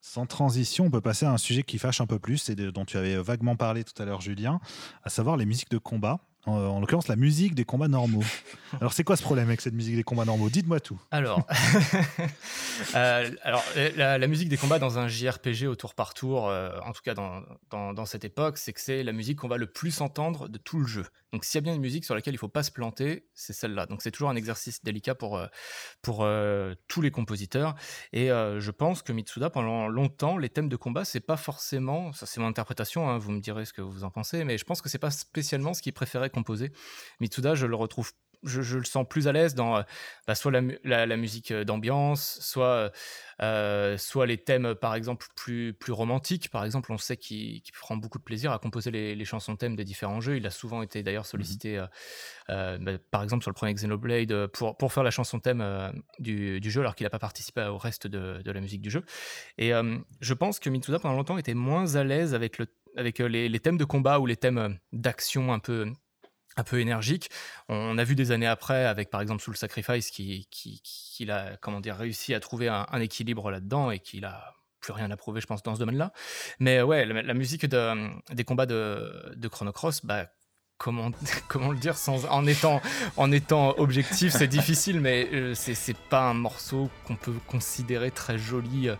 Sans 0.00 0.26
transition, 0.26 0.86
on 0.86 0.90
peut 0.90 1.00
passer 1.00 1.24
à 1.26 1.32
un 1.32 1.38
sujet 1.38 1.62
qui 1.62 1.78
fâche 1.78 2.00
un 2.00 2.06
peu 2.06 2.18
plus 2.18 2.48
et 2.48 2.54
dont 2.54 2.84
tu 2.84 2.96
avais 2.96 3.16
vaguement 3.16 3.56
parlé 3.56 3.84
tout 3.84 4.00
à 4.00 4.04
l'heure, 4.04 4.20
Julien, 4.20 4.60
à 5.04 5.08
savoir 5.08 5.36
les 5.36 5.46
musiques 5.46 5.70
de 5.70 5.78
combat 5.78 6.20
en, 6.46 6.80
l'occurrence 6.80 7.08
la 7.08 7.16
musique 7.16 7.54
des 7.54 7.64
combats 7.64 7.88
normaux. 7.88 8.22
Alors 8.80 8.92
c'est 8.92 9.04
quoi 9.04 9.16
ce 9.16 9.22
problème 9.22 9.48
avec 9.48 9.60
cette 9.60 9.74
musique 9.74 9.96
des 9.96 10.02
combats 10.02 10.24
normaux? 10.24 10.48
Dites-moi 10.48 10.80
tout. 10.80 11.00
Alors, 11.10 11.46
euh, 12.94 13.30
alors 13.42 13.64
la, 13.96 14.26
musique 14.26 14.48
des 14.48 14.56
combats 14.56 14.78
dans 14.78 14.98
un 14.98 15.08
JRPG 15.08 15.66
au 15.66 15.76
tour 15.76 15.94
par 15.94 16.14
tour, 16.14 16.48
euh, 16.48 16.70
en 16.84 16.92
tout 16.92 17.02
cas 17.04 17.14
dans, 17.14 17.42
dans, 17.70 18.06
cette 18.06 18.24
époque, 18.24 18.58
c'est 18.58 18.72
que 18.72 18.80
c'est 18.80 19.02
la 19.02 19.12
musique 19.12 19.38
qu'on 19.38 19.48
va 19.48 19.56
le 19.56 19.66
plus 19.66 20.00
entendre 20.00 20.48
de 20.48 20.58
tout 20.58 20.78
le 20.78 20.86
jeu. 20.86 21.06
Donc 21.32 21.44
s'il 21.44 21.58
y 21.58 21.58
a 21.58 21.62
bien 21.62 21.74
une 21.74 21.80
musique 21.80 22.04
sur 22.04 22.14
laquelle 22.14 22.34
il 22.34 22.36
ne 22.36 22.40
faut 22.40 22.48
pas 22.48 22.62
se 22.62 22.70
planter, 22.70 23.26
c'est 23.34 23.52
celle-là. 23.52 23.86
Donc 23.86 24.00
c'est 24.02 24.10
toujours 24.10 24.30
un 24.30 24.36
exercice 24.36 24.82
délicat 24.82 25.14
pour, 25.14 25.36
euh, 25.36 25.46
pour 26.02 26.26
tous 26.88 27.02
les 27.02 27.10
compositeurs. 27.10 27.74
Et 28.12 28.28
je 28.28 28.70
pense 28.70 29.02
que 29.02 29.12
Mitsuda, 29.12 29.50
pendant 29.50 29.88
longtemps, 29.88 30.38
les 30.38 30.48
thèmes 30.48 30.68
de 30.68 30.76
combat, 30.76 31.04
c'est 31.04 31.20
pas 31.20 31.36
forcément, 31.36 32.12
ça 32.12 32.26
c'est 32.26 32.40
mon 32.40 32.46
interprétation, 32.46 33.08
hein, 33.08 33.18
vous 33.18 33.32
me 33.32 33.40
direz 33.40 33.64
ce 33.64 33.72
que 33.72 33.82
vous 33.82 34.04
en 34.04 34.10
pensez, 34.10 34.44
mais 34.44 34.58
je 34.58 34.64
pense 34.64 34.82
que 34.82 34.88
c'est 34.88 34.98
pas 34.98 35.10
spécialement 35.10 35.74
ce 35.74 35.82
qu'il 35.82 35.92
préférait 35.92 36.30
composé. 36.36 36.72
Mitsuda, 37.20 37.54
je 37.54 37.66
le 37.66 37.74
retrouve 37.74 38.12
je, 38.46 38.78
le 38.78 38.84
sens 38.84 39.06
plus 39.08 39.28
à 39.28 39.32
l'aise 39.32 39.54
dans 39.54 39.76
euh, 39.76 39.82
bah, 40.26 40.34
soit 40.34 40.52
la, 40.52 41.16
musique 41.16 41.50
euh, 41.50 41.64
d'ambiance, 41.64 42.38
soit, 42.40 42.92
euh, 43.42 43.98
soit 43.98 44.26
les 44.26 44.38
thèmes, 44.38 44.74
par 44.74 44.94
exemple, 44.94 45.26
plus, 45.34 45.72
plus 45.72 45.92
romantiques. 45.92 46.50
Par 46.50 46.64
exemple, 46.64 46.92
on 46.92 46.98
sait 46.98 47.16
qu'il 47.16 47.62
prend 47.78 47.96
beaucoup 47.96 48.18
de 48.18 48.24
plaisir 48.24 48.52
à 48.52 48.58
composer 48.58 48.90
les, 48.90 49.24
chansons 49.24 49.56
thèmes 49.56 49.76
des 49.76 49.84
différents 49.84 50.20
jeux. 50.20 50.36
Il 50.36 50.46
a 50.46 50.50
souvent 50.50 50.82
été 50.82 51.02
d'ailleurs 51.02 51.24
mmh 51.24 51.26
sollicité, 51.26 51.84
bah, 52.48 52.78
par 53.10 53.22
exemple, 53.22 53.42
sur 53.42 53.50
le 53.50 53.54
premier 53.54 53.74
Xenoblade, 53.74 54.46
pour, 54.48 54.76
pour 54.76 54.92
faire 54.92 55.02
la 55.02 55.10
chanson 55.10 55.40
thème 55.40 55.92
du, 56.18 56.60
jeu, 56.70 56.80
alors 56.80 56.94
qu'il 56.94 57.04
n'a 57.04 57.10
pas 57.10 57.18
participé 57.18 57.62
au 57.64 57.78
reste 57.78 58.06
de, 58.06 58.40
la 58.44 58.60
musique 58.60 58.80
du 58.80 58.90
jeu. 58.90 59.04
Et 59.58 59.72
je 60.20 60.34
pense 60.34 60.60
que 60.60 60.70
Mitsuda, 60.70 60.98
pendant 60.98 61.16
longtemps, 61.16 61.36
était 61.36 61.54
moins 61.54 61.96
à 61.96 62.04
l'aise 62.04 62.32
avec, 62.32 62.58
le, 62.58 62.66
avec 62.96 63.18
les, 63.18 63.48
les, 63.48 63.60
thèmes 63.60 63.76
de 63.76 63.84
combat 63.84 64.20
ou 64.20 64.26
les 64.26 64.36
thèmes 64.36 64.78
d'action 64.92 65.52
un 65.52 65.58
peu 65.58 65.92
un 66.56 66.64
peu 66.64 66.80
énergique. 66.80 67.30
On 67.68 67.98
a 67.98 68.04
vu 68.04 68.14
des 68.14 68.32
années 68.32 68.46
après, 68.46 68.84
avec 68.84 69.10
par 69.10 69.20
exemple 69.20 69.42
Soul 69.42 69.56
Sacrifice, 69.56 70.10
qui, 70.10 70.48
qui, 70.50 71.30
a 71.30 71.56
comment 71.60 71.80
dire, 71.80 71.96
réussi 71.96 72.34
à 72.34 72.40
trouver 72.40 72.68
un, 72.68 73.00
équilibre 73.00 73.50
là-dedans 73.50 73.90
et 73.90 73.98
qu'il 73.98 74.24
a 74.24 74.54
plus 74.80 74.92
rien 74.92 75.10
à 75.10 75.16
prouver, 75.16 75.40
je 75.40 75.46
pense, 75.46 75.62
dans 75.62 75.74
ce 75.74 75.80
domaine-là. 75.80 76.12
Mais 76.60 76.80
ouais, 76.82 77.04
la, 77.04 77.34
musique 77.34 77.66
de, 77.66 78.10
des 78.32 78.44
combats 78.44 78.66
de, 78.66 79.32
de 79.34 79.48
Chrono 79.48 79.72
Cross, 79.72 80.04
bah, 80.04 80.28
comment, 80.78 81.10
comment 81.48 81.72
le 81.72 81.78
dire 81.78 81.96
sans, 81.96 82.26
en, 82.26 82.46
étant, 82.46 82.80
en 83.16 83.32
étant 83.32 83.78
objectif, 83.78 84.32
c'est 84.32 84.48
difficile, 84.48 85.00
mais 85.00 85.28
euh, 85.32 85.54
c'est 85.54 85.96
pas 85.96 86.22
un 86.22 86.34
morceau 86.34 86.90
qu'on 87.06 87.16
peut 87.16 87.34
considérer 87.46 88.10
très 88.10 88.38
joli. 88.38 88.88
Euh, 88.88 88.96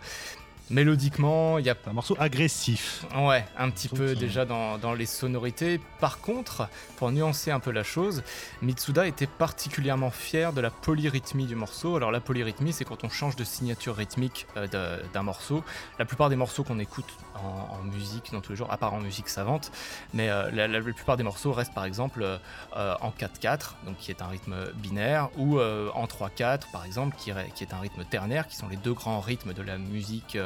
Mélodiquement, 0.69 1.59
il 1.59 1.65
y 1.65 1.69
a 1.69 1.75
un 1.85 1.93
morceau 1.93 2.15
agressif. 2.19 3.05
Ouais, 3.15 3.45
un 3.57 3.69
petit 3.69 3.87
peu 3.87 4.15
déjà 4.15 4.43
dans, 4.43 4.77
dans, 4.77 4.93
les 4.93 5.05
sonorités. 5.05 5.79
Par 6.01 6.19
contre, 6.19 6.67
pour 6.97 7.09
nuancer 7.11 7.51
un 7.51 7.61
peu 7.61 7.71
la 7.71 7.83
chose, 7.83 8.21
Mitsuda 8.61 9.07
était 9.07 9.27
particulièrement 9.27 10.11
fier 10.11 10.51
de 10.51 10.59
la 10.59 10.69
polyrythmie 10.69 11.45
du 11.45 11.55
morceau. 11.55 11.95
Alors 11.95 12.11
la 12.11 12.19
polyrythmie, 12.19 12.73
c'est 12.73 12.83
quand 12.83 13.05
on 13.05 13.09
change 13.09 13.37
de 13.37 13.45
signature 13.45 13.95
rythmique 13.95 14.45
euh, 14.57 14.99
d'un 15.13 15.23
morceau. 15.23 15.63
La 15.99 16.05
plupart 16.05 16.29
des 16.29 16.35
morceaux 16.35 16.65
qu'on 16.65 16.79
écoute 16.79 17.07
en, 17.43 17.83
musique 17.83 18.31
dans 18.31 18.41
tous 18.41 18.51
les 18.51 18.57
jours, 18.57 18.71
à 18.71 18.77
part 18.77 18.93
en 18.93 18.99
musique 18.99 19.29
savante, 19.29 19.71
mais 20.13 20.29
euh, 20.29 20.51
la, 20.51 20.81
plupart 20.81 21.17
des 21.17 21.23
morceaux 21.23 21.53
restent 21.53 21.73
par 21.73 21.85
exemple 21.85 22.23
euh, 22.23 22.95
en 23.01 23.11
4-4, 23.11 23.75
donc 23.85 23.97
qui 23.97 24.11
est 24.11 24.21
un 24.21 24.27
rythme 24.27 24.71
binaire, 24.75 25.29
ou 25.37 25.59
en 25.59 26.05
3-4 26.05 26.71
par 26.71 26.85
exemple, 26.85 27.15
qui, 27.17 27.31
qui, 27.55 27.63
est 27.63 27.73
un 27.73 27.79
rythme 27.79 28.03
ternaire, 28.05 28.47
qui 28.47 28.55
sont 28.55 28.67
les 28.67 28.77
deux 28.77 28.93
grands 28.93 29.19
rythmes 29.19 29.53
de 29.53 29.61
la 29.61 29.77
musique 29.77 30.37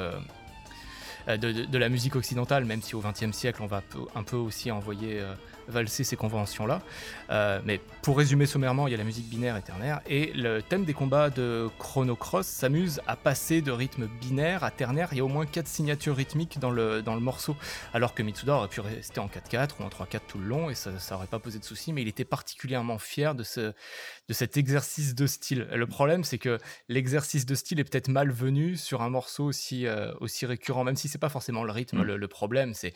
euh, 1.28 1.38
de, 1.38 1.78
la 1.78 1.90
musique 1.90 2.16
occidentale, 2.16 2.66
même 2.66 2.82
si 2.82 2.96
au 2.96 3.02
XXe 3.02 3.32
siècle 3.32 3.62
on 3.62 3.68
va 3.68 3.82
un 4.16 4.24
peu 4.24 4.38
aussi 4.38 4.72
envoyer 4.72 5.20
euh, 5.20 5.34
valser 5.68 6.04
ces 6.04 6.16
conventions-là. 6.16 6.82
Euh, 7.30 7.60
mais 7.66 7.80
pour 8.02 8.18
résumer 8.18 8.46
sommairement, 8.46 8.88
il 8.88 8.92
y 8.92 8.94
a 8.94 8.98
la 8.98 9.04
musique 9.04 9.30
binaire 9.30 9.58
et 9.58 9.62
ternaire, 9.62 10.02
et 10.08 10.32
le 10.34 10.62
thème 10.62 10.86
des 10.86 10.94
combats 10.94 11.30
de 11.30 11.70
Chrono 11.80 12.16
Cross 12.16 12.48
s'amuse 12.48 13.02
à 13.08 13.16
passer 13.16 13.62
de 13.62 13.72
rythme 13.72 14.08
binaire 14.08 14.64
à 14.64 14.72
ternaire. 14.72 15.10
Il 15.12 15.18
y 15.18 15.22
a 15.22 15.26
au 15.26 15.30
moins 15.30 15.46
quatre 15.46 15.68
signatures 15.68 16.16
rythmiques 16.16 16.60
dans 16.60 16.72
le, 16.72 17.02
dans 17.02 17.16
le 17.16 17.22
morceau, 17.22 17.56
alors 17.94 18.14
que 18.14 18.24
Mitsuda 18.24 18.56
aurait 18.56 18.68
pu 18.68 18.82
rester 18.82 19.20
en 19.20 19.28
4-4 19.28 19.70
ou 19.80 19.84
en 19.84 19.90
3-4 19.90 20.20
tout 20.28 20.38
le 20.38 20.46
long, 20.46 20.70
et 20.70 20.76
ça 20.76 20.92
n'aurait 21.12 21.28
pas 21.28 21.40
posé 21.40 21.60
de 21.60 21.64
soucis, 21.64 21.94
mais 21.94 22.02
il 22.02 22.08
était 22.08 22.26
particulièrement 22.26 22.98
fier 22.98 23.36
de, 23.36 23.44
ce, 23.44 23.60
de 23.60 24.34
cet 24.34 24.58
exercice 24.58 25.16
de 25.16 25.28
style. 25.28 25.68
Le 25.74 25.88
problème, 25.88 26.24
c'est 26.24 26.38
que 26.38 26.58
l'exercice 26.90 27.46
de 27.46 27.56
style 27.56 27.80
est 27.80 27.84
peut-être 27.84 28.10
malvenu 28.10 28.78
sur 28.78 29.02
un 29.02 29.10
morceau 29.10 29.46
aussi, 29.46 29.86
aussi 30.20 30.46
récurrent, 30.46 30.84
même 30.84 30.96
si 30.96 31.08
c'est 31.08 31.18
pas 31.18 31.30
forcément 31.30 31.64
le 31.64 31.72
rythme, 31.72 32.00
mm. 32.00 32.04
le, 32.04 32.18
le, 32.18 32.28
problème, 32.28 32.74
c'est 32.74 32.94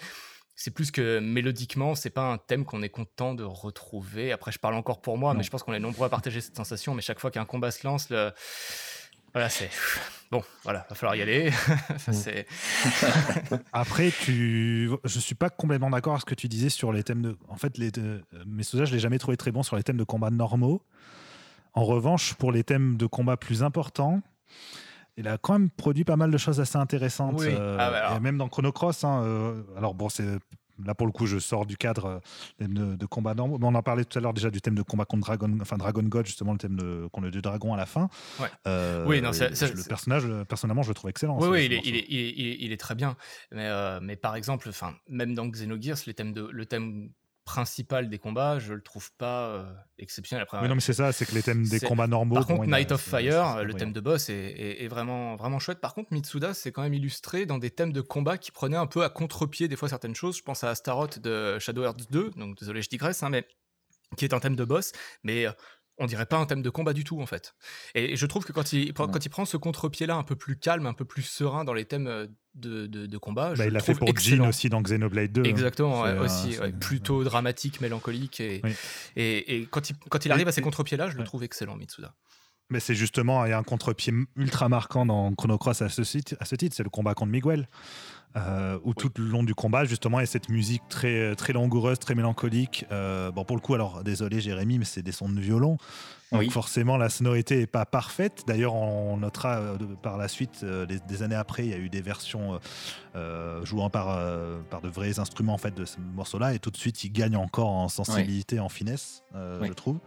c'est 0.56 0.72
plus 0.72 0.90
que 0.92 1.20
mélodiquement, 1.20 1.96
c'est 1.96 2.10
pas 2.10 2.32
un 2.32 2.38
thème 2.38 2.64
qu'on 2.64 2.82
est 2.82 2.90
content 2.90 3.36
de 3.36 3.44
retrouver. 3.44 4.32
Après, 4.32 4.52
je 4.52 4.60
parle 4.60 4.76
encore 4.76 5.02
pour 5.02 5.18
moi, 5.18 5.34
mais 5.34 5.44
je 5.44 5.50
pense 5.50 5.64
qu'on 5.64 5.74
est 5.74 5.80
nombreux 5.80 6.06
à 6.06 6.10
partager 6.10 6.40
cette 6.40 6.56
sensation. 6.56 6.96
Mais 6.96 7.02
chaque 7.02 7.20
fois 7.20 7.30
qu'un 7.30 7.44
combat 7.44 7.72
se 7.72 7.86
lance, 7.86 8.10
le... 8.10 8.32
voilà, 9.34 9.50
c'est 9.50 9.70
bon, 10.32 10.42
voilà, 10.64 10.86
va 10.90 10.96
falloir 10.96 11.16
y 11.16 11.22
aller. 11.22 11.52
Mm. 12.08 13.56
Après, 13.74 14.12
tu, 14.12 14.92
je 15.04 15.20
suis 15.20 15.34
pas 15.34 15.50
complètement 15.50 15.90
d'accord 15.90 16.14
avec 16.14 16.22
ce 16.22 16.26
que 16.26 16.36
tu 16.36 16.48
disais 16.48 16.70
sur 16.70 16.92
les 16.94 17.04
thèmes 17.04 17.22
de. 17.22 17.38
En 17.48 17.56
fait, 17.56 17.78
les 17.78 17.92
mes 18.46 18.64
je 18.64 18.92
l'ai 18.92 19.00
jamais 19.00 19.18
trouvé 19.18 19.38
très 19.38 19.52
bon 19.52 19.64
sur 19.64 19.76
les 19.76 19.82
thèmes 19.82 19.98
de 19.98 20.04
combat 20.04 20.30
normaux. 20.30 20.84
En 21.74 21.84
revanche, 21.84 22.36
pour 22.36 22.52
les 22.52 22.64
thèmes 22.64 22.96
de 22.98 23.08
combat 23.08 23.38
plus 23.38 23.64
importants, 23.64 24.22
il 25.18 25.28
a 25.28 25.38
quand 25.38 25.54
même 25.54 25.70
produit 25.70 26.04
pas 26.04 26.18
mal 26.18 26.32
de 26.32 26.38
choses 26.38 26.60
assez 26.60 26.78
intéressantes. 26.78 27.42
Euh, 27.42 27.78
ah, 27.80 28.14
bah 28.14 28.20
même 28.20 28.38
dans 28.38 28.50
Chrono 28.50 28.72
Cross. 28.72 29.04
Hein, 29.04 29.24
euh, 29.24 29.64
alors 29.78 29.94
bon, 29.94 30.10
c'est 30.10 30.26
là 30.86 30.94
pour 30.94 31.08
le 31.08 31.14
coup, 31.14 31.26
je 31.26 31.40
sors 31.40 31.66
du 31.66 31.78
cadre 31.78 32.22
euh, 32.62 32.68
de, 32.98 33.06
combat 33.06 33.34
normaux. 33.34 33.58
Mais 33.58 33.66
on 33.66 33.76
en 33.76 33.82
parlait 33.82 34.04
tout 34.04 34.18
à 34.18 34.22
l'heure 34.22 34.34
déjà 34.34 34.50
du 34.50 34.60
thème 34.60 34.76
de 34.76 34.82
combat 34.82 35.06
contre 35.06 35.26
Dragon, 35.28 35.58
enfin 35.62 35.78
Dragon 35.78 36.04
God, 36.04 36.26
justement 36.26 36.52
le 36.52 36.58
thème 36.58 36.76
de 36.76 37.08
contre 37.12 37.28
le 37.28 37.42
dragon 37.42 37.74
à 37.74 37.78
la 37.78 37.86
fin. 37.86 38.10
oui, 39.06 39.22
non, 39.22 39.32
le 39.32 39.88
personnage, 39.88 40.24
personnellement, 40.50 40.84
je 40.84 40.90
le 40.90 40.96
trouve 40.96 41.10
excellent. 41.10 41.38
Oui, 41.40 41.48
oui 41.48 41.66
il, 41.66 41.74
est, 41.74 41.82
il, 41.86 41.96
est, 41.96 42.06
il, 42.60 42.72
est, 42.72 42.78
très 42.78 42.96
bien. 42.96 43.16
Mais, 43.52 43.70
mais 44.02 44.18
par 44.18 44.36
exemple, 44.36 44.68
enfin, 44.70 44.96
même 45.08 45.34
dans 45.34 45.48
Xenogears, 45.48 45.98
les 46.08 46.14
thèmes 46.14 46.34
de, 46.34 46.50
le 46.52 46.66
thème 46.66 47.10
principal 47.46 48.10
des 48.10 48.18
combats, 48.18 48.60
je 48.60 48.74
le 48.74 48.82
trouve 48.82 49.14
pas 49.14 49.46
euh, 49.46 49.74
exceptionnel. 50.00 50.44
Après, 50.44 50.60
mais 50.62 50.68
non, 50.68 50.76
mais 50.76 50.82
c'est 50.82 50.94
ça, 50.94 51.12
c'est 51.12 51.26
que 51.26 51.36
les 51.36 51.44
thèmes 51.44 51.64
des 51.64 51.80
combats 51.80 52.08
normaux. 52.08 52.36
Par 52.36 52.48
contre, 52.48 52.66
Night 52.66 52.92
of 52.92 53.02
Fire, 53.02 53.64
le 53.64 53.74
thème 53.76 53.94
de 53.94 54.00
boss 54.00 54.30
est, 54.30 54.88
vraiment, 54.88 55.36
vraiment 55.36 55.60
chouette. 55.60 55.80
Par 55.80 55.94
contre, 55.94 56.12
Mitsuda, 56.12 56.54
c'est 56.54 56.72
quand 56.72 56.82
même 56.82 56.94
illustré 56.94 57.46
dans 57.46 57.60
des 57.60 57.70
thèmes 57.70 57.94
de 57.94 58.02
combat 58.02 58.38
qui 58.38 58.52
prenaient 58.52 58.76
un 58.76 58.88
peu 58.88 59.04
à 59.04 59.10
contre-pied 59.10 59.68
des 59.68 59.76
fois 59.76 59.88
certaines 59.88 60.16
choses. 60.16 60.38
Je 60.38 60.44
pense 60.44 60.64
à 60.64 60.70
Astaroth 60.70 61.20
de 61.20 61.60
Shadow 61.60 61.84
Hearts 61.84 62.10
2, 62.10 62.32
donc 62.32 62.58
désolé, 62.58 62.82
je 62.82 62.90
digresse, 62.90 63.22
hein, 63.24 63.30
mais 63.30 63.48
qui 64.18 64.26
est 64.26 64.34
un 64.34 64.40
thème 64.40 64.56
de 64.56 64.66
boss, 64.66 64.92
mais 65.24 65.46
euh, 65.46 65.52
on 65.98 66.06
dirait 66.06 66.26
pas 66.26 66.38
un 66.38 66.46
thème 66.46 66.62
de 66.62 66.70
combat 66.70 66.94
du 66.94 67.04
tout 67.04 67.22
en 67.22 67.26
fait. 67.26 67.56
Et, 67.94 68.16
je 68.16 68.26
trouve 68.26 68.46
que 68.46 68.52
quand 68.52 68.74
il, 68.74 68.94
quand 68.94 69.26
il 69.26 69.30
prend 69.30 69.46
ce 69.46 69.58
contre-pied 69.58 70.06
là 70.06 70.16
un 70.16 70.24
peu 70.24 70.36
plus 70.36 70.58
calme, 70.58 70.86
un 70.86 70.94
peu 70.94 71.06
plus 71.06 71.24
serein 71.24 71.64
dans 71.64 71.74
les 71.74 71.86
thèmes 71.86 72.08
euh, 72.08 72.28
de, 72.56 72.88
de, 72.88 73.18
combat, 73.18 73.54
bah, 73.56 73.66
il 73.66 73.74
l'a 73.74 73.80
fait 73.80 73.96
pour 73.96 74.16
Jin 74.16 74.48
aussi 74.48 74.70
dans 74.70 74.82
Xenoblade 74.82 75.32
2. 75.32 75.42
Hein. 75.42 75.44
Exactement, 75.46 76.02
aussi, 76.02 76.58
plutôt 76.80 77.24
dramatique, 77.24 77.82
mélancolique. 77.82 78.40
Et, 78.40 78.62
et, 79.16 79.68
quand, 79.70 79.90
il, 79.90 79.96
quand 80.10 80.26
il 80.26 80.32
arrive 80.32 80.48
à 80.48 80.52
ces 80.52 80.62
contre-pieds 80.62 80.98
là, 80.98 81.10
je 81.10 81.18
le 81.18 81.24
trouve 81.24 81.44
excellent, 81.44 81.76
Mitsuda. 81.76 82.14
Mais 82.70 82.80
c'est 82.80 82.96
justement, 82.96 83.46
il 83.46 83.50
y 83.50 83.54
a 83.54 83.60
un 83.60 83.64
contre-pied 83.64 84.12
ultra 84.36 84.70
marquant 84.70 85.06
dans 85.06 85.34
Chrono 85.36 85.58
Cross 85.58 85.84
à 85.84 85.90
ce, 85.90 86.02
à 86.02 86.46
ce 86.46 86.56
titre, 86.56 86.76
c'est 86.76 86.84
le 86.84 86.90
combat 86.90 87.14
contre 87.14 87.32
Miguel. 87.32 87.70
Euh, 88.38 88.78
où 88.84 88.94
tout 88.94 89.12
le 89.18 89.24
long 89.24 89.44
du 89.44 89.56
combat, 89.56 89.86
justement, 89.86 90.20
il 90.20 90.24
y 90.24 90.26
a 90.26 90.28
cette 90.28 90.50
musique 90.50 90.84
très, 90.90 91.36
très 91.36 91.54
langoureuse, 91.54 92.00
très 92.00 92.16
mélancolique. 92.16 92.86
Euh, 92.92 93.32
bon, 93.32 93.46
pour 93.46 93.56
le 93.56 93.62
coup, 93.62 93.76
alors 93.76 94.04
désolé 94.04 94.42
Jérémy, 94.42 94.78
mais 94.78 94.86
c'est 94.86 95.02
des 95.02 95.14
sons 95.14 95.30
de 95.30 95.40
violon. 95.40 95.78
Donc 96.34 96.52
forcément, 96.52 96.98
la 96.98 97.08
sonorité 97.08 97.56
n'est 97.56 97.68
pas 97.68 97.86
parfaite. 97.86 98.44
D'ailleurs, 98.46 98.74
on 98.74 99.16
notera 99.16 99.60
euh, 99.60 99.78
par 100.02 100.18
la 100.18 100.28
suite, 100.28 100.66
des, 100.66 101.24
années 101.24 101.36
après, 101.36 101.64
il 101.64 101.70
y 101.70 101.74
a 101.74 101.78
eu 101.78 101.88
des 101.88 102.02
versions 102.02 102.60
jouant 103.64 103.90
par, 103.90 104.20
par 104.70 104.82
de 104.82 104.90
vrais 104.90 105.20
instruments 105.20 105.54
en 105.54 105.58
fait, 105.58 105.74
de 105.74 105.86
ce 105.86 105.98
morceau-là. 106.02 106.54
Et 106.54 106.60
tout 106.60 106.72
de 106.72 106.78
suite, 106.78 107.06
il 107.06 107.14
gagne 107.14 107.38
encore 107.38 107.70
en 107.70 107.88
sensibilité, 107.88 108.60
en 108.60 108.68
finesse, 108.68 109.24
je 109.34 109.72
trouve. 109.72 110.00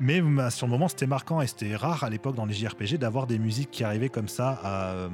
Mais 0.00 0.20
bah, 0.20 0.50
sur 0.50 0.66
le 0.66 0.72
moment, 0.72 0.88
c'était 0.88 1.06
marquant 1.06 1.40
et 1.40 1.46
c'était 1.46 1.76
rare 1.76 2.04
à 2.04 2.10
l'époque 2.10 2.34
dans 2.34 2.44
les 2.44 2.52
JRPG 2.52 2.98
d'avoir 2.98 3.26
des 3.26 3.38
musiques 3.38 3.70
qui 3.70 3.84
arrivaient 3.84 4.10
comme 4.10 4.28
ça 4.28 4.60
à 4.62 5.08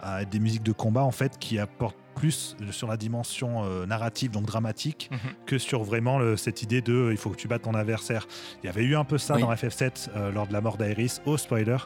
à 0.00 0.24
des 0.24 0.38
musiques 0.38 0.62
de 0.62 0.72
combat 0.72 1.02
en 1.02 1.10
fait 1.10 1.38
qui 1.38 1.58
apportent 1.58 1.96
plus 2.14 2.56
sur 2.70 2.86
la 2.86 2.96
dimension 2.96 3.64
euh, 3.64 3.86
narrative, 3.86 4.30
donc 4.30 4.46
dramatique, 4.46 5.10
mhm. 5.10 5.18
que 5.46 5.58
sur 5.58 5.82
vraiment 5.82 6.36
cette 6.36 6.62
idée 6.62 6.80
de 6.80 6.92
euh, 6.92 7.12
il 7.12 7.16
faut 7.16 7.30
que 7.30 7.36
tu 7.36 7.48
battes 7.48 7.62
ton 7.62 7.74
adversaire. 7.74 8.26
Il 8.62 8.66
y 8.66 8.68
avait 8.68 8.84
eu 8.84 8.96
un 8.96 9.04
peu 9.04 9.18
ça 9.18 9.36
dans 9.36 9.52
FF7 9.52 10.08
euh, 10.16 10.32
lors 10.32 10.46
de 10.46 10.52
la 10.52 10.60
mort 10.60 10.76
d'Aeris, 10.76 11.20
oh 11.26 11.36
spoiler. 11.36 11.76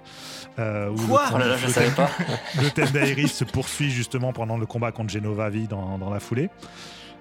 Quoi 0.57 1.25
oh 1.35 1.39
là 1.39 1.47
là, 1.47 1.57
je 1.57 1.67
savais 1.69 1.95
pas. 1.95 2.11
le 2.63 2.71
thème 2.71 2.91
d'Aeris 2.91 3.29
se 3.29 3.45
poursuit 3.45 3.91
justement 3.91 4.33
pendant 4.33 4.59
le 4.59 4.67
combat 4.67 4.93
contre 4.93 5.11
Genova 5.11 5.49
V 5.49 5.67
dans, 5.67 5.99
dans 5.99 6.11
la 6.11 6.21
foulée. 6.21 6.51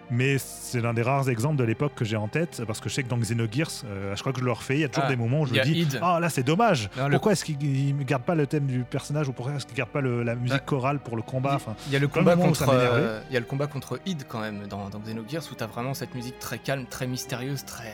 Mais 0.09 0.37
c'est 0.37 0.81
l'un 0.81 0.93
des 0.93 1.01
rares 1.01 1.29
exemples 1.29 1.57
de 1.57 1.63
l'époque 1.63 1.93
que 1.95 2.05
j'ai 2.05 2.15
en 2.15 2.27
tête, 2.27 2.61
parce 2.65 2.79
que 2.79 2.89
je 2.89 2.95
sais 2.95 3.03
que 3.03 3.09
dans 3.09 3.17
Xenogears, 3.17 3.83
euh, 3.85 4.15
je 4.15 4.21
crois 4.21 4.31
que 4.31 4.39
je 4.39 4.45
le 4.45 4.51
refais, 4.51 4.75
il 4.75 4.81
y 4.81 4.83
a 4.83 4.89
toujours 4.89 5.05
ah, 5.07 5.09
des 5.09 5.15
moments 5.15 5.41
où 5.41 5.45
je 5.45 5.53
me 5.53 5.63
dis 5.63 5.87
Ah 6.01 6.19
là, 6.19 6.29
c'est 6.29 6.43
dommage 6.43 6.89
Pourquoi 7.11 7.33
est-ce 7.33 7.43
qu'il 7.43 7.97
ne 7.97 8.03
garde 8.03 8.23
pas 8.23 8.35
le 8.35 8.47
thème 8.47 8.67
du 8.67 8.83
personnage 8.83 9.27
ou 9.27 9.33
pourquoi 9.33 9.53
est-ce 9.55 9.65
qu'il 9.65 9.73
ne 9.73 9.77
garde 9.77 9.89
pas 9.89 10.01
la 10.01 10.35
musique 10.35 10.65
chorale 10.65 10.99
pour 10.99 11.15
le 11.15 11.21
combat 11.21 11.55
enfin, 11.55 11.75
Il 11.87 11.93
y 11.93 11.95
a 11.95 11.99
le 11.99 12.07
combat 12.07 12.35
contre 12.35 12.69
euh, 12.69 13.21
il 13.29 13.33
y 13.33 13.37
a 13.37 13.39
le 13.39 13.45
combat 13.45 13.67
contre 13.67 13.99
Id 14.05 14.23
quand 14.27 14.39
même 14.39 14.67
dans, 14.67 14.89
dans 14.89 14.99
Xenogears 14.99 15.43
où 15.51 15.55
tu 15.55 15.63
as 15.63 15.67
vraiment 15.67 15.93
cette 15.93 16.15
musique 16.15 16.39
très 16.39 16.59
calme, 16.59 16.85
très 16.85 17.07
mystérieuse, 17.07 17.65
très 17.65 17.93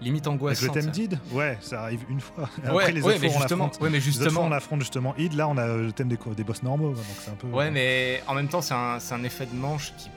limite 0.00 0.26
angoissante. 0.26 0.74
le 0.74 0.80
thème 0.82 0.90
d'Id 0.90 1.18
Ouais, 1.32 1.58
ça 1.60 1.82
arrive 1.82 2.04
une 2.08 2.20
fois. 2.20 2.48
Après, 2.58 2.72
ouais, 2.72 2.92
les 2.92 3.02
autres 3.02 3.18
mais 3.20 3.30
justement, 3.30 3.70
on 3.80 3.90
mais 3.90 4.00
justement, 4.00 4.42
on 4.42 4.52
affronte 4.52 4.80
justement 4.80 5.14
Id. 5.16 5.34
Là, 5.34 5.48
on 5.48 5.56
a 5.56 5.66
le 5.66 5.92
thème 5.92 6.08
des, 6.08 6.18
des 6.36 6.44
boss 6.44 6.62
normaux. 6.62 6.90
Donc 6.90 7.06
un 7.28 7.34
peu, 7.34 7.46
ouais, 7.48 7.70
mais 7.70 8.22
en 8.26 8.34
même 8.34 8.48
temps, 8.48 8.62
c'est 8.62 8.74
un, 8.74 8.98
un 9.10 9.24
effet 9.24 9.46
de 9.46 9.54
manche 9.54 9.92
qui 9.96 10.10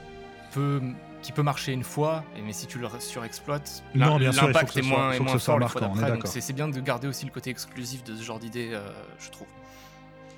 peut 0.54 0.82
qui 1.24 1.32
peut 1.32 1.42
marcher 1.42 1.72
une 1.72 1.84
fois, 1.84 2.24
mais 2.46 2.54
si 2.54 2.68
tu 2.68 2.78
le 2.78 2.88
surexploites, 3.00 3.84
l'impact 3.96 4.78
est 4.78 4.82
moins, 4.84 5.14
fort 5.40 5.58
le 5.58 5.68
fois 5.68 5.82
d'après. 5.82 6.28
c'est 6.28 6.54
bien 6.54 6.68
de 6.68 6.80
garder 6.80 7.08
aussi 7.08 7.26
le 7.26 7.32
côté 7.32 7.50
exclusif 7.50 8.04
de 8.04 8.16
ce 8.16 8.22
genre 8.22 8.40
d'idée, 8.40 8.70
euh, 8.74 8.88
je 9.20 9.32
trouve. 9.32 9.48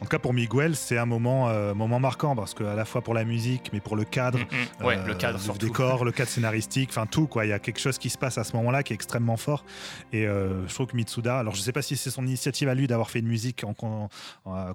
En 0.02 0.06
tout 0.06 0.10
cas, 0.10 0.20
pour 0.20 0.34
Miguel, 0.34 0.76
c'est 0.76 0.98
un 0.98 1.06
moment, 1.06 1.50
euh, 1.50 1.74
moment 1.74 2.00
marquant 2.00 2.36
parce 2.36 2.54
que 2.54 2.64
à 2.64 2.76
la 2.76 2.86
fois 2.86 3.02
pour 3.02 3.14
la 3.14 3.24
musique, 3.24 3.72
mais 3.72 3.80
pour 3.80 3.96
le 3.96 4.04
cadre, 4.04 4.40
mm, 4.40 4.86
mm. 4.86 5.08
le 5.08 5.16
cadre, 5.16 5.40
le 5.48 5.58
décor, 5.58 6.04
le 6.04 6.12
cadre 6.14 6.30
scénaristique, 6.30 6.90
enfin 6.90 7.06
tout 7.06 7.28
quoi. 7.28 7.46
Il 7.46 7.50
y 7.50 7.54
a 7.54 7.60
quelque 7.60 7.80
chose 7.80 7.98
qui 7.98 8.10
se 8.10 8.18
passe 8.18 8.38
à 8.38 8.44
ce 8.44 8.56
moment-là 8.58 8.84
qui 8.84 8.94
est 8.94 8.96
extrêmement 8.96 9.38
fort. 9.38 9.64
Et 10.12 10.28
euh, 10.28 10.68
je 10.68 10.74
trouve 10.74 10.88
que 10.88 10.96
Mitsuda, 10.96 11.40
alors 11.40 11.56
je 11.56 11.62
sais 11.62 11.72
pas 11.72 11.82
si 11.82 11.96
c'est 11.96 12.10
son 12.10 12.26
initiative 12.26 12.68
à 12.68 12.76
lui 12.76 12.88
d'avoir 12.88 13.10
fait 13.10 13.20
une 13.20 13.28
musique 13.28 13.64
en, 13.64 13.74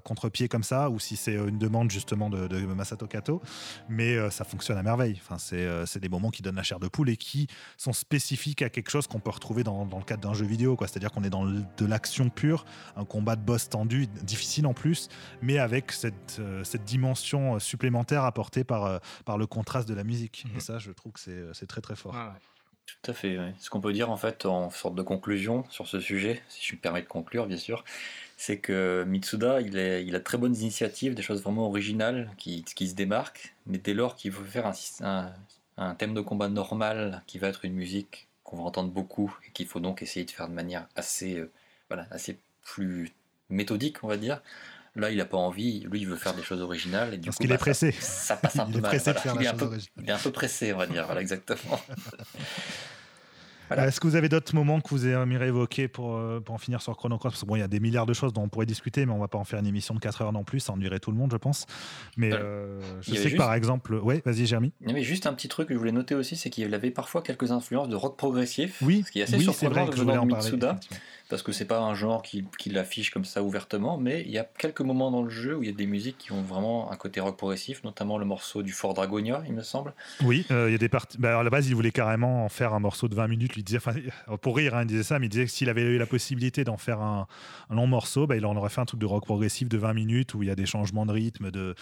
contre-pied 0.03 0.47
comme 0.47 0.63
ça, 0.63 0.89
ou 0.89 0.99
si 0.99 1.15
c'est 1.15 1.35
une 1.35 1.59
demande 1.59 1.91
justement 1.91 2.29
de, 2.29 2.65
Masato 2.71 3.05
Kato, 3.05 3.41
mais 3.89 4.15
euh, 4.15 4.29
ça 4.29 4.43
fonctionne 4.43 4.77
à 4.77 4.83
merveille. 4.83 5.19
Enfin, 5.23 5.37
c'est 5.37 5.99
des 5.99 6.09
moments 6.09 6.31
qui 6.31 6.41
donnent 6.41 6.55
la 6.55 6.63
chair 6.63 6.79
de 6.79 6.87
poule 6.87 7.09
et 7.09 7.17
qui 7.17 7.47
sont 7.77 7.93
spécifiques 7.93 8.61
à 8.61 8.69
quelque 8.69 8.89
chose 8.89 9.07
qu'on 9.07 9.19
peut 9.19 9.29
retrouver 9.29 9.63
dans, 9.63 9.85
dans 9.85 9.97
le 9.97 10.03
cadre 10.03 10.21
d'un 10.21 10.33
jeu 10.33 10.45
vidéo, 10.45 10.75
quoi. 10.75 10.87
C'est-à-dire 10.87 11.11
qu'on 11.11 11.23
est 11.23 11.29
dans 11.29 11.45
de 11.45 11.85
l'action 11.85 12.29
pure, 12.29 12.65
un 12.95 13.05
combat 13.05 13.35
de 13.35 13.41
boss 13.41 13.69
tendu, 13.69 14.07
difficile 14.23 14.65
en 14.65 14.73
plus 14.73 15.09
mais 15.41 15.57
avec 15.57 15.91
cette, 15.91 16.37
euh, 16.39 16.63
cette 16.63 16.83
dimension 16.83 17.55
euh, 17.55 17.59
supplémentaire 17.59 18.23
apportée 18.23 18.63
par, 18.63 18.85
euh, 18.85 18.99
par 19.25 19.37
le 19.37 19.47
contraste 19.47 19.87
de 19.87 19.93
la 19.93 20.03
musique. 20.03 20.45
Et 20.51 20.55
mhm. 20.55 20.59
ça, 20.59 20.79
je 20.79 20.91
trouve 20.91 21.13
que 21.13 21.19
c'est 21.53 21.67
très 21.67 21.81
très 21.81 21.95
fort. 21.95 22.15
Tout 22.85 23.11
à 23.11 23.13
fait. 23.13 23.37
Ce 23.59 23.69
qu'on 23.69 23.79
peut 23.79 23.93
dire 23.93 24.09
en 24.09 24.17
fait 24.17 24.45
en 24.45 24.69
sorte 24.69 24.95
de 24.95 25.01
conclusion 25.01 25.63
sur 25.69 25.87
ce 25.87 25.99
sujet, 25.99 26.41
si 26.49 26.65
je 26.65 26.75
me 26.75 26.81
permets 26.81 27.01
de 27.01 27.07
conclure 27.07 27.47
bien 27.47 27.57
sûr, 27.57 27.85
c'est 28.35 28.57
que 28.57 29.05
Mitsuda, 29.07 29.61
il, 29.61 29.77
est, 29.77 30.03
il 30.03 30.15
a 30.15 30.19
très 30.19 30.37
bonnes 30.37 30.55
initiatives, 30.55 31.13
des 31.13 31.21
choses 31.21 31.41
vraiment 31.41 31.67
originales 31.67 32.31
qui, 32.37 32.63
qui 32.63 32.89
se 32.89 32.95
démarquent, 32.95 33.55
mais 33.65 33.77
dès 33.77 33.93
lors 33.93 34.15
qu'il 34.15 34.31
veut 34.31 34.43
faire 34.43 34.69
un, 35.01 35.31
un, 35.77 35.95
thème 35.95 36.13
de 36.13 36.21
combat 36.21 36.49
normal 36.49 37.21
qui 37.27 37.37
va 37.37 37.47
être 37.47 37.63
une 37.63 37.75
musique 37.75 38.27
qu'on 38.43 38.57
va 38.57 38.63
entendre 38.63 38.91
beaucoup 38.91 39.33
et 39.47 39.51
qu'il 39.51 39.67
faut 39.67 39.79
donc 39.79 40.01
essayer 40.01 40.25
de 40.25 40.31
faire 40.31 40.49
de 40.49 40.53
manière 40.53 40.87
assez, 40.95 41.41
voilà, 41.87 42.07
assez 42.11 42.37
plus 42.63 43.13
méthodique, 43.49 44.03
on 44.03 44.07
va 44.07 44.17
dire, 44.17 44.41
Là, 44.95 45.09
il 45.09 45.17
n'a 45.17 45.25
pas 45.25 45.37
envie. 45.37 45.81
Lui, 45.89 46.01
il 46.01 46.07
veut 46.07 46.17
faire 46.17 46.33
des 46.33 46.43
choses 46.43 46.61
originales. 46.61 47.13
Et 47.13 47.17
du 47.17 47.25
Parce 47.25 47.37
qu'il 47.37 47.51
est 47.51 47.57
pressé. 47.57 47.91
Ça, 47.93 48.35
passe 48.35 48.59
un 48.59 48.65
peu 48.65 48.79
mal. 48.79 48.93
il, 48.93 49.43
est 49.43 49.47
un 49.47 49.53
peu, 49.55 49.77
il 50.01 50.09
est 50.09 50.11
un 50.11 50.17
peu 50.17 50.31
pressé, 50.31 50.73
on 50.73 50.77
va 50.77 50.87
dire. 50.87 51.05
Voilà, 51.05 51.21
exactement. 51.21 51.79
Est-ce 53.77 53.99
que 53.99 54.07
vous 54.07 54.15
avez 54.15 54.29
d'autres 54.29 54.53
moments 54.53 54.81
que 54.81 54.89
vous 54.89 55.07
aimeriez 55.07 55.47
évoquer 55.47 55.87
pour, 55.87 56.17
euh, 56.17 56.39
pour 56.39 56.55
en 56.55 56.57
finir 56.57 56.81
sur 56.81 56.95
Chrono 56.95 57.17
Cross? 57.17 57.33
Parce 57.33 57.41
que 57.41 57.47
bon, 57.47 57.55
il 57.55 57.59
y 57.59 57.63
a 57.63 57.67
des 57.67 57.79
milliards 57.79 58.05
de 58.05 58.13
choses 58.13 58.33
dont 58.33 58.43
on 58.43 58.49
pourrait 58.49 58.65
discuter, 58.65 59.05
mais 59.05 59.13
on 59.13 59.19
va 59.19 59.27
pas 59.27 59.37
en 59.37 59.43
faire 59.43 59.59
une 59.59 59.67
émission 59.67 59.93
de 59.93 59.99
4 59.99 60.21
heures 60.21 60.33
non 60.33 60.43
plus, 60.43 60.59
ça 60.59 60.73
ennuierait 60.73 60.99
tout 60.99 61.11
le 61.11 61.17
monde, 61.17 61.31
je 61.31 61.37
pense. 61.37 61.65
Mais 62.17 62.33
euh, 62.33 62.79
je 63.01 63.15
sais 63.15 63.31
que 63.31 63.37
par 63.37 63.53
exemple, 63.53 63.95
ouais, 63.95 64.21
vas-y, 64.25 64.45
Jérémy. 64.45 64.73
Il 64.81 64.89
avait 64.89 65.03
juste 65.03 65.25
un 65.25 65.33
petit 65.33 65.47
truc 65.47 65.67
que 65.67 65.73
je 65.73 65.79
voulais 65.79 65.91
noter 65.91 66.15
aussi, 66.15 66.35
c'est 66.35 66.49
qu'il 66.49 66.73
avait 66.73 66.91
parfois 66.91 67.21
quelques 67.21 67.51
influences 67.51 67.89
de 67.89 67.95
rock 67.95 68.17
progressif, 68.17 68.77
oui, 68.81 69.03
ce 69.05 69.11
qui 69.11 69.19
est 69.19 69.23
assez 69.23 69.39
surprenant 69.39 69.87
de 69.87 69.95
venant 69.95 70.25
de 70.25 70.35
Mitsuda, 70.35 70.79
parce 71.31 71.43
que 71.43 71.53
c'est 71.53 71.65
pas 71.65 71.79
un 71.79 71.95
genre 71.95 72.21
qui, 72.21 72.43
qui 72.59 72.69
l'affiche 72.69 73.09
comme 73.09 73.23
ça 73.23 73.41
ouvertement, 73.41 73.97
mais 73.97 74.21
il 74.25 74.31
y 74.31 74.37
a 74.37 74.43
quelques 74.43 74.81
moments 74.81 75.11
dans 75.11 75.23
le 75.23 75.29
jeu 75.29 75.55
où 75.55 75.63
il 75.63 75.69
y 75.69 75.71
a 75.71 75.75
des 75.75 75.85
musiques 75.85 76.17
qui 76.17 76.33
ont 76.33 76.41
vraiment 76.41 76.91
un 76.91 76.95
côté 76.97 77.21
rock 77.21 77.37
progressif, 77.37 77.85
notamment 77.85 78.17
le 78.17 78.25
morceau 78.25 78.63
du 78.63 78.73
Fort 78.73 78.93
Dragonia, 78.93 79.41
il 79.47 79.53
me 79.53 79.63
semble. 79.63 79.93
Oui, 80.25 80.45
euh, 80.51 80.67
il 80.67 80.73
y 80.73 80.75
a 80.75 80.77
des 80.77 80.89
parties. 80.89 81.17
Bah, 81.17 81.39
à 81.39 81.43
la 81.43 81.49
base, 81.49 81.69
il 81.69 81.75
voulait 81.75 81.91
carrément 81.91 82.43
en 82.43 82.49
faire 82.49 82.73
un 82.73 82.81
morceau 82.81 83.07
de 83.07 83.15
20 83.15 83.29
minutes, 83.29 83.53
il 83.55 83.63
disait, 83.63 83.79
pour 84.41 84.57
rire, 84.57 84.75
hein, 84.75 84.81
il 84.81 84.87
disait 84.87 85.03
ça, 85.03 85.19
mais 85.19 85.27
il 85.27 85.29
disait 85.29 85.45
que 85.45 85.51
s'il 85.51 85.69
avait 85.69 85.83
eu 85.83 85.97
la 85.97 86.05
possibilité 86.05 86.65
d'en 86.65 86.75
faire 86.75 86.99
un, 86.99 87.27
long 87.69 87.87
morceau, 87.87 88.27
bah, 88.27 88.35
il 88.35 88.45
en 88.45 88.57
aurait 88.57 88.69
fait 88.69 88.81
un 88.81 88.85
truc 88.85 88.99
de 88.99 89.05
rock 89.05 89.23
progressif 89.23 89.69
de 89.69 89.77
20 89.77 89.93
minutes 89.93 90.33
où 90.33 90.43
il 90.43 90.49
y 90.49 90.51
a 90.51 90.55
des 90.55 90.65
changements 90.65 91.05
de 91.05 91.13
rythme, 91.13 91.49
de, 91.49 91.75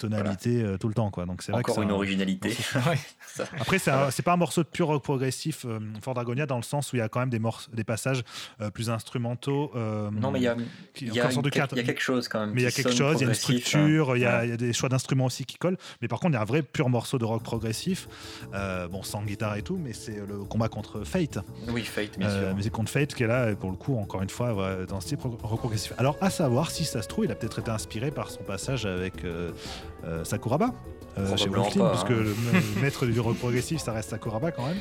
tonalité 0.00 0.64
euh, 0.64 0.78
tout 0.78 0.88
le 0.88 0.94
temps. 0.94 1.12
Quoi. 1.12 1.26
Donc 1.26 1.42
c'est 1.42 1.52
Encore 1.52 1.80
une 1.80 1.92
originalité. 1.92 2.56
Après, 3.60 3.78
c'est 3.78 4.22
pas 4.22 4.32
un 4.32 4.36
morceau 4.36 4.64
de 4.64 4.68
pur 4.68 4.88
rock 4.88 5.04
progressif, 5.04 5.64
euh, 5.64 5.78
Fort 6.02 6.14
Dragonia, 6.14 6.46
dans 6.46 6.56
le 6.56 6.62
sens 6.62 6.92
où 6.92 6.96
il 6.96 6.98
y 6.98 7.02
a 7.02 7.08
quand 7.08 7.20
même 7.20 7.30
des, 7.30 7.40
des 7.72 7.84
passages 7.84 8.24
euh, 8.60 8.70
plus 8.70 8.90
instrumentaux. 8.96 9.70
non, 9.74 10.30
mais 10.30 10.40
il 10.40 10.42
y 10.42 10.48
a, 10.48 10.56
il 11.00 11.14
y, 11.14 11.20
a, 11.20 11.28
quelque 11.28 12.00
chose 12.00 12.28
quand 12.28 12.40
même. 12.40 12.52
Mais 12.52 12.62
il 12.62 12.64
y 12.64 12.66
a 12.66 12.70
quelque 12.70 12.92
chose, 12.92 13.16
il 13.20 13.22
y 13.22 13.26
a 13.26 13.28
une 13.28 13.34
structure, 13.34 14.16
il 14.16 14.20
y, 14.20 14.26
a 14.26 14.56
des 14.56 14.72
choix 14.72 14.88
d'instruments 14.88 15.26
aussi 15.26 15.44
qui 15.44 15.56
collent. 15.56 15.78
Mais 16.02 16.08
par 16.08 16.20
contre, 16.20 16.32
il 16.32 16.34
y 16.34 16.38
a 16.38 16.42
un 16.42 16.46
vrai 16.46 16.62
pur 16.62 16.88
morceau 16.88 17.18
de 17.18 17.24
rock 17.24 17.42
progressif, 17.42 18.08
bon, 18.90 19.02
sans 19.02 19.22
guitare 19.22 19.56
et 19.56 19.62
tout, 19.62 19.78
mais 19.82 19.92
c'est 19.92 20.16
le 20.26 20.38
combat 20.44 20.68
contre 20.68 21.04
Fate. 21.04 21.38
Oui, 21.68 21.82
Fate, 21.82 22.18
bien 22.18 22.30
sûr. 22.30 22.54
musique 22.54 22.72
contre 22.72 22.90
Fate 22.90 23.14
qui 23.14 23.22
est 23.22 23.28
là, 23.28 23.54
pour 23.54 23.70
le 23.70 23.76
coup, 23.76 23.96
encore 23.96 24.22
une 24.22 24.30
fois, 24.30 24.86
dans 24.88 25.00
ce 25.00 25.08
type 25.08 25.22
rock 25.22 25.58
progressif. 25.60 25.92
Alors, 25.98 26.16
à 26.20 26.30
savoir, 26.30 26.70
si 26.70 26.84
ça 26.84 27.02
se 27.02 27.08
trouve, 27.08 27.26
il 27.26 27.30
a 27.30 27.34
peut-être 27.34 27.60
été 27.60 27.70
inspiré 27.70 28.10
par 28.10 28.30
son 28.30 28.42
passage 28.42 28.86
avec 28.86 29.24
euh, 30.04 30.20
euh, 30.20 30.24
Sakuraba 30.24 30.72
euh, 31.18 31.36
chez 31.36 31.48
Wolf 31.48 31.74
parce 31.78 32.04
que 32.04 32.12
hein. 32.12 32.34
le 32.76 32.80
maître 32.82 33.06
du 33.06 33.18
rock 33.20 33.38
progressif, 33.38 33.80
ça 33.80 33.92
reste 33.92 34.10
Sakuraba 34.10 34.50
quand 34.50 34.66
même. 34.66 34.76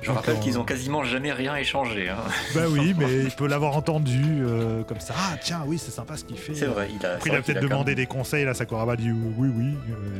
je 0.00 0.10
rappelle 0.12 0.38
qu'ils 0.38 0.56
ont 0.56 0.64
quasiment 0.64 1.02
jamais 1.02 1.32
rien 1.32 1.56
échangé. 1.56 2.08
Hein. 2.08 2.18
Bah 2.54 2.62
oui, 2.68 2.94
mais 2.98 3.24
il 3.24 3.30
peut 3.32 3.48
l'avoir 3.48 3.76
entendu 3.76 4.44
comme 4.86 5.00
ça. 5.00 5.14
Ah 5.16 5.36
tiens, 5.42 5.62
oui, 5.66 5.78
c'est 5.78 5.90
sympa 5.90 6.16
ce 6.16 6.24
qu'il 6.24 6.38
fait. 6.38 6.54
C'est 6.54 6.66
vrai, 6.66 6.88
il 6.94 7.04
a. 7.04 7.18
il 7.26 7.34
a 7.34 7.42
peut-être 7.42 7.60
demandé 7.60 7.96
des 7.96 8.06
conseils. 8.06 8.44
Là, 8.44 8.54
Sakuraba 8.54 8.94
dit 8.94 9.10
oui, 9.10 9.50
oui, 9.56 9.74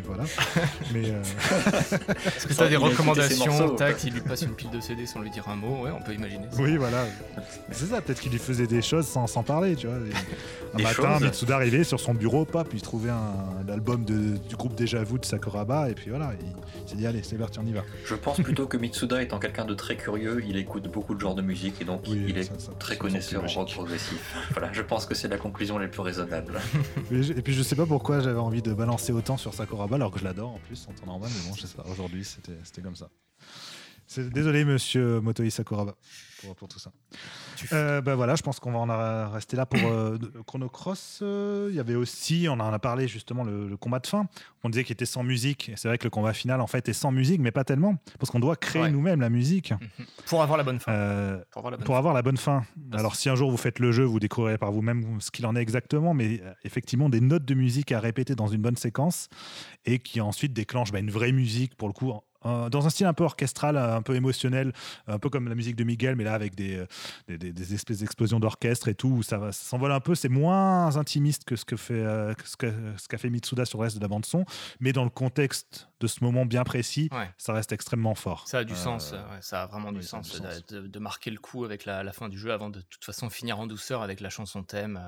voilà. 0.04 0.24
mais 0.92 1.02
est-ce 2.36 2.48
que 2.48 2.52
tu 2.52 2.62
as 2.62 2.68
des 2.68 2.76
recommandations 2.76 3.76
Tac, 3.76 4.02
il 4.02 4.14
lui 4.14 4.22
passe 4.22 4.42
une 4.42 4.54
pile 4.54 4.70
de 4.70 4.80
CD 4.80 5.06
sans 5.06 5.20
lui 5.20 5.30
dire 5.30 5.48
un 5.48 5.56
mot. 5.56 5.84
Ouais, 5.84 5.90
on 5.96 6.02
peut 6.02 6.14
imaginer. 6.14 6.46
Oui, 6.58 6.76
voilà. 6.76 7.04
C'est 7.70 7.86
ça. 7.86 8.00
Peut-être 8.00 8.20
qu'il 8.20 8.32
lui 8.32 8.40
faisait 8.40 8.66
des 8.66 8.82
choses 8.82 9.06
sans, 9.06 9.28
sans 9.28 9.44
parler, 9.44 9.76
tu 9.76 9.86
vois. 9.86 9.98
Un 10.74 10.82
matin, 10.82 11.18
Mitsuda 11.20 11.56
arrivait 11.56 11.84
sur 11.84 12.00
son 12.00 12.14
bureau, 12.14 12.44
pop, 12.44 12.68
il 12.72 12.82
trouvait 12.82 13.10
un, 13.10 13.68
album 13.72 14.04
de, 14.04 14.38
du 14.48 14.56
groupe 14.56 14.74
Déjà 14.74 15.02
Vu 15.02 15.18
de 15.18 15.24
Sakuraba, 15.24 15.90
et 15.90 15.94
puis 15.94 16.10
voilà, 16.10 16.32
il, 16.40 16.88
s'est 16.88 16.96
dit 16.96 17.06
allez, 17.06 17.22
c'est 17.22 17.36
parti, 17.36 17.58
on 17.58 17.66
y 17.66 17.72
va. 17.72 17.82
Je 18.04 18.14
pense 18.14 18.40
plutôt 18.40 18.66
que 18.66 18.76
Mitsuda 18.76 19.22
étant 19.22 19.38
quelqu'un 19.38 19.64
de 19.64 19.74
très 19.74 19.96
curieux, 19.96 20.42
il 20.46 20.56
écoute 20.56 20.88
beaucoup 20.88 21.14
de 21.14 21.20
genres 21.20 21.34
de 21.34 21.42
musique, 21.42 21.80
et 21.80 21.84
donc 21.84 22.08
il 22.08 22.36
est 22.36 22.50
très 22.78 22.96
connaisseur 22.96 23.44
en 23.44 23.46
rock 23.46 23.70
progressif. 23.72 24.34
voilà, 24.52 24.72
je 24.72 24.82
pense 24.82 25.06
que 25.06 25.14
c'est 25.14 25.28
la 25.28 25.38
conclusion 25.38 25.78
la 25.78 25.88
plus 25.88 26.00
raisonnable. 26.00 26.60
et 27.10 27.42
puis 27.42 27.52
je 27.52 27.62
sais 27.62 27.76
pas 27.76 27.86
pourquoi 27.86 28.20
j'avais 28.20 28.38
envie 28.38 28.62
de 28.62 28.72
balancer 28.72 29.12
autant 29.12 29.36
sur 29.36 29.54
Sakuraba, 29.54 29.96
alors 29.96 30.10
que 30.10 30.18
je 30.18 30.24
l'adore 30.24 30.50
en 30.50 30.58
plus 30.58 30.86
en 30.88 30.92
temps 30.92 31.06
normal, 31.06 31.30
mais 31.34 31.48
bon, 31.48 31.56
je 31.56 31.66
sais 31.66 31.76
pas, 31.76 31.84
aujourd'hui 31.90 32.24
c'était 32.24 32.82
comme 32.82 32.96
ça. 32.96 33.08
Désolé, 34.16 34.64
monsieur 34.64 35.20
Motoi 35.20 35.50
Sakuraba, 35.50 35.94
pour, 36.56 36.68
tout 36.68 36.80
ça. 36.80 36.90
Euh, 37.72 38.00
bah 38.00 38.14
voilà, 38.14 38.34
je 38.34 38.42
pense 38.42 38.60
qu'on 38.60 38.72
va 38.72 38.78
en 38.78 39.30
rester 39.30 39.56
là 39.56 39.66
pour 39.66 39.80
euh, 39.90 40.18
Chrono 40.46 40.68
Cross. 40.68 41.20
Euh, 41.22 41.68
il 41.70 41.76
y 41.76 41.80
avait 41.80 41.94
aussi, 41.94 42.46
on 42.48 42.54
en 42.54 42.72
a 42.72 42.78
parlé 42.78 43.08
justement, 43.08 43.44
le, 43.44 43.76
combat 43.76 43.98
de 43.98 44.06
fin. 44.06 44.26
On 44.62 44.68
disait 44.68 44.84
qu'il 44.84 44.92
était 44.92 45.06
sans 45.06 45.22
musique. 45.22 45.70
C'est 45.76 45.88
vrai 45.88 45.98
que 45.98 46.04
le 46.04 46.10
combat 46.10 46.32
final, 46.32 46.60
en 46.60 46.66
fait, 46.66 46.88
est 46.88 46.92
sans 46.92 47.12
musique, 47.12 47.40
mais 47.40 47.50
pas 47.50 47.64
tellement. 47.64 47.96
Parce 48.18 48.30
qu'on 48.30 48.40
doit 48.40 48.56
créer 48.56 48.90
nous-mêmes 48.90 49.20
la 49.20 49.30
musique. 49.30 49.72
Mhm. 49.72 50.06
Pour 50.26 50.42
avoir 50.42 50.58
la 50.58 50.64
bonne 50.64 50.80
fin. 50.80 51.40
pour 51.84 51.96
avoir 51.96 52.14
la 52.14 52.22
bonne, 52.22 52.36
fin. 52.36 52.64
Alors, 52.92 53.16
si 53.16 53.28
un 53.28 53.34
jour 53.34 53.50
vous 53.50 53.56
faites 53.56 53.78
le 53.78 53.92
jeu, 53.92 54.04
vous 54.04 54.20
découvrirez 54.20 54.58
par 54.58 54.72
vous-même 54.72 55.20
ce 55.20 55.30
qu'il 55.30 55.46
en 55.46 55.56
est 55.56 55.62
exactement. 55.62 56.14
Mais 56.14 56.42
effectivement, 56.64 57.08
des 57.08 57.20
notes 57.20 57.44
de 57.44 57.54
musique 57.54 57.92
à 57.92 58.00
répéter 58.00 58.34
dans 58.34 58.46
une 58.46 58.62
bonne 58.62 58.76
séquence 58.76 59.28
et 59.84 59.98
qui 59.98 60.20
ensuite 60.20 60.52
déclenchent 60.52 60.92
bah, 60.92 60.98
une 60.98 61.10
vraie 61.10 61.32
musique, 61.32 61.76
pour 61.76 61.88
le 61.88 61.94
coup, 61.94 62.10
euh, 62.10 62.18
dans 62.44 62.86
un 62.86 62.90
style 62.90 63.06
un 63.06 63.12
peu 63.12 63.24
orchestral, 63.24 63.76
un 63.76 64.02
peu 64.02 64.14
émotionnel, 64.14 64.72
un 65.06 65.18
peu 65.18 65.28
comme 65.28 65.48
la 65.48 65.54
musique 65.54 65.76
de 65.76 65.84
Miguel, 65.84 66.16
mais 66.16 66.24
là 66.24 66.34
avec 66.34 66.54
des, 66.54 66.76
euh, 66.76 67.36
des, 67.36 67.74
espèces 67.74 67.98
d'explosions 67.98 68.40
d'orchestre 68.40 68.88
et 68.88 68.94
tout, 68.94 69.08
où 69.08 69.22
ça, 69.22 69.52
s'envole 69.52 69.92
un 69.92 70.00
peu. 70.00 70.14
C'est 70.14 70.28
moins 70.28 70.96
intimiste 70.96 71.44
que 71.44 71.56
ce 71.56 71.64
que 71.64 71.76
fait 71.76 71.94
euh, 71.94 72.32
ce 72.44 72.56
qu'a 72.56 72.72
ce 72.96 73.16
fait 73.16 73.30
Mitsuda 73.30 73.64
sur 73.64 73.78
le 73.78 73.84
reste 73.84 73.96
de 73.96 74.02
la 74.02 74.08
bande 74.08 74.24
son, 74.24 74.44
mais 74.80 74.92
dans 74.92 75.04
le 75.04 75.10
contexte 75.10 75.88
de 76.00 76.06
ce 76.06 76.24
moment 76.24 76.46
bien 76.46 76.64
précis, 76.64 77.10
ça 77.36 77.52
reste 77.52 77.72
extrêmement 77.72 78.14
fort. 78.14 78.48
Ça 78.48 78.58
a 78.58 78.64
du 78.64 78.74
sens, 78.74 79.14
ça 79.40 79.62
a 79.62 79.66
vraiment 79.66 79.92
du 79.92 80.02
sens, 80.02 80.40
De, 80.70 80.98
marquer 80.98 81.30
le 81.30 81.38
coup 81.38 81.64
avec 81.64 81.84
la, 81.84 82.02
la, 82.02 82.12
fin 82.12 82.28
du 82.28 82.38
jeu 82.38 82.52
avant 82.52 82.68
de, 82.68 82.78
de 82.78 82.84
toute 82.84 83.04
façon 83.04 83.30
finir 83.30 83.58
en 83.58 83.66
douceur 83.66 84.02
avec 84.02 84.20
la 84.20 84.28
chanson 84.28 84.62
thème 84.62 85.00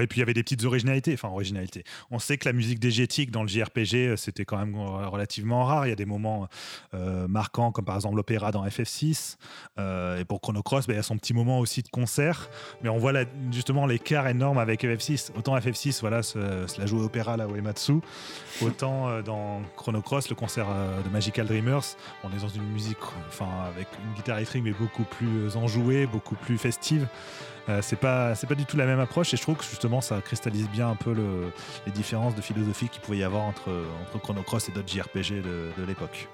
et 0.00 0.06
puis 0.06 0.18
il 0.18 0.20
y 0.20 0.22
avait 0.22 0.34
des 0.34 0.42
petites 0.42 0.64
originalités. 0.64 1.14
Enfin, 1.14 1.28
originalités. 1.28 1.84
On 2.10 2.18
sait 2.18 2.38
que 2.38 2.48
la 2.48 2.52
musique 2.52 2.78
dégétique 2.78 3.30
dans 3.30 3.42
le 3.42 3.48
JRPG, 3.48 3.94
euh, 3.94 4.16
c'était 4.16 4.44
quand 4.44 4.58
même 4.58 4.74
euh, 4.74 5.08
relativement 5.08 5.64
rare. 5.64 5.86
Il 5.86 5.90
y 5.90 5.92
a 5.92 5.96
des 5.96 6.06
moments 6.06 6.48
euh, 6.94 7.28
marquants, 7.28 7.72
comme 7.72 7.84
par 7.84 7.96
exemple 7.96 8.16
l'opéra 8.16 8.52
dans 8.52 8.64
FF6. 8.66 9.36
et 9.78 10.24
pour 10.24 10.40
Chrono 10.40 10.62
Cross, 10.62 10.86
ben, 10.86 10.94
il 10.94 10.96
y 10.96 11.00
a 11.00 11.02
son 11.02 11.16
petit 11.16 11.34
moment 11.34 11.58
aussi 11.58 11.82
de 11.82 11.88
concert. 11.88 12.48
Mais 12.82 12.88
on 12.88 12.98
voit 12.98 13.12
justement 13.50 13.86
l'écart 13.86 14.26
énorme 14.28 14.58
avec 14.58 14.84
FF6. 14.84 15.30
Autant 15.36 15.56
FF6, 15.56 16.00
voilà, 16.00 16.22
cela 16.22 16.86
joue 16.86 17.02
opéra 17.02 17.36
là, 17.36 17.46
Uematsu. 17.46 17.94
Autant 18.60 19.20
dans 19.22 19.62
Chrono 19.76 20.00
Cross, 20.02 20.28
le 20.30 20.34
concert 20.34 20.66
de 21.04 21.08
Magical 21.10 21.46
Dreamers, 21.46 21.96
on 22.24 22.30
est 22.30 22.40
dans 22.40 22.48
une 22.48 22.66
musique, 22.70 22.98
enfin, 23.28 23.48
avec 23.74 23.88
une 24.04 24.14
guitare 24.14 24.36
électrique, 24.36 24.62
mais 24.64 24.72
beaucoup 24.72 25.04
plus 25.04 25.56
enjouée, 25.56 26.06
beaucoup 26.06 26.36
plus 26.36 26.58
festive. 26.58 27.06
Euh, 27.68 27.80
c'est 27.80 27.96
pas 27.96 28.34
c'est 28.34 28.46
pas 28.46 28.54
du 28.54 28.64
tout 28.64 28.76
la 28.76 28.86
même 28.86 28.98
approche 28.98 29.32
et 29.32 29.36
je 29.36 29.42
trouve 29.42 29.56
que 29.56 29.64
justement 29.64 30.00
ça 30.00 30.20
cristallise 30.20 30.68
bien 30.68 30.88
un 30.88 30.96
peu 30.96 31.14
les 31.86 31.92
différences 31.92 32.34
de 32.34 32.40
philosophie 32.40 32.88
qu'il 32.88 33.00
pouvait 33.00 33.18
y 33.18 33.24
avoir 33.24 33.44
entre, 33.44 33.70
Chrono 34.20 34.42
Cross 34.42 34.68
et 34.68 34.72
d'autres 34.72 34.88
JRPG 34.88 35.42
de, 35.42 35.84
l'époque. 35.86 36.28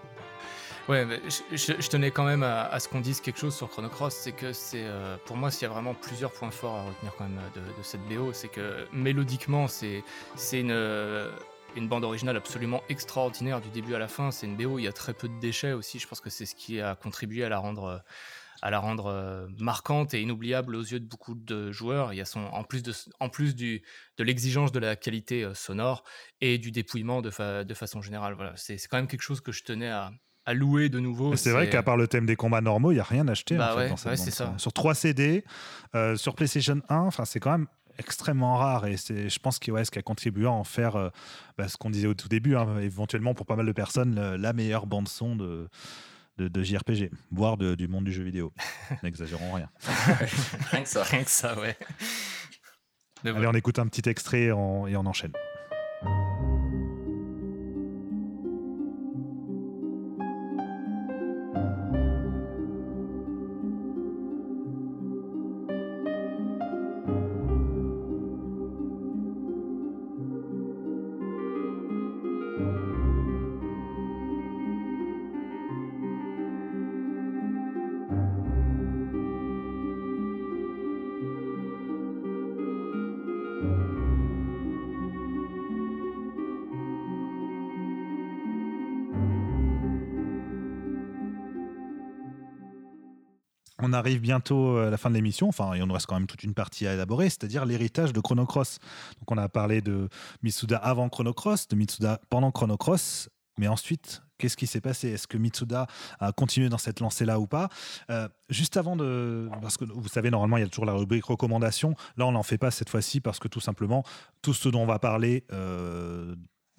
Ouais, 0.88 1.06
je, 1.52 1.88
tenais 1.88 2.10
quand 2.10 2.24
même 2.24 2.42
à, 2.42 2.80
ce 2.80 2.88
qu'on 2.88 3.00
dise 3.00 3.20
quelque 3.20 3.38
chose 3.38 3.54
sur 3.54 3.68
Chrono 3.68 3.90
Cross, 3.90 4.14
c'est 4.14 4.32
que 4.32 4.54
c'est 4.54 4.84
euh, 4.84 5.18
pour 5.26 5.36
moi 5.36 5.50
s'il 5.50 5.62
y 5.62 5.70
a 5.70 5.74
vraiment 5.74 5.92
plusieurs 5.92 6.32
points 6.32 6.50
forts 6.50 6.76
à 6.76 6.82
retenir 6.84 7.12
quand 7.18 7.24
même 7.24 7.38
de, 7.54 7.82
cette 7.82 8.00
BO, 8.08 8.32
c'est 8.32 8.48
que 8.48 8.86
mélodiquement 8.92 9.68
c'est 9.68 10.02
c'est 10.34 10.60
une 10.60 11.28
une 11.76 11.88
bande 11.88 12.04
originale 12.04 12.36
absolument 12.36 12.82
extraordinaire 12.88 13.60
du 13.60 13.68
début 13.68 13.94
à 13.94 13.98
la 13.98 14.08
fin. 14.08 14.30
C'est 14.30 14.46
une 14.46 14.56
BO, 14.56 14.78
il 14.78 14.84
y 14.84 14.88
a 14.88 14.92
très 14.92 15.12
peu 15.12 15.28
de 15.28 15.38
déchets 15.38 15.72
aussi. 15.72 15.98
Je 15.98 16.08
pense 16.08 16.20
que 16.20 16.30
c'est 16.30 16.46
ce 16.46 16.54
qui 16.54 16.80
a 16.80 16.94
contribué 16.94 17.44
à 17.44 17.50
la 17.50 17.58
rendre 17.58 18.02
à 18.62 18.70
la 18.70 18.78
rendre 18.78 19.06
euh, 19.06 19.46
marquante 19.58 20.14
et 20.14 20.22
inoubliable 20.22 20.74
aux 20.74 20.82
yeux 20.82 21.00
de 21.00 21.06
beaucoup 21.06 21.34
de 21.34 21.70
joueurs. 21.72 22.12
Il 22.12 22.16
y 22.16 22.20
a 22.20 22.24
son, 22.24 22.40
en 22.40 22.64
plus 22.64 22.82
de, 22.82 22.92
en 23.20 23.28
plus 23.28 23.54
du, 23.54 23.82
de 24.16 24.24
l'exigence 24.24 24.72
de 24.72 24.78
la 24.78 24.96
qualité 24.96 25.44
euh, 25.44 25.54
sonore 25.54 26.04
et 26.40 26.58
du 26.58 26.70
dépouillement 26.70 27.22
de, 27.22 27.62
de 27.62 27.74
façon 27.74 28.02
générale. 28.02 28.34
Voilà, 28.34 28.52
c'est 28.56 28.78
quand 28.88 28.96
même 28.96 29.06
quelque 29.06 29.22
chose 29.22 29.40
que 29.40 29.52
je 29.52 29.62
tenais 29.62 29.88
à, 29.88 30.12
à 30.44 30.54
louer 30.54 30.88
de 30.88 30.98
nouveau. 30.98 31.36
C'est 31.36 31.52
vrai 31.52 31.68
qu'à 31.68 31.82
part 31.82 31.96
le 31.96 32.08
thème 32.08 32.26
des 32.26 32.36
combats 32.36 32.60
normaux, 32.60 32.90
il 32.90 32.94
n'y 32.94 33.00
a 33.00 33.04
rien 33.04 33.28
acheté 33.28 33.56
bah 33.56 33.74
en 33.90 33.96
fait, 33.96 34.16
ça. 34.16 34.54
Sur 34.56 34.72
3 34.72 34.94
CD, 34.94 35.44
euh, 35.94 36.16
sur 36.16 36.34
PlayStation 36.34 36.80
1, 36.88 37.10
c'est 37.24 37.40
quand 37.40 37.52
même 37.52 37.66
extrêmement 38.00 38.56
rare 38.56 38.86
et 38.86 38.96
c'est 38.96 39.28
je 39.28 39.38
pense 39.40 39.58
que 39.58 39.72
ouais, 39.72 39.84
ce 39.84 39.90
qui 39.90 39.98
a 39.98 40.02
contribué 40.02 40.46
à 40.46 40.52
en 40.52 40.62
faire 40.62 41.10
bah, 41.56 41.66
ce 41.66 41.76
qu'on 41.76 41.90
disait 41.90 42.06
au 42.06 42.14
tout 42.14 42.28
début 42.28 42.54
hein, 42.54 42.78
éventuellement 42.78 43.34
pour 43.34 43.44
pas 43.44 43.56
mal 43.56 43.66
de 43.66 43.72
personnes 43.72 44.36
la 44.36 44.52
meilleure 44.52 44.86
bande 44.86 45.08
son 45.08 45.34
de 45.34 45.68
de, 46.38 46.62
JRPG, 46.62 47.10
voire 47.30 47.56
du 47.56 47.88
monde 47.88 48.04
du 48.04 48.12
jeu 48.12 48.22
vidéo. 48.22 48.52
N'exagérons 49.02 49.52
rien. 49.52 49.68
rien 50.70 50.82
que 50.82 50.88
ça. 50.88 51.02
Rien 51.02 51.24
que 51.24 51.30
ça, 51.30 51.58
ouais. 51.58 51.76
Allez, 53.24 53.46
on 53.46 53.54
écoute 53.54 53.78
un 53.78 53.86
petit 53.86 54.08
extrait 54.08 54.44
et 54.44 54.52
on 54.52 55.06
enchaîne. 55.06 55.32
on 56.02 56.27
arrive 93.98 94.20
bientôt 94.20 94.76
à 94.78 94.90
la 94.90 94.96
fin 94.96 95.10
de 95.10 95.14
l'émission, 95.14 95.48
enfin, 95.48 95.74
il 95.74 95.82
nous 95.82 95.92
reste 95.92 96.06
quand 96.06 96.14
même 96.14 96.26
toute 96.26 96.42
une 96.42 96.54
partie 96.54 96.86
à 96.86 96.94
élaborer, 96.94 97.28
c'est-à-dire 97.28 97.64
l'héritage 97.64 98.12
de 98.12 98.20
Chrono 98.20 98.46
Cross. 98.46 98.78
Donc, 99.20 99.30
on 99.30 99.38
a 99.38 99.48
parlé 99.48 99.80
de 99.80 100.08
Mitsuda 100.42 100.76
avant 100.76 101.08
Chrono 101.08 101.34
Cross, 101.34 101.68
de 101.68 101.76
Mitsuda 101.76 102.20
pendant 102.30 102.50
Chrono 102.50 102.76
Cross, 102.76 103.28
mais 103.58 103.68
ensuite, 103.68 104.22
qu'est-ce 104.38 104.56
qui 104.56 104.66
s'est 104.66 104.80
passé? 104.80 105.08
Est-ce 105.08 105.26
que 105.26 105.36
Mitsuda 105.36 105.86
a 106.20 106.32
continué 106.32 106.68
dans 106.68 106.78
cette 106.78 107.00
lancée-là 107.00 107.40
ou 107.40 107.46
pas? 107.46 107.68
Euh, 108.10 108.28
Juste 108.48 108.76
avant 108.76 108.96
de... 108.96 109.48
Parce 109.60 109.76
que 109.76 109.84
vous 109.84 110.08
savez, 110.08 110.30
normalement, 110.30 110.56
il 110.56 110.60
y 110.60 110.66
a 110.66 110.68
toujours 110.68 110.86
la 110.86 110.92
rubrique 110.92 111.24
recommandations. 111.24 111.94
Là, 112.16 112.26
on 112.26 112.32
n'en 112.32 112.44
fait 112.44 112.58
pas 112.58 112.70
cette 112.70 112.88
fois-ci 112.88 113.20
parce 113.20 113.40
que 113.40 113.48
tout 113.48 113.60
simplement, 113.60 114.04
tout 114.42 114.54
ce 114.54 114.68
dont 114.68 114.82
on 114.82 114.86
va 114.86 114.98
parler... 114.98 115.44
Euh, 115.52 116.34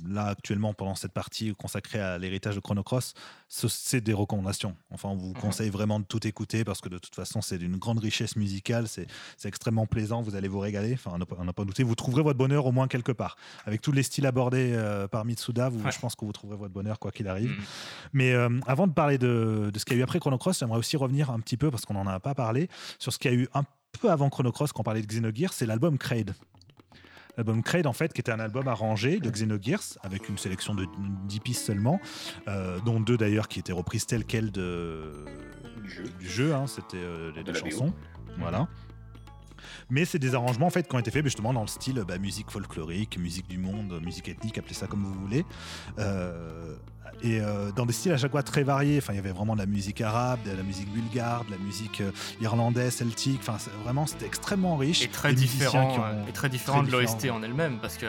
là 0.08 0.26
actuellement 0.26 0.74
pendant 0.74 0.96
cette 0.96 1.12
partie 1.12 1.54
consacrée 1.56 2.00
à 2.00 2.18
l'héritage 2.18 2.56
de 2.56 2.60
Chrono 2.60 2.84
Cross, 2.84 3.14
c'est 3.48 4.02
des 4.02 4.14
recommandations. 4.14 4.76
Enfin, 4.92 5.10
on 5.10 5.16
vous 5.16 5.30
mhm. 5.30 5.42
conseille 5.42 5.70
vraiment 5.70 6.00
de 6.00 6.06
tout 6.06 6.26
écouter 6.28 6.64
parce 6.64 6.82
que 6.82 6.90
de 6.90 6.98
toute 6.98 7.16
façon, 7.16 7.42
c'est 7.42 7.58
d'une 7.58 7.78
grande 7.78 8.00
richesse 8.00 8.36
musicale, 8.36 8.88
c'est 8.88 9.08
extrêmement 9.46 9.86
plaisant, 9.86 10.22
vous 10.22 10.36
allez 10.36 10.48
vous 10.48 10.60
régaler. 10.60 10.94
Enfin, 10.94 11.12
on 11.38 11.44
n'a 11.44 11.54
pas 11.54 11.66
douté, 11.66 11.84
vous 11.84 11.96
trouverez 11.96 12.24
votre 12.24 12.38
bonheur 12.38 12.66
au 12.66 12.72
moins 12.72 12.88
quelque 12.88 13.12
part. 13.12 13.36
Avec 13.66 13.82
tous 13.82 13.92
les 13.92 14.04
styles 14.04 14.26
abordés 14.26 14.72
euh, 14.74 15.08
par 15.08 15.26
Mitsuda, 15.26 15.70
vous, 15.70 15.80
je 15.90 16.00
pense 16.00 16.16
que 16.16 16.26
vous 16.26 16.34
trouverez 16.34 16.58
votre 16.58 16.74
bonheur 16.74 17.00
quoi 17.00 17.12
qu'il 17.12 17.28
arrive. 17.28 17.52
Mhm. 17.52 17.64
Mais 18.14 18.34
euh, 18.34 18.50
avant 18.68 18.88
de 18.88 18.94
parler 18.94 19.18
de, 19.18 19.70
de 19.74 19.80
ce 19.80 19.86
qu'il 19.86 19.96
y 19.96 19.98
a 19.98 20.02
eu 20.02 20.04
après 20.04 20.20
Chrono 20.20 20.38
Cross, 20.38 20.60
j'aimerais 20.60 20.80
aussi 20.80 20.98
revenir 20.98 21.30
un 21.30 21.40
petit 21.40 21.58
peu, 21.58 21.72
parce 21.72 21.86
qu'on 21.86 21.94
n'en 21.94 22.08
a 22.08 22.20
pas 22.20 22.36
parlé, 22.36 22.70
sur 23.00 23.14
ce 23.14 23.20
qu'il 23.20 23.32
y 23.32 23.34
a 23.34 23.38
eu 23.38 23.48
un 23.54 23.64
peu 24.00 24.12
avant 24.12 24.30
Chrono 24.30 24.52
Cross, 24.52 24.72
quand 24.72 24.82
on 24.82 24.84
parlait 24.84 25.02
de 25.02 25.08
Xenogears, 25.08 25.54
c'est 25.54 25.66
l'album 25.66 25.98
Kraid. 25.98 26.34
L'album 27.40 27.64
Kraid, 27.64 27.88
en 27.88 27.94
fait, 27.94 28.12
qui 28.12 28.20
était 28.20 28.34
un 28.34 28.40
album 28.42 28.68
arrangé 28.68 29.22
de 29.22 29.30
Xenogears, 29.30 29.98
avec 30.04 30.28
une 30.28 30.38
sélection 30.38 30.76
de 30.76 30.86
10 31.30 31.40
pistes 31.40 31.66
seulement, 31.66 32.02
euh, 32.50 32.82
dont 32.82 33.00
deux 33.00 33.16
d'ailleurs 33.16 33.48
qui 33.48 33.60
étaient 33.60 33.72
reprises 33.72 34.06
telles 34.06 34.26
quelles 34.26 34.52
de... 34.52 35.24
du 36.20 36.28
jeu. 36.30 36.54
Hein, 36.54 36.68
c'était 36.68 36.98
euh, 36.98 37.32
les 37.34 37.46
deux 37.46 37.54
chansons. 37.54 37.94
Voilà. 38.40 38.68
Mais 39.90 40.04
c'est 40.04 40.20
des 40.20 40.36
arrangements 40.36 40.68
en 40.68 40.70
fait 40.70 40.86
qui 40.90 40.94
ont 40.94 41.00
été 41.00 41.12
faits 41.12 41.24
justement 41.24 41.54
dans 41.54 41.62
le 41.62 41.68
style 41.68 42.04
bah, 42.06 42.18
musique 42.18 42.52
folklorique, 42.52 43.18
musique 43.18 43.48
du 43.48 43.58
monde, 43.58 44.02
musique 44.04 44.28
ethnique, 44.28 44.58
appelez 44.58 44.74
ça 44.76 44.88
comme 44.88 45.06
vous 45.06 45.14
voulez. 45.14 45.46
Euh, 45.98 46.76
et 47.22 47.42
euh, 47.42 47.72
dans 47.72 47.86
des 47.86 47.94
styles 47.94 48.14
à 48.14 48.18
chaque 48.18 48.32
fois 48.32 48.44
très 48.44 48.64
variés. 48.64 48.98
Enfin, 48.98 49.14
il 49.14 49.18
y 49.18 49.20
avait 49.20 49.32
vraiment 49.32 49.54
de 49.54 49.60
la 49.60 49.66
musique 49.66 50.02
arabe, 50.02 50.40
de 50.46 50.52
la 50.52 50.64
musique 50.64 50.92
bulgare, 50.92 51.46
de 51.46 51.52
la 51.52 51.58
musique 51.58 52.02
euh, 52.02 52.12
irlandaise, 52.42 52.96
celtique. 52.96 53.42
Enfin, 53.42 53.58
vraiment, 53.84 54.06
c'était 54.06 54.26
extrêmement 54.26 54.78
riche. 54.78 55.04
Et 55.04 55.08
très 55.08 55.34
différent, 55.34 55.98
et 56.28 56.32
très 56.32 56.50
différent 56.50 56.84
de 56.84 56.92
l'OST 56.92 57.30
en 57.32 57.44
elle-même, 57.44 57.80
parce 57.80 57.98
que 57.98 58.08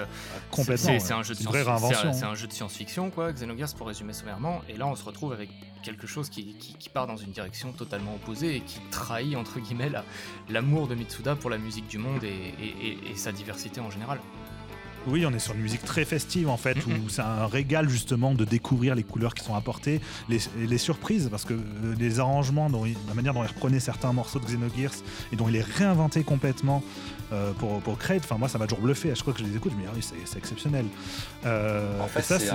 c'est 0.52 1.12
un 1.12 1.22
jeu 1.22 1.35
de 1.35 1.40
science, 1.40 1.94
c'est 2.14 2.24
un, 2.24 2.35
jeu 2.35 2.47
de 2.47 2.52
science-fiction, 2.52 3.10
quoi, 3.10 3.32
Xenogears 3.32 3.74
pour 3.74 3.86
résumer 3.86 4.12
sommairement. 4.12 4.60
Et 4.68 4.77
là, 4.77 4.86
on 4.86 4.94
se 4.94 5.05
retrouve 5.05 5.32
avec 5.32 5.51
quelque 5.82 6.06
chose 6.06 6.28
qui, 6.28 6.56
part 6.93 7.06
dans 7.06 7.16
une 7.16 7.31
direction 7.31 7.72
totalement 7.72 8.14
opposée 8.14 8.56
et 8.56 8.60
qui 8.60 8.81
trahit 8.90 9.36
entre 9.36 9.60
guillemets 9.60 9.90
l'amour 10.48 10.89
de 10.89 10.94
Mitsuda 10.94 11.36
pour 11.36 11.51
la 11.51 11.59
musique 11.59 11.86
du 11.86 11.98
monde 11.98 12.24
et 12.24 13.16
sa 13.16 13.32
diversité 13.32 13.81
en 13.81 13.90
général. 13.90 14.18
Oui, 15.06 15.24
on 15.27 15.32
est 15.32 15.39
sur 15.39 15.55
une 15.55 15.62
musique 15.62 15.85
très 15.85 16.05
festive 16.05 16.48
en 16.48 16.56
fait, 16.56 16.77
où 16.86 17.09
c'est 17.09 17.22
un 17.22 17.47
régal 17.47 17.89
justement 17.89 18.35
de 18.35 18.44
découvrir 18.44 18.94
les 18.94 19.02
couleurs 19.02 19.35
qui 19.35 19.44
sont 19.44 19.55
apportées, 19.55 20.01
les, 20.28 20.78
surprises, 20.78 21.28
parce 21.31 21.44
que 21.44 21.55
euh, 21.55 21.94
les 21.98 22.20
arrangements, 22.20 22.68
la 23.09 23.14
manière 23.14 23.35
dont 23.35 23.43
il 23.43 23.48
reprenait 23.48 23.81
certains 23.81 24.12
morceaux 24.12 24.39
de 24.39 24.44
Xenogears 24.44 24.94
et 25.32 25.36
dont 25.36 25.48
il 25.48 25.52
les 25.52 25.62
réinventait 25.62 26.22
complètement 26.22 26.82
euh, 27.32 27.52
pour, 27.52 27.81
pour 27.81 27.98
Kraid, 27.98 28.20
enfin 28.24 28.36
moi 28.39 28.48
ça 28.48 28.59
m'a 28.59 28.66
toujours 28.66 28.85
bluffé. 28.85 29.10
À 29.10 29.14
chaque 29.14 29.24
fois 29.24 29.32
que 29.32 29.40
je 29.40 29.44
les 29.44 29.56
écoute, 29.56 29.72
je 29.72 29.77
me 29.77 29.82
dis 29.82 29.89
ah 29.90 29.94
oui, 29.94 30.06
c'est 30.24 30.39
exceptionnel. 30.39 30.86
Euh, 31.47 32.01
en 32.01 32.06
fait, 32.06 32.22
ça, 32.22 32.39
c'est 32.39 32.51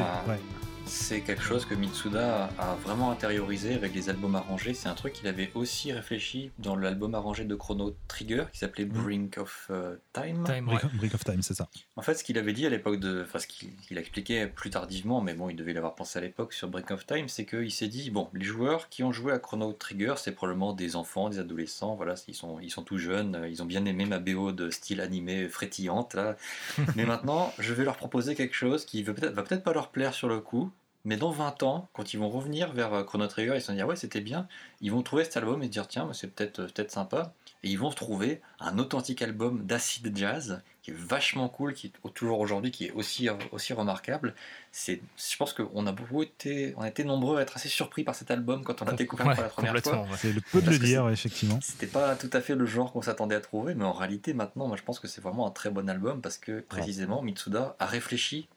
c'est 0.85 1.21
quelque 1.21 1.41
chose 1.41 1.65
que 1.65 1.73
Mitsuda 1.73 2.49
a 2.57 2.75
vraiment 2.75 3.11
intériorisé 3.11 3.73
avec 3.73 3.93
les 3.93 4.09
albums 4.09 4.35
arrangés. 4.35 4.73
C'est 4.73 4.87
un 4.87 4.93
truc 4.93 5.13
qu'il 5.13 5.27
avait 5.27 5.51
aussi 5.55 5.91
réfléchi 5.91 6.51
dans 6.59 6.75
l'album 6.75 7.15
arrangé 7.15 7.43
de 7.43 7.55
Chrono 7.55 7.95
Trigger 8.07 8.45
qui 8.51 8.59
s'appelait 8.59 8.85
Brink 8.85 9.37
of 9.37 9.67
euh, 9.71 9.95
Time. 10.13 10.43
Brink, 10.43 11.13
of 11.13 11.23
Time, 11.23 11.41
c'est 11.41 11.53
ça. 11.53 11.67
En 11.95 12.01
fait, 12.01 12.15
ce 12.15 12.23
qu'il 12.23 12.37
avait 12.37 12.53
dit 12.53 12.65
à 12.65 12.69
l'époque 12.69 12.99
de. 12.99 13.23
Enfin, 13.23 13.39
ce 13.39 13.47
qu'il 13.47 13.97
expliquait 13.97 14.47
plus 14.47 14.69
tardivement, 14.69 15.21
mais 15.21 15.33
bon, 15.33 15.49
il 15.49 15.55
devait 15.55 15.73
l'avoir 15.73 15.95
pensé 15.95 16.19
à 16.19 16.21
l'époque 16.21 16.53
sur 16.53 16.67
Brink 16.67 16.91
of 16.91 17.05
Time, 17.05 17.27
c'est 17.27 17.45
qu'il 17.45 17.71
s'est 17.71 17.87
dit 17.87 18.11
bon, 18.11 18.29
les 18.33 18.45
joueurs 18.45 18.89
qui 18.89 19.03
ont 19.03 19.11
joué 19.11 19.33
à 19.33 19.39
Chrono 19.39 19.73
Trigger, 19.73 20.15
c'est 20.17 20.33
probablement 20.33 20.73
des 20.73 20.95
enfants, 20.95 21.29
des 21.29 21.39
adolescents, 21.39 21.95
voilà, 21.95 22.15
ils 22.27 22.35
sont, 22.35 22.59
ils 22.59 22.71
sont 22.71 22.83
tout 22.83 22.97
jeunes, 22.97 23.45
ils 23.49 23.61
ont 23.63 23.65
bien 23.65 23.85
aimé 23.85 24.05
ma 24.05 24.19
BO 24.19 24.51
de 24.51 24.69
style 24.69 25.01
animé 25.01 25.47
frétillante, 25.49 26.13
là. 26.13 26.35
mais 26.95 27.05
maintenant, 27.05 27.53
je 27.59 27.73
vais 27.73 27.83
leur 27.83 27.97
proposer 27.97 28.35
quelque 28.35 28.55
chose 28.55 28.85
qui 28.85 29.03
va 29.03 29.13
peut-être 29.13 29.35
peut 29.35 29.59
pas 29.59 29.73
leur 29.73 29.89
plaire 29.89 30.13
sur 30.13 30.27
le 30.27 30.39
coup 30.39 30.71
mais 31.05 31.17
dans 31.17 31.31
20 31.31 31.63
ans, 31.63 31.87
quand 31.93 32.13
ils 32.13 32.17
vont 32.17 32.29
revenir 32.29 32.73
vers 32.73 32.93
euh, 32.93 33.03
Chrono 33.03 33.27
Trigger, 33.27 33.53
ils 33.55 33.61
se 33.61 33.71
vont 33.71 33.77
dire 33.77 33.87
ouais 33.87 33.95
c'était 33.95 34.21
bien, 34.21 34.47
ils 34.81 34.91
vont 34.91 35.03
trouver 35.03 35.23
cet 35.23 35.37
album 35.37 35.61
et 35.61 35.67
se 35.67 35.71
dire 35.71 35.87
tiens 35.87 36.09
c'est 36.13 36.27
peut-être 36.27 36.59
euh, 36.59 36.67
peut-être 36.67 36.91
sympa, 36.91 37.33
et 37.63 37.69
ils 37.69 37.77
vont 37.77 37.91
trouver 37.91 38.41
un 38.59 38.77
authentique 38.79 39.21
album 39.21 39.65
d'acid 39.65 40.15
jazz 40.17 40.61
qui 40.81 40.91
est 40.91 40.95
vachement 40.95 41.47
cool, 41.47 41.73
qui 41.73 41.87
est 41.87 42.13
toujours 42.13 42.39
aujourd'hui 42.39 42.71
qui 42.71 42.85
est 42.85 42.91
aussi 42.91 43.29
aussi 43.51 43.73
remarquable. 43.73 44.35
C'est, 44.71 45.01
je 45.17 45.37
pense 45.37 45.53
qu'on 45.53 45.87
a 45.87 45.91
beaucoup 45.91 46.21
été, 46.21 46.73
on 46.77 46.81
a 46.81 46.87
été 46.87 47.03
nombreux 47.03 47.37
à 47.37 47.41
être 47.41 47.55
assez 47.55 47.69
surpris 47.69 48.03
par 48.03 48.13
cet 48.13 48.29
album 48.29 48.63
quand 48.63 48.81
on 48.81 48.85
l'a 48.85 48.93
découvert 48.93 49.33
pour 49.33 49.43
la 49.43 49.49
première 49.49 49.77
fois. 49.79 50.05
C'est 50.17 50.33
le 50.33 50.41
peu 50.41 50.61
de 50.61 50.69
le 50.69 50.79
dire, 50.79 51.09
effectivement. 51.09 51.59
C'était 51.61 51.87
pas 51.87 52.15
tout 52.15 52.29
à 52.33 52.41
fait 52.41 52.55
le 52.55 52.65
genre 52.65 52.91
qu'on 52.91 53.01
s'attendait 53.01 53.35
à 53.35 53.41
trouver, 53.41 53.73
mais 53.73 53.85
en 53.85 53.93
réalité 53.93 54.33
maintenant, 54.33 54.67
moi 54.67 54.77
je 54.77 54.83
pense 54.83 54.99
que 54.99 55.07
c'est 55.07 55.21
vraiment 55.21 55.47
un 55.47 55.51
très 55.51 55.69
bon 55.69 55.89
album 55.89 56.21
parce 56.21 56.37
que 56.37 56.61
précisément 56.61 57.21
Mitsuda 57.21 57.75
a 57.79 57.85
réfléchi 57.85 58.47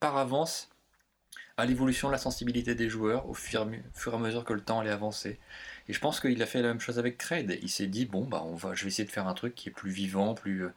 par 0.00 0.16
avance 0.16 0.68
à 1.58 1.66
l'évolution 1.66 2.08
de 2.08 2.12
la 2.12 2.18
sensibilité 2.18 2.74
des 2.76 2.88
joueurs 2.88 3.28
au 3.28 3.34
fur, 3.34 3.62
et 3.62 4.14
à 4.14 4.18
mesure 4.18 4.44
que 4.44 4.52
le 4.52 4.60
temps 4.60 4.80
allait 4.80 4.90
avancer. 4.90 5.38
Et 5.88 5.92
je 5.92 6.00
pense 6.00 6.20
qu'il 6.20 6.40
a 6.40 6.46
fait 6.46 6.62
la 6.62 6.68
même 6.68 6.80
chose 6.80 7.00
avec 7.00 7.18
Kraid. 7.18 7.58
Il 7.60 7.68
s'est 7.68 7.88
dit 7.88 8.06
bon 8.06 8.24
bah 8.24 8.42
on 8.46 8.54
va, 8.54 8.74
je 8.74 8.84
vais 8.84 8.88
essayer 8.88 9.04
de 9.04 9.10
faire 9.10 9.26
un 9.26 9.34
truc 9.34 9.54
qui 9.56 9.68
est 9.68 9.72
plus 9.72 9.90
vivant, 9.90 10.34
plus 10.34 10.64
euh, 10.66 10.70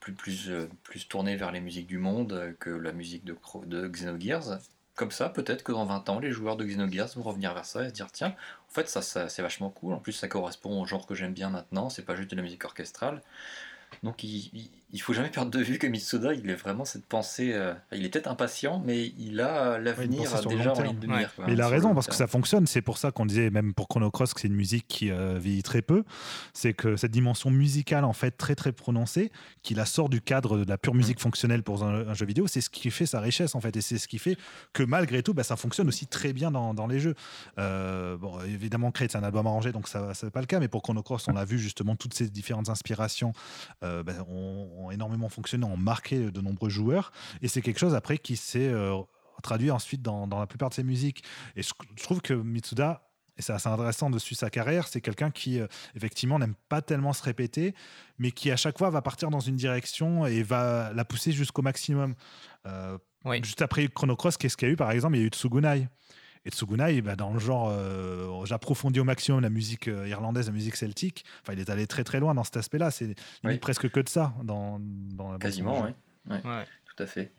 plus 0.00 0.12
plus 0.12 0.50
euh, 0.50 0.68
plus 0.84 1.08
tourné 1.08 1.36
vers 1.36 1.50
les 1.50 1.60
musiques 1.60 1.86
du 1.86 1.98
monde 1.98 2.54
que 2.60 2.70
la 2.70 2.92
musique 2.92 3.24
de, 3.24 3.36
de 3.66 3.88
Xenogears. 3.88 4.60
Comme 4.94 5.10
ça, 5.12 5.28
peut-être 5.30 5.62
que 5.62 5.72
dans 5.72 5.86
20 5.86 6.08
ans, 6.10 6.18
les 6.18 6.32
joueurs 6.32 6.56
de 6.56 6.64
Xenogears 6.64 7.08
vont 7.16 7.22
revenir 7.22 7.54
vers 7.54 7.64
ça 7.64 7.84
et 7.84 7.88
se 7.88 7.94
dire 7.94 8.08
tiens, 8.12 8.34
en 8.68 8.72
fait 8.72 8.88
ça, 8.88 9.00
ça 9.00 9.28
c'est 9.30 9.42
vachement 9.42 9.70
cool. 9.70 9.94
En 9.94 9.98
plus 9.98 10.12
ça 10.12 10.28
correspond 10.28 10.82
au 10.82 10.86
genre 10.86 11.06
que 11.06 11.14
j'aime 11.14 11.32
bien 11.32 11.50
maintenant. 11.50 11.88
C'est 11.88 12.04
pas 12.04 12.16
juste 12.16 12.30
de 12.30 12.36
la 12.36 12.42
musique 12.42 12.64
orchestrale. 12.64 13.22
Donc 14.02 14.22
il, 14.24 14.70
faut 14.96 15.12
jamais 15.12 15.28
perdre 15.28 15.50
de 15.50 15.60
vue 15.60 15.78
que 15.78 15.86
Mitsuda, 15.86 16.32
il 16.32 16.48
est 16.48 16.54
vraiment 16.54 16.86
cette 16.86 17.04
pensée. 17.04 17.52
Euh, 17.52 17.74
il 17.92 18.06
est 18.06 18.08
peut-être 18.08 18.30
impatient, 18.30 18.82
mais 18.84 19.12
il 19.18 19.38
a 19.40 19.78
l'avenir 19.78 20.30
déjà 20.48 20.72
en 20.72 20.80
ligne 20.80 20.98
de 20.98 21.06
mire. 21.06 21.30
mais 21.46 21.52
il 21.52 21.60
a 21.60 21.68
raison 21.68 21.94
parce 21.94 22.06
que 22.06 22.14
ça 22.14 22.26
fonctionne. 22.26 22.66
C'est 22.66 22.80
pour 22.80 22.96
ça 22.96 23.10
qu'on 23.10 23.26
disait 23.26 23.50
même 23.50 23.74
pour 23.74 23.86
Chrono 23.86 24.10
Cross 24.10 24.32
que 24.32 24.40
c'est 24.40 24.48
une 24.48 24.54
musique 24.54 24.86
qui 24.88 25.10
euh, 25.10 25.38
vieillit 25.38 25.62
très 25.62 25.82
peu. 25.82 26.04
C'est 26.54 26.72
que 26.72 26.96
cette 26.96 27.10
dimension 27.10 27.50
musicale 27.50 28.04
en 28.04 28.14
fait 28.14 28.30
très 28.30 28.54
très 28.54 28.72
prononcée, 28.72 29.30
qui 29.62 29.74
la 29.74 29.84
sort 29.84 30.08
du 30.08 30.22
cadre 30.22 30.58
de 30.58 30.68
la 30.68 30.78
pure 30.78 30.94
musique 30.94 31.18
mm. 31.18 31.22
fonctionnelle 31.22 31.62
pour 31.62 31.84
un, 31.84 32.14
jeu 32.14 32.24
vidéo, 32.24 32.46
c'est 32.46 32.62
ce 32.62 32.70
qui 32.70 32.90
fait 32.90 33.06
sa 33.06 33.20
richesse 33.20 33.54
en 33.54 33.60
fait, 33.60 33.76
et 33.76 33.82
c'est 33.82 33.98
ce 33.98 34.08
qui 34.08 34.18
fait 34.18 34.38
que 34.72 34.82
malgré 34.82 35.22
tout, 35.22 35.34
bah, 35.34 35.42
ça 35.42 35.56
fonctionne 35.56 35.88
aussi 35.88 36.06
très 36.06 36.32
bien 36.32 36.50
dans, 36.50 36.72
dans 36.72 36.86
les 36.86 36.98
jeux. 36.98 37.14
Euh, 37.58 38.16
bon, 38.16 38.40
évidemment, 38.42 38.90
Creed 38.90 39.10
c'est 39.10 39.18
un 39.18 39.22
album 39.22 39.46
arrangé, 39.46 39.70
donc 39.72 39.86
ça 39.86 40.14
c'est 40.14 40.30
pas 40.30 40.40
le 40.40 40.46
cas. 40.46 40.60
Mais 40.60 40.68
pour 40.68 40.82
Chrono 40.82 41.02
Cross, 41.02 41.28
on 41.28 41.36
a 41.36 41.44
vu 41.44 41.58
justement 41.58 41.94
toutes 41.94 42.14
ces 42.14 42.30
différentes 42.30 42.70
inspirations 42.70 43.34
euh, 43.82 44.02
ben, 44.02 44.24
ont, 44.78 44.90
énormément 44.90 45.28
fonctionné, 45.28 45.64
ont 45.64 45.76
marqué 45.76 46.30
de 46.30 46.40
nombreux 46.40 46.70
joueurs. 46.70 47.12
Et 47.42 47.48
c'est 47.48 47.62
quelque 47.62 47.78
chose 47.78 47.94
après 47.94 48.18
qui 48.18 48.36
s'est 48.36 48.68
euh, 48.68 48.96
traduit 49.42 49.70
ensuite 49.70 50.02
dans, 50.02 50.26
la 50.26 50.46
plupart 50.46 50.70
de 50.70 50.74
ses 50.74 50.84
musiques. 50.84 51.24
Et 51.56 51.62
je, 51.62 51.72
trouve 52.02 52.20
que 52.20 52.34
Mitsuda, 52.34 53.02
et 53.36 53.42
c'est 53.42 53.52
assez 53.52 53.68
intéressant 53.68 54.10
de 54.10 54.18
suivre 54.18 54.38
sa 54.38 54.50
carrière, 54.50 54.88
c'est 54.88 55.00
quelqu'un 55.00 55.30
qui, 55.30 55.60
euh, 55.60 55.66
effectivement, 55.94 56.38
n'aime 56.38 56.54
pas 56.68 56.82
tellement 56.82 57.12
se 57.12 57.22
répéter, 57.22 57.74
mais 58.18 58.30
qui, 58.32 58.50
à 58.50 58.56
chaque 58.56 58.78
fois, 58.78 58.90
va 58.90 59.02
partir 59.02 59.30
dans 59.30 59.40
une 59.40 59.56
direction 59.56 60.26
et 60.26 60.42
va 60.42 60.92
la 60.92 61.04
pousser 61.04 61.32
jusqu'au 61.32 61.62
maximum. 61.62 62.14
Juste 63.42 63.62
après 63.62 63.88
Chrono 63.88 64.16
Cross, 64.16 64.36
qu'est-ce 64.36 64.56
qu'il 64.56 64.68
y 64.68 64.70
a 64.70 64.74
eu, 64.74 64.76
par 64.76 64.90
exemple? 64.90 65.16
Il 65.16 65.20
y 65.20 65.22
a 65.22 65.26
eu 65.26 65.30
Tsugunai. 65.30 65.88
Et 66.48 66.50
Tsugunai, 66.50 67.02
bah, 67.02 67.14
dans 67.14 67.30
le 67.30 67.38
genre, 67.38 67.68
euh, 67.70 68.46
j'approfondis 68.46 69.00
au 69.00 69.04
maximum 69.04 69.40
la 69.40 69.50
musique 69.50 69.86
euh, 69.86 70.08
irlandaise, 70.08 70.46
la 70.46 70.52
musique 70.52 70.76
celtique. 70.76 71.26
Enfin, 71.42 71.52
il 71.52 71.60
est 71.60 71.68
allé 71.68 71.86
très 71.86 72.04
très 72.04 72.20
loin 72.20 72.34
dans 72.34 72.42
cet 72.42 72.56
aspect-là. 72.56 72.90
C'est 72.90 73.14
presque 73.60 73.90
que 73.90 74.00
de 74.00 74.08
ça 74.08 74.32
dans, 74.42 74.78
dans 74.80 75.30
la 75.30 75.38
Quasiment, 75.38 75.84
oui. 75.84 75.90
Ouais. 76.30 76.64
Tout 76.96 77.02
à 77.02 77.06
fait. 77.06 77.32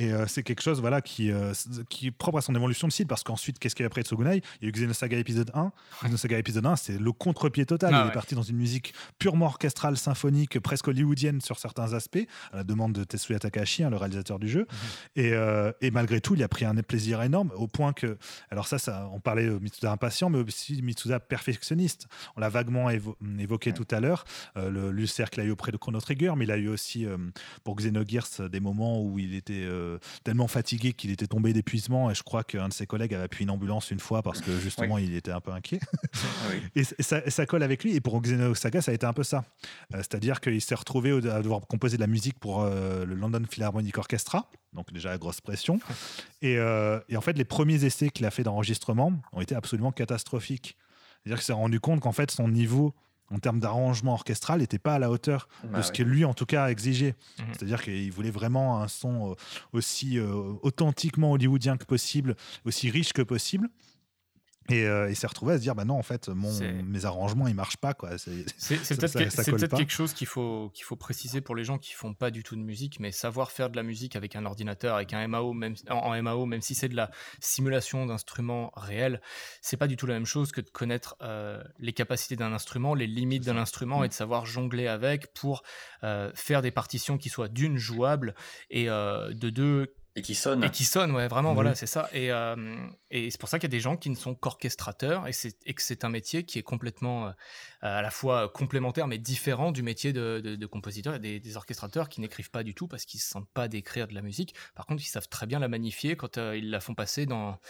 Et 0.00 0.14
euh, 0.14 0.26
c'est 0.26 0.42
quelque 0.42 0.62
chose 0.62 0.80
voilà, 0.80 1.02
qui, 1.02 1.30
euh, 1.30 1.52
qui 1.90 2.06
est 2.06 2.10
propre 2.10 2.38
à 2.38 2.40
son 2.40 2.54
évolution 2.54 2.88
de 2.88 2.92
style, 2.92 3.06
parce 3.06 3.22
qu'ensuite, 3.22 3.58
qu'est-ce 3.58 3.74
qu'il 3.74 3.82
y 3.82 3.84
a 3.84 3.88
après 3.88 4.00
Tsugunai 4.00 4.40
Il 4.60 4.64
y 4.64 4.66
a 4.66 4.68
eu 4.70 4.72
Xenosaga 4.72 5.18
épisode 5.18 5.50
1. 5.52 5.70
Xenosaga 6.04 6.38
épisode 6.38 6.64
1, 6.64 6.76
c'est 6.76 6.98
le 6.98 7.12
contre-pied 7.12 7.66
total. 7.66 7.92
Ah 7.92 8.04
il 8.06 8.08
est 8.08 8.14
parti 8.14 8.34
dans 8.34 8.42
une 8.42 8.56
musique 8.56 8.94
purement 9.18 9.44
orchestrale, 9.44 9.98
symphonique, 9.98 10.58
presque 10.58 10.88
hollywoodienne 10.88 11.42
sur 11.42 11.58
certains 11.58 11.92
aspects, 11.92 12.26
à 12.50 12.56
la 12.56 12.64
demande 12.64 12.94
de 12.94 13.04
Tetsuya 13.04 13.38
Takahashi, 13.38 13.84
hein, 13.84 13.90
le 13.90 13.98
réalisateur 13.98 14.38
du 14.38 14.48
jeu. 14.48 14.60
Mhm. 14.60 14.76
et, 15.16 15.32
euh, 15.34 15.70
et, 15.82 15.90
malgré 15.90 16.22
tout, 16.22 16.34
il 16.34 16.42
a 16.42 16.48
pris 16.48 16.64
un 16.64 16.74
plaisir 16.76 17.20
énorme, 17.20 17.52
au 17.54 17.66
point 17.66 17.92
que, 17.92 18.16
alors 18.50 18.66
ça, 18.66 18.78
ça 18.78 19.06
on 19.12 19.20
parlait 19.20 19.44
de 19.44 19.58
Mitsuda 19.58 19.92
impatient, 19.92 20.30
mais 20.30 20.38
aussi 20.38 20.80
Mitsuda 20.80 21.20
perfectionniste. 21.20 22.06
On 22.36 22.40
l'a 22.40 22.48
vaguement 22.48 22.88
évoqué 22.88 23.74
tout 23.74 23.86
à 23.90 24.00
l'heure, 24.00 24.24
le, 24.56 24.90
le 24.92 25.06
cercle 25.06 25.40
a 25.42 25.44
eu 25.44 25.50
auprès 25.50 25.72
de 25.72 25.76
Chrono 25.76 26.00
Trigger, 26.00 26.32
mais 26.38 26.46
il 26.46 26.50
a 26.50 26.56
eu 26.56 26.68
aussi 26.68 27.06
pour 27.64 27.76
Xenogears 27.76 28.48
des 28.48 28.60
moments 28.60 29.02
où 29.02 29.18
il 29.18 29.34
était 29.34 29.68
tellement 30.24 30.48
fatigué 30.48 30.92
qu'il 30.92 31.10
était 31.10 31.26
tombé 31.26 31.52
d'épuisement 31.52 32.10
et 32.10 32.14
je 32.14 32.22
crois 32.22 32.44
qu'un 32.44 32.68
de 32.68 32.72
ses 32.72 32.86
collègues 32.86 33.14
avait 33.14 33.24
appuyé 33.24 33.44
une 33.44 33.50
ambulance 33.50 33.90
une 33.90 34.00
fois 34.00 34.22
parce 34.22 34.40
que 34.40 34.58
justement 34.58 34.98
il 34.98 35.14
était 35.14 35.30
un 35.30 35.40
peu 35.40 35.52
inquiet. 35.52 35.80
Ah 36.14 36.18
et, 36.76 36.84
ça, 37.02 37.46
colle 37.46 37.62
avec 37.62 37.84
lui. 37.84 37.94
Et 37.94 38.00
pour 38.00 38.20
Xenosaga, 38.20 38.82
ça 38.82 38.92
a 38.92 38.94
été 38.94 39.06
un 39.06 39.12
peu 39.12 39.22
ça. 39.22 39.44
Euh, 39.94 39.98
c'est-à-dire 39.98 40.40
qu'il 40.40 40.60
s'est 40.60 40.74
retrouvé 40.74 41.10
à 41.30 41.42
devoir 41.42 41.60
composer 41.66 41.96
de 41.96 42.00
la 42.00 42.06
musique 42.06 42.38
pour 42.38 42.62
euh, 42.62 43.04
le 43.04 43.14
London 43.14 43.42
Philharmonic 43.48 43.96
Orchestra, 43.98 44.48
donc 44.72 44.92
déjà 44.92 45.12
à 45.12 45.18
grosse 45.18 45.40
pression. 45.40 45.80
Et, 46.42 46.56
euh, 46.56 46.98
et 47.10 47.18
en 47.18 47.20
fait, 47.20 47.34
les 47.34 47.44
premiers 47.44 47.84
essais 47.84 48.08
qu'il 48.08 48.24
a 48.24 48.30
fait 48.30 48.44
d'enregistrement 48.44 49.12
ont 49.32 49.42
été 49.42 49.54
absolument 49.54 49.92
catastrophiques. 49.92 50.78
C'est-à-dire 51.22 51.36
qu'il 51.36 51.44
s'est 51.44 51.52
rendu 51.52 51.80
compte 51.80 52.00
qu'en 52.00 52.12
fait, 52.12 52.30
son 52.30 52.48
niveau 52.48 52.94
en 53.30 53.38
termes 53.38 53.60
d'arrangement 53.60 54.12
orchestral, 54.14 54.60
n'était 54.60 54.78
pas 54.78 54.94
à 54.94 54.98
la 54.98 55.10
hauteur 55.10 55.48
de 55.64 55.68
bah 55.68 55.82
ce 55.82 55.92
que 55.92 56.02
lui, 56.02 56.24
en 56.24 56.34
tout 56.34 56.46
cas, 56.46 56.68
exigeait. 56.68 57.14
Mhm. 57.38 57.44
C'est-à-dire 57.52 57.82
qu'il 57.82 58.10
voulait 58.12 58.30
vraiment 58.30 58.82
un 58.82 58.88
son 58.88 59.36
aussi 59.72 60.18
authentiquement 60.62 61.32
hollywoodien 61.32 61.76
que 61.76 61.84
possible, 61.84 62.36
aussi 62.64 62.90
riche 62.90 63.12
que 63.12 63.22
possible. 63.22 63.68
Et 64.70 64.86
euh, 64.86 65.10
il 65.10 65.16
s'est 65.16 65.26
retrouvé 65.26 65.54
à 65.54 65.56
se 65.56 65.62
dire 65.62 65.74
bah 65.74 65.84
non 65.84 65.98
en 65.98 66.02
fait 66.02 66.28
mon, 66.28 66.52
mes 66.84 67.04
arrangements 67.04 67.48
ils 67.48 67.54
marchent 67.54 67.76
pas 67.76 67.94
quoi. 67.94 68.18
C'est 68.18 68.30
peut-être 68.96 69.76
quelque 69.76 69.90
chose 69.90 70.12
qu'il 70.12 70.26
faut 70.26 70.70
qu'il 70.74 70.84
faut 70.84 70.96
préciser 70.96 71.40
pour 71.40 71.56
les 71.56 71.64
gens 71.64 71.78
qui 71.78 71.92
font 71.92 72.14
pas 72.14 72.30
du 72.30 72.42
tout 72.42 72.56
de 72.56 72.60
musique 72.60 73.00
mais 73.00 73.10
savoir 73.10 73.50
faire 73.50 73.70
de 73.70 73.76
la 73.76 73.82
musique 73.82 74.16
avec 74.16 74.36
un 74.36 74.46
ordinateur 74.46 74.94
avec 74.94 75.12
un 75.12 75.26
MAO 75.26 75.52
même 75.52 75.74
en, 75.88 76.22
MAO 76.22 76.46
même 76.46 76.60
si 76.60 76.74
c'est 76.74 76.88
de 76.88 76.96
la 76.96 77.10
simulation 77.40 78.06
d'instruments 78.06 78.72
réels 78.76 79.20
c'est 79.60 79.76
pas 79.76 79.88
du 79.88 79.96
tout 79.96 80.06
la 80.06 80.14
même 80.14 80.26
chose 80.26 80.52
que 80.52 80.60
de 80.60 80.70
connaître 80.70 81.16
euh, 81.22 81.62
les 81.78 81.92
capacités 81.92 82.36
d'un 82.36 82.52
instrument 82.52 82.94
les 82.94 83.06
limites 83.06 83.44
d'un 83.44 83.56
instrument 83.56 84.04
et 84.04 84.08
de 84.08 84.12
savoir 84.12 84.46
jongler 84.46 84.86
avec 84.86 85.32
pour 85.34 85.62
euh, 86.04 86.30
faire 86.34 86.62
des 86.62 86.70
partitions 86.70 87.18
qui 87.18 87.28
soient 87.28 87.48
d'une 87.48 87.76
jouables 87.76 88.34
et 88.70 88.86
de 88.86 89.50
deux 89.50 89.94
et 90.16 90.22
qui 90.22 90.34
sonne. 90.34 90.64
Et 90.64 90.70
qui 90.70 90.84
sonne, 90.84 91.12
ouais, 91.12 91.28
vraiment, 91.28 91.54
voilà, 91.54 91.76
c'est 91.76 91.86
ça. 91.86 92.08
Et, 92.12 92.32
euh, 92.32 92.56
et 93.10 93.30
c'est 93.30 93.38
pour 93.38 93.48
ça 93.48 93.60
qu'il 93.60 93.68
y 93.68 93.70
a 93.70 93.76
des 93.76 93.80
gens 93.80 93.96
qui 93.96 94.10
ne 94.10 94.16
sont 94.16 94.34
qu'orchestrateurs 94.34 95.28
et, 95.28 95.32
et 95.66 95.74
que 95.74 95.82
c'est 95.82 96.04
un 96.04 96.08
métier 96.08 96.44
qui 96.44 96.58
est 96.58 96.64
complètement 96.64 97.28
euh, 97.28 97.32
à 97.82 98.02
la 98.02 98.10
fois 98.10 98.48
complémentaire 98.48 99.06
mais 99.06 99.18
différent 99.18 99.70
du 99.70 99.82
métier 99.82 100.12
de, 100.12 100.40
de, 100.40 100.66
compositeur. 100.66 101.14
Il 101.14 101.32
y 101.32 101.36
a 101.36 101.38
des, 101.38 101.56
orchestrateurs 101.56 102.08
qui 102.08 102.20
n'écrivent 102.20 102.50
pas 102.50 102.64
du 102.64 102.74
tout 102.74 102.88
parce 102.88 103.04
qu'ils 103.04 103.18
ne 103.18 103.22
se 103.22 103.28
sentent 103.28 103.50
pas 103.50 103.68
d'écrire 103.68 104.08
de 104.08 104.14
la 104.14 104.22
musique. 104.22 104.54
Par 104.74 104.84
contre, 104.84 105.02
ils 105.02 105.08
savent 105.08 105.28
très 105.28 105.46
bien 105.46 105.60
la 105.60 105.68
magnifier 105.68 106.16
quand 106.16 106.38
euh, 106.38 106.56
ils 106.56 106.70
la 106.70 106.80
font 106.80 106.94
passer 106.94 107.26
dans, 107.26 107.60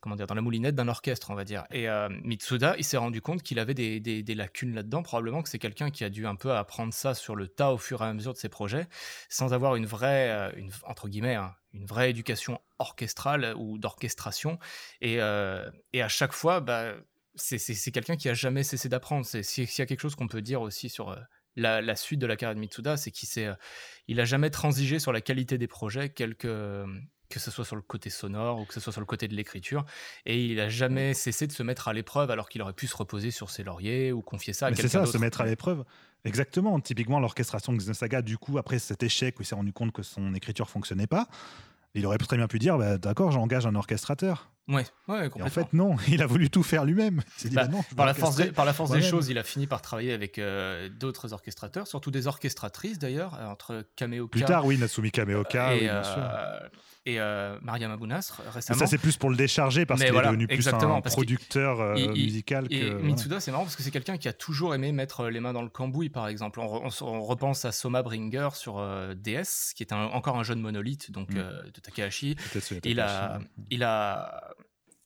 comment 0.00 0.16
dire, 0.16 0.26
dans 0.26 0.34
la 0.34 0.42
moulinette 0.42 0.74
d'un 0.74 0.88
orchestre, 0.88 1.30
on 1.30 1.34
va 1.34 1.44
dire. 1.44 1.64
Et 1.70 1.86
Mitsuda, 2.24 2.76
il 2.78 2.84
s'est 2.84 2.96
rendu 2.96 3.20
compte 3.20 3.42
qu'il 3.42 3.58
avait 3.58 3.74
des, 3.74 4.00
des 4.00 4.34
lacunes 4.34 4.74
là-dedans. 4.74 5.02
Probablement 5.02 5.42
que 5.42 5.50
c'est 5.50 5.58
quelqu'un 5.58 5.90
qui 5.90 6.04
a 6.04 6.08
dû 6.08 6.26
un 6.26 6.34
peu 6.34 6.52
apprendre 6.52 6.94
ça 6.94 7.14
sur 7.14 7.36
le 7.36 7.46
tas 7.48 7.72
au 7.72 7.78
fur 7.78 8.02
et 8.02 8.06
à 8.06 8.14
mesure 8.14 8.32
de 8.32 8.38
ses 8.38 8.48
projets 8.48 8.86
sans 9.28 9.52
avoir 9.52 9.76
une 9.76 9.86
vraie, 9.86 10.52
une, 10.56 10.70
entre 10.84 11.08
guillemets, 11.08 11.34
hein, 11.34 11.54
une 11.74 11.86
vraie 11.86 12.10
éducation 12.10 12.60
orchestrale 12.78 13.54
ou 13.56 13.78
d'orchestration. 13.78 14.58
Et, 15.00 15.20
euh, 15.20 15.70
et, 15.92 16.02
à 16.02 16.08
chaque 16.08 16.32
fois, 16.32 16.60
bah, 16.60 16.94
c'est 17.36 17.92
quelqu'un 17.92 18.16
qui 18.16 18.28
a 18.28 18.34
jamais 18.34 18.62
cessé 18.62 18.88
d'apprendre. 18.88 19.24
S'il 19.26 19.64
y 19.64 19.80
a 19.80 19.86
quelque 19.86 20.00
chose 20.00 20.14
qu'on 20.14 20.28
peut 20.28 20.42
dire 20.42 20.62
aussi 20.62 20.88
sur 20.88 21.10
euh, 21.10 21.16
la, 21.56 21.96
suite 21.96 22.20
de 22.20 22.26
la 22.26 22.36
carrière 22.36 22.54
de 22.54 22.60
Mitsuda, 22.60 22.96
c'est 22.96 23.10
qu'il 23.10 23.28
euh, 23.44 23.54
il 24.08 24.20
a 24.20 24.24
jamais 24.24 24.50
transigé 24.50 24.98
sur 24.98 25.12
la 25.12 25.20
qualité 25.20 25.58
des 25.58 25.68
projets, 25.68 26.10
quelque, 26.10 26.36
que 26.36 26.86
ce 27.38 27.50
soit 27.50 27.64
sur 27.64 27.76
le 27.76 27.82
côté 27.82 28.10
sonore 28.10 28.60
ou 28.60 28.64
que 28.64 28.74
ce 28.74 28.80
soit 28.80 28.92
sur 28.92 29.00
le 29.00 29.06
côté 29.06 29.28
de 29.28 29.34
l'écriture. 29.34 29.84
Et 30.26 30.44
il 30.44 30.58
a 30.60 30.68
jamais 30.68 31.14
cessé 31.14 31.46
de 31.46 31.52
se 31.52 31.62
mettre 31.62 31.88
à 31.88 31.92
l'épreuve 31.92 32.30
alors 32.30 32.48
qu'il 32.48 32.62
aurait 32.62 32.72
pu 32.72 32.86
se 32.86 32.96
reposer 32.96 33.30
sur 33.30 33.50
ses 33.50 33.62
lauriers 33.62 34.12
ou 34.12 34.22
confier 34.22 34.52
ça 34.52 34.66
à 34.66 34.70
quelqu'un. 34.70 34.82
C'est 34.82 34.88
ça, 34.88 35.06
se 35.06 35.18
mettre 35.18 35.40
à 35.40 35.46
l'épreuve. 35.46 35.84
Exactement. 36.24 36.78
Typiquement, 36.80 37.20
l'orchestration 37.20 37.72
de 37.72 37.80
Saga, 37.92 38.22
du 38.22 38.38
coup, 38.38 38.58
après 38.58 38.78
cet 38.78 39.02
échec 39.02 39.38
où 39.38 39.42
il 39.42 39.46
s'est 39.46 39.54
rendu 39.54 39.72
compte 39.72 39.92
que 39.92 40.02
son 40.02 40.34
écriture 40.34 40.68
fonctionnait 40.68 41.06
pas, 41.06 41.28
il 41.94 42.06
aurait 42.06 42.18
très 42.18 42.36
bien 42.36 42.48
pu 42.48 42.58
dire 42.58 42.78
bah, 42.78 42.98
d'accord, 42.98 43.32
j'engage 43.32 43.66
un 43.66 43.74
orchestrateur. 43.74 44.50
Ouais, 44.70 44.84
ouais, 45.08 45.28
complètement. 45.28 45.44
en 45.44 45.48
fait, 45.48 45.72
non, 45.72 45.96
il 46.08 46.22
a 46.22 46.26
voulu 46.26 46.48
tout 46.50 46.62
faire 46.62 46.84
lui-même. 46.84 47.22
Bah, 47.52 47.66
bah 47.66 47.78
par, 47.96 48.06
la 48.06 48.14
force 48.14 48.50
par 48.52 48.64
la 48.64 48.72
force 48.72 48.90
des 48.92 49.02
choses, 49.02 49.28
il 49.28 49.38
a 49.38 49.42
fini 49.42 49.66
par 49.66 49.82
travailler 49.82 50.12
avec 50.12 50.38
euh, 50.38 50.88
d'autres 50.88 51.32
orchestrateurs, 51.32 51.86
surtout 51.86 52.10
des 52.10 52.26
orchestratrices 52.26 52.98
d'ailleurs, 52.98 53.38
entre 53.48 53.84
Kameoka. 53.96 54.30
Plus 54.30 54.44
tard, 54.44 54.64
oui, 54.64 54.78
Natsumi 54.78 55.10
Kameoka, 55.10 55.74
et, 55.74 55.80
oui, 55.80 55.84
bien 55.84 56.04
sûr. 56.04 56.18
Euh, 56.18 56.68
et 57.06 57.18
euh, 57.18 57.58
Mariam 57.62 57.90
Abounas 57.90 58.30
récemment. 58.52 58.78
ça, 58.78 58.86
c'est 58.86 58.98
plus 58.98 59.16
pour 59.16 59.30
le 59.30 59.36
décharger 59.36 59.86
parce 59.86 60.02
qu'il 60.02 60.14
est 60.14 60.22
devenu 60.22 60.46
plus 60.46 60.68
un 60.68 61.00
producteur 61.00 61.80
euh, 61.80 62.12
musical. 62.12 62.66
Et 62.70 62.90
Mitsuda, 62.90 63.40
c'est 63.40 63.50
marrant 63.50 63.64
parce 63.64 63.76
que 63.76 63.82
c'est 63.82 63.90
quelqu'un 63.90 64.18
qui 64.18 64.28
a 64.28 64.34
toujours 64.34 64.74
aimé 64.74 64.92
mettre 64.92 65.28
les 65.28 65.40
mains 65.40 65.54
dans 65.54 65.62
le 65.62 65.70
cambouis, 65.70 66.10
par 66.10 66.28
exemple. 66.28 66.60
On, 66.60 67.20
repense 67.20 67.64
à 67.64 67.72
Soma 67.72 68.02
Bringer 68.02 68.50
sur 68.54 68.78
euh, 68.78 69.14
DS, 69.14 69.72
qui 69.74 69.82
est 69.82 69.92
encore 69.92 70.38
un 70.38 70.42
jeune 70.42 70.60
monolithe 70.60 71.10
donc, 71.10 71.30
mm. 71.30 71.36
de 71.74 71.80
Takahashi. 71.80 72.36
Il 72.84 73.00
a, 73.00 73.38
il 73.70 73.82
a 73.82 74.54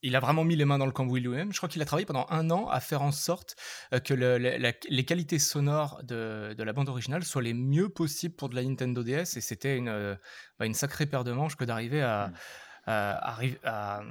il 0.05 0.15
a 0.17 0.21
vraiment 0.21 0.45
mis 0.45 0.55
les 0.55 0.67
mains 0.67 0.77
dans 0.77 0.87
le 0.87 0.93
cambouis 0.93 1.21
lui-même. 1.21 1.51
Je 1.51 1.57
crois 1.57 1.69
qu'il 1.69 1.81
a 1.81 1.87
travaillé 1.87 2.05
pendant 2.05 2.27
un 2.29 2.51
an 2.51 2.69
à 2.69 2.79
faire 2.81 3.01
en 3.01 3.11
sorte 3.11 3.57
euh, 3.93 4.01
que 4.01 4.13
les 4.13 5.05
qualités 5.05 5.39
sonores 5.39 6.03
de, 6.05 6.55
la 6.57 6.73
bande 6.75 6.91
originale 6.91 7.25
soient 7.25 7.43
les 7.43 7.55
mieux 7.55 7.89
possibles 7.89 8.35
pour 8.35 8.51
de 8.51 8.55
la 8.55 8.63
Nintendo 8.63 9.03
DS. 9.03 9.37
Et 9.37 9.41
c'était 9.41 9.79
une, 9.79 9.89
euh, 9.89 10.15
bah, 10.59 10.67
une 10.67 10.75
sacrée 10.75 11.07
paire 11.07 11.25
de 11.25 11.33
manches 11.33 11.57
que 11.57 11.65
d'arriver 11.65 12.03
à, 12.03 12.31
arriver 12.87 13.59
à, 13.65 14.03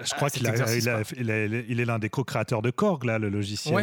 je 0.00 0.14
crois 0.14 0.30
qu'il 0.30 0.42
il, 0.46 1.80
est 1.80 1.84
l'un 1.84 1.98
des 1.98 2.10
co-créateurs 2.10 2.62
de 2.62 2.70
Korg, 2.70 3.04
là, 3.04 3.18
le 3.18 3.28
logiciel. 3.28 3.74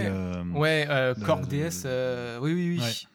Ouais, 0.54 0.86
euh, 0.90 1.14
Korg 1.16 1.48
DS, 1.48 1.86
oui, 2.42 2.54
oui, 2.54 2.80
oui. 2.80 3.08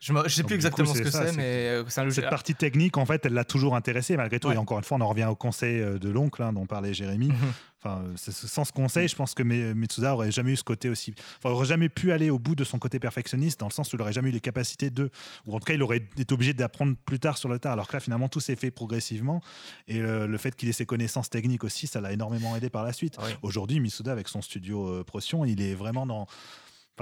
Je 0.00 0.14
ne 0.14 0.28
sais 0.28 0.42
plus 0.44 0.54
exactement 0.54 0.94
ce 0.94 1.02
que 1.02 1.10
c'est, 1.10 1.36
mais 1.36 1.68
euh, 1.68 1.84
c'est 1.88 2.00
un. 2.00 2.10
Cette 2.10 2.30
partie 2.30 2.54
technique, 2.54 2.96
en 2.96 3.04
fait, 3.04 3.26
elle 3.26 3.34
l'a 3.34 3.44
toujours 3.44 3.76
intéressé, 3.76 4.16
malgré 4.16 4.40
tout. 4.40 4.50
Et 4.50 4.56
encore 4.56 4.78
une 4.78 4.84
fois, 4.84 4.96
on 4.96 5.02
en 5.02 5.08
revient 5.08 5.26
au 5.26 5.34
conseil 5.34 5.78
euh, 5.78 5.98
de 5.98 6.08
l'oncle 6.08 6.42
hein, 6.42 6.54
dont 6.54 6.64
parlait 6.64 6.94
Jérémy. 6.94 7.28
Mhm. 7.28 7.36
Enfin, 7.82 8.04
sans 8.16 8.64
ce 8.64 8.72
conseil, 8.72 9.08
je 9.08 9.16
pense 9.16 9.32
que 9.34 9.42
Mitsuda 9.42 10.14
aurait 10.14 10.30
jamais 10.30 10.52
eu 10.52 10.56
ce 10.56 10.64
côté 10.64 10.90
aussi. 10.90 11.14
Enfin, 11.38 11.54
aurait 11.54 11.66
jamais 11.66 11.88
pu 11.88 12.12
aller 12.12 12.28
au 12.28 12.38
bout 12.38 12.54
de 12.54 12.64
son 12.64 12.78
côté 12.78 12.98
perfectionniste, 12.98 13.60
dans 13.60 13.68
le 13.68 13.72
sens 13.72 13.90
où 13.92 13.96
il 13.96 13.98
n'aurait 13.98 14.12
jamais 14.12 14.30
eu 14.30 14.32
les 14.32 14.40
capacités 14.40 14.90
de. 14.90 15.10
Ou 15.46 15.54
en 15.54 15.58
tout 15.58 15.64
cas, 15.64 15.74
il 15.74 15.82
aurait 15.82 15.98
été 16.16 16.32
obligé 16.32 16.54
d'apprendre 16.54 16.94
plus 17.04 17.18
tard 17.18 17.36
sur 17.36 17.50
le 17.50 17.58
tas. 17.58 17.72
Alors 17.72 17.86
que 17.86 17.94
là, 17.94 18.00
finalement, 18.00 18.28
tout 18.28 18.40
s'est 18.40 18.56
fait 18.56 18.70
progressivement. 18.70 19.42
Et 19.86 19.98
le, 19.98 20.38
fait 20.38 20.56
qu'il 20.56 20.68
ait 20.70 20.72
ses 20.72 20.86
connaissances 20.86 21.28
techniques 21.28 21.64
aussi, 21.64 21.86
ça 21.86 22.00
l'a 22.00 22.12
énormément 22.12 22.56
aidé 22.56 22.70
par 22.70 22.84
la 22.84 22.94
suite. 22.94 23.18
Aujourd'hui, 23.42 23.80
Mitsuda, 23.80 24.12
avec 24.12 24.28
son 24.28 24.40
studio 24.40 24.88
euh, 24.88 25.04
Procyon, 25.04 25.44
il 25.44 25.60
est 25.60 25.74
vraiment 25.74 26.06
dans 26.06 26.26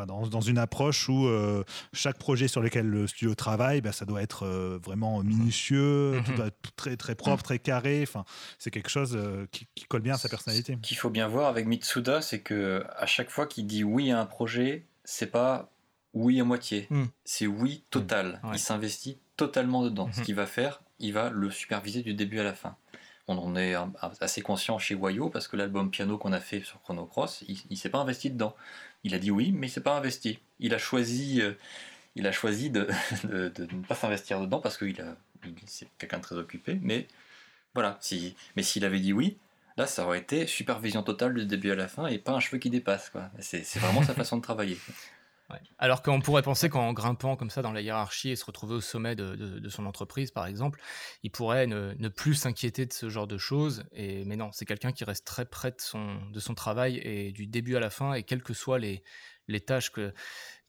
dans, 0.07 0.41
une 0.41 0.59
approche 0.59 1.09
où 1.09 1.27
euh, 1.27 1.65
chaque 1.93 2.19
projet 2.19 2.49
sur 2.49 2.61
lequel 2.61 2.87
le 2.87 3.07
studio 3.07 3.35
travaille, 3.35 3.81
bah, 3.81 3.93
ça 3.93 4.05
doit 4.05 4.23
être 4.23 4.45
euh, 4.45 4.79
vraiment 4.83 5.23
minutieux, 5.23 6.13
mhm. 6.13 6.25
tout 6.25 6.33
doit 6.33 6.47
être 6.47 6.77
très, 6.77 6.97
très 6.97 7.15
propre, 7.15 7.43
très 7.43 7.59
carré. 7.59 8.01
Enfin, 8.03 8.25
c'est 8.59 8.71
quelque 8.71 8.91
chose 8.91 9.17
euh, 9.17 9.47
qui, 9.51 9.67
colle 9.89 10.03
bien 10.03 10.15
à 10.15 10.19
sa 10.19 10.29
personnalité. 10.29 10.79
Ce 10.83 10.89
qu'il 10.89 10.97
faut 10.97 11.11
bien 11.11 11.29
voir 11.29 11.49
avec 11.49 11.67
Mitsuda, 11.67 12.21
c'est 12.21 12.41
que 12.41 12.85
à 12.97 13.07
chaque 13.07 13.31
fois 13.31 13.47
qu'il 13.47 13.67
dit 13.67 13.85
oui 13.85 14.11
à 14.11 14.21
un 14.21 14.27
projet, 14.27 14.87
c'est 15.05 15.31
pas 15.31 15.71
oui 16.15 16.41
à 16.41 16.45
moitié, 16.45 16.87
hmm. 16.91 17.05
c'est 17.25 17.47
oui 17.47 17.85
total. 17.91 18.41
Il 18.53 18.59
s'investit 18.59 19.19
totalement 19.37 19.83
dedans. 19.83 20.11
Ce 20.13 20.23
qu'il 20.23 20.35
va 20.35 20.47
faire, 20.47 20.83
il 20.99 21.13
va 21.13 21.31
le 21.31 21.51
superviser 21.51 22.03
du 22.03 22.15
début 22.15 22.41
à 22.41 22.45
la 22.45 22.55
fin. 22.55 22.77
On 23.31 23.37
en 23.37 23.57
est 23.57 23.75
assez 24.23 24.41
conscient 24.41 24.79
chez 24.79 24.95
Wayo 24.95 25.29
parce 25.29 25.49
que 25.49 25.57
l'album 25.57 25.91
piano 25.91 26.17
qu'on 26.17 26.33
a 26.33 26.41
fait 26.41 26.63
sur 26.63 26.81
Chrono 26.81 27.05
Cross, 27.05 27.45
il, 27.47 27.59
il 27.69 27.77
s'est 27.77 27.91
pas 27.91 27.99
investi 27.99 28.31
dedans. 28.31 28.57
Il 29.05 29.15
a 29.15 29.19
dit 29.19 29.31
oui, 29.31 29.53
mais 29.53 29.69
il 29.69 29.71
s'est 29.71 29.83
pas 29.83 29.97
investi. 29.97 30.39
Il 30.59 30.75
a 30.75 30.79
choisi, 30.79 31.41
euh, 31.41 31.53
il 32.15 32.27
a 32.27 32.33
choisi 32.33 32.71
de, 32.71 32.89
ne 33.25 33.87
pas 33.87 33.95
s'investir 33.95 34.41
dedans 34.41 34.61
parce 34.61 34.77
qu'il 34.77 34.97
c'est 35.67 35.89
quelqu'un 35.99 36.19
de 36.19 36.23
très 36.23 36.37
occupé. 36.37 36.79
Mais 36.83 37.07
voilà, 37.75 37.97
si, 38.01 38.35
mais 38.57 38.63
s'il 38.63 38.85
avait 38.85 39.01
dit 39.01 39.13
oui, 39.13 39.39
là, 39.77 39.87
ça 39.87 40.05
aurait 40.05 40.19
été 40.19 40.47
supervision 40.47 41.03
totale 41.03 41.35
du 41.35 41.47
début 41.47 41.71
à 41.71 41.77
la 41.77 41.89
fin 41.89 42.07
et 42.07 42.19
pas 42.19 42.33
un 42.33 42.41
cheveu 42.41 42.59
qui 42.59 42.71
dépasse. 42.71 43.13
C'est, 43.41 43.63
vraiment 43.79 44.03
sa 44.03 44.15
façon 44.15 44.37
de 44.37 44.43
travailler. 44.43 44.79
Alors 45.79 46.03
qu'on 46.03 46.21
pourrait 46.21 46.43
penser 46.43 46.69
qu'en 46.69 46.93
grimpant 46.93 47.37
comme 47.37 47.51
ça 47.51 47.63
dans 47.63 47.73
la 47.73 47.81
hiérarchie 47.81 48.31
et 48.31 48.37
se 48.37 48.45
retrouver 48.45 48.75
au 48.75 48.81
sommet 48.81 49.17
de, 49.17 49.69
son 49.69 49.87
entreprise, 49.87 50.31
par 50.31 50.47
exemple, 50.47 50.81
il 51.23 51.31
pourrait 51.31 51.67
ne, 51.67 52.09
plus 52.09 52.35
s'inquiéter 52.35 52.87
de 52.87 52.93
ce 52.93 53.09
genre 53.09 53.27
de 53.27 53.39
choses. 53.39 53.85
Et, 53.93 54.25
mais 54.25 54.37
non, 54.37 54.51
c'est 54.53 54.67
quelqu'un 54.67 54.93
qui 54.93 55.05
reste 55.05 55.27
très 55.27 55.47
près 55.47 55.71
de 55.71 55.81
son, 55.81 56.55
travail 56.55 56.99
et 56.99 57.33
du 57.33 57.47
début 57.47 57.77
à 57.77 57.81
la 57.81 57.91
fin, 57.91 58.15
et 58.15 58.25
quelles 58.25 58.43
que 58.43 58.55
soient 58.55 58.79
les, 58.79 59.03
tâches, 59.67 59.91
que, 59.91 60.13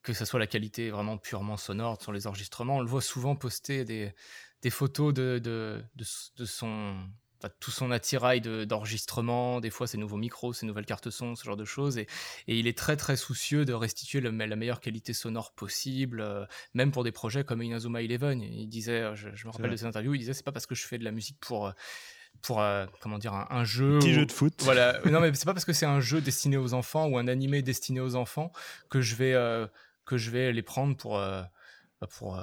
que 0.02 0.14
ce 0.14 0.24
soit 0.24 0.40
la 0.40 0.48
qualité 0.48 0.90
vraiment 0.92 1.18
purement 1.18 1.58
sonore 1.58 2.02
sur 2.02 2.14
les 2.14 2.28
enregistrements, 2.28 2.78
on 2.78 2.82
le 2.82 2.88
voit 2.88 3.02
souvent 3.02 3.36
poster 3.36 3.84
des, 3.84 4.14
photos 4.70 5.14
de, 5.14 5.42
de 5.44 6.46
son 6.46 6.98
tout 7.48 7.72
son 7.72 7.92
attirail 7.92 8.42
d'enregistrement, 8.42 9.62
des 9.62 9.70
fois 9.70 9.88
ses 9.88 9.98
nouveaux 9.98 10.18
micros, 10.18 10.52
ses 10.52 10.66
nouvelles 10.66 10.86
cartes 10.86 11.10
son, 11.10 11.36
ce 11.36 11.46
genre 11.46 11.56
de 11.56 11.66
choses. 11.66 11.98
Et, 11.98 12.08
il 12.48 12.68
est 12.68 12.78
très 12.78 12.98
très 12.98 13.16
soucieux 13.16 13.64
de 13.64 13.74
restituer 13.74 14.20
la 14.20 14.32
meilleure 14.32 14.82
qualité 14.82 15.14
sonore 15.14 15.54
possible, 15.54 16.20
euh, 16.20 16.46
même 16.74 16.92
pour 16.92 17.04
des 17.04 17.14
projets 17.14 17.46
comme 17.46 17.64
Inazuma 17.64 18.02
Eleven. 18.02 18.42
Il 18.42 18.68
disait, 18.68 19.02
euh, 19.02 19.16
je, 19.16 19.48
me 19.48 19.52
rappelle 19.52 19.72
de 19.72 19.78
ses 19.78 19.86
interviews, 19.86 20.16
il 20.16 20.20
disait 20.20 20.34
c'est 20.34 20.44
pas 20.44 20.52
parce 20.52 20.66
que 20.66 20.76
je 20.76 20.86
fais 20.86 20.98
de 20.98 21.06
la 21.06 21.12
musique 21.12 21.38
pour 21.40 21.68
euh, 21.68 21.72
pour 22.42 22.64
comment 23.02 23.18
dire 23.18 23.34
un, 23.34 23.64
jeu 23.66 24.00
petit 24.00 24.14
jeu 24.14 24.26
de 24.26 24.32
foot 24.32 24.54
voilà 24.60 25.02
non 25.06 25.20
mais 25.20 25.34
c'est 25.34 25.46
pas 25.46 25.54
parce 25.54 25.66
que 25.66 25.74
c'est 25.74 25.88
un 25.88 26.00
jeu 26.00 26.22
destiné 26.22 26.56
aux 26.56 26.74
enfants 26.74 27.08
ou 27.08 27.18
un 27.18 27.28
animé 27.28 27.62
destiné 27.62 28.00
aux 28.00 28.16
enfants 28.16 28.54
que 28.90 29.02
je 29.02 29.16
vais 29.16 29.68
que 30.06 30.16
je 30.16 30.30
vais 30.30 30.54
les 30.54 30.62
prendre 30.62 30.96
pour 30.96 31.18
bah, 31.18 31.50
pour 32.18 32.40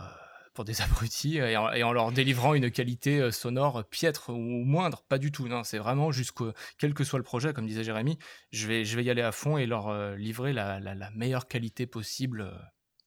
pour 0.56 0.64
des 0.64 0.80
abrutis 0.82 1.36
et 1.36 1.56
en, 1.56 1.92
leur 1.92 2.10
délivrant 2.10 2.54
une 2.54 2.72
qualité 2.72 3.20
euh, 3.20 3.30
sonore 3.30 3.84
piètre 3.84 4.30
ou 4.30 4.64
moindre, 4.64 5.04
pas 5.08 5.18
du 5.18 5.30
tout. 5.30 5.48
C'est 5.62 5.78
vraiment 5.78 6.10
jusqu'au 6.10 6.52
quel 6.78 6.94
que 6.94 7.04
soit 7.04 7.20
le 7.20 7.24
projet, 7.24 7.52
comme 7.52 7.66
disait 7.66 7.84
Jérémy, 7.84 8.18
je 8.50 8.66
vais, 8.66 8.82
y 8.82 9.10
aller 9.10 9.22
à 9.22 9.30
fond 9.30 9.56
et 9.58 9.66
leur 9.66 9.88
euh, 9.88 10.16
livrer 10.16 10.52
la, 10.52 10.80
meilleure 11.14 11.46
qualité 11.46 11.86
possible. 11.86 12.40
Euh, 12.40 12.50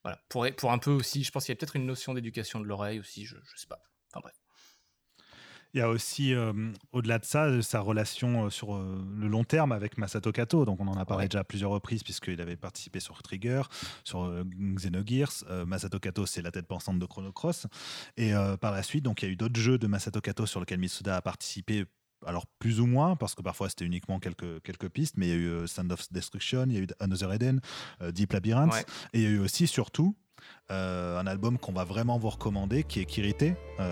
voilà, 0.03 0.19
pour, 0.29 0.47
pour 0.55 0.71
un 0.71 0.77
peu 0.77 0.91
aussi, 0.91 1.25
je 1.25 1.31
pense 1.31 1.45
qu'il 1.45 1.51
y 1.51 1.57
a 1.57 1.57
peut-être 1.57 1.75
une 1.75 1.85
notion 1.85 2.13
d'éducation 2.13 2.61
de 2.61 2.65
l'oreille 2.65 2.99
aussi, 2.99 3.25
je, 3.25 3.35
je 3.43 3.59
sais 3.59 3.67
pas. 3.67 3.81
Il 5.73 5.79
y 5.79 5.81
a 5.81 5.89
aussi, 5.89 6.33
euh, 6.33 6.53
au-delà 6.91 7.19
de 7.19 7.25
ça, 7.25 7.61
sa 7.61 7.79
relation 7.79 8.49
sur 8.49 8.77
le 8.77 9.27
long 9.27 9.43
terme 9.43 9.71
avec 9.71 9.97
Masato 9.97 10.31
Kato. 10.31 10.65
Donc, 10.65 10.79
on 10.79 10.87
en 10.87 10.97
a 10.97 11.05
parlé 11.05 11.27
déjà 11.27 11.39
à 11.39 11.43
plusieurs 11.43 11.71
reprises, 11.71 12.03
puisqu'il 12.03 12.41
avait 12.41 12.55
participé 12.55 12.99
sur 12.99 13.21
Trigger, 13.21 13.63
sur 14.03 14.31
Xenogears. 14.75 15.43
Masato 15.67 15.99
Kato, 15.99 16.25
c'est 16.25 16.41
la 16.41 16.51
tête 16.51 16.67
pensante 16.67 16.99
de 16.99 17.05
Chrono 17.05 17.31
Cross. 17.31 17.67
Et 18.17 18.33
par 18.59 18.71
la 18.71 18.83
suite, 18.83 19.03
donc, 19.03 19.21
il 19.21 19.25
y 19.25 19.29
a 19.29 19.31
eu 19.31 19.35
d'autres 19.35 19.59
jeux 19.59 19.77
de 19.77 19.87
Masato 19.87 20.21
Kato 20.21 20.45
sur 20.45 20.59
lesquels 20.59 20.79
Mitsuda 20.79 21.17
a 21.17 21.21
participé 21.21 21.85
alors 22.25 22.45
plus 22.59 22.79
ou 22.79 22.85
moins, 22.85 23.15
parce 23.15 23.35
que 23.35 23.41
parfois 23.41 23.69
c'était 23.69 23.85
uniquement 23.85 24.19
quelques, 24.19 24.61
quelques 24.63 24.89
pistes, 24.89 25.15
mais 25.17 25.27
il 25.27 25.29
y 25.29 25.33
a 25.33 25.37
eu 25.37 25.47
euh, 25.47 25.67
Sand 25.67 25.91
of 25.91 26.11
Destruction, 26.11 26.65
il 26.67 26.73
y 26.73 26.77
a 26.77 26.81
eu 26.81 26.87
Another 26.99 27.33
Eden, 27.33 27.61
euh, 28.01 28.11
Deep 28.11 28.33
Labyrinth, 28.33 28.73
et 29.13 29.19
il 29.19 29.21
y 29.21 29.25
a 29.25 29.29
eu 29.29 29.39
aussi 29.39 29.67
surtout 29.67 30.15
euh, 30.15 30.28
un 30.69 31.25
album 31.27 31.57
qu'on 31.57 31.73
va 31.73 31.83
vraiment 31.83 32.17
vous 32.17 32.29
recommander 32.29 32.83
qui 32.83 33.01
est 33.01 33.05
Kirite, 33.05 33.53
ah 33.79 33.83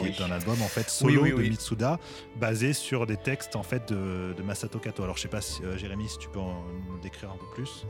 qui 0.00 0.06
est 0.06 0.20
un 0.20 0.30
album 0.30 0.60
en 0.62 0.68
fait 0.68 0.88
solo 0.88 1.26
de 1.26 1.42
Mitsuda 1.42 1.98
basé 2.36 2.72
sur 2.72 3.06
des 3.06 3.16
textes 3.16 3.56
en 3.56 3.62
fait 3.62 3.92
de, 3.92 4.42
Masato 4.42 4.78
Kato. 4.78 5.02
Alors 5.02 5.16
je 5.16 5.22
sais 5.22 5.28
pas 5.28 5.40
si 5.40 5.62
Jérémy 5.76 6.08
si 6.08 6.18
tu 6.18 6.28
peux 6.28 6.40
en 6.40 6.64
décrire 7.02 7.30
un 7.30 7.36
peu 7.36 7.46
plus. 7.54 7.86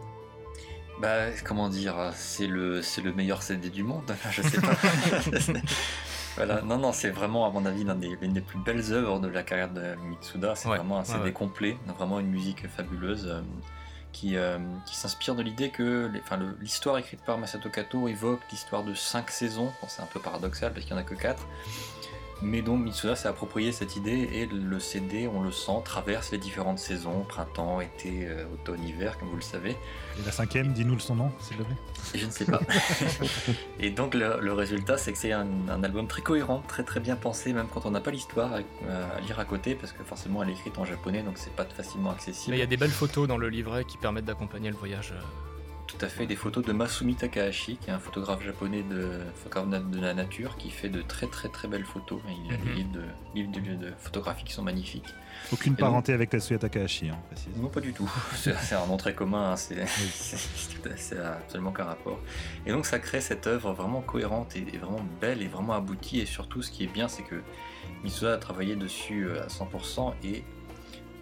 Bah 1.00 1.30
comment 1.44 1.68
dire, 1.68 2.12
c'est 2.14 2.48
le 2.48 2.82
c'est 2.82 3.02
le 3.02 3.12
meilleur 3.12 3.42
CD 3.42 3.70
du 3.70 3.84
monde. 3.84 4.16
je 4.30 4.42
sais 4.42 4.60
pas. 4.60 4.74
Voilà, 6.38 6.62
non, 6.62 6.78
non, 6.78 6.92
c'est 6.92 7.10
vraiment, 7.10 7.46
à 7.46 7.50
mon 7.50 7.66
avis, 7.66 7.82
l'une 7.82 8.32
des, 8.32 8.40
plus 8.40 8.60
belles 8.60 8.92
œuvres 8.92 9.18
de 9.18 9.26
la 9.26 9.42
carrière 9.42 9.70
de 9.70 9.96
Mitsuda. 10.08 10.54
C'est 10.54 10.68
vraiment 10.68 11.00
un 11.00 11.04
CD 11.04 11.32
complet, 11.32 11.76
vraiment 11.96 12.20
une 12.20 12.28
musique 12.28 12.68
fabuleuse 12.68 13.26
euh, 13.26 13.40
qui, 14.18 14.36
euh, 14.36 14.58
qui 14.84 14.96
s'inspire 14.96 15.36
de 15.36 15.42
l'idée 15.42 15.70
que 15.70 16.10
l'histoire 16.60 16.98
écrite 16.98 17.20
par 17.20 17.38
Masato 17.38 17.68
Kato 17.68 18.08
évoque 18.08 18.40
l'histoire 18.50 18.82
de 18.82 18.92
cinq 18.92 19.30
saisons. 19.30 19.72
c'est 19.86 20.02
un 20.02 20.06
peu 20.06 20.18
paradoxal 20.18 20.72
parce 20.72 20.84
qu'il 20.84 20.94
n'y 20.94 21.00
en 21.00 21.04
a 21.04 21.06
que 21.06 21.14
quatre. 21.14 21.46
Mais 22.40 22.62
donc 22.62 22.84
Mitsuda 22.84 23.16
s'est 23.16 23.28
approprié 23.28 23.72
cette 23.72 23.96
idée 23.96 24.28
et 24.32 24.46
le 24.46 24.78
CD, 24.78 25.26
on 25.26 25.42
le 25.42 25.50
sent, 25.50 25.82
traverse 25.84 26.30
les 26.30 26.38
différentes 26.38 26.78
saisons, 26.78 27.24
printemps, 27.28 27.80
été, 27.80 28.26
euh, 28.26 28.44
automne, 28.54 28.82
hiver, 28.86 29.18
comme 29.18 29.28
vous 29.28 29.36
le 29.36 29.42
savez. 29.42 29.70
Et 29.70 30.24
la 30.24 30.30
cinquième, 30.30 30.72
dis-nous 30.72 31.00
son 31.00 31.16
nom, 31.16 31.32
s'il 31.40 31.56
te 31.56 31.62
plaît. 31.62 31.76
Je 32.14 32.26
ne 32.26 32.30
sais 32.30 32.44
pas. 32.44 32.60
et 33.80 33.90
donc 33.90 34.14
le, 34.14 34.52
résultat, 34.52 34.98
c'est 34.98 35.12
que 35.12 35.18
c'est 35.18 35.32
un, 35.32 35.48
album 35.82 36.06
très 36.06 36.22
cohérent, 36.22 36.62
très 36.68 36.84
très 36.84 37.00
bien 37.00 37.16
pensé, 37.16 37.52
même 37.52 37.66
quand 37.72 37.86
on 37.86 37.90
n'a 37.90 38.00
pas 38.00 38.12
l'histoire 38.12 38.52
à, 38.52 39.20
lire 39.20 39.38
à 39.38 39.44
côté, 39.44 39.74
parce 39.74 39.92
que 39.92 40.04
forcément 40.04 40.42
elle 40.42 40.50
est 40.50 40.52
écrite 40.52 40.78
en 40.78 40.84
japonais, 40.84 41.22
donc 41.22 41.38
c'est 41.38 41.54
pas 41.54 41.64
facilement 41.64 42.10
accessible. 42.10 42.52
Mais 42.52 42.58
il 42.58 42.60
y 42.60 42.64
a 42.64 42.66
des 42.66 42.76
belles 42.76 42.90
photos 42.90 43.26
dans 43.26 43.38
le 43.38 43.48
livret 43.48 43.84
qui 43.84 43.96
permettent 43.96 44.26
d'accompagner 44.26 44.70
le 44.70 44.76
voyage. 44.76 45.12
Tout 45.98 46.04
à 46.04 46.08
fait 46.08 46.26
des 46.26 46.36
photos 46.36 46.64
de 46.64 46.72
Masumi 46.72 47.16
Takahashi, 47.16 47.76
qui 47.76 47.90
est 47.90 47.92
un 47.92 47.98
photographe 47.98 48.44
japonais 48.44 48.84
de, 48.84 49.18
de 49.90 50.00
la 50.00 50.14
nature, 50.14 50.56
qui 50.56 50.70
fait 50.70 50.88
de 50.88 51.02
très 51.02 51.26
très 51.26 51.48
très 51.48 51.66
belles 51.66 51.84
photos. 51.84 52.20
Il 52.28 52.54
a 52.54 52.56
des 52.56 52.84
mhm. 52.84 53.02
livres 53.34 53.50
de, 53.50 53.86
de, 53.86 53.92
photographie 53.98 54.44
qui 54.44 54.52
sont 54.52 54.62
magnifiques. 54.62 55.12
Aucune 55.52 55.74
parenté 55.74 56.12
avec 56.12 56.30
Tatsuya 56.30 56.60
Takahashi, 56.60 57.08
hein, 57.08 57.18
Non, 57.56 57.68
pas 57.68 57.80
du 57.80 57.92
tout. 57.92 58.08
C'est 58.34 58.74
un 58.74 58.86
nom 58.86 58.96
très 58.96 59.12
commun, 59.12 59.52
hein. 59.52 59.56
c'est 60.96 61.18
absolument 61.18 61.72
qu'un 61.72 61.84
rapport. 61.84 62.20
Et 62.64 62.70
donc 62.70 62.86
ça 62.86 63.00
crée 63.00 63.20
cette 63.20 63.46
œuvre 63.48 63.72
vraiment 63.72 64.00
cohérente 64.00 64.54
et, 64.56 64.78
vraiment 64.78 65.04
belle 65.20 65.42
et 65.42 65.48
vraiment 65.48 65.72
aboutie. 65.72 66.20
Et 66.20 66.26
surtout, 66.26 66.62
ce 66.62 66.70
qui 66.70 66.84
est 66.84 66.92
bien, 66.92 67.08
c'est 67.08 67.24
que 67.24 67.42
Misuda 68.04 68.34
a 68.34 68.38
travaillé 68.38 68.76
dessus 68.76 69.26
euh, 69.26 69.42
à 69.42 69.48
100% 69.48 70.12
et 70.22 70.44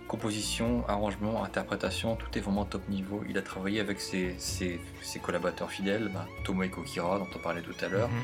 composition, 0.06 0.84
arrangement, 0.88 1.42
interprétation, 1.44 2.16
tout 2.16 2.26
est 2.36 2.40
vraiment 2.40 2.64
top 2.64 2.88
niveau. 2.88 3.22
Il 3.28 3.38
a 3.38 3.42
travaillé 3.42 3.80
avec 3.80 4.00
ses, 4.00 4.36
collaborateurs 5.22 5.70
fidèles, 5.70 6.10
bah, 6.12 6.26
Tomoe 6.44 6.68
Kira, 6.84 7.18
dont 7.18 7.28
on 7.34 7.38
parlait 7.38 7.62
tout 7.62 7.74
à 7.84 7.88
l'heure, 7.88 8.08
mhm. 8.08 8.22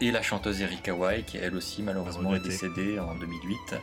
et 0.00 0.10
la 0.10 0.22
chanteuse 0.22 0.60
Erika 0.60 0.94
Wai, 0.94 1.22
qui 1.22 1.38
elle 1.38 1.54
aussi 1.54 1.82
malheureusement 1.82 2.34
est 2.34 2.40
décédée 2.40 2.98
en 2.98 3.14
2008. 3.14 3.76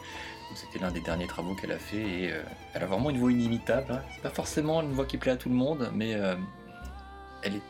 C'était 0.54 0.80
l'un 0.80 0.92
des 0.92 1.02
derniers 1.02 1.28
travaux 1.28 1.56
qu'elle 1.56 1.72
a 1.72 1.80
fait 1.80 1.98
et 1.98 2.32
euh, 2.32 2.42
elle 2.74 2.84
a 2.84 2.86
vraiment 2.86 3.10
une 3.10 3.18
voix 3.18 3.32
inimitable. 3.32 3.92
Hein. 3.92 4.02
C'est 4.14 4.22
pas 4.22 4.30
forcément 4.30 4.82
une 4.82 4.92
voix 4.94 5.06
qui 5.06 5.18
plaît 5.18 5.32
à 5.32 5.38
tout 5.38 5.50
le 5.50 5.56
monde, 5.56 5.90
mais 5.94 6.14
euh, 6.14 6.36
elle 7.42 7.56
est 7.56 7.62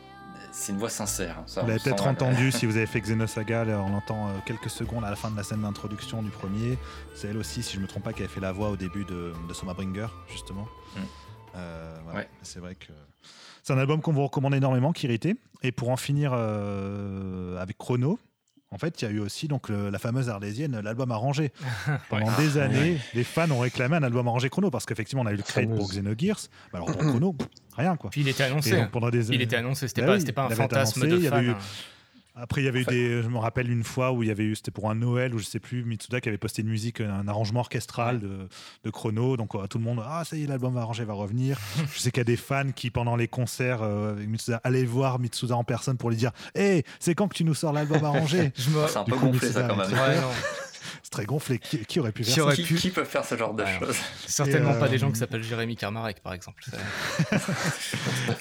c'est 0.56 0.72
une 0.72 0.78
voix 0.78 0.88
sincère. 0.88 1.38
Hein, 1.38 1.60
vous 1.60 1.66
l'avez 1.66 1.78
peut-être 1.78 2.06
entendu 2.06 2.50
si 2.50 2.64
vous 2.66 2.76
avez 2.78 2.86
fait 2.86 3.00
Xenosaga, 3.00 3.64
on 3.78 3.90
l'entend 3.90 4.28
euh, 4.28 4.32
quelques 4.46 4.70
secondes 4.70 5.04
à 5.04 5.10
la 5.10 5.16
fin 5.16 5.30
de 5.30 5.36
la 5.36 5.42
scène 5.42 5.60
d'introduction 5.60 6.22
du 6.22 6.30
premier. 6.30 6.78
C'est 7.14 7.28
elle 7.28 7.36
aussi, 7.36 7.62
si 7.62 7.74
je 7.74 7.78
ne 7.78 7.82
me 7.82 7.88
trompe 7.88 8.04
pas, 8.04 8.14
qui 8.14 8.22
avait 8.22 8.32
fait 8.32 8.40
la 8.40 8.52
voix 8.52 8.70
au 8.70 8.76
début 8.76 9.04
de, 9.04 9.34
de 9.46 9.54
Soma 9.54 9.74
Bringer, 9.74 10.06
justement. 10.30 10.66
Mm. 10.96 11.00
Euh, 11.56 12.22
c'est 12.42 12.60
vrai 12.60 12.74
que 12.74 12.92
c'est 13.62 13.72
un 13.72 13.78
album 13.78 14.00
qu'on 14.00 14.12
vous 14.12 14.22
recommande 14.22 14.54
énormément, 14.54 14.92
Kirité. 14.92 15.36
Et 15.62 15.72
pour 15.72 15.90
en 15.90 15.96
finir 15.96 16.32
euh, 16.34 17.60
avec 17.60 17.76
Chrono, 17.76 18.18
en 18.70 18.78
fait, 18.78 19.00
il 19.00 19.04
y 19.04 19.08
a 19.08 19.10
eu 19.10 19.20
aussi 19.20 19.48
donc 19.48 19.68
la 19.68 19.98
fameuse 19.98 20.28
arlésienne, 20.28 20.80
l'album 20.80 21.10
arrangé. 21.10 21.52
Pendant 22.08 22.34
des 22.36 22.58
années, 22.58 22.98
les 23.14 23.24
fans 23.24 23.50
ont 23.50 23.60
réclamé 23.60 23.96
un 23.96 24.02
album 24.02 24.26
arrangé 24.26 24.48
chrono 24.48 24.70
parce 24.70 24.86
qu'effectivement, 24.86 25.22
on 25.22 25.26
a 25.26 25.32
eu 25.32 25.36
le 25.36 25.42
crédit 25.42 25.72
pour 25.72 25.88
Xenogears. 25.88 26.48
Bah 26.72 26.78
alors 26.78 26.86
pour 26.86 26.98
chrono, 26.98 27.36
rien 27.76 27.96
quoi. 27.96 28.10
Puis 28.10 28.22
il 28.22 28.28
était 28.28 28.44
annoncé. 28.44 28.86
pendant 28.90 29.10
des... 29.10 29.30
Il 29.32 29.42
était 29.42 29.56
annoncé, 29.56 29.88
c'était 29.88 30.02
bah 30.02 30.16
pas, 30.18 30.48
pas 30.48 30.52
un 30.54 30.56
fantasme 30.56 31.06
de 31.06 31.18
fan. 31.20 31.50
Hein. 31.50 31.58
Après, 32.38 32.60
il 32.60 32.66
y 32.66 32.68
avait 32.68 32.82
eu 32.82 32.84
des. 32.84 33.22
Je 33.22 33.28
me 33.28 33.38
rappelle 33.38 33.70
une 33.70 33.82
fois 33.82 34.12
où 34.12 34.22
il 34.22 34.28
y 34.28 34.30
avait 34.30 34.44
eu. 34.44 34.54
C'était 34.54 34.70
pour 34.70 34.90
un 34.90 34.94
Noël 34.94 35.34
où 35.34 35.38
je 35.38 35.44
sais 35.44 35.58
plus, 35.58 35.84
Mitsuda 35.84 36.20
qui 36.20 36.28
avait 36.28 36.36
posté 36.36 36.60
une 36.60 36.68
musique, 36.68 37.00
un 37.00 37.26
arrangement 37.28 37.60
orchestral 37.60 38.20
de, 38.20 38.48
de 38.84 38.90
Chrono. 38.90 39.38
Donc, 39.38 39.52
tout 39.70 39.78
le 39.78 39.84
monde, 39.84 40.02
ah, 40.06 40.22
ça 40.26 40.36
y 40.36 40.44
est, 40.44 40.46
l'album 40.46 40.74
va 40.74 40.82
arranger, 40.82 41.04
va 41.04 41.14
revenir. 41.14 41.58
je 41.94 41.98
sais 41.98 42.10
qu'il 42.10 42.20
y 42.20 42.20
a 42.20 42.24
des 42.24 42.36
fans 42.36 42.72
qui, 42.74 42.90
pendant 42.90 43.16
les 43.16 43.26
concerts 43.26 43.82
euh, 43.82 44.12
avec 44.12 44.28
Mitsuda, 44.28 44.60
allaient 44.64 44.84
voir 44.84 45.18
Mitsuda 45.18 45.56
en 45.56 45.64
personne 45.64 45.96
pour 45.96 46.10
lui 46.10 46.18
dire 46.18 46.32
Hé, 46.54 46.84
c'est 47.00 47.14
quand 47.14 47.26
que 47.28 47.34
tu 47.34 47.44
nous 47.44 47.54
sors 47.54 47.72
l'album 47.72 48.04
arrangé 48.04 48.52
C'est 48.88 48.98
un 48.98 49.04
peu 49.04 49.16
gonflé, 49.16 49.48
ça, 49.48 49.62
quand 49.62 49.76
même. 49.76 49.88
c'est 51.02 51.10
très 51.10 51.24
gonflé. 51.24 51.58
Qui, 51.58 52.00
aurait 52.00 52.12
pu 52.12 52.24
faire 52.24 52.50
ça 52.50 52.56
qui, 52.56 52.90
peut 52.90 53.04
faire 53.04 53.24
ce 53.24 53.36
genre 53.36 53.54
de 53.54 53.64
choses 53.80 53.96
Certainement 54.26 54.74
pas 54.78 54.88
des 54.88 54.98
gens 54.98 55.08
qui 55.08 55.16
euh, 55.16 55.20
s'appellent 55.20 55.42
Jérémy 55.42 55.76
Karmarek, 55.76 56.20
par 56.20 56.32
exemple. 56.32 56.64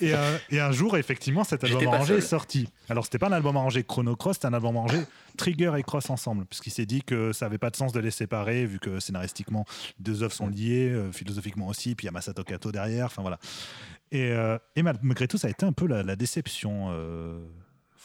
Euh, 0.02 0.38
et, 0.52 0.60
un 0.60 0.72
jour, 0.72 0.98
effectivement, 0.98 1.44
cet 1.44 1.64
album 1.64 1.88
arrangé 1.88 2.16
est 2.16 2.22
sorti. 2.22 2.68
Alors, 2.90 3.06
c'était 3.06 3.18
pas 3.18 3.28
un 3.28 3.32
album 3.32 3.56
arrangé 3.56 3.84
Chrono 3.84 4.16
Cross, 4.16 4.36
c'était 4.36 4.48
un 4.48 4.54
album 4.54 4.76
arrangé 4.78 4.98
Trigger 5.38 5.74
et 5.78 5.84
Cross 5.84 6.10
ensemble, 6.10 6.46
puisqu'il 6.46 6.72
s'est 6.72 6.86
dit 6.86 7.02
que 7.02 7.32
ça 7.32 7.46
n'avait 7.46 7.58
pas 7.58 7.70
de 7.70 7.76
sens 7.76 7.92
de 7.92 8.00
les 8.00 8.12
séparer, 8.12 8.66
vu 8.66 8.80
que 8.80 9.00
scénaristiquement, 9.00 9.66
deux 10.00 10.24
œuvres 10.24 10.34
sont 10.34 10.48
liées, 10.48 10.90
euh, 10.90 11.12
philosophiquement 11.12 11.68
aussi, 11.68 11.96
puis 11.96 12.06
il 12.06 12.08
y 12.08 12.10
a 12.10 12.12
Masato 12.12 12.44
Kato 12.44 12.72
derrière, 12.72 13.06
enfin 13.06 13.22
voilà. 13.22 13.40
Et, 14.12 14.32
et, 14.76 14.84
malgré 14.84 15.28
tout, 15.28 15.38
ça 15.38 15.48
a 15.48 15.52
été 15.52 15.66
un 15.66 15.74
peu 15.74 15.88
la, 15.88 16.04
la 16.04 16.16
déception 16.16 16.90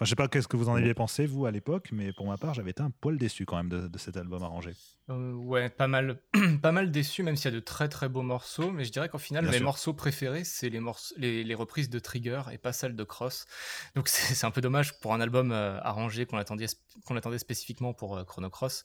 Enfin, 0.00 0.06
je 0.06 0.10
sais 0.10 0.16
pas 0.16 0.28
qu'est-ce 0.28 0.48
que 0.48 0.56
vous 0.56 0.70
en 0.70 0.76
aviez 0.76 0.94
pensé, 0.94 1.26
vous, 1.26 1.44
à 1.44 1.50
l'époque, 1.50 1.90
mais 1.92 2.14
pour 2.14 2.26
ma 2.26 2.38
part, 2.38 2.54
j'avais 2.54 2.70
été 2.70 2.80
un 2.80 2.88
poil 2.88 3.18
déçu 3.18 3.44
quand 3.44 3.58
même 3.58 3.68
de, 3.68 3.98
cet 3.98 4.16
album 4.16 4.42
arrangé. 4.42 4.72
Euh, 5.10 5.34
ouais, 5.34 5.68
pas 5.68 5.88
mal, 5.88 6.18
pas 6.62 6.72
mal 6.72 6.90
déçu, 6.90 7.22
même 7.22 7.36
s'il 7.36 7.50
y 7.50 7.54
a 7.54 7.56
de 7.58 7.62
très 7.62 7.86
très 7.90 8.08
beaux 8.08 8.22
morceaux, 8.22 8.70
mais 8.70 8.84
je 8.84 8.92
dirais 8.92 9.10
qu'en 9.10 9.18
final, 9.18 9.46
mes 9.46 9.60
morceaux 9.60 9.92
préférés, 9.92 10.44
c'est 10.44 10.70
les, 10.70 10.80
les, 11.18 11.44
les, 11.44 11.54
reprises 11.54 11.90
de 11.90 11.98
Trigger 11.98 12.40
et 12.50 12.56
pas 12.56 12.72
celles 12.72 12.96
de 12.96 13.04
Cross. 13.04 13.44
Donc 13.94 14.08
c'est 14.08 14.46
un 14.46 14.50
peu 14.50 14.62
dommage 14.62 14.98
pour 15.00 15.12
un 15.12 15.20
album 15.20 15.52
euh, 15.52 15.78
arrangé 15.82 16.24
qu'on 16.24 16.38
attendait, 16.38 16.64
qu'on 17.04 17.16
attendait 17.16 17.38
spécifiquement 17.38 17.92
pour 17.92 18.16
euh, 18.16 18.24
Chrono 18.24 18.48
Cross. 18.48 18.84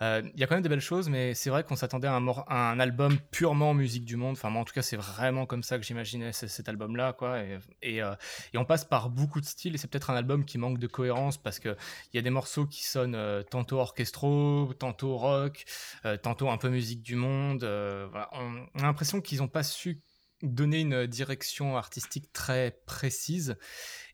Il 0.00 0.32
y 0.34 0.42
a 0.42 0.48
quand 0.48 0.56
même 0.56 0.64
des 0.64 0.68
belles 0.68 0.80
choses, 0.80 1.08
mais 1.08 1.34
c'est 1.34 1.50
vrai 1.50 1.62
qu'on 1.62 1.76
s'attendait 1.76 2.08
à, 2.08 2.16
un, 2.16 2.80
album 2.80 3.16
purement 3.30 3.72
musique 3.72 4.04
du 4.04 4.16
monde. 4.16 4.32
Enfin, 4.32 4.50
moi, 4.50 4.62
en 4.62 4.64
tout 4.64 4.74
cas, 4.74 4.82
c'est 4.82 4.96
vraiment 4.96 5.46
comme 5.46 5.62
ça 5.62 5.78
que 5.78 5.84
j'imaginais 5.84 6.32
cet 6.32 6.68
album-là, 6.68 7.12
quoi. 7.12 7.40
Et, 7.40 7.58
et, 7.82 7.96
et 7.98 8.58
on 8.58 8.64
passe 8.64 8.84
par 8.84 9.10
beaucoup 9.10 9.40
de 9.40 9.46
styles, 9.46 9.74
et 9.74 9.78
c'est 9.78 9.88
peut-être 9.88 10.10
un 10.10 10.16
album 10.16 10.44
qui 10.44 10.55
manque 10.58 10.78
de 10.78 10.86
cohérence 10.86 11.38
parce 11.38 11.58
qu'il 11.58 11.76
y 12.14 12.18
a 12.18 12.22
des 12.22 12.30
morceaux 12.30 12.66
qui 12.66 12.84
sonnent 12.84 13.14
euh, 13.14 13.42
tantôt 13.42 13.78
orchestraux, 13.78 14.72
tantôt 14.78 15.16
rock, 15.16 15.64
euh, 16.04 16.16
tantôt 16.16 16.50
un 16.50 16.58
peu 16.58 16.68
musique 16.68 17.02
du 17.02 17.16
monde. 17.16 17.64
Euh, 17.64 18.08
on, 18.32 18.80
a 18.80 18.82
l'impression 18.82 19.20
qu'ils 19.20 19.38
n'ont 19.38 19.48
pas 19.48 19.62
su 19.62 20.02
donner 20.42 20.80
une 20.80 21.06
direction 21.06 21.76
artistique 21.76 22.32
très 22.32 22.78
précise. 22.86 23.56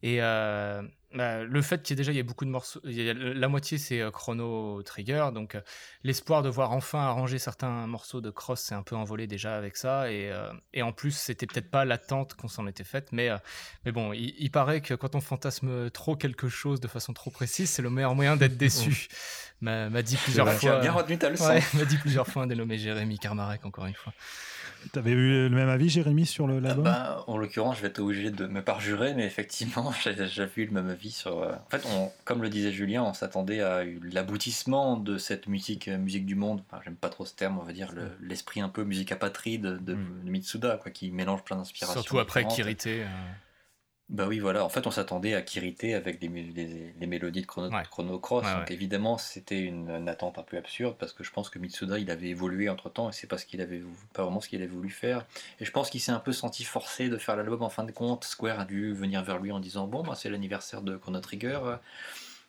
Et 0.03 0.21
bah, 1.15 1.45
le 1.45 1.63
fait 1.63 1.83
qu'il 1.83 1.93
y 1.93 1.95
ait 1.95 1.97
déjà 1.97 2.13
il 2.13 2.17
y 2.17 2.21
a 2.21 2.23
beaucoup 2.23 2.47
de 2.47 2.51
morceaux, 2.51 2.81
la 2.85 3.49
moitié 3.49 3.77
c'est 3.77 4.01
euh, 4.01 4.11
Chrono 4.11 4.83
Trigger, 4.83 5.29
donc 5.35 5.55
euh, 5.55 5.61
l'espoir 6.05 6.43
de 6.43 6.49
voir 6.49 6.73
enfin 6.73 7.01
arranger 7.01 7.39
certains 7.39 7.87
morceaux 7.87 8.23
de 8.23 8.31
Cross 8.31 8.61
s'est 8.63 8.75
un 8.75 8.83
peu 8.83 8.97
envolé 8.97 9.27
déjà 9.27 9.57
avec 9.57 9.77
ça, 9.77 10.11
et, 10.11 10.31
euh, 10.33 10.51
et 10.73 10.81
en 10.81 10.93
plus 10.93 11.11
c'était 11.11 11.47
peut-être 11.47 11.71
pas 11.71 11.85
l'attente 11.85 12.35
qu'on 12.35 12.49
s'en 12.49 12.67
était 12.67 12.85
faite, 12.85 13.09
mais, 13.13 13.29
mais 13.85 13.93
bon, 13.93 14.15
il, 14.15 14.51
paraît 14.51 14.81
que 14.81 14.95
quand 14.95 15.15
on 15.15 15.21
fantasme 15.21 15.91
trop 15.91 16.17
quelque 16.17 16.49
chose 16.49 16.81
de 16.81 16.89
façon 16.89 17.13
trop 17.13 17.31
précise, 17.31 17.69
c'est 17.69 17.83
le 17.83 17.91
meilleur 17.91 18.15
moyen 18.15 18.37
d'être 18.37 18.57
déçu. 18.57 19.09
m'a 19.61 20.03
dit 20.03 20.17
plusieurs 20.17 20.51
fois. 20.55 20.81
bien 20.81 20.93
retenu 20.93 21.19
m'a 21.75 21.85
dit 21.85 21.99
plusieurs 21.99 22.27
fois 22.27 22.45
un 22.45 22.47
dénommé 22.47 22.79
Jérémy 22.79 23.19
Karmarek 23.19 23.67
encore 23.67 23.87
une 23.87 23.95
fois. 23.95 24.15
T'avais 24.91 25.13
eu 25.13 25.49
le 25.49 25.55
même 25.55 25.69
avis, 25.69 25.89
Jérémy, 25.89 26.27
sur 26.27 26.47
l'album 26.47 26.85
bah, 26.85 27.25
En 27.27 27.37
l'occurrence, 27.37 27.77
je 27.77 27.83
vais 27.83 27.89
être 27.89 28.01
obligé 28.01 28.31
de 28.31 28.47
me 28.47 28.63
parjurer, 28.63 29.15
mais 29.15 29.25
effectivement, 29.25 29.93
j'ai 30.03 30.13
eu 30.57 30.67
le 30.67 30.73
même 30.73 30.89
avis 30.89 31.11
sur. 31.11 31.39
Euh, 31.39 31.53
en 31.53 31.71
fait, 31.71 31.87
on, 31.95 32.11
comme 32.25 32.43
le 32.43 32.49
disait 32.49 32.73
Julien, 32.73 33.03
on 33.03 33.15
s'attendait 33.15 33.61
à 33.61 33.85
l'aboutissement 33.85 34.97
de 34.97 35.19
cette 35.19 35.47
musique, 35.47 35.89
euh, 35.89 35.99
musique 35.99 36.27
du 36.27 36.35
monde. 36.35 36.63
Enfin, 36.69 36.83
J'aime 36.85 36.97
pas 36.97 37.09
trop 37.09 37.25
ce 37.25 37.35
terme, 37.35 37.59
on 37.61 37.65
va 37.65 37.73
dire 37.73 37.91
l'esprit 38.21 38.61
un 38.61 38.69
peu 38.69 38.85
musique 38.85 39.13
apatride 39.13 39.63
de, 39.63 39.77
de, 39.79 39.95
mm. 39.95 40.23
Mitsuda, 40.25 40.79
quoi, 40.83 40.91
qui 40.91 41.11
mélange 41.11 41.45
plein 41.45 41.57
d'inspirations. 41.57 42.01
Surtout 42.01 42.19
après 42.19 42.47
Kirite. 42.47 42.87
Euh. 42.87 43.07
Bah 44.13 44.27
oui, 44.29 44.41
voilà. 44.41 44.63
En 44.63 44.69
fait, 44.69 44.87
on 44.87 44.91
s'attendait 44.91 45.35
à 45.35 45.41
Kirité 45.41 45.95
avec 45.95 46.21
les, 46.21 46.29
les, 46.29 47.07
mélodies 47.07 47.41
de 47.41 47.47
Chrono, 47.47 47.71
Chrono 47.91 48.19
Cross. 48.19 48.45
donc 48.45 48.71
évidemment, 48.71 49.17
c'était 49.17 49.61
une, 49.61 50.07
attente 50.07 50.39
un 50.39 50.43
peu 50.43 50.59
absurde 50.59 50.97
parce 50.99 51.15
que 51.15 51.25
je 51.25 51.33
pense 51.33 51.49
que 51.49 51.59
Mitsuda, 51.59 51.99
il 51.99 52.11
avait 52.11 52.29
évolué 52.29 52.69
entre 52.69 52.91
temps 52.91 53.09
et 53.09 53.13
c'est 53.15 53.27
pas 53.27 53.39
ce 53.39 53.47
qu'il 53.47 53.63
avait 53.63 53.83
pas 54.13 54.25
vraiment 54.25 54.43
ce 54.43 54.51
qu'il 54.51 54.61
avait 54.61 54.71
voulu 54.71 54.91
faire. 54.91 55.25
Et 55.61 55.65
je 55.65 55.71
pense 55.71 55.89
qu'il 55.89 56.03
s'est 56.03 56.13
un 56.13 56.19
peu 56.19 56.33
senti 56.33 56.63
forcé 56.63 57.09
de 57.09 57.17
faire 57.17 57.37
l'album 57.37 57.63
en 57.63 57.71
fin 57.71 57.85
de 57.85 57.91
compte. 57.91 58.25
Square 58.25 58.61
a 58.61 58.65
dû 58.67 58.93
venir 58.93 59.25
vers 59.25 59.39
lui 59.39 59.51
en 59.51 59.61
disant 59.61 59.87
bon, 59.87 60.03
bah, 60.03 60.15
c'est 60.15 60.29
l'anniversaire 60.29 60.83
de 60.83 60.99
Chrono 60.99 61.21
Trigger 61.21 61.61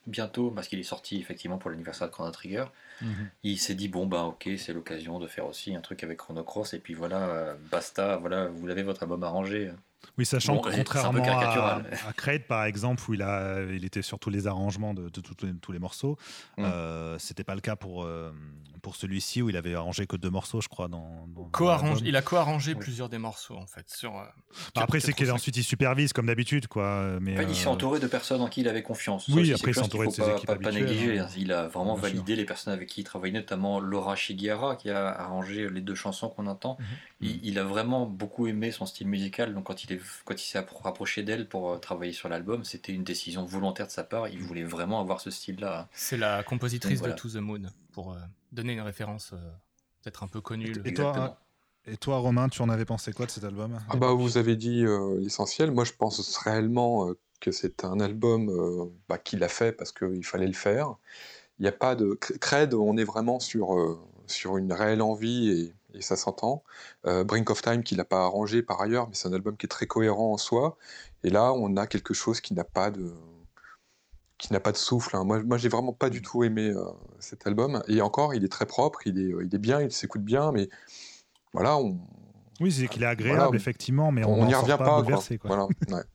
bientôt 0.06 0.52
parce 0.52 0.68
qu'il 0.68 0.80
est 0.80 0.84
sorti 0.84 1.18
effectivement 1.18 1.57
pour 1.57 1.69
l'anniversaire 1.69 2.07
de 2.07 2.11
Chrono 2.11 2.30
Trigger. 2.31 2.65
Mhm. 3.02 3.30
Il 3.44 3.57
s'est 3.57 3.76
dit 3.76 3.88
bon 3.88 4.06
bah 4.06 4.23
ok 4.23 4.49
c'est 4.57 4.73
l'occasion 4.73 5.18
de 5.18 5.27
faire 5.27 5.45
aussi 5.45 5.73
un 5.73 5.80
truc 5.80 6.03
avec 6.03 6.18
Chrono 6.18 6.44
Cross 6.44 6.73
et 6.73 6.80
puis 6.80 6.94
voilà 6.94 7.30
euh, 7.30 7.56
basta 7.72 8.18
voilà 8.18 8.48
vous 8.48 8.68
l'avez 8.68 8.84
votre 8.84 9.03
album 9.03 9.23
arrangé. 9.23 9.72
Oui, 10.17 10.25
sachant 10.25 10.59
que 10.59 10.69
contrairement 10.75 11.23
à, 11.23 11.81
à 12.07 12.39
par 12.47 12.65
exemple, 12.65 13.03
où 13.09 13.13
il, 13.13 13.21
a, 13.21 13.63
il 13.63 13.84
était 13.85 14.01
sur 14.01 14.19
tous 14.19 14.30
les 14.30 14.47
arrangements 14.47 14.93
de, 14.93 15.09
tous 15.09 15.71
les 15.71 15.80
morceaux, 15.80 16.17
mm. 16.57 16.63
euh, 16.63 17.19
c'était 17.19 17.43
pas 17.43 17.55
le 17.55 17.61
cas 17.61 17.75
pour, 17.75 18.03
euh, 18.03 18.31
pour 18.84 18.97
celui-ci 18.97 19.41
où 19.41 19.49
il 19.49 19.55
avait 19.55 19.73
arrangé 19.73 20.05
que 20.05 20.18
deux 20.18 20.30
morceaux, 20.30 20.60
je 20.60 20.68
crois. 20.68 20.89
Dans, 20.89 21.26
il 22.03 22.15
a 22.18 22.22
co-arrangé 22.22 22.76
plusieurs 22.76 23.07
des 23.07 23.18
morceaux, 23.18 23.55
en 23.55 23.65
fait. 23.65 23.89
Sur, 23.89 24.18
euh, 24.18 24.26
bah, 24.76 24.81
après, 24.84 24.99
c'est 24.99 25.14
qu'ensuite 25.14 25.55
il 25.55 25.64
supervise, 25.64 26.11
comme 26.11 26.27
d'habitude. 26.27 26.68
quoi. 26.68 27.18
Mais, 27.22 27.35
il 27.47 27.55
s'est 27.55 27.68
entouré 27.68 28.01
de 28.01 28.07
personnes 28.07 28.41
en 28.41 28.49
qui 28.49 28.60
il 28.61 28.68
avait 28.68 28.84
confiance. 28.84 29.27
Oui, 29.30 29.53
après, 29.53 29.72
il 29.72 29.73
s'est 29.73 29.81
entouré 29.81 30.07
de 30.07 30.11
ses 30.11 30.22
pas, 30.22 30.34
équipes 30.34 30.47
pas, 30.47 30.55
pas 30.57 30.72
négliger. 30.72 31.18
Hein. 31.18 31.30
Il 31.38 31.53
a 31.53 31.68
vraiment 31.68 31.95
validé 31.95 32.35
les 32.35 32.43
personnes 32.43 32.73
avec 32.73 32.89
qui 32.89 33.01
il 33.01 33.03
travaillait, 33.05 33.39
notamment 33.39 33.80
Laura 33.80 34.18
Shigihara, 34.18 34.76
qui 34.76 34.89
a 34.89 35.07
arrangé 35.07 35.69
les 35.69 35.81
deux 35.81 35.95
chansons 35.95 36.27
qu'on 36.30 36.47
entend. 36.47 36.77
Mhm. 36.77 36.85
il, 37.22 37.39
il, 37.45 37.60
a 37.60 37.64
vraiment 37.64 38.05
beaucoup 38.05 38.47
aimé 38.47 38.72
son 38.72 38.85
style 38.85 39.07
musical, 39.07 39.53
donc 39.53 39.64
quand 39.64 39.85
il, 39.85 39.93
est, 39.93 40.01
quand 40.26 40.35
il 40.35 40.45
s'est 40.45 40.60
rapprocher 40.84 41.23
d'elle 41.23 41.47
pour 41.47 41.72
euh, 41.72 41.77
travailler 41.77 42.11
sur 42.11 42.27
l'album. 42.27 42.65
C'était 42.65 42.91
une 42.91 43.05
décision 43.05 43.45
volontaire 43.45 43.88
de 43.88 43.91
sa 43.91 44.03
part. 44.03 44.27
Il 44.27 44.39
voulait 44.39 44.64
vraiment 44.64 44.99
avoir 44.99 45.22
ce 45.22 45.31
style-là. 45.31 45.88
C'est 45.93 46.18
la 46.18 46.43
compositrice 46.43 47.01
de 47.01 47.11
To 47.11 47.30
the 47.30 47.35
Moon, 47.35 47.72
pour 47.94 48.14
euh, 48.14 48.18
donner 48.52 48.74
une 48.74 48.82
référence 48.82 49.32
euh, 49.34 49.38
peut-être 50.02 50.24
un 50.24 50.28
peu 50.28 50.41
connue. 50.41 50.74
Et, 50.84 50.94
toi, 50.94 51.40
et 51.86 51.98
toi, 51.98 52.18
Romain, 52.18 52.49
tu 52.49 52.61
en 52.61 52.70
avais 52.70 52.86
pensé 52.86 53.14
quoi 53.14 53.26
de 53.26 53.32
cet 53.32 53.45
album? 53.45 53.80
Ah 53.90 53.95
bah, 53.95 54.11
Vous 54.14 54.38
avez 54.38 54.56
dit 54.56 54.86
l'essentiel. 55.20 55.72
Moi, 55.72 55.86
je 55.86 55.94
pense 55.94 56.38
réellement 56.38 57.10
que 57.40 57.52
c'est 57.52 57.86
un 57.86 57.99
album 57.99 58.91
bah, 59.07 59.18
qu'il 59.18 59.44
a 59.44 59.48
fait 59.48 59.72
parce 59.72 59.91
qu'il 59.91 60.26
fallait 60.26 60.48
le 60.48 60.53
faire. 60.53 60.95
Il 61.60 61.61
n'y 61.61 61.70
a 61.70 61.74
pas 61.74 61.95
de... 61.95 62.18
Cred, 62.20 62.74
on 62.74 62.98
est 62.98 63.03
vraiment 63.03 63.40
sur, 63.40 64.02
sur 64.28 64.57
une 64.57 64.74
réelle 64.74 65.02
envie 65.02 65.49
et 65.49 65.74
et 65.94 66.02
ça 66.02 66.15
s'entend. 66.15 66.64
Euh, 67.06 67.24
Brink 67.24 67.49
of 67.49 67.61
Time, 67.61 67.84
qu'il 67.84 67.98
n'a 67.98 68.06
pas 68.06 68.24
arrangé 68.24 68.61
par 68.64 68.82
ailleurs, 68.82 69.07
mais 69.07 69.15
c'est 69.15 69.28
un 69.28 69.34
album 69.34 69.57
qui 69.57 69.65
est 69.65 69.70
très 69.70 69.88
cohérent 69.88 70.34
en 70.34 70.38
soi. 70.38 70.78
Et 71.24 71.30
là, 71.30 71.53
on 71.53 71.78
a 71.78 71.88
quelque 71.88 72.14
chose 72.14 72.41
qui 72.41 72.53
n'a 72.53 72.64
pas 72.64 72.91
de 72.91 73.14
qui 74.48 74.53
n'a 74.53 74.60
pas 74.60 74.72
de 74.72 74.78
souffle. 74.78 75.15
Hein. 75.15 75.24
Moi, 75.24 75.41
moi 75.44 75.57
j'ai 75.57 75.70
vraiment 75.70 75.94
pas 75.94 76.10
du 76.10 76.22
tout 76.22 76.44
aimé 76.44 76.70
euh, 76.70 76.84
cet 77.20 77.48
album. 77.48 77.82
Et 77.88 78.02
encore, 78.02 78.34
il 78.34 78.44
est 78.44 78.52
très 78.52 78.65
propre, 78.65 79.06
il 79.06 79.20
est, 79.20 79.34
il 79.45 79.56
est 79.56 79.60
bien, 79.60 79.82
il 79.82 79.91
s'écoute 79.91 80.24
bien, 80.24 80.52
mais 80.52 80.70
voilà. 81.53 81.78
On... 81.78 81.99
Oui, 82.60 82.72
c'est 82.72 82.88
qu'il 82.88 83.03
est 83.03 83.07
agréable, 83.07 83.56
effectivement, 83.56 84.11
mais 84.11 84.24
on 84.26 84.45
n'y 84.45 84.53
revient 84.53 84.78
pas. 84.78 85.02
Bouleversé, 85.02 85.38
quoi. 85.38 85.49
Voilà, 85.49 85.68
ouais. 85.90 86.03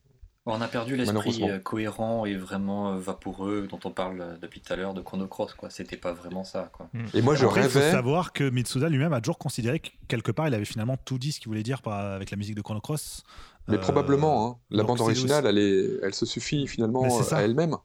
On 0.51 0.61
a 0.61 0.67
perdu 0.67 0.95
l'esprit 0.95 1.43
euh, 1.43 1.59
cohérent 1.59 2.25
et 2.25 2.35
vraiment 2.35 2.93
euh, 2.93 2.97
vaporeux 2.97 3.67
dont 3.69 3.79
on 3.83 3.91
parle 3.91 4.21
euh, 4.21 4.37
depuis 4.41 4.61
tout 4.61 4.73
à 4.73 4.75
l'heure 4.75 4.93
de 4.93 5.01
Chrono 5.01 5.27
Cross. 5.27 5.53
Quoi. 5.53 5.69
C'était 5.69 5.97
pas 5.97 6.13
vraiment 6.13 6.43
ça. 6.43 6.71
Quoi. 6.73 6.89
Hmm. 6.93 7.05
Et 7.13 7.21
moi, 7.21 7.35
je 7.35 7.45
rêvais. 7.45 7.67
Il 7.67 7.71
faut 7.71 7.91
savoir 7.91 8.33
que 8.33 8.49
Mitsuda 8.49 8.89
lui-même 8.89 9.13
a 9.13 9.21
toujours 9.21 9.37
considéré 9.37 9.79
que 9.79 9.89
quelque 10.07 10.31
part, 10.31 10.47
il 10.47 10.53
avait 10.53 10.65
finalement 10.65 10.97
tout 10.97 11.19
dit 11.19 11.31
ce 11.31 11.39
qu'il 11.39 11.49
voulait 11.49 11.63
dire 11.63 11.81
avec 11.85 12.31
la 12.31 12.37
musique 12.37 12.55
de 12.55 12.61
Chrono 12.61 12.81
Cross. 12.81 13.23
Mais 13.67 13.77
probablement. 13.77 14.47
Hein. 14.47 14.57
La 14.71 14.83
bande 14.83 15.01
originale, 15.01 15.45
elle, 15.45 15.59
est... 15.59 15.99
elle 16.01 16.15
se 16.15 16.25
suffit 16.25 16.67
finalement 16.67 17.03
à 17.31 17.41
elle-même. 17.41 17.75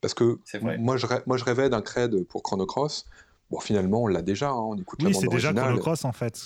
Parce 0.00 0.14
que 0.14 0.38
moi 0.78 0.96
je, 0.96 1.06
moi, 1.26 1.36
je 1.36 1.44
rêvais 1.44 1.68
d'un 1.68 1.82
cred 1.82 2.24
pour 2.24 2.42
Chrono 2.42 2.66
Cross. 2.66 3.06
Bon, 3.50 3.60
finalement, 3.60 4.02
on 4.02 4.06
l'a 4.08 4.20
déjà, 4.20 4.50
hein, 4.50 4.56
on 4.56 4.76
écoute 4.76 4.98
oui, 5.00 5.06
la 5.06 5.12
bande 5.12 5.22
c'est 5.22 5.28
déjà 5.28 5.54
Chrono 5.54 5.78
Cross 5.78 6.04
en 6.04 6.12
fait. 6.12 6.36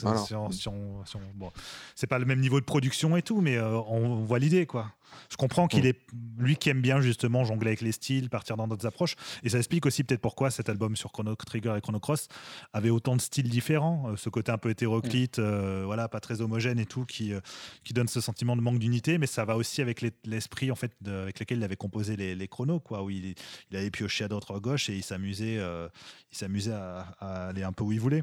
c'est 1.96 2.06
pas 2.06 2.18
le 2.18 2.24
même 2.24 2.40
niveau 2.40 2.60
de 2.60 2.64
production 2.64 3.16
et 3.16 3.22
tout, 3.22 3.40
mais 3.40 3.58
on 3.60 4.22
voit 4.22 4.38
l'idée 4.38 4.66
quoi. 4.66 4.92
Je 5.30 5.36
comprends 5.36 5.66
qu'il 5.66 5.84
mm. 5.84 5.86
est 5.86 5.98
lui 6.38 6.56
qui 6.56 6.70
aime 6.70 6.80
bien 6.80 7.00
justement 7.00 7.44
jongler 7.44 7.68
avec 7.68 7.80
les 7.80 7.92
styles, 7.92 8.30
partir 8.30 8.56
dans 8.56 8.68
d'autres 8.68 8.86
approches, 8.86 9.16
et 9.42 9.48
ça 9.48 9.58
explique 9.58 9.86
aussi 9.86 10.04
peut-être 10.04 10.20
pourquoi 10.20 10.50
cet 10.50 10.68
album 10.68 10.96
sur 10.96 11.12
Chrono 11.12 11.34
Trigger 11.34 11.74
et 11.76 11.80
Chrono 11.80 12.00
Cross 12.00 12.28
avait 12.72 12.90
autant 12.90 13.16
de 13.16 13.20
styles 13.20 13.48
différents, 13.48 14.10
euh, 14.10 14.16
ce 14.16 14.28
côté 14.28 14.52
un 14.52 14.58
peu 14.58 14.70
hétéroclite, 14.70 15.38
mm. 15.38 15.42
euh, 15.42 15.82
voilà, 15.84 16.08
pas 16.08 16.20
très 16.20 16.40
homogène 16.40 16.78
et 16.78 16.86
tout, 16.86 17.04
qui 17.04 17.32
euh, 17.32 17.40
qui 17.84 17.92
donne 17.92 18.08
ce 18.08 18.20
sentiment 18.20 18.56
de 18.56 18.62
manque 18.62 18.78
d'unité, 18.78 19.18
mais 19.18 19.26
ça 19.26 19.44
va 19.44 19.56
aussi 19.56 19.80
avec 19.80 20.04
l'esprit 20.24 20.70
en 20.70 20.76
fait 20.76 20.92
avec 21.06 21.38
lequel 21.40 21.58
il 21.58 21.64
avait 21.64 21.76
composé 21.76 22.16
les, 22.16 22.34
les 22.34 22.48
chronos, 22.48 22.80
quoi, 22.80 23.02
où 23.02 23.10
il, 23.10 23.34
il 23.70 23.76
avait 23.76 23.90
pioché 23.90 24.24
à 24.24 24.28
droite 24.28 24.44
à 24.50 24.60
gauche 24.60 24.88
et 24.88 24.96
il 24.96 25.02
s'amusait, 25.02 25.56
il 25.56 26.36
s'amusait 26.36 26.72
à, 26.72 27.06
à, 27.20 27.48
aller 27.48 27.62
un 27.62 27.72
peu 27.72 27.84
où 27.84 27.92
il 27.92 28.00
voulait. 28.00 28.22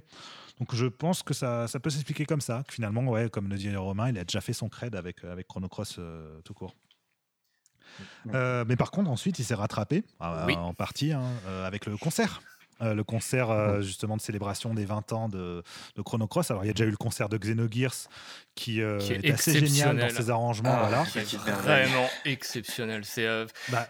Donc 0.60 0.76
je 0.76 0.86
pense 0.86 1.24
que 1.24 1.34
ça, 1.34 1.68
ça 1.68 1.80
peut 1.80 1.90
s'expliquer 1.90 2.26
comme 2.26 2.42
ça, 2.42 2.64
que 2.68 2.74
finalement, 2.74 3.04
ouais, 3.04 3.30
comme 3.30 3.48
le 3.48 3.58
dit 3.58 3.74
Romain, 3.76 4.10
il 4.10 4.18
a 4.18 4.24
déjà 4.24 4.42
fait 4.42 4.54
son 4.54 4.70
cred 4.70 4.96
avec, 4.96 5.24
avec 5.24 5.48
Chrono 5.48 5.70
Cross 5.70 6.00
tout 6.44 6.54
court. 6.54 6.76
Euh, 8.34 8.66
mais 8.68 8.76
par 8.76 8.92
contre, 8.92 9.10
ensuite, 9.10 9.40
il 9.40 9.46
s'est 9.46 9.56
rattrapé, 9.56 10.04
euh, 10.22 10.54
en 10.54 10.74
partie, 10.74 11.14
hein, 11.14 11.24
euh, 11.48 11.66
avec 11.66 11.86
le 11.86 11.98
concert. 11.98 12.42
le 12.82 13.04
concert 13.04 13.82
justement 13.82 14.16
de 14.16 14.22
célébration 14.22 14.74
des 14.74 14.86
20 14.86 15.12
ans 15.12 15.28
de, 15.28 15.64
Chrono 16.06 16.28
Cross. 16.28 16.52
Alors 16.52 16.64
il 16.64 16.68
y 16.68 16.70
a 16.70 16.74
déjà 16.74 16.86
eu 16.86 16.92
le 16.92 16.98
concert 16.98 17.28
de 17.28 17.38
Xenogears 17.38 18.08
qui, 18.56 18.80
est, 18.80 19.32
assez 19.32 19.60
génial 19.60 19.98
dans 19.98 20.10
ses 20.10 20.30
arrangements. 20.30 20.72
Ah, 20.72 20.88
voilà. 20.88 21.04
Vraiment 21.62 22.08
exceptionnel. 22.24 23.04
C'est 23.04 23.28
bah, 23.70 23.86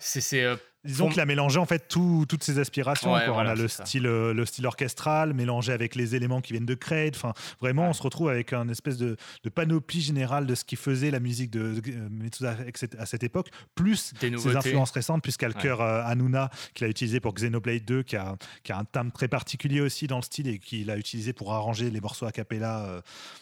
Disons 0.86 1.10
qu'il 1.10 1.20
a 1.20 1.26
mélangé 1.26 1.60
en 1.60 1.66
fait 1.66 1.90
toutes 1.90 2.44
ses 2.44 2.58
aspirations. 2.58 3.12
on 3.12 3.38
a 3.38 3.56
le 3.56 3.68
style, 3.68 4.08
euh, 4.08 4.34
le 4.34 4.46
style 4.46 4.66
orchestral 4.66 5.34
mélangé 5.34 5.74
avec 5.74 5.94
les 5.96 6.16
éléments 6.16 6.40
qui 6.40 6.54
viennent 6.54 6.66
de 6.66 6.74
Craig. 6.74 7.14
Enfin, 7.16 7.34
vraiment, 7.60 7.90
on 7.90 7.94
se 7.94 8.02
retrouve 8.02 8.30
avec 8.30 8.54
un 8.54 8.70
espèce 8.70 8.98
de, 8.98 9.18
panoplie 9.54 10.00
générale 10.00 10.46
de 10.46 10.56
ce 10.56 10.64
qui 10.64 10.78
faisait 10.78 11.12
la 11.12 11.20
musique 11.20 11.52
de 11.52 11.82
euh, 11.86 12.10
Mitsuda 12.10 12.56
à 12.98 13.06
cette 13.06 13.24
époque, 13.24 13.50
plus 13.76 14.14
ses 14.18 14.56
influences 14.56 14.92
récentes, 14.92 15.22
puisqu'il 15.22 15.46
y 15.46 15.52
a 15.52 15.56
le 15.56 15.62
cœur 15.62 15.82
euh, 15.82 16.02
Anuna 16.06 16.50
qu'il 16.74 16.86
a 16.86 16.90
utilisé 16.90 17.20
pour 17.20 17.34
Xenoblade 17.34 17.84
2, 17.84 18.04
qui 18.04 18.16
a, 18.16 18.38
qui 18.64 18.72
a 18.72 18.78
un 18.78 18.86
timbre 18.86 19.12
très 19.12 19.28
particulier 19.28 19.82
aussi 19.82 20.08
dans 20.08 20.18
le 20.18 20.24
style 20.24 20.48
et 20.48 20.60
qu'il 20.60 20.90
a 20.92 20.98
utilisé 20.98 21.34
pour 21.34 21.54
arranger 21.54 21.90
les 21.92 22.00
morceaux 22.00 22.26
a 22.26 22.32
cappella 22.32 23.02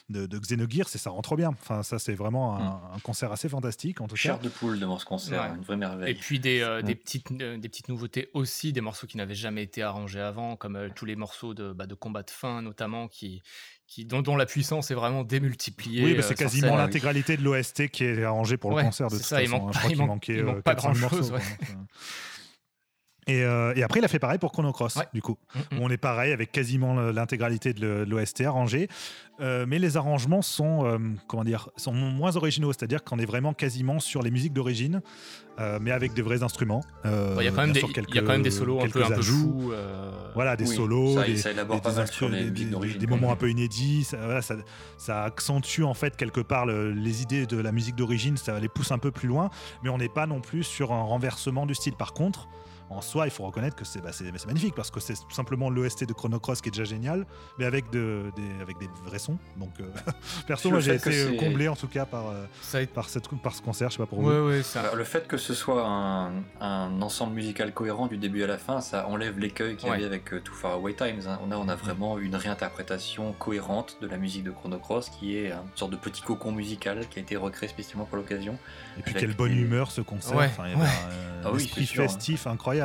de, 0.09 0.25
de 0.25 0.39
Xenogears. 0.39 0.87
Et 0.95 0.97
ça 0.97 1.11
rend 1.11 1.21
trop 1.21 1.35
bien. 1.35 1.49
Enfin, 1.49 1.83
ça, 1.83 1.99
c'est 1.99 2.15
vraiment 2.15 2.55
un, 2.57 2.97
mm. 2.97 3.01
concert 3.03 3.31
assez 3.31 3.47
fantastique. 3.47 4.01
En 4.01 4.07
tout 4.07 4.15
Chair 4.15 4.39
de 4.39 4.49
poule 4.49 4.79
devant 4.79 4.97
ce 4.97 5.05
concert, 5.05 5.53
une 5.55 5.61
vraie 5.61 5.77
merveille. 5.77 6.11
Et 6.11 6.15
puis 6.15 6.39
des, 6.39 6.59
des 6.83 6.95
mm. 6.95 6.97
Petites 7.27 7.41
euh, 7.41 7.57
des 7.57 7.69
petites 7.69 7.89
nouveautés 7.89 8.29
aussi, 8.33 8.73
des 8.73 8.81
morceaux 8.81 9.07
qui 9.07 9.17
n'avaient 9.17 9.35
jamais 9.35 9.63
été 9.63 9.81
arrangés 9.81 10.19
avant, 10.19 10.55
comme 10.55 10.75
euh, 10.75 10.89
tous 10.93 11.05
les 11.05 11.15
morceaux 11.15 11.53
de, 11.53 11.73
bah, 11.73 11.85
de 11.85 11.95
combat 11.95 12.23
de 12.23 12.29
fin 12.29 12.61
notamment, 12.61 13.07
qui, 13.07 13.41
qui, 13.87 14.05
dont, 14.05 14.35
la 14.35 14.45
puissance 14.45 14.91
est 14.91 14.95
vraiment 14.95 15.23
démultipliée. 15.23 16.05
Oui, 16.05 16.15
bah, 16.15 16.21
c'est 16.21 16.33
euh, 16.33 16.43
quasiment 16.43 16.75
l'intégralité 16.75 17.37
de 17.37 17.43
l'OST 17.43 17.89
qui 17.89 18.03
est 18.03 18.23
arrangée 18.23 18.57
pour 18.57 18.75
le 18.75 18.83
concert 18.83 19.07
de 19.07 19.15
toute 19.15 19.25
ça, 19.25 19.37
façon. 19.39 19.69
Il 19.89 19.97
manque, 19.97 20.27
il 20.29 20.43
manquait 20.43 20.61
pas 20.63 20.75
grand 20.75 20.93
chose. 20.93 21.33
Et, 23.27 23.43
après, 23.83 23.99
il 23.99 24.05
a 24.05 24.07
fait 24.07 24.19
pareil 24.19 24.39
pour 24.39 24.51
Chrono 24.51 24.71
Cross, 24.71 24.99
du 25.13 25.21
coup. 25.21 25.37
Mm, 25.53 25.59
mm. 25.59 25.81
On 25.81 25.89
est 25.89 25.97
pareil 25.97 26.31
avec 26.31 26.51
quasiment 26.51 26.95
l'intégralité 27.11 27.73
de 27.73 28.05
l'OST 28.07 28.41
arrangée. 28.41 28.87
mais 29.39 29.79
les 29.79 29.97
arrangements 29.97 30.41
sont, 30.41 30.99
comment 31.27 31.43
dire, 31.43 31.69
sont 31.77 31.93
moins 31.93 32.35
originaux, 32.35 32.71
c'est-à-dire 32.73 33.03
qu'on 33.03 33.19
est 33.19 33.25
vraiment 33.25 33.53
quasiment 33.53 33.99
sur 33.99 34.21
les 34.21 34.31
musiques 34.31 34.53
d'origine. 34.53 35.01
Euh, 35.59 35.79
mais 35.81 35.91
avec 35.91 36.13
des 36.13 36.21
vrais 36.21 36.43
instruments. 36.43 36.83
Euh, 37.05 37.35
il 37.39 37.45
y, 37.45 37.47
a 37.47 37.51
quand 37.51 37.61
même 37.61 37.71
des, 37.71 37.81
quelques, 37.81 38.13
y 38.13 38.19
a 38.19 38.21
quand 38.21 38.33
même 38.33 38.43
des 38.43 38.51
solos 38.51 38.79
un 38.79 38.87
peu, 38.89 39.03
un 39.03 39.09
peu 39.09 39.23
fous. 39.23 39.71
Euh, 39.73 40.11
voilà, 40.35 40.55
des 40.55 40.67
solos, 40.67 41.15
ça, 41.15 41.23
des, 41.23 41.35
ça 41.35 41.49
élabore 41.49 41.81
pas 41.81 41.93
mal 41.93 42.07
sur 42.07 42.29
les 42.29 42.51
des, 42.51 43.07
moments 43.07 43.31
un 43.31 43.35
peu 43.35 43.49
inédits. 43.49 44.03
Ça, 44.03 44.17
voilà, 44.17 44.43
ça, 44.43 44.55
ça, 44.99 45.23
accentue 45.23 45.81
en 45.81 45.95
fait 45.95 46.15
quelque 46.15 46.41
part 46.41 46.67
les 46.67 47.23
idées 47.23 47.47
de 47.47 47.57
la 47.57 47.71
musique 47.71 47.95
d'origine, 47.95 48.37
ça 48.37 48.59
les 48.59 48.69
pousse 48.69 48.91
un 48.91 48.99
peu 48.99 49.09
plus 49.09 49.27
loin, 49.27 49.49
mais 49.81 49.89
on 49.89 49.97
n'est 49.97 50.09
pas 50.09 50.27
non 50.27 50.41
plus 50.41 50.63
sur 50.63 50.93
un 50.93 51.01
renversement 51.01 51.65
du 51.65 51.73
style. 51.73 51.95
Par 51.95 52.13
contre, 52.13 52.47
en 52.89 53.01
soi, 53.01 53.25
il 53.25 53.31
faut 53.31 53.43
reconnaître 53.43 53.75
que 53.75 53.85
c'est 53.85 54.01
bah, 54.01 54.11
magnifique 54.45 54.75
parce 54.75 54.91
que 54.91 54.99
c'est 54.99 55.15
tout 55.15 55.31
simplement 55.31 55.69
l'OST 55.69 56.05
de 56.05 56.13
Chrono 56.13 56.39
Cross 56.39 56.61
qui 56.61 56.69
est 56.69 56.71
déjà 56.71 56.85
génial, 56.85 57.25
mais 57.57 57.65
avec, 57.65 57.89
de, 57.89 58.31
des, 58.35 58.61
avec 58.61 58.77
des 58.77 58.87
vrais 59.05 59.19
sons. 59.19 59.37
Donc, 59.57 59.71
euh, 59.79 59.85
perso, 60.47 60.69
moi 60.69 60.79
j'ai 60.79 60.95
été 60.95 61.35
comblé 61.37 61.67
en 61.67 61.75
tout 61.75 61.87
cas 61.87 62.05
par, 62.05 62.29
euh, 62.29 62.85
par, 62.93 63.09
cette, 63.09 63.27
par 63.41 63.53
ce 63.53 63.61
concert, 63.61 63.89
je 63.89 63.97
sais 63.97 64.03
pas 64.03 64.05
pour 64.05 64.21
vous. 64.21 64.29
le 64.29 65.03
fait 65.03 65.27
que 65.27 65.37
ce 65.37 65.53
soit 65.53 65.85
un, 65.85 66.31
un, 66.61 67.01
ensemble 67.01 67.33
musical 67.33 67.73
cohérent 67.73 68.07
du 68.07 68.17
début 68.17 68.43
à 68.43 68.47
la 68.47 68.57
fin, 68.57 68.81
ça 68.81 69.07
enlève 69.07 69.37
l'écueil 69.37 69.75
qu'il 69.75 69.89
y 69.89 69.91
avait 69.91 70.05
avec 70.05 70.33
euh, 70.33 70.39
Too 70.39 70.53
Far 70.53 70.73
Away 70.73 70.93
Times. 70.93 71.21
Hein. 71.27 71.39
On, 71.45 71.51
a, 71.51 71.57
on 71.57 71.67
a 71.67 71.75
vraiment 71.75 72.17
une 72.17 72.35
réinterprétation 72.35 73.33
cohérente 73.33 73.97
de 74.01 74.07
la 74.07 74.17
musique 74.17 74.43
de 74.43 74.51
Chrono 74.51 74.79
Cross 74.79 75.09
qui 75.09 75.37
est 75.37 75.51
une 75.51 75.57
sorte 75.75 75.91
de 75.91 75.97
petit 75.97 76.21
cocon 76.21 76.51
musical 76.51 77.07
qui 77.09 77.19
a 77.19 77.21
été 77.21 77.35
recréé 77.35 77.69
spécialement 77.69 78.05
pour 78.05 78.17
l'occasion. 78.17 78.57
Et 78.97 79.01
puis 79.01 79.13
quelle 79.13 79.35
bonne 79.35 79.57
humeur 79.57 79.91
ce 79.91 80.01
concert. 80.01 80.49
ah 80.59 81.51
esprit 81.55 81.85
festif 81.85 82.47
incroyable. 82.47 82.76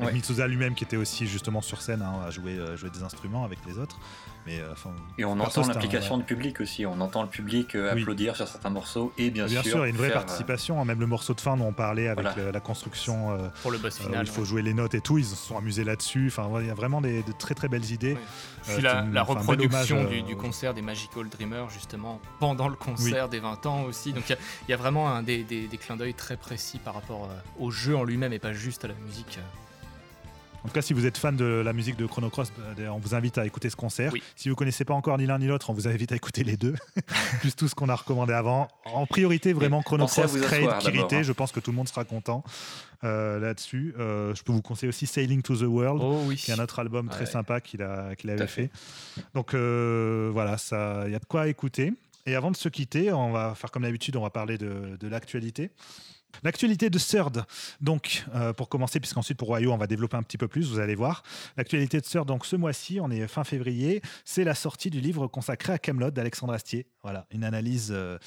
Mhm. 0.00 0.12
Mitsuza 0.12 0.46
lui-même 0.46 0.74
qui 0.74 0.84
était 0.84 0.96
aussi 0.96 1.26
justement 1.26 1.60
sur 1.60 1.80
scène 1.80 2.02
hein, 2.02 2.20
à 2.26 2.30
jouer, 2.30 2.58
jouer 2.76 2.90
des 2.90 3.02
instruments 3.02 3.44
avec 3.44 3.58
les 3.66 3.78
autres. 3.78 3.98
Euh, 4.48 4.74
et 5.18 5.24
on 5.24 5.38
entend 5.38 5.66
l'implication 5.66 6.18
du 6.18 6.24
public 6.24 6.60
aussi, 6.60 6.84
on 6.84 7.00
entend 7.00 7.22
le 7.22 7.28
public 7.28 7.74
euh, 7.74 7.92
applaudir 7.92 8.34
sur 8.34 8.48
certains 8.48 8.70
morceaux 8.70 9.12
et 9.16 9.30
bien, 9.30 9.46
bien 9.46 9.62
sûr. 9.62 9.78
il 9.78 9.80
y 9.80 9.84
a 9.84 9.88
une 9.88 9.96
vraie 9.96 10.10
euh, 10.10 10.14
participation, 10.14 10.80
hein. 10.80 10.84
même 10.84 10.98
le 10.98 11.06
morceau 11.06 11.34
de 11.34 11.40
fin 11.40 11.56
dont 11.56 11.66
on 11.66 11.72
parlait 11.72 12.08
avec 12.08 12.26
la, 12.36 12.60
construction. 12.60 13.38
Pour 13.62 13.70
le 13.70 13.78
boss 13.78 13.98
final. 13.98 14.26
il 14.26 14.30
faut 14.30 14.44
jouer 14.44 14.62
les 14.62 14.74
notes 14.74 14.94
et 14.94 15.00
tout, 15.00 15.18
ils 15.18 15.24
se 15.24 15.36
sont 15.36 15.56
amusés 15.56 15.84
là-dessus. 15.84 16.28
Enfin, 16.28 16.48
il 16.60 16.66
y 16.66 16.70
a 16.70 16.74
vraiment 16.74 17.00
des, 17.00 17.22
de 17.22 17.32
très 17.32 17.54
très 17.54 17.68
belles 17.68 17.90
idées. 17.90 18.16
Puis 18.66 18.82
la, 18.82 19.22
reproduction 19.22 20.04
du, 20.04 20.36
concert 20.36 20.74
des 20.74 20.82
Magical 20.82 21.28
Dreamers, 21.28 21.70
justement, 21.70 22.20
pendant 22.40 22.68
le 22.68 22.76
concert 22.76 23.28
des 23.28 23.40
20 23.40 23.66
ans 23.66 23.82
aussi. 23.84 24.12
Donc 24.12 24.28
il 24.28 24.36
y, 24.70 24.72
a 24.72 24.76
vraiment 24.76 25.08
un, 25.10 25.22
des, 25.22 25.44
des, 25.44 25.68
des 25.68 25.78
clins 25.78 25.96
d'œil 25.96 26.14
très 26.14 26.36
précis 26.36 26.78
par 26.78 26.94
rapport 26.94 27.28
au 27.58 27.70
jeu 27.70 27.96
en 27.96 28.04
lui-même 28.04 28.32
et 28.32 28.38
pas 28.38 28.52
juste 28.52 28.84
à 28.84 28.88
la 28.88 28.94
musique. 28.94 29.38
En 30.64 30.68
tout 30.68 30.74
cas, 30.74 30.82
si 30.82 30.92
vous 30.92 31.06
êtes 31.06 31.18
fan 31.18 31.36
de 31.36 31.44
la 31.44 31.72
musique 31.72 31.96
de 31.96 32.06
Chrono 32.06 32.30
Cross, 32.30 32.52
euh, 32.78 32.86
on 32.88 32.98
vous 32.98 33.16
invite 33.16 33.36
à 33.36 33.44
écouter 33.44 33.68
ce 33.68 33.74
concert. 33.74 34.12
Si 34.36 34.48
vous 34.48 34.54
connaissez 34.54 34.84
pas 34.84 34.94
encore 34.94 35.18
ni 35.18 35.26
l'un 35.26 35.38
ni 35.38 35.48
l'autre, 35.48 35.70
on 35.70 35.72
vous 35.72 35.88
invite 35.88 36.12
à 36.12 36.16
écouter 36.16 36.44
les 36.44 36.56
deux, 36.56 36.74
plus 37.40 37.56
tout 37.56 37.66
ce 37.66 37.74
qu'on 37.74 37.88
a 37.88 37.96
recommandé 37.96 38.32
avant. 38.32 38.68
En 38.84 39.06
priorité, 39.06 39.52
vraiment 39.52 39.82
Chrono 39.82 40.06
Cross. 40.06 40.36
Hein. 40.36 41.22
Je 41.22 41.32
pense 41.32 41.50
que 41.50 41.58
tout 41.58 41.72
le 41.72 41.76
monde 41.76 41.88
sera 41.88 42.04
content. 42.04 42.44
Euh, 43.04 43.40
là-dessus. 43.40 43.96
Euh, 43.98 44.32
je 44.36 44.44
peux 44.44 44.52
vous 44.52 44.62
conseiller 44.62 44.88
aussi 44.88 45.08
Sailing 45.08 45.42
to 45.42 45.56
the 45.56 45.62
World, 45.62 46.00
oh 46.00 46.32
qui 46.36 46.52
est 46.52 46.54
un 46.54 46.62
autre 46.62 46.78
album 46.78 47.08
très 47.08 47.26
sympa 47.26 47.60
qu'il 47.60 47.82
avait 47.82 48.46
fait. 48.46 48.70
Donc 49.34 49.54
voilà, 49.54 50.56
il 51.06 51.12
y 51.12 51.16
a 51.16 51.18
de 51.18 51.26
quoi 51.26 51.48
écouter. 51.48 51.92
Et 52.24 52.36
avant 52.36 52.52
de 52.52 52.56
se 52.56 52.68
quitter, 52.68 53.12
on 53.12 53.32
va 53.32 53.56
faire 53.56 53.72
comme 53.72 53.82
d'habitude, 53.82 54.14
on 54.14 54.22
va 54.22 54.30
parler 54.30 54.56
de, 54.56 54.96
de 55.00 55.08
l'actualité. 55.08 55.70
L'actualité 56.42 56.90
de 56.90 56.98
Third, 56.98 57.44
donc 57.80 58.24
euh, 58.34 58.52
pour 58.52 58.68
commencer, 58.68 59.00
puisqu'ensuite 59.00 59.38
pour 59.38 59.50
Wayo 59.50 59.72
on 59.72 59.76
va 59.76 59.86
développer 59.86 60.16
un 60.16 60.22
petit 60.22 60.38
peu 60.38 60.48
plus, 60.48 60.70
vous 60.70 60.78
allez 60.78 60.94
voir. 60.94 61.22
L'actualité 61.56 62.00
de 62.00 62.04
Third, 62.04 62.26
donc 62.26 62.46
ce 62.46 62.56
mois-ci, 62.56 62.98
on 63.00 63.10
est 63.10 63.26
fin 63.28 63.44
février, 63.44 64.02
c'est 64.24 64.44
la 64.44 64.54
sortie 64.54 64.90
du 64.90 65.00
livre 65.00 65.26
consacré 65.26 65.72
à 65.72 65.78
Camelot 65.78 66.10
d'Alexandre 66.10 66.52
Astier. 66.52 66.86
Voilà, 67.02 67.26
une 67.30 67.44
analyse 67.44 67.90
euh, 67.92 68.18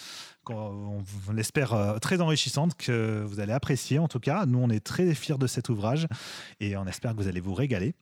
qu'on 0.46 1.04
l'espère 1.34 1.74
euh, 1.74 1.98
très 1.98 2.22
enrichissante, 2.22 2.76
que 2.76 3.24
vous 3.26 3.42
allez 3.42 3.52
apprécier 3.52 4.00
en 4.00 4.08
tout 4.08 4.22
cas. 4.22 4.46
Nous, 4.46 4.60
on 4.60 4.70
est 4.70 4.80
très 4.80 5.14
fiers 5.14 5.38
de 5.38 5.48
cet 5.48 5.68
ouvrage 5.68 6.08
et 6.62 6.78
on 6.78 6.86
espère 6.86 7.12
que 7.12 7.22
vous 7.22 7.28
allez 7.28 7.42
vous 7.42 7.54
régaler. 7.54 7.94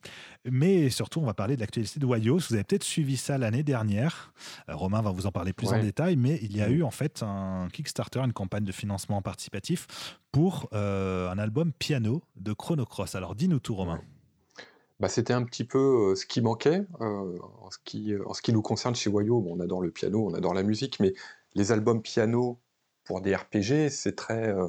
Mais 0.45 0.89
surtout, 0.89 1.19
on 1.19 1.25
va 1.25 1.33
parler 1.33 1.55
de 1.55 1.61
l'actualité 1.61 1.99
de 1.99 2.05
Wayos. 2.05 2.39
Vous 2.49 2.53
avez 2.53 2.63
peut-être 2.63 2.83
suivi 2.83 3.17
ça 3.17 3.37
l'année 3.37 3.63
dernière. 3.63 4.33
Euh, 4.69 4.75
Romain 4.75 5.01
va 5.01 5.11
vous 5.11 5.25
en 5.25 5.31
parler 5.31 5.53
plus 5.53 5.73
en 5.73 5.81
détail, 5.81 6.15
mais 6.15 6.37
il 6.43 6.55
y 6.55 6.61
a 6.61 6.69
eu 6.69 6.83
en 6.83 6.91
fait 6.91 7.23
un 7.23 7.67
Kickstarter, 7.71 8.19
une 8.19 8.33
campagne 8.33 8.65
de 8.65 8.71
financement 8.71 9.21
participatif 9.21 10.19
pour 10.31 10.69
euh, 10.73 11.31
un 11.31 11.39
album 11.39 11.71
piano 11.71 12.21
de 12.35 12.53
Chronocross. 12.53 13.15
Alors 13.15 13.33
dis-nous 13.33 13.59
tout, 13.59 13.75
Romain. 13.75 14.01
Bah, 14.99 15.09
c'était 15.09 15.33
un 15.33 15.43
petit 15.43 15.63
peu 15.63 16.15
ce 16.15 16.25
qui 16.25 16.41
manquait 16.41 16.85
en, 16.99 17.69
ce 17.71 17.77
qui, 17.83 18.13
en 18.25 18.33
ce 18.33 18.41
qui 18.41 18.53
nous 18.53 18.61
concerne 18.61 18.95
chez 18.95 19.09
Wayo. 19.09 19.43
on 19.49 19.59
adore 19.59 19.81
le 19.81 19.91
piano, 19.91 20.27
on 20.29 20.33
adore 20.33 20.53
la 20.53 20.63
musique, 20.63 20.99
mais 20.99 21.13
les 21.55 21.71
albums 21.71 22.01
piano 22.01 22.59
pour 23.03 23.21
des 23.21 23.35
RPG, 23.35 23.89
c'est 23.89 24.15
très, 24.15 24.49
euh, 24.49 24.67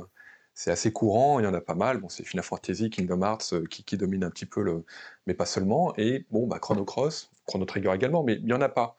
c'est 0.55 0.71
assez 0.71 0.93
courant. 0.93 1.41
Il 1.41 1.45
y 1.45 1.47
en 1.47 1.55
a 1.55 1.61
pas 1.61 1.75
mal. 1.75 1.99
Bon, 2.01 2.09
c'est 2.09 2.25
Final 2.25 2.45
Fantasy, 2.45 2.91
Kingdom 2.91 3.23
Hearts 3.23 3.53
euh, 3.53 3.65
qui, 3.67 3.85
qui 3.85 3.97
domine 3.97 4.25
un 4.25 4.31
petit 4.31 4.47
peu 4.47 4.63
le, 4.63 4.85
mais 5.27 5.35
pas 5.35 5.47
seulement. 5.47 5.95
Et 5.97 6.27
bon, 6.31 6.47
bah, 6.47 6.59
Chrono 6.59 6.85
Cross, 6.85 7.31
Chrono 7.47 7.65
Trigger 7.65 7.93
également, 7.95 8.23
mais 8.25 8.35
il 8.35 8.49
y 8.49 8.53
en 8.53 8.61
a 8.61 8.69
pas. 8.69 8.97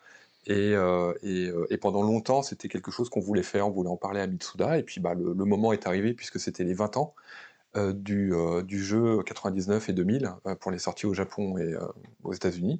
Et, 0.48 0.76
euh, 0.76 1.14
et, 1.24 1.78
pendant 1.78 2.04
longtemps, 2.04 2.44
c'était 2.44 2.68
quelque 2.70 2.92
chose 2.92 3.10
qu'on 3.10 3.20
voulait 3.20 3.44
faire. 3.44 3.68
On 3.68 3.72
voulait 3.72 3.90
en 3.90 3.98
parler 3.98 4.22
à 4.22 4.28
Mitsuda. 4.28 4.78
Et 4.78 4.84
puis, 4.84 5.02
bah, 5.02 5.16
le, 5.16 5.34
moment 5.34 5.74
est 5.74 5.88
arrivé 5.88 6.14
puisque 6.14 6.40
c'était 6.40 6.64
les 6.64 6.74
20 6.76 6.98
ans. 6.98 7.16
du, 7.76 8.32
du, 8.66 8.84
jeu 8.84 9.24
99 9.24 9.90
et 9.90 9.94
2000 9.94 10.32
pour 10.62 10.72
les 10.72 10.80
sorties 10.80 11.08
au 11.08 11.14
Japon 11.14 11.58
et 11.58 11.76
aux 12.24 12.34
États-Unis. 12.34 12.80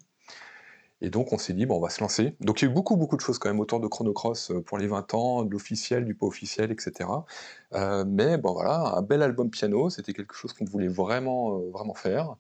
Et 1.02 1.10
donc 1.10 1.34
on 1.34 1.38
s'est 1.38 1.54
dit, 1.54 1.66
on 1.70 1.80
va 1.80 1.90
se 1.90 2.02
lancer. 2.02 2.36
Donc 2.40 2.62
il 2.62 2.66
y 2.66 2.68
a 2.68 2.72
eu 2.72 2.74
beaucoup, 2.74 2.96
beaucoup 2.96 3.18
de 3.18 3.22
choses 3.22 3.38
quand 3.38 3.50
même 3.50 3.60
autour 3.60 3.80
de 3.80 3.88
Chrono 3.88 4.14
Cross 4.14 4.52
euh, 4.52 4.62
pour 4.62 4.78
les 4.78 4.88
20 4.88 5.14
ans, 5.14 5.44
de 5.44 5.52
l'officiel, 5.52 6.06
du 6.06 6.16
pas 6.16 6.26
officiel, 6.26 6.72
etc. 6.72 7.10
Euh, 7.74 8.06
mais 8.08 8.38
bon 8.38 8.54
voilà, 8.54 8.96
un 8.96 9.02
bel 9.02 9.22
album 9.22 9.50
piano, 9.50 9.90
c'était 9.90 10.14
quelque 10.14 10.34
chose 10.36 10.54
qu'on 10.54 10.66
voulait 10.66 10.88
vraiment, 10.88 11.60
euh, 11.60 11.70
vraiment 11.72 11.94
faire. 11.94 12.36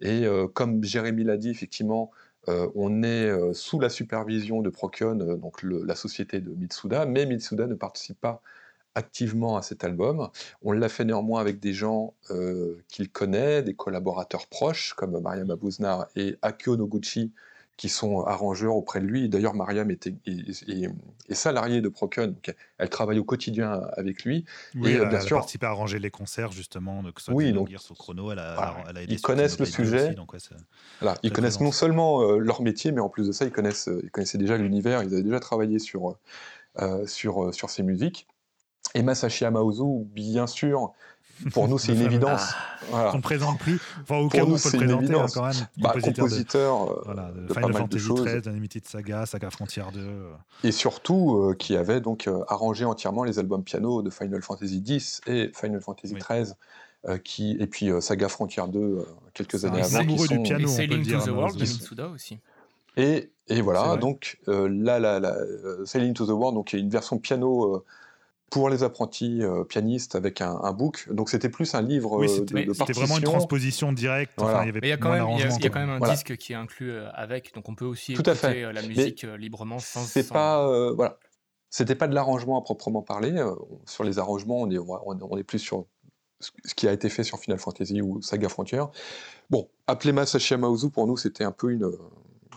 Et 0.00 0.26
comme 0.52 0.84
Jérémy 0.84 1.24
l'a 1.24 1.38
dit, 1.38 1.48
effectivement, 1.48 2.10
on 2.46 3.02
est 3.02 3.54
sous 3.54 3.80
la 3.80 3.88
supervision 3.88 4.60
de 4.60 4.68
Procyon, 4.68 5.14
donc 5.14 5.62
la 5.62 5.94
société 5.94 6.40
de 6.40 6.50
Mitsuda, 6.50 7.06
mais 7.06 7.24
Mitsuda 7.24 7.66
ne 7.66 7.74
participe 7.74 8.20
pas 8.20 8.42
activement 8.94 9.56
à 9.56 9.62
cet 9.62 9.84
album. 9.84 10.28
On 10.60 10.72
l'a 10.72 10.90
fait 10.90 11.06
néanmoins 11.06 11.40
avec 11.40 11.60
des 11.60 11.72
gens 11.72 12.12
qu'il 12.88 13.10
connaît, 13.10 13.62
des 13.62 13.72
collaborateurs 13.72 14.46
proches 14.48 14.92
comme 14.92 15.18
Mariam 15.18 15.50
Abouznar 15.50 16.08
et 16.14 16.36
Akio 16.42 16.76
Noguchi, 16.76 17.32
qui 17.76 17.88
sont 17.90 18.22
arrangeurs 18.22 18.74
auprès 18.74 19.00
de 19.00 19.06
lui. 19.06 19.28
D'ailleurs, 19.28 19.54
Mariam 19.54 19.90
est, 19.90 20.08
salariée 21.32 21.80
de 21.80 21.88
Procon, 21.88 22.28
donc 22.28 22.54
elle 22.78 22.88
travaille 22.88 23.18
au 23.18 23.24
quotidien 23.24 23.82
avec 23.96 24.24
lui. 24.24 24.44
Oui, 24.74 24.90
et, 24.90 24.94
elle, 24.94 25.08
bien 25.08 25.20
sûr, 25.20 25.36
a 25.36 25.40
participé 25.40 25.66
à 25.66 25.70
arranger 25.70 25.98
les 25.98 26.10
concerts, 26.10 26.52
justement, 26.52 27.02
que 27.02 27.20
ce 27.20 27.26
soit 27.26 27.34
oui, 27.34 27.52
donc, 27.52 27.70
au 27.90 27.94
chrono, 27.94 28.32
elle 28.32 28.38
a, 28.38 28.84
elle 28.88 28.96
a 28.96 29.02
aidé 29.02 29.14
Ils 29.14 29.20
connaissent 29.20 29.58
le 29.58 29.66
sujet. 29.66 30.14
donc, 30.14 30.34
voilà, 31.00 31.18
ils 31.22 31.32
connaissent 31.32 31.60
non 31.60 31.72
seulement 31.72 32.22
euh, 32.22 32.38
leur 32.38 32.62
métier, 32.62 32.92
mais 32.92 33.00
en 33.00 33.10
plus 33.10 33.26
de 33.26 33.32
ça, 33.32 33.44
ils, 33.44 33.52
connaissent, 33.52 33.90
ils 34.02 34.10
connaissaient 34.10 34.38
déjà 34.38 34.56
l'univers, 34.56 35.02
ils 35.02 35.12
avaient 35.12 35.22
déjà 35.22 35.40
travaillé 35.40 35.78
sur, 35.78 36.16
euh, 36.78 37.06
sur, 37.06 37.44
euh, 37.44 37.52
sur 37.52 37.68
ces 37.68 37.82
musiques. 37.82 38.26
Et 38.94 39.02
Masashi 39.02 39.44
Amaozu, 39.44 40.04
bien 40.06 40.46
sûr, 40.46 40.92
pour 41.52 41.68
nous, 41.68 41.78
c'est 41.78 41.92
une 41.92 42.02
évidence. 42.02 42.54
Ah, 42.92 43.10
On 43.12 43.16
ne 43.16 43.22
présente 43.22 43.58
plus. 43.58 43.80
Enfin, 44.02 44.16
au 44.18 44.28
cas 44.28 44.44
où, 44.44 44.54
on 44.54 44.58
peut 44.58 44.70
le 44.72 44.78
présenter 44.78 45.14
hein, 45.14 45.26
quand 45.32 45.46
même. 45.46 45.66
Bah, 45.78 45.94
compositeur, 46.02 46.86
de, 46.86 47.04
voilà, 47.04 47.30
de, 47.32 47.52
Final 47.52 47.72
Fantasy 47.72 48.08
XIII, 48.08 48.48
Unlimited 48.48 48.86
Saga, 48.86 49.26
Saga 49.26 49.50
Frontier 49.50 49.82
2. 49.92 50.00
Euh. 50.00 50.30
Et 50.64 50.72
surtout, 50.72 51.36
euh, 51.36 51.54
qui 51.54 51.76
avait 51.76 52.00
donc 52.00 52.28
euh, 52.28 52.44
arrangé 52.48 52.84
entièrement 52.84 53.24
les 53.24 53.38
albums 53.38 53.64
piano 53.64 54.02
de 54.02 54.10
Final 54.10 54.42
Fantasy 54.42 54.82
X 54.86 55.20
et 55.26 55.50
Final 55.54 55.80
Fantasy 55.80 56.14
XIII. 56.14 56.54
qui, 57.24 57.56
et 57.60 57.66
puis 57.66 57.90
Saga 58.00 58.28
Frontier 58.28 58.64
2 58.68 59.06
quelques 59.34 59.64
années 59.64 59.82
avant. 59.82 59.98
amoureux 59.98 60.28
du 60.28 60.40
piano, 60.42 60.68
et 60.68 60.72
on 60.72 60.76
peut 60.76 60.96
le 60.96 61.02
dire. 61.02 61.20
to 61.20 61.26
the 61.26 61.34
World 61.34 61.56
de 61.56 61.60
Mitsuda 61.60 62.08
aussi. 62.08 62.38
Et, 62.96 63.30
et 63.48 63.60
voilà, 63.60 63.96
donc 63.96 64.38
là, 64.46 64.98
là, 64.98 65.20
là 65.20 65.36
Sailing 65.84 66.14
to 66.14 66.26
the 66.26 66.30
World, 66.30 66.54
donc 66.54 66.72
il 66.72 66.76
y 66.76 66.78
a 66.80 66.82
une 66.82 66.90
version 66.90 67.18
piano 67.18 67.84
pour 68.50 68.70
les 68.70 68.82
apprentis 68.82 69.42
euh, 69.42 69.64
pianistes 69.64 70.14
avec 70.14 70.40
un, 70.40 70.58
un, 70.62 70.72
book. 70.72 71.08
Donc 71.10 71.30
c'était 71.30 71.48
plus 71.48 71.74
un 71.74 71.82
livre 71.82 72.16
oui, 72.16 72.28
c'était, 72.28 72.64
de, 72.64 72.72
C'était 72.72 72.92
vraiment 72.92 73.18
une 73.18 73.24
transposition 73.24 73.92
directe. 73.92 74.34
Enfin, 74.36 74.62
il 74.62 74.66
y, 74.66 74.68
avait 74.68 74.80
il 74.82 74.88
y 74.88 74.92
a 74.92 74.96
quand 74.96 75.10
même, 75.10 75.26
il 75.30 75.40
y 75.40 75.42
a, 75.42 75.48
il 75.48 75.62
y 75.62 75.66
a 75.66 75.70
quand 75.70 75.84
même 75.84 76.02
un 76.02 76.10
disque 76.10 76.36
qui 76.36 76.52
est 76.52 76.56
inclus 76.56 76.92
euh, 76.92 77.08
avec, 77.12 77.54
donc 77.54 77.68
on 77.68 77.74
peut 77.74 77.84
aussi 77.84 78.14
Tout 78.14 78.28
écouter 78.28 78.64
euh, 78.64 78.72
la 78.72 78.82
musique 78.82 79.24
Mais 79.24 79.38
librement 79.38 79.78
sans. 79.78 80.02
C'est 80.02 80.22
sans... 80.22 80.34
pas 80.34 80.92
voilà. 80.92 81.18
C'était 81.68 81.96
pas 81.96 82.06
de 82.06 82.14
l'arrangement 82.14 82.58
à 82.58 82.62
proprement 82.62 83.02
parler. 83.02 83.44
sur 83.86 84.04
les 84.04 84.18
arrangements, 84.18 84.60
on 84.60 84.70
est, 84.70 84.78
on 84.78 85.36
est 85.36 85.44
plus 85.44 85.58
sur 85.58 85.86
ce 86.40 86.74
qui 86.74 86.86
a 86.86 86.92
été 86.92 87.08
fait 87.08 87.24
sur 87.24 87.38
Final 87.38 87.58
Fantasy 87.58 88.00
ou 88.00 88.22
Saga 88.22 88.48
Frontier. 88.48 88.82
Bon, 89.50 89.68
appeler 89.86 90.12
Masashi 90.12 90.54
Amaozu 90.54 90.90
pour 90.90 91.06
nous, 91.06 91.16
c'était 91.16 91.44
un 91.44 91.52
peu 91.52 91.72
une, 91.72 91.90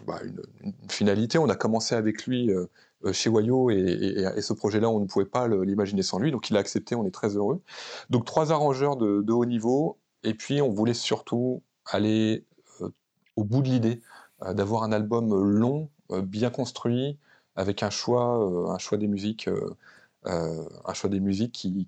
bah, 0.05 0.19
une, 0.23 0.41
une, 0.63 0.89
finalité. 0.89 1.37
On 1.37 1.49
a 1.49 1.55
commencé 1.55 1.95
avec 1.95 2.25
lui 2.25 2.51
euh, 2.51 2.65
chez 3.13 3.29
Wayo 3.29 3.69
et, 3.69 4.41
ce 4.41 4.53
projet-là, 4.53 4.89
on 4.89 4.99
ne 4.99 5.05
pouvait 5.05 5.25
pas 5.25 5.47
l'imaginer 5.47 6.03
sans 6.03 6.19
lui, 6.19 6.31
donc 6.31 6.49
il 6.49 6.57
a 6.57 6.59
accepté, 6.59 6.95
on 6.95 7.05
est 7.05 7.11
très 7.11 7.35
heureux. 7.35 7.61
Donc 8.09 8.25
trois 8.25 8.51
arrangeurs 8.51 8.97
de, 8.97 9.31
haut 9.31 9.45
niveau, 9.45 9.97
et 10.23 10.33
puis 10.33 10.61
on 10.61 10.69
voulait 10.69 10.93
surtout 10.93 11.61
aller 11.85 12.45
euh, 12.81 12.89
au 13.35 13.43
bout 13.43 13.61
de 13.61 13.69
l'idée 13.69 14.01
euh, 14.43 14.53
d'avoir 14.53 14.83
un 14.83 14.91
album 14.91 15.33
long, 15.33 15.89
bien 16.23 16.49
construit, 16.49 17.17
avec 17.55 17.83
un 17.83 17.89
choix, 17.89 18.69
un 18.69 18.77
choix 18.79 18.97
des 18.97 19.07
musiques, 19.07 19.49
un 20.25 20.93
choix 20.93 21.09
des 21.09 21.19
musiques 21.19 21.51
qui 21.51 21.87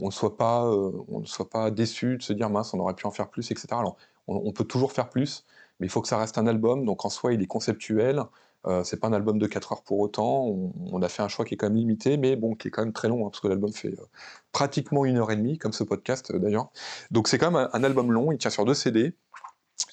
on 0.00 0.06
ne 0.06 0.10
soit 0.10 0.36
pas, 0.36 0.64
on 0.64 1.20
ne 1.20 1.26
soit 1.26 1.50
pas 1.50 1.70
déçu 1.70 2.16
de 2.16 2.22
se 2.22 2.32
dire 2.32 2.48
mince, 2.50 2.72
on 2.72 2.78
aurait 2.78 2.94
pu 2.94 3.06
en 3.06 3.10
faire 3.10 3.28
plus, 3.28 3.50
etc. 3.50 3.68
Alors, 3.72 3.96
on 4.26 4.52
peut 4.52 4.64
toujours 4.64 4.92
faire 4.92 5.10
plus, 5.10 5.44
mais 5.80 5.86
il 5.86 5.90
faut 5.90 6.00
que 6.00 6.08
ça 6.08 6.18
reste 6.18 6.38
un 6.38 6.46
album, 6.46 6.84
donc 6.84 7.04
en 7.04 7.10
soi, 7.10 7.34
il 7.34 7.42
est 7.42 7.46
conceptuel. 7.46 8.22
Euh, 8.66 8.84
c'est 8.84 9.00
pas 9.00 9.08
un 9.08 9.12
album 9.12 9.38
de 9.38 9.46
4 9.46 9.72
heures 9.72 9.82
pour 9.82 9.98
autant. 10.00 10.46
On, 10.92 11.02
a 11.02 11.08
fait 11.08 11.22
un 11.22 11.28
choix 11.28 11.44
qui 11.44 11.54
est 11.54 11.56
quand 11.56 11.66
même 11.66 11.76
limité, 11.76 12.16
mais 12.16 12.36
bon, 12.36 12.54
qui 12.54 12.68
est 12.68 12.70
quand 12.70 12.82
même 12.82 12.92
très 12.92 13.08
long, 13.08 13.26
hein, 13.26 13.30
parce 13.30 13.40
que 13.40 13.48
l'album 13.48 13.72
fait 13.72 13.88
euh, 13.88 14.06
pratiquement 14.52 15.04
une 15.04 15.18
heure 15.18 15.30
et 15.32 15.36
demie, 15.36 15.58
comme 15.58 15.72
ce 15.72 15.84
podcast 15.84 16.30
euh, 16.32 16.38
d'ailleurs. 16.38 16.70
Donc 17.10 17.28
c'est 17.28 17.38
quand 17.38 17.50
même 17.50 17.68
un, 17.72 17.84
album 17.84 18.12
long, 18.12 18.32
il 18.32 18.38
tient 18.38 18.50
sur 18.50 18.64
deux 18.64 18.74
CD. 18.74 19.14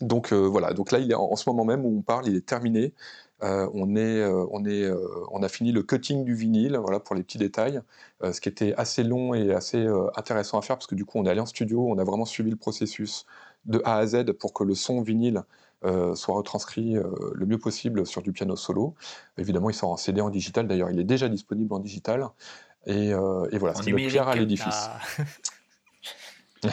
Donc 0.02 0.34
voilà, 0.34 0.74
donc 0.74 0.92
là, 0.92 1.00
il 1.00 1.12
est 1.12 1.16
en, 1.16 1.36
ce 1.36 1.50
moment 1.50 1.66
même 1.66 1.86
où 1.86 1.98
on 1.98 2.02
parle, 2.02 2.28
il 2.28 2.36
est 2.36 2.46
terminé. 2.46 2.94
on, 3.42 3.96
est, 3.96 4.24
on, 4.26 4.66
est, 4.66 4.90
on 5.32 5.42
a 5.42 5.50
fini 5.50 5.72
le 5.72 5.84
cutting 5.84 6.24
du 6.24 6.36
vinyle, 6.36 6.78
voilà 6.78 7.00
pour 7.00 7.16
les 7.16 7.24
petits 7.24 7.38
détails, 7.38 7.82
ce 8.22 8.40
qui 8.40 8.50
était 8.50 8.74
assez 8.76 9.04
long 9.04 9.34
et 9.34 9.54
assez 9.54 9.88
intéressant 10.16 10.60
à 10.60 10.62
faire 10.62 10.78
parce 10.78 10.88
que 10.88 10.96
du 10.96 11.06
coup 11.06 11.18
on 11.18 11.26
est 11.26 11.30
allé 11.30 11.40
en 11.40 11.46
studio, 11.46 11.88
on 11.90 11.98
a 11.98 12.04
vraiment 12.04 12.26
suivi 12.26 12.52
le 12.52 12.58
processus 12.58 13.26
de 13.66 13.82
A 13.84 13.98
à 13.98 14.06
Z 14.06 14.34
pour 14.34 14.54
que 14.54 14.64
le 14.64 14.76
son 14.76 15.02
vinyle 15.02 15.44
euh, 15.86 16.14
soit 16.14 16.36
retranscrit 16.36 16.98
euh, 16.98 17.06
le 17.34 17.46
mieux 17.46 17.58
possible 17.58 18.06
sur 18.06 18.22
du 18.22 18.34
piano 18.34 18.56
solo. 18.58 18.96
Évidemment, 19.38 19.70
il 19.70 19.74
sort 19.74 19.92
en 19.92 19.98
CD, 19.98 20.20
en 20.20 20.30
digital. 20.30 20.68
D'ailleurs, 20.68 20.92
il 20.92 21.00
est 21.00 21.06
déjà 21.06 21.30
disponible 21.30 21.74
en 21.74 21.80
digital. 21.80 22.28
Et, 22.86 23.14
euh, 23.14 23.48
et 23.52 23.58
voilà, 23.58 23.76
c'est 23.76 23.90
une 23.90 23.96
pierre 23.96 24.28
à 24.28 24.36
l'édifice. 24.36 24.90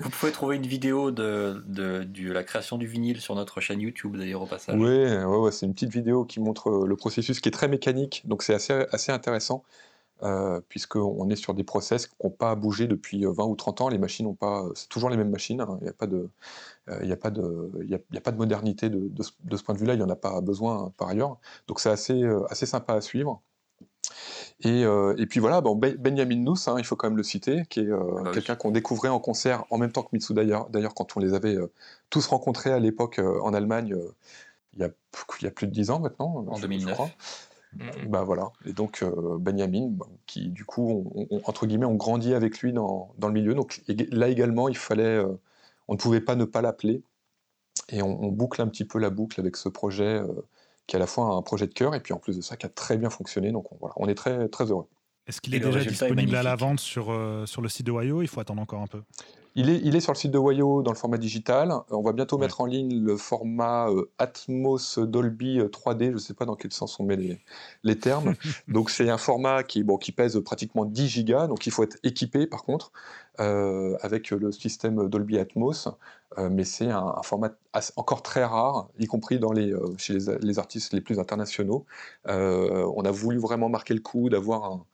Vous 0.00 0.10
pouvez 0.10 0.32
trouver 0.32 0.56
une 0.56 0.66
vidéo 0.66 1.12
de, 1.12 1.62
de, 1.68 2.32
la 2.32 2.42
création 2.42 2.76
du 2.76 2.88
vinyle 2.88 3.20
sur 3.20 3.36
notre 3.36 3.60
chaîne 3.60 3.80
YouTube 3.80 4.16
d'ailleurs 4.16 4.42
au 4.42 4.46
passage. 4.46 4.74
Oui, 4.74 4.88
ouais, 4.88 5.24
ouais, 5.24 5.52
c'est 5.52 5.66
une 5.66 5.72
petite 5.72 5.92
vidéo 5.92 6.24
qui 6.24 6.40
montre 6.40 6.84
le 6.84 6.96
processus 6.96 7.38
qui 7.38 7.48
est 7.48 7.52
très 7.52 7.68
mécanique, 7.68 8.22
donc 8.24 8.42
c'est 8.42 8.54
assez, 8.54 8.72
assez 8.90 9.12
intéressant. 9.12 9.62
Euh, 10.22 10.60
puisqu'on 10.68 11.30
est 11.30 11.36
sur 11.36 11.54
des 11.54 11.64
process 11.64 12.06
qui 12.06 12.14
n'ont 12.22 12.30
pas 12.30 12.54
bougé 12.54 12.86
depuis 12.86 13.24
20 13.24 13.42
ou 13.44 13.56
30 13.56 13.80
ans. 13.80 13.88
Les 13.88 13.96
machines 13.96 14.26
n'ont 14.26 14.34
pas, 14.34 14.66
c'est 14.74 14.88
toujours 14.88 15.08
les 15.08 15.16
mêmes 15.16 15.30
machines. 15.30 15.62
Hein. 15.62 15.78
Il 15.80 15.84
n'y 15.84 15.88
a 15.88 15.94
pas 15.94 16.06
de, 16.06 16.28
il 17.02 17.12
a 17.12 17.16
pas 17.16 17.30
de, 17.30 17.70
il 17.82 17.88
y 17.88 17.94
a, 17.94 18.20
pas 18.20 18.32
de 18.32 18.36
modernité 18.36 18.88
de, 18.90 19.08
de, 19.08 19.22
ce, 19.22 19.62
point 19.62 19.74
de 19.74 19.80
vue-là. 19.80 19.94
Il 19.94 19.98
n'y 19.98 20.02
en 20.02 20.10
a 20.10 20.16
pas 20.16 20.40
besoin 20.40 20.92
par 20.96 21.08
ailleurs. 21.08 21.38
Donc 21.68 21.80
c'est 21.80 21.90
assez, 21.90 22.22
assez 22.48 22.66
sympa 22.66 22.94
à 22.94 23.00
suivre. 23.00 23.42
Et, 24.62 24.84
euh, 24.84 25.14
et, 25.16 25.26
puis 25.26 25.40
voilà, 25.40 25.60
bon, 25.60 25.74
Benjamin 25.74 26.36
Nuss, 26.36 26.68
hein, 26.68 26.76
il 26.78 26.84
faut 26.84 26.96
quand 26.96 27.08
même 27.08 27.16
le 27.16 27.22
citer, 27.22 27.62
qui 27.68 27.80
est 27.80 27.84
euh, 27.84 28.18
ah 28.18 28.22
bah 28.24 28.30
quelqu'un 28.32 28.56
qu'on 28.56 28.70
découvrait 28.70 29.08
en 29.08 29.18
concert 29.18 29.64
en 29.70 29.78
même 29.78 29.92
temps 29.92 30.02
que 30.02 30.10
Mitsu 30.12 30.34
d'ailleurs, 30.34 30.68
d'ailleurs 30.68 30.94
quand 30.94 31.16
on 31.16 31.20
les 31.20 31.32
avait 31.32 31.56
euh, 31.56 31.72
tous 32.10 32.26
rencontrés 32.26 32.70
à 32.70 32.78
l'époque 32.78 33.20
en 33.20 33.54
Allemagne, 33.54 33.96
il, 34.74 34.80
y 34.80 34.84
a, 34.84 34.90
il 35.40 35.44
y 35.44 35.48
a 35.48 35.50
plus 35.50 35.66
de 35.66 35.72
10 35.72 35.90
ans 35.90 36.00
maintenant, 36.00 36.44
en 36.48 36.58
2009. 36.58 36.92
crois. 36.92 37.10
Bah 38.08 38.24
voilà, 38.24 38.50
et 38.64 38.72
donc 38.72 39.04
Benjamin, 39.38 39.92
qui 40.26 40.48
du 40.48 40.64
coup, 40.64 41.28
entre 41.44 41.66
guillemets, 41.66 41.86
on 41.86 41.94
grandit 41.94 42.34
avec 42.34 42.58
lui 42.58 42.72
dans, 42.72 43.14
dans 43.18 43.28
le 43.28 43.34
milieu. 43.34 43.54
Donc 43.54 43.80
là 44.10 44.28
également, 44.28 44.68
il 44.68 44.76
fallait, 44.76 45.22
on 45.90 45.94
ne 45.94 45.98
pouvait 45.98 46.20
pas 46.20 46.36
ne 46.36 46.44
pas 46.44 46.62
l'appeler. 46.62 47.02
Et 47.90 48.02
on, 48.02 48.28
boucle 48.28 48.62
un 48.62 48.68
petit 48.68 48.84
peu 48.84 48.98
la 48.98 49.10
boucle 49.10 49.40
avec 49.40 49.56
ce 49.56 49.68
projet 49.68 50.22
qui 50.86 50.96
est 50.96 50.98
à 50.98 51.00
la 51.00 51.06
fois 51.06 51.26
un 51.34 51.42
projet 51.42 51.66
de 51.66 51.74
cœur 51.74 51.94
et 51.94 52.00
puis 52.00 52.14
en 52.14 52.18
plus 52.18 52.36
de 52.36 52.42
ça 52.42 52.56
qui 52.56 52.64
a 52.66 52.68
très 52.68 52.96
bien 52.96 53.10
fonctionné. 53.10 53.52
Donc 53.52 53.72
on, 53.72 53.76
voilà, 53.80 53.94
on 53.96 54.08
est 54.08 54.14
très, 54.14 54.48
très 54.48 54.70
heureux. 54.70 54.86
Est-ce 55.26 55.40
qu'il 55.40 55.54
est 55.54 55.60
déjà 55.60 55.84
disponible 55.84 56.34
à 56.34 56.42
la 56.42 56.56
vente 56.56 56.80
sur, 56.80 57.10
euh, 57.10 57.46
sur 57.46 57.62
le 57.62 57.68
site 57.68 57.86
de 57.86 57.92
Wayo? 57.92 58.22
Il 58.22 58.28
faut 58.28 58.40
attendre 58.40 58.60
encore 58.60 58.80
un 58.80 58.86
peu. 58.86 59.02
Il 59.54 59.68
est, 59.68 59.80
il 59.82 59.96
est 59.96 60.00
sur 60.00 60.12
le 60.12 60.18
site 60.18 60.30
de 60.30 60.38
Wayo 60.38 60.82
dans 60.82 60.92
le 60.92 60.96
format 60.96 61.18
digital. 61.18 61.72
On 61.90 62.02
va 62.02 62.12
bientôt 62.12 62.38
mettre 62.38 62.60
en 62.60 62.66
ligne 62.66 63.04
le 63.04 63.16
format 63.16 63.90
euh, 63.90 64.10
Atmos 64.18 64.98
Dolby 64.98 65.58
3D. 65.58 66.02
Euh, 66.02 66.06
Je 66.08 66.14
ne 66.14 66.18
sais 66.18 66.34
pas 66.34 66.46
dans 66.46 66.56
quel 66.56 66.72
sens 66.72 66.98
on 67.00 67.04
met 67.04 67.16
les, 67.16 67.40
les 67.84 67.98
termes. 67.98 68.34
donc 68.68 68.90
c'est 68.90 69.10
un 69.10 69.18
format 69.18 69.62
qui, 69.62 69.82
bon, 69.82 69.98
qui 69.98 70.12
pèse 70.12 70.40
pratiquement 70.40 70.84
10 70.84 71.08
gigas. 71.08 71.46
Donc 71.48 71.66
il 71.66 71.72
faut 71.72 71.82
être 71.82 71.98
équipé 72.02 72.46
par 72.46 72.62
contre 72.62 72.92
avec 73.38 74.30
le 74.32 74.52
système 74.52 75.08
Dolby 75.08 75.38
Atmos. 75.38 75.88
mais 76.50 76.64
c'est 76.64 76.90
un, 76.90 77.22
format 77.22 77.52
encore 77.96 78.22
très 78.22 78.44
rare, 78.44 78.90
y 78.98 79.06
compris 79.06 79.38
dans 79.38 79.52
les, 79.52 79.72
chez 79.96 80.12
les, 80.12 80.38
les, 80.42 80.58
artistes 80.58 80.92
les 80.92 81.00
plus 81.00 81.18
internationaux. 81.18 81.86
on 82.26 83.02
a 83.02 83.10
voulu 83.10 83.38
vraiment 83.38 83.70
marquer 83.70 83.94
le 83.94 84.00
coup 84.00 84.28
d'avoir 84.28 84.64
un 84.64 84.84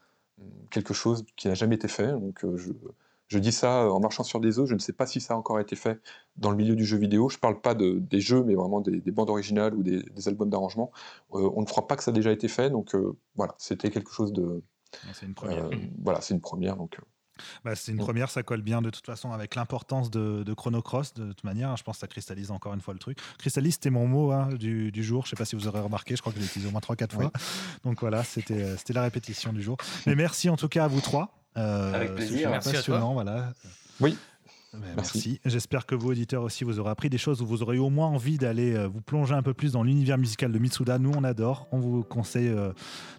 quelque 0.71 0.95
chose 0.95 1.25
qui 1.37 1.49
n'a 1.49 1.55
jamais 1.55 1.77
été 1.77 1.89
fait. 1.89 2.13
Donc 2.13 2.45
euh, 2.45 2.57
je, 2.57 2.73
je, 3.29 3.39
dis 3.39 3.53
ça 3.53 3.85
euh, 3.85 3.91
en 3.91 4.01
marchant 4.01 4.23
sur 4.23 4.41
des 4.41 4.59
œufs. 4.59 4.67
Je 4.69 4.75
ne 4.75 4.79
sais 4.79 4.93
pas 4.93 5.07
si 5.07 5.21
ça 5.21 5.35
a 5.35 5.37
encore 5.37 5.61
été 5.61 5.77
fait 5.77 6.01
dans 6.37 6.51
le 6.51 6.57
milieu 6.57 6.77
du 6.77 6.85
jeu 6.85 6.99
vidéo. 6.99 7.29
Je 7.29 7.37
ne 7.37 7.41
parle 7.41 7.61
pas 7.61 7.75
de, 7.75 7.99
des 7.99 8.21
jeux, 8.21 8.43
mais 8.43 8.55
vraiment 8.55 8.81
des, 8.81 9.01
bandes 9.11 9.31
originales 9.31 9.75
ou 9.75 9.83
des, 9.83 10.03
albums 10.27 10.51
d'arrangement. 10.51 10.91
Euh, 11.35 11.51
on 11.55 11.61
ne 11.61 11.67
croit 11.67 11.87
pas 11.87 11.97
que 11.97 12.03
ça 12.03 12.11
a 12.11 12.15
déjà 12.15 12.33
été 12.33 12.49
fait. 12.49 12.71
Donc 12.71 12.95
voilà, 13.35 13.55
c'était 13.59 13.91
quelque 13.91 14.13
chose 14.13 14.33
de. 14.33 14.63
C'est 15.13 15.27
une 15.27 15.35
première. 15.35 15.69
voilà, 16.03 16.21
c'est 16.21 16.35
une 16.35 16.41
première. 16.41 16.77
Donc 16.77 16.99
bah, 17.65 17.75
c'est 17.75 17.93
une 17.93 17.99
première, 17.99 18.31
ça 18.31 18.43
colle 18.43 18.63
bien 18.63 18.83
de 18.83 18.91
toute 18.91 19.07
façon 19.07 19.33
avec 19.33 19.55
l'importance 19.55 20.11
de, 20.11 20.43
de, 20.43 20.55
Chrono 20.55 20.83
Cross. 20.83 21.15
De 21.15 21.29
toute 21.29 21.45
manière, 21.45 21.77
je 21.77 21.83
pense 21.83 21.97
que 21.97 22.01
ça 22.01 22.07
cristallise 22.07 22.51
encore 22.51 22.75
une 22.75 22.81
fois 22.81 22.95
le 22.95 23.01
truc. 23.01 23.19
Cristallise, 23.39 23.75
c'était 23.75 23.91
mon 23.91 24.07
mot 24.07 24.33
hein, 24.33 24.49
du, 24.49 24.93
du, 24.93 25.05
jour. 25.05 25.25
Je 25.25 25.31
sais 25.31 25.37
pas 25.37 25.45
si 25.45 25.57
vous 25.57 25.67
aurez 25.69 25.81
remarqué, 25.81 26.17
je 26.17 26.21
crois 26.21 26.33
que 26.33 26.39
je 26.39 26.43
l'ai 26.43 26.49
utilisé 26.49 26.69
au 26.69 26.73
moins 26.73 26.81
3-4 26.81 27.13
fois. 27.13 27.33
Donc 27.85 28.01
voilà, 28.01 28.25
c'était 28.25 28.63
euh, 28.63 28.77
la 28.89 29.03
répétition 29.03 29.53
du 29.53 29.63
jour. 29.63 29.77
Mais 30.07 30.15
merci 30.15 30.49
en 30.49 30.57
tout 30.57 30.69
cas 30.69 30.85
à 30.85 30.89
vous 30.89 31.01
trois. 31.01 31.37
Euh, 31.57 31.95
avec 31.95 32.15
plaisir, 32.15 32.51
merci 32.51 32.73
passionnant, 32.73 33.15
voilà. 33.15 33.53
Oui. 34.01 34.17
Merci. 34.97 35.41
J'espère 35.45 35.87
que 35.87 35.95
vous, 35.95 36.11
auditeurs 36.11 36.43
aussi, 36.43 36.65
vous 36.65 36.79
aurez 36.79 36.91
appris 36.91 37.11
des 37.11 37.19
choses 37.19 37.43
ou 37.43 37.47
vous 37.47 37.63
aurez 37.63 37.79
au 37.79 37.91
moins 37.91 38.09
envie 38.09 38.39
d'aller 38.39 38.75
euh, 38.75 38.87
vous 38.87 39.01
plonger 39.01 39.35
un 39.35 39.43
peu 39.43 39.55
plus 39.55 39.73
dans 39.73 39.83
l'univers 39.83 40.19
musical 40.19 40.53
de 40.53 40.59
Mitsuda. 40.59 40.99
Nous, 40.99 41.13
on 41.15 41.25
adore. 41.25 41.69
On 41.73 41.79
vous 41.79 42.03
conseille 42.03 42.49
euh, 42.49 42.73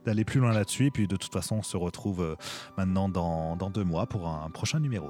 d'aller 0.05 0.25
plus 0.25 0.39
loin 0.39 0.53
là-dessus. 0.53 0.87
Et 0.87 0.91
puis, 0.91 1.07
de 1.07 1.15
toute 1.15 1.33
façon, 1.33 1.57
on 1.57 1.63
se 1.63 1.77
retrouve 1.77 2.21
euh, 2.21 2.35
maintenant 2.77 3.09
dans, 3.09 3.55
dans 3.55 3.69
deux 3.69 3.83
mois 3.83 4.07
pour 4.07 4.27
un 4.27 4.49
prochain 4.49 4.79
numéro. 4.79 5.09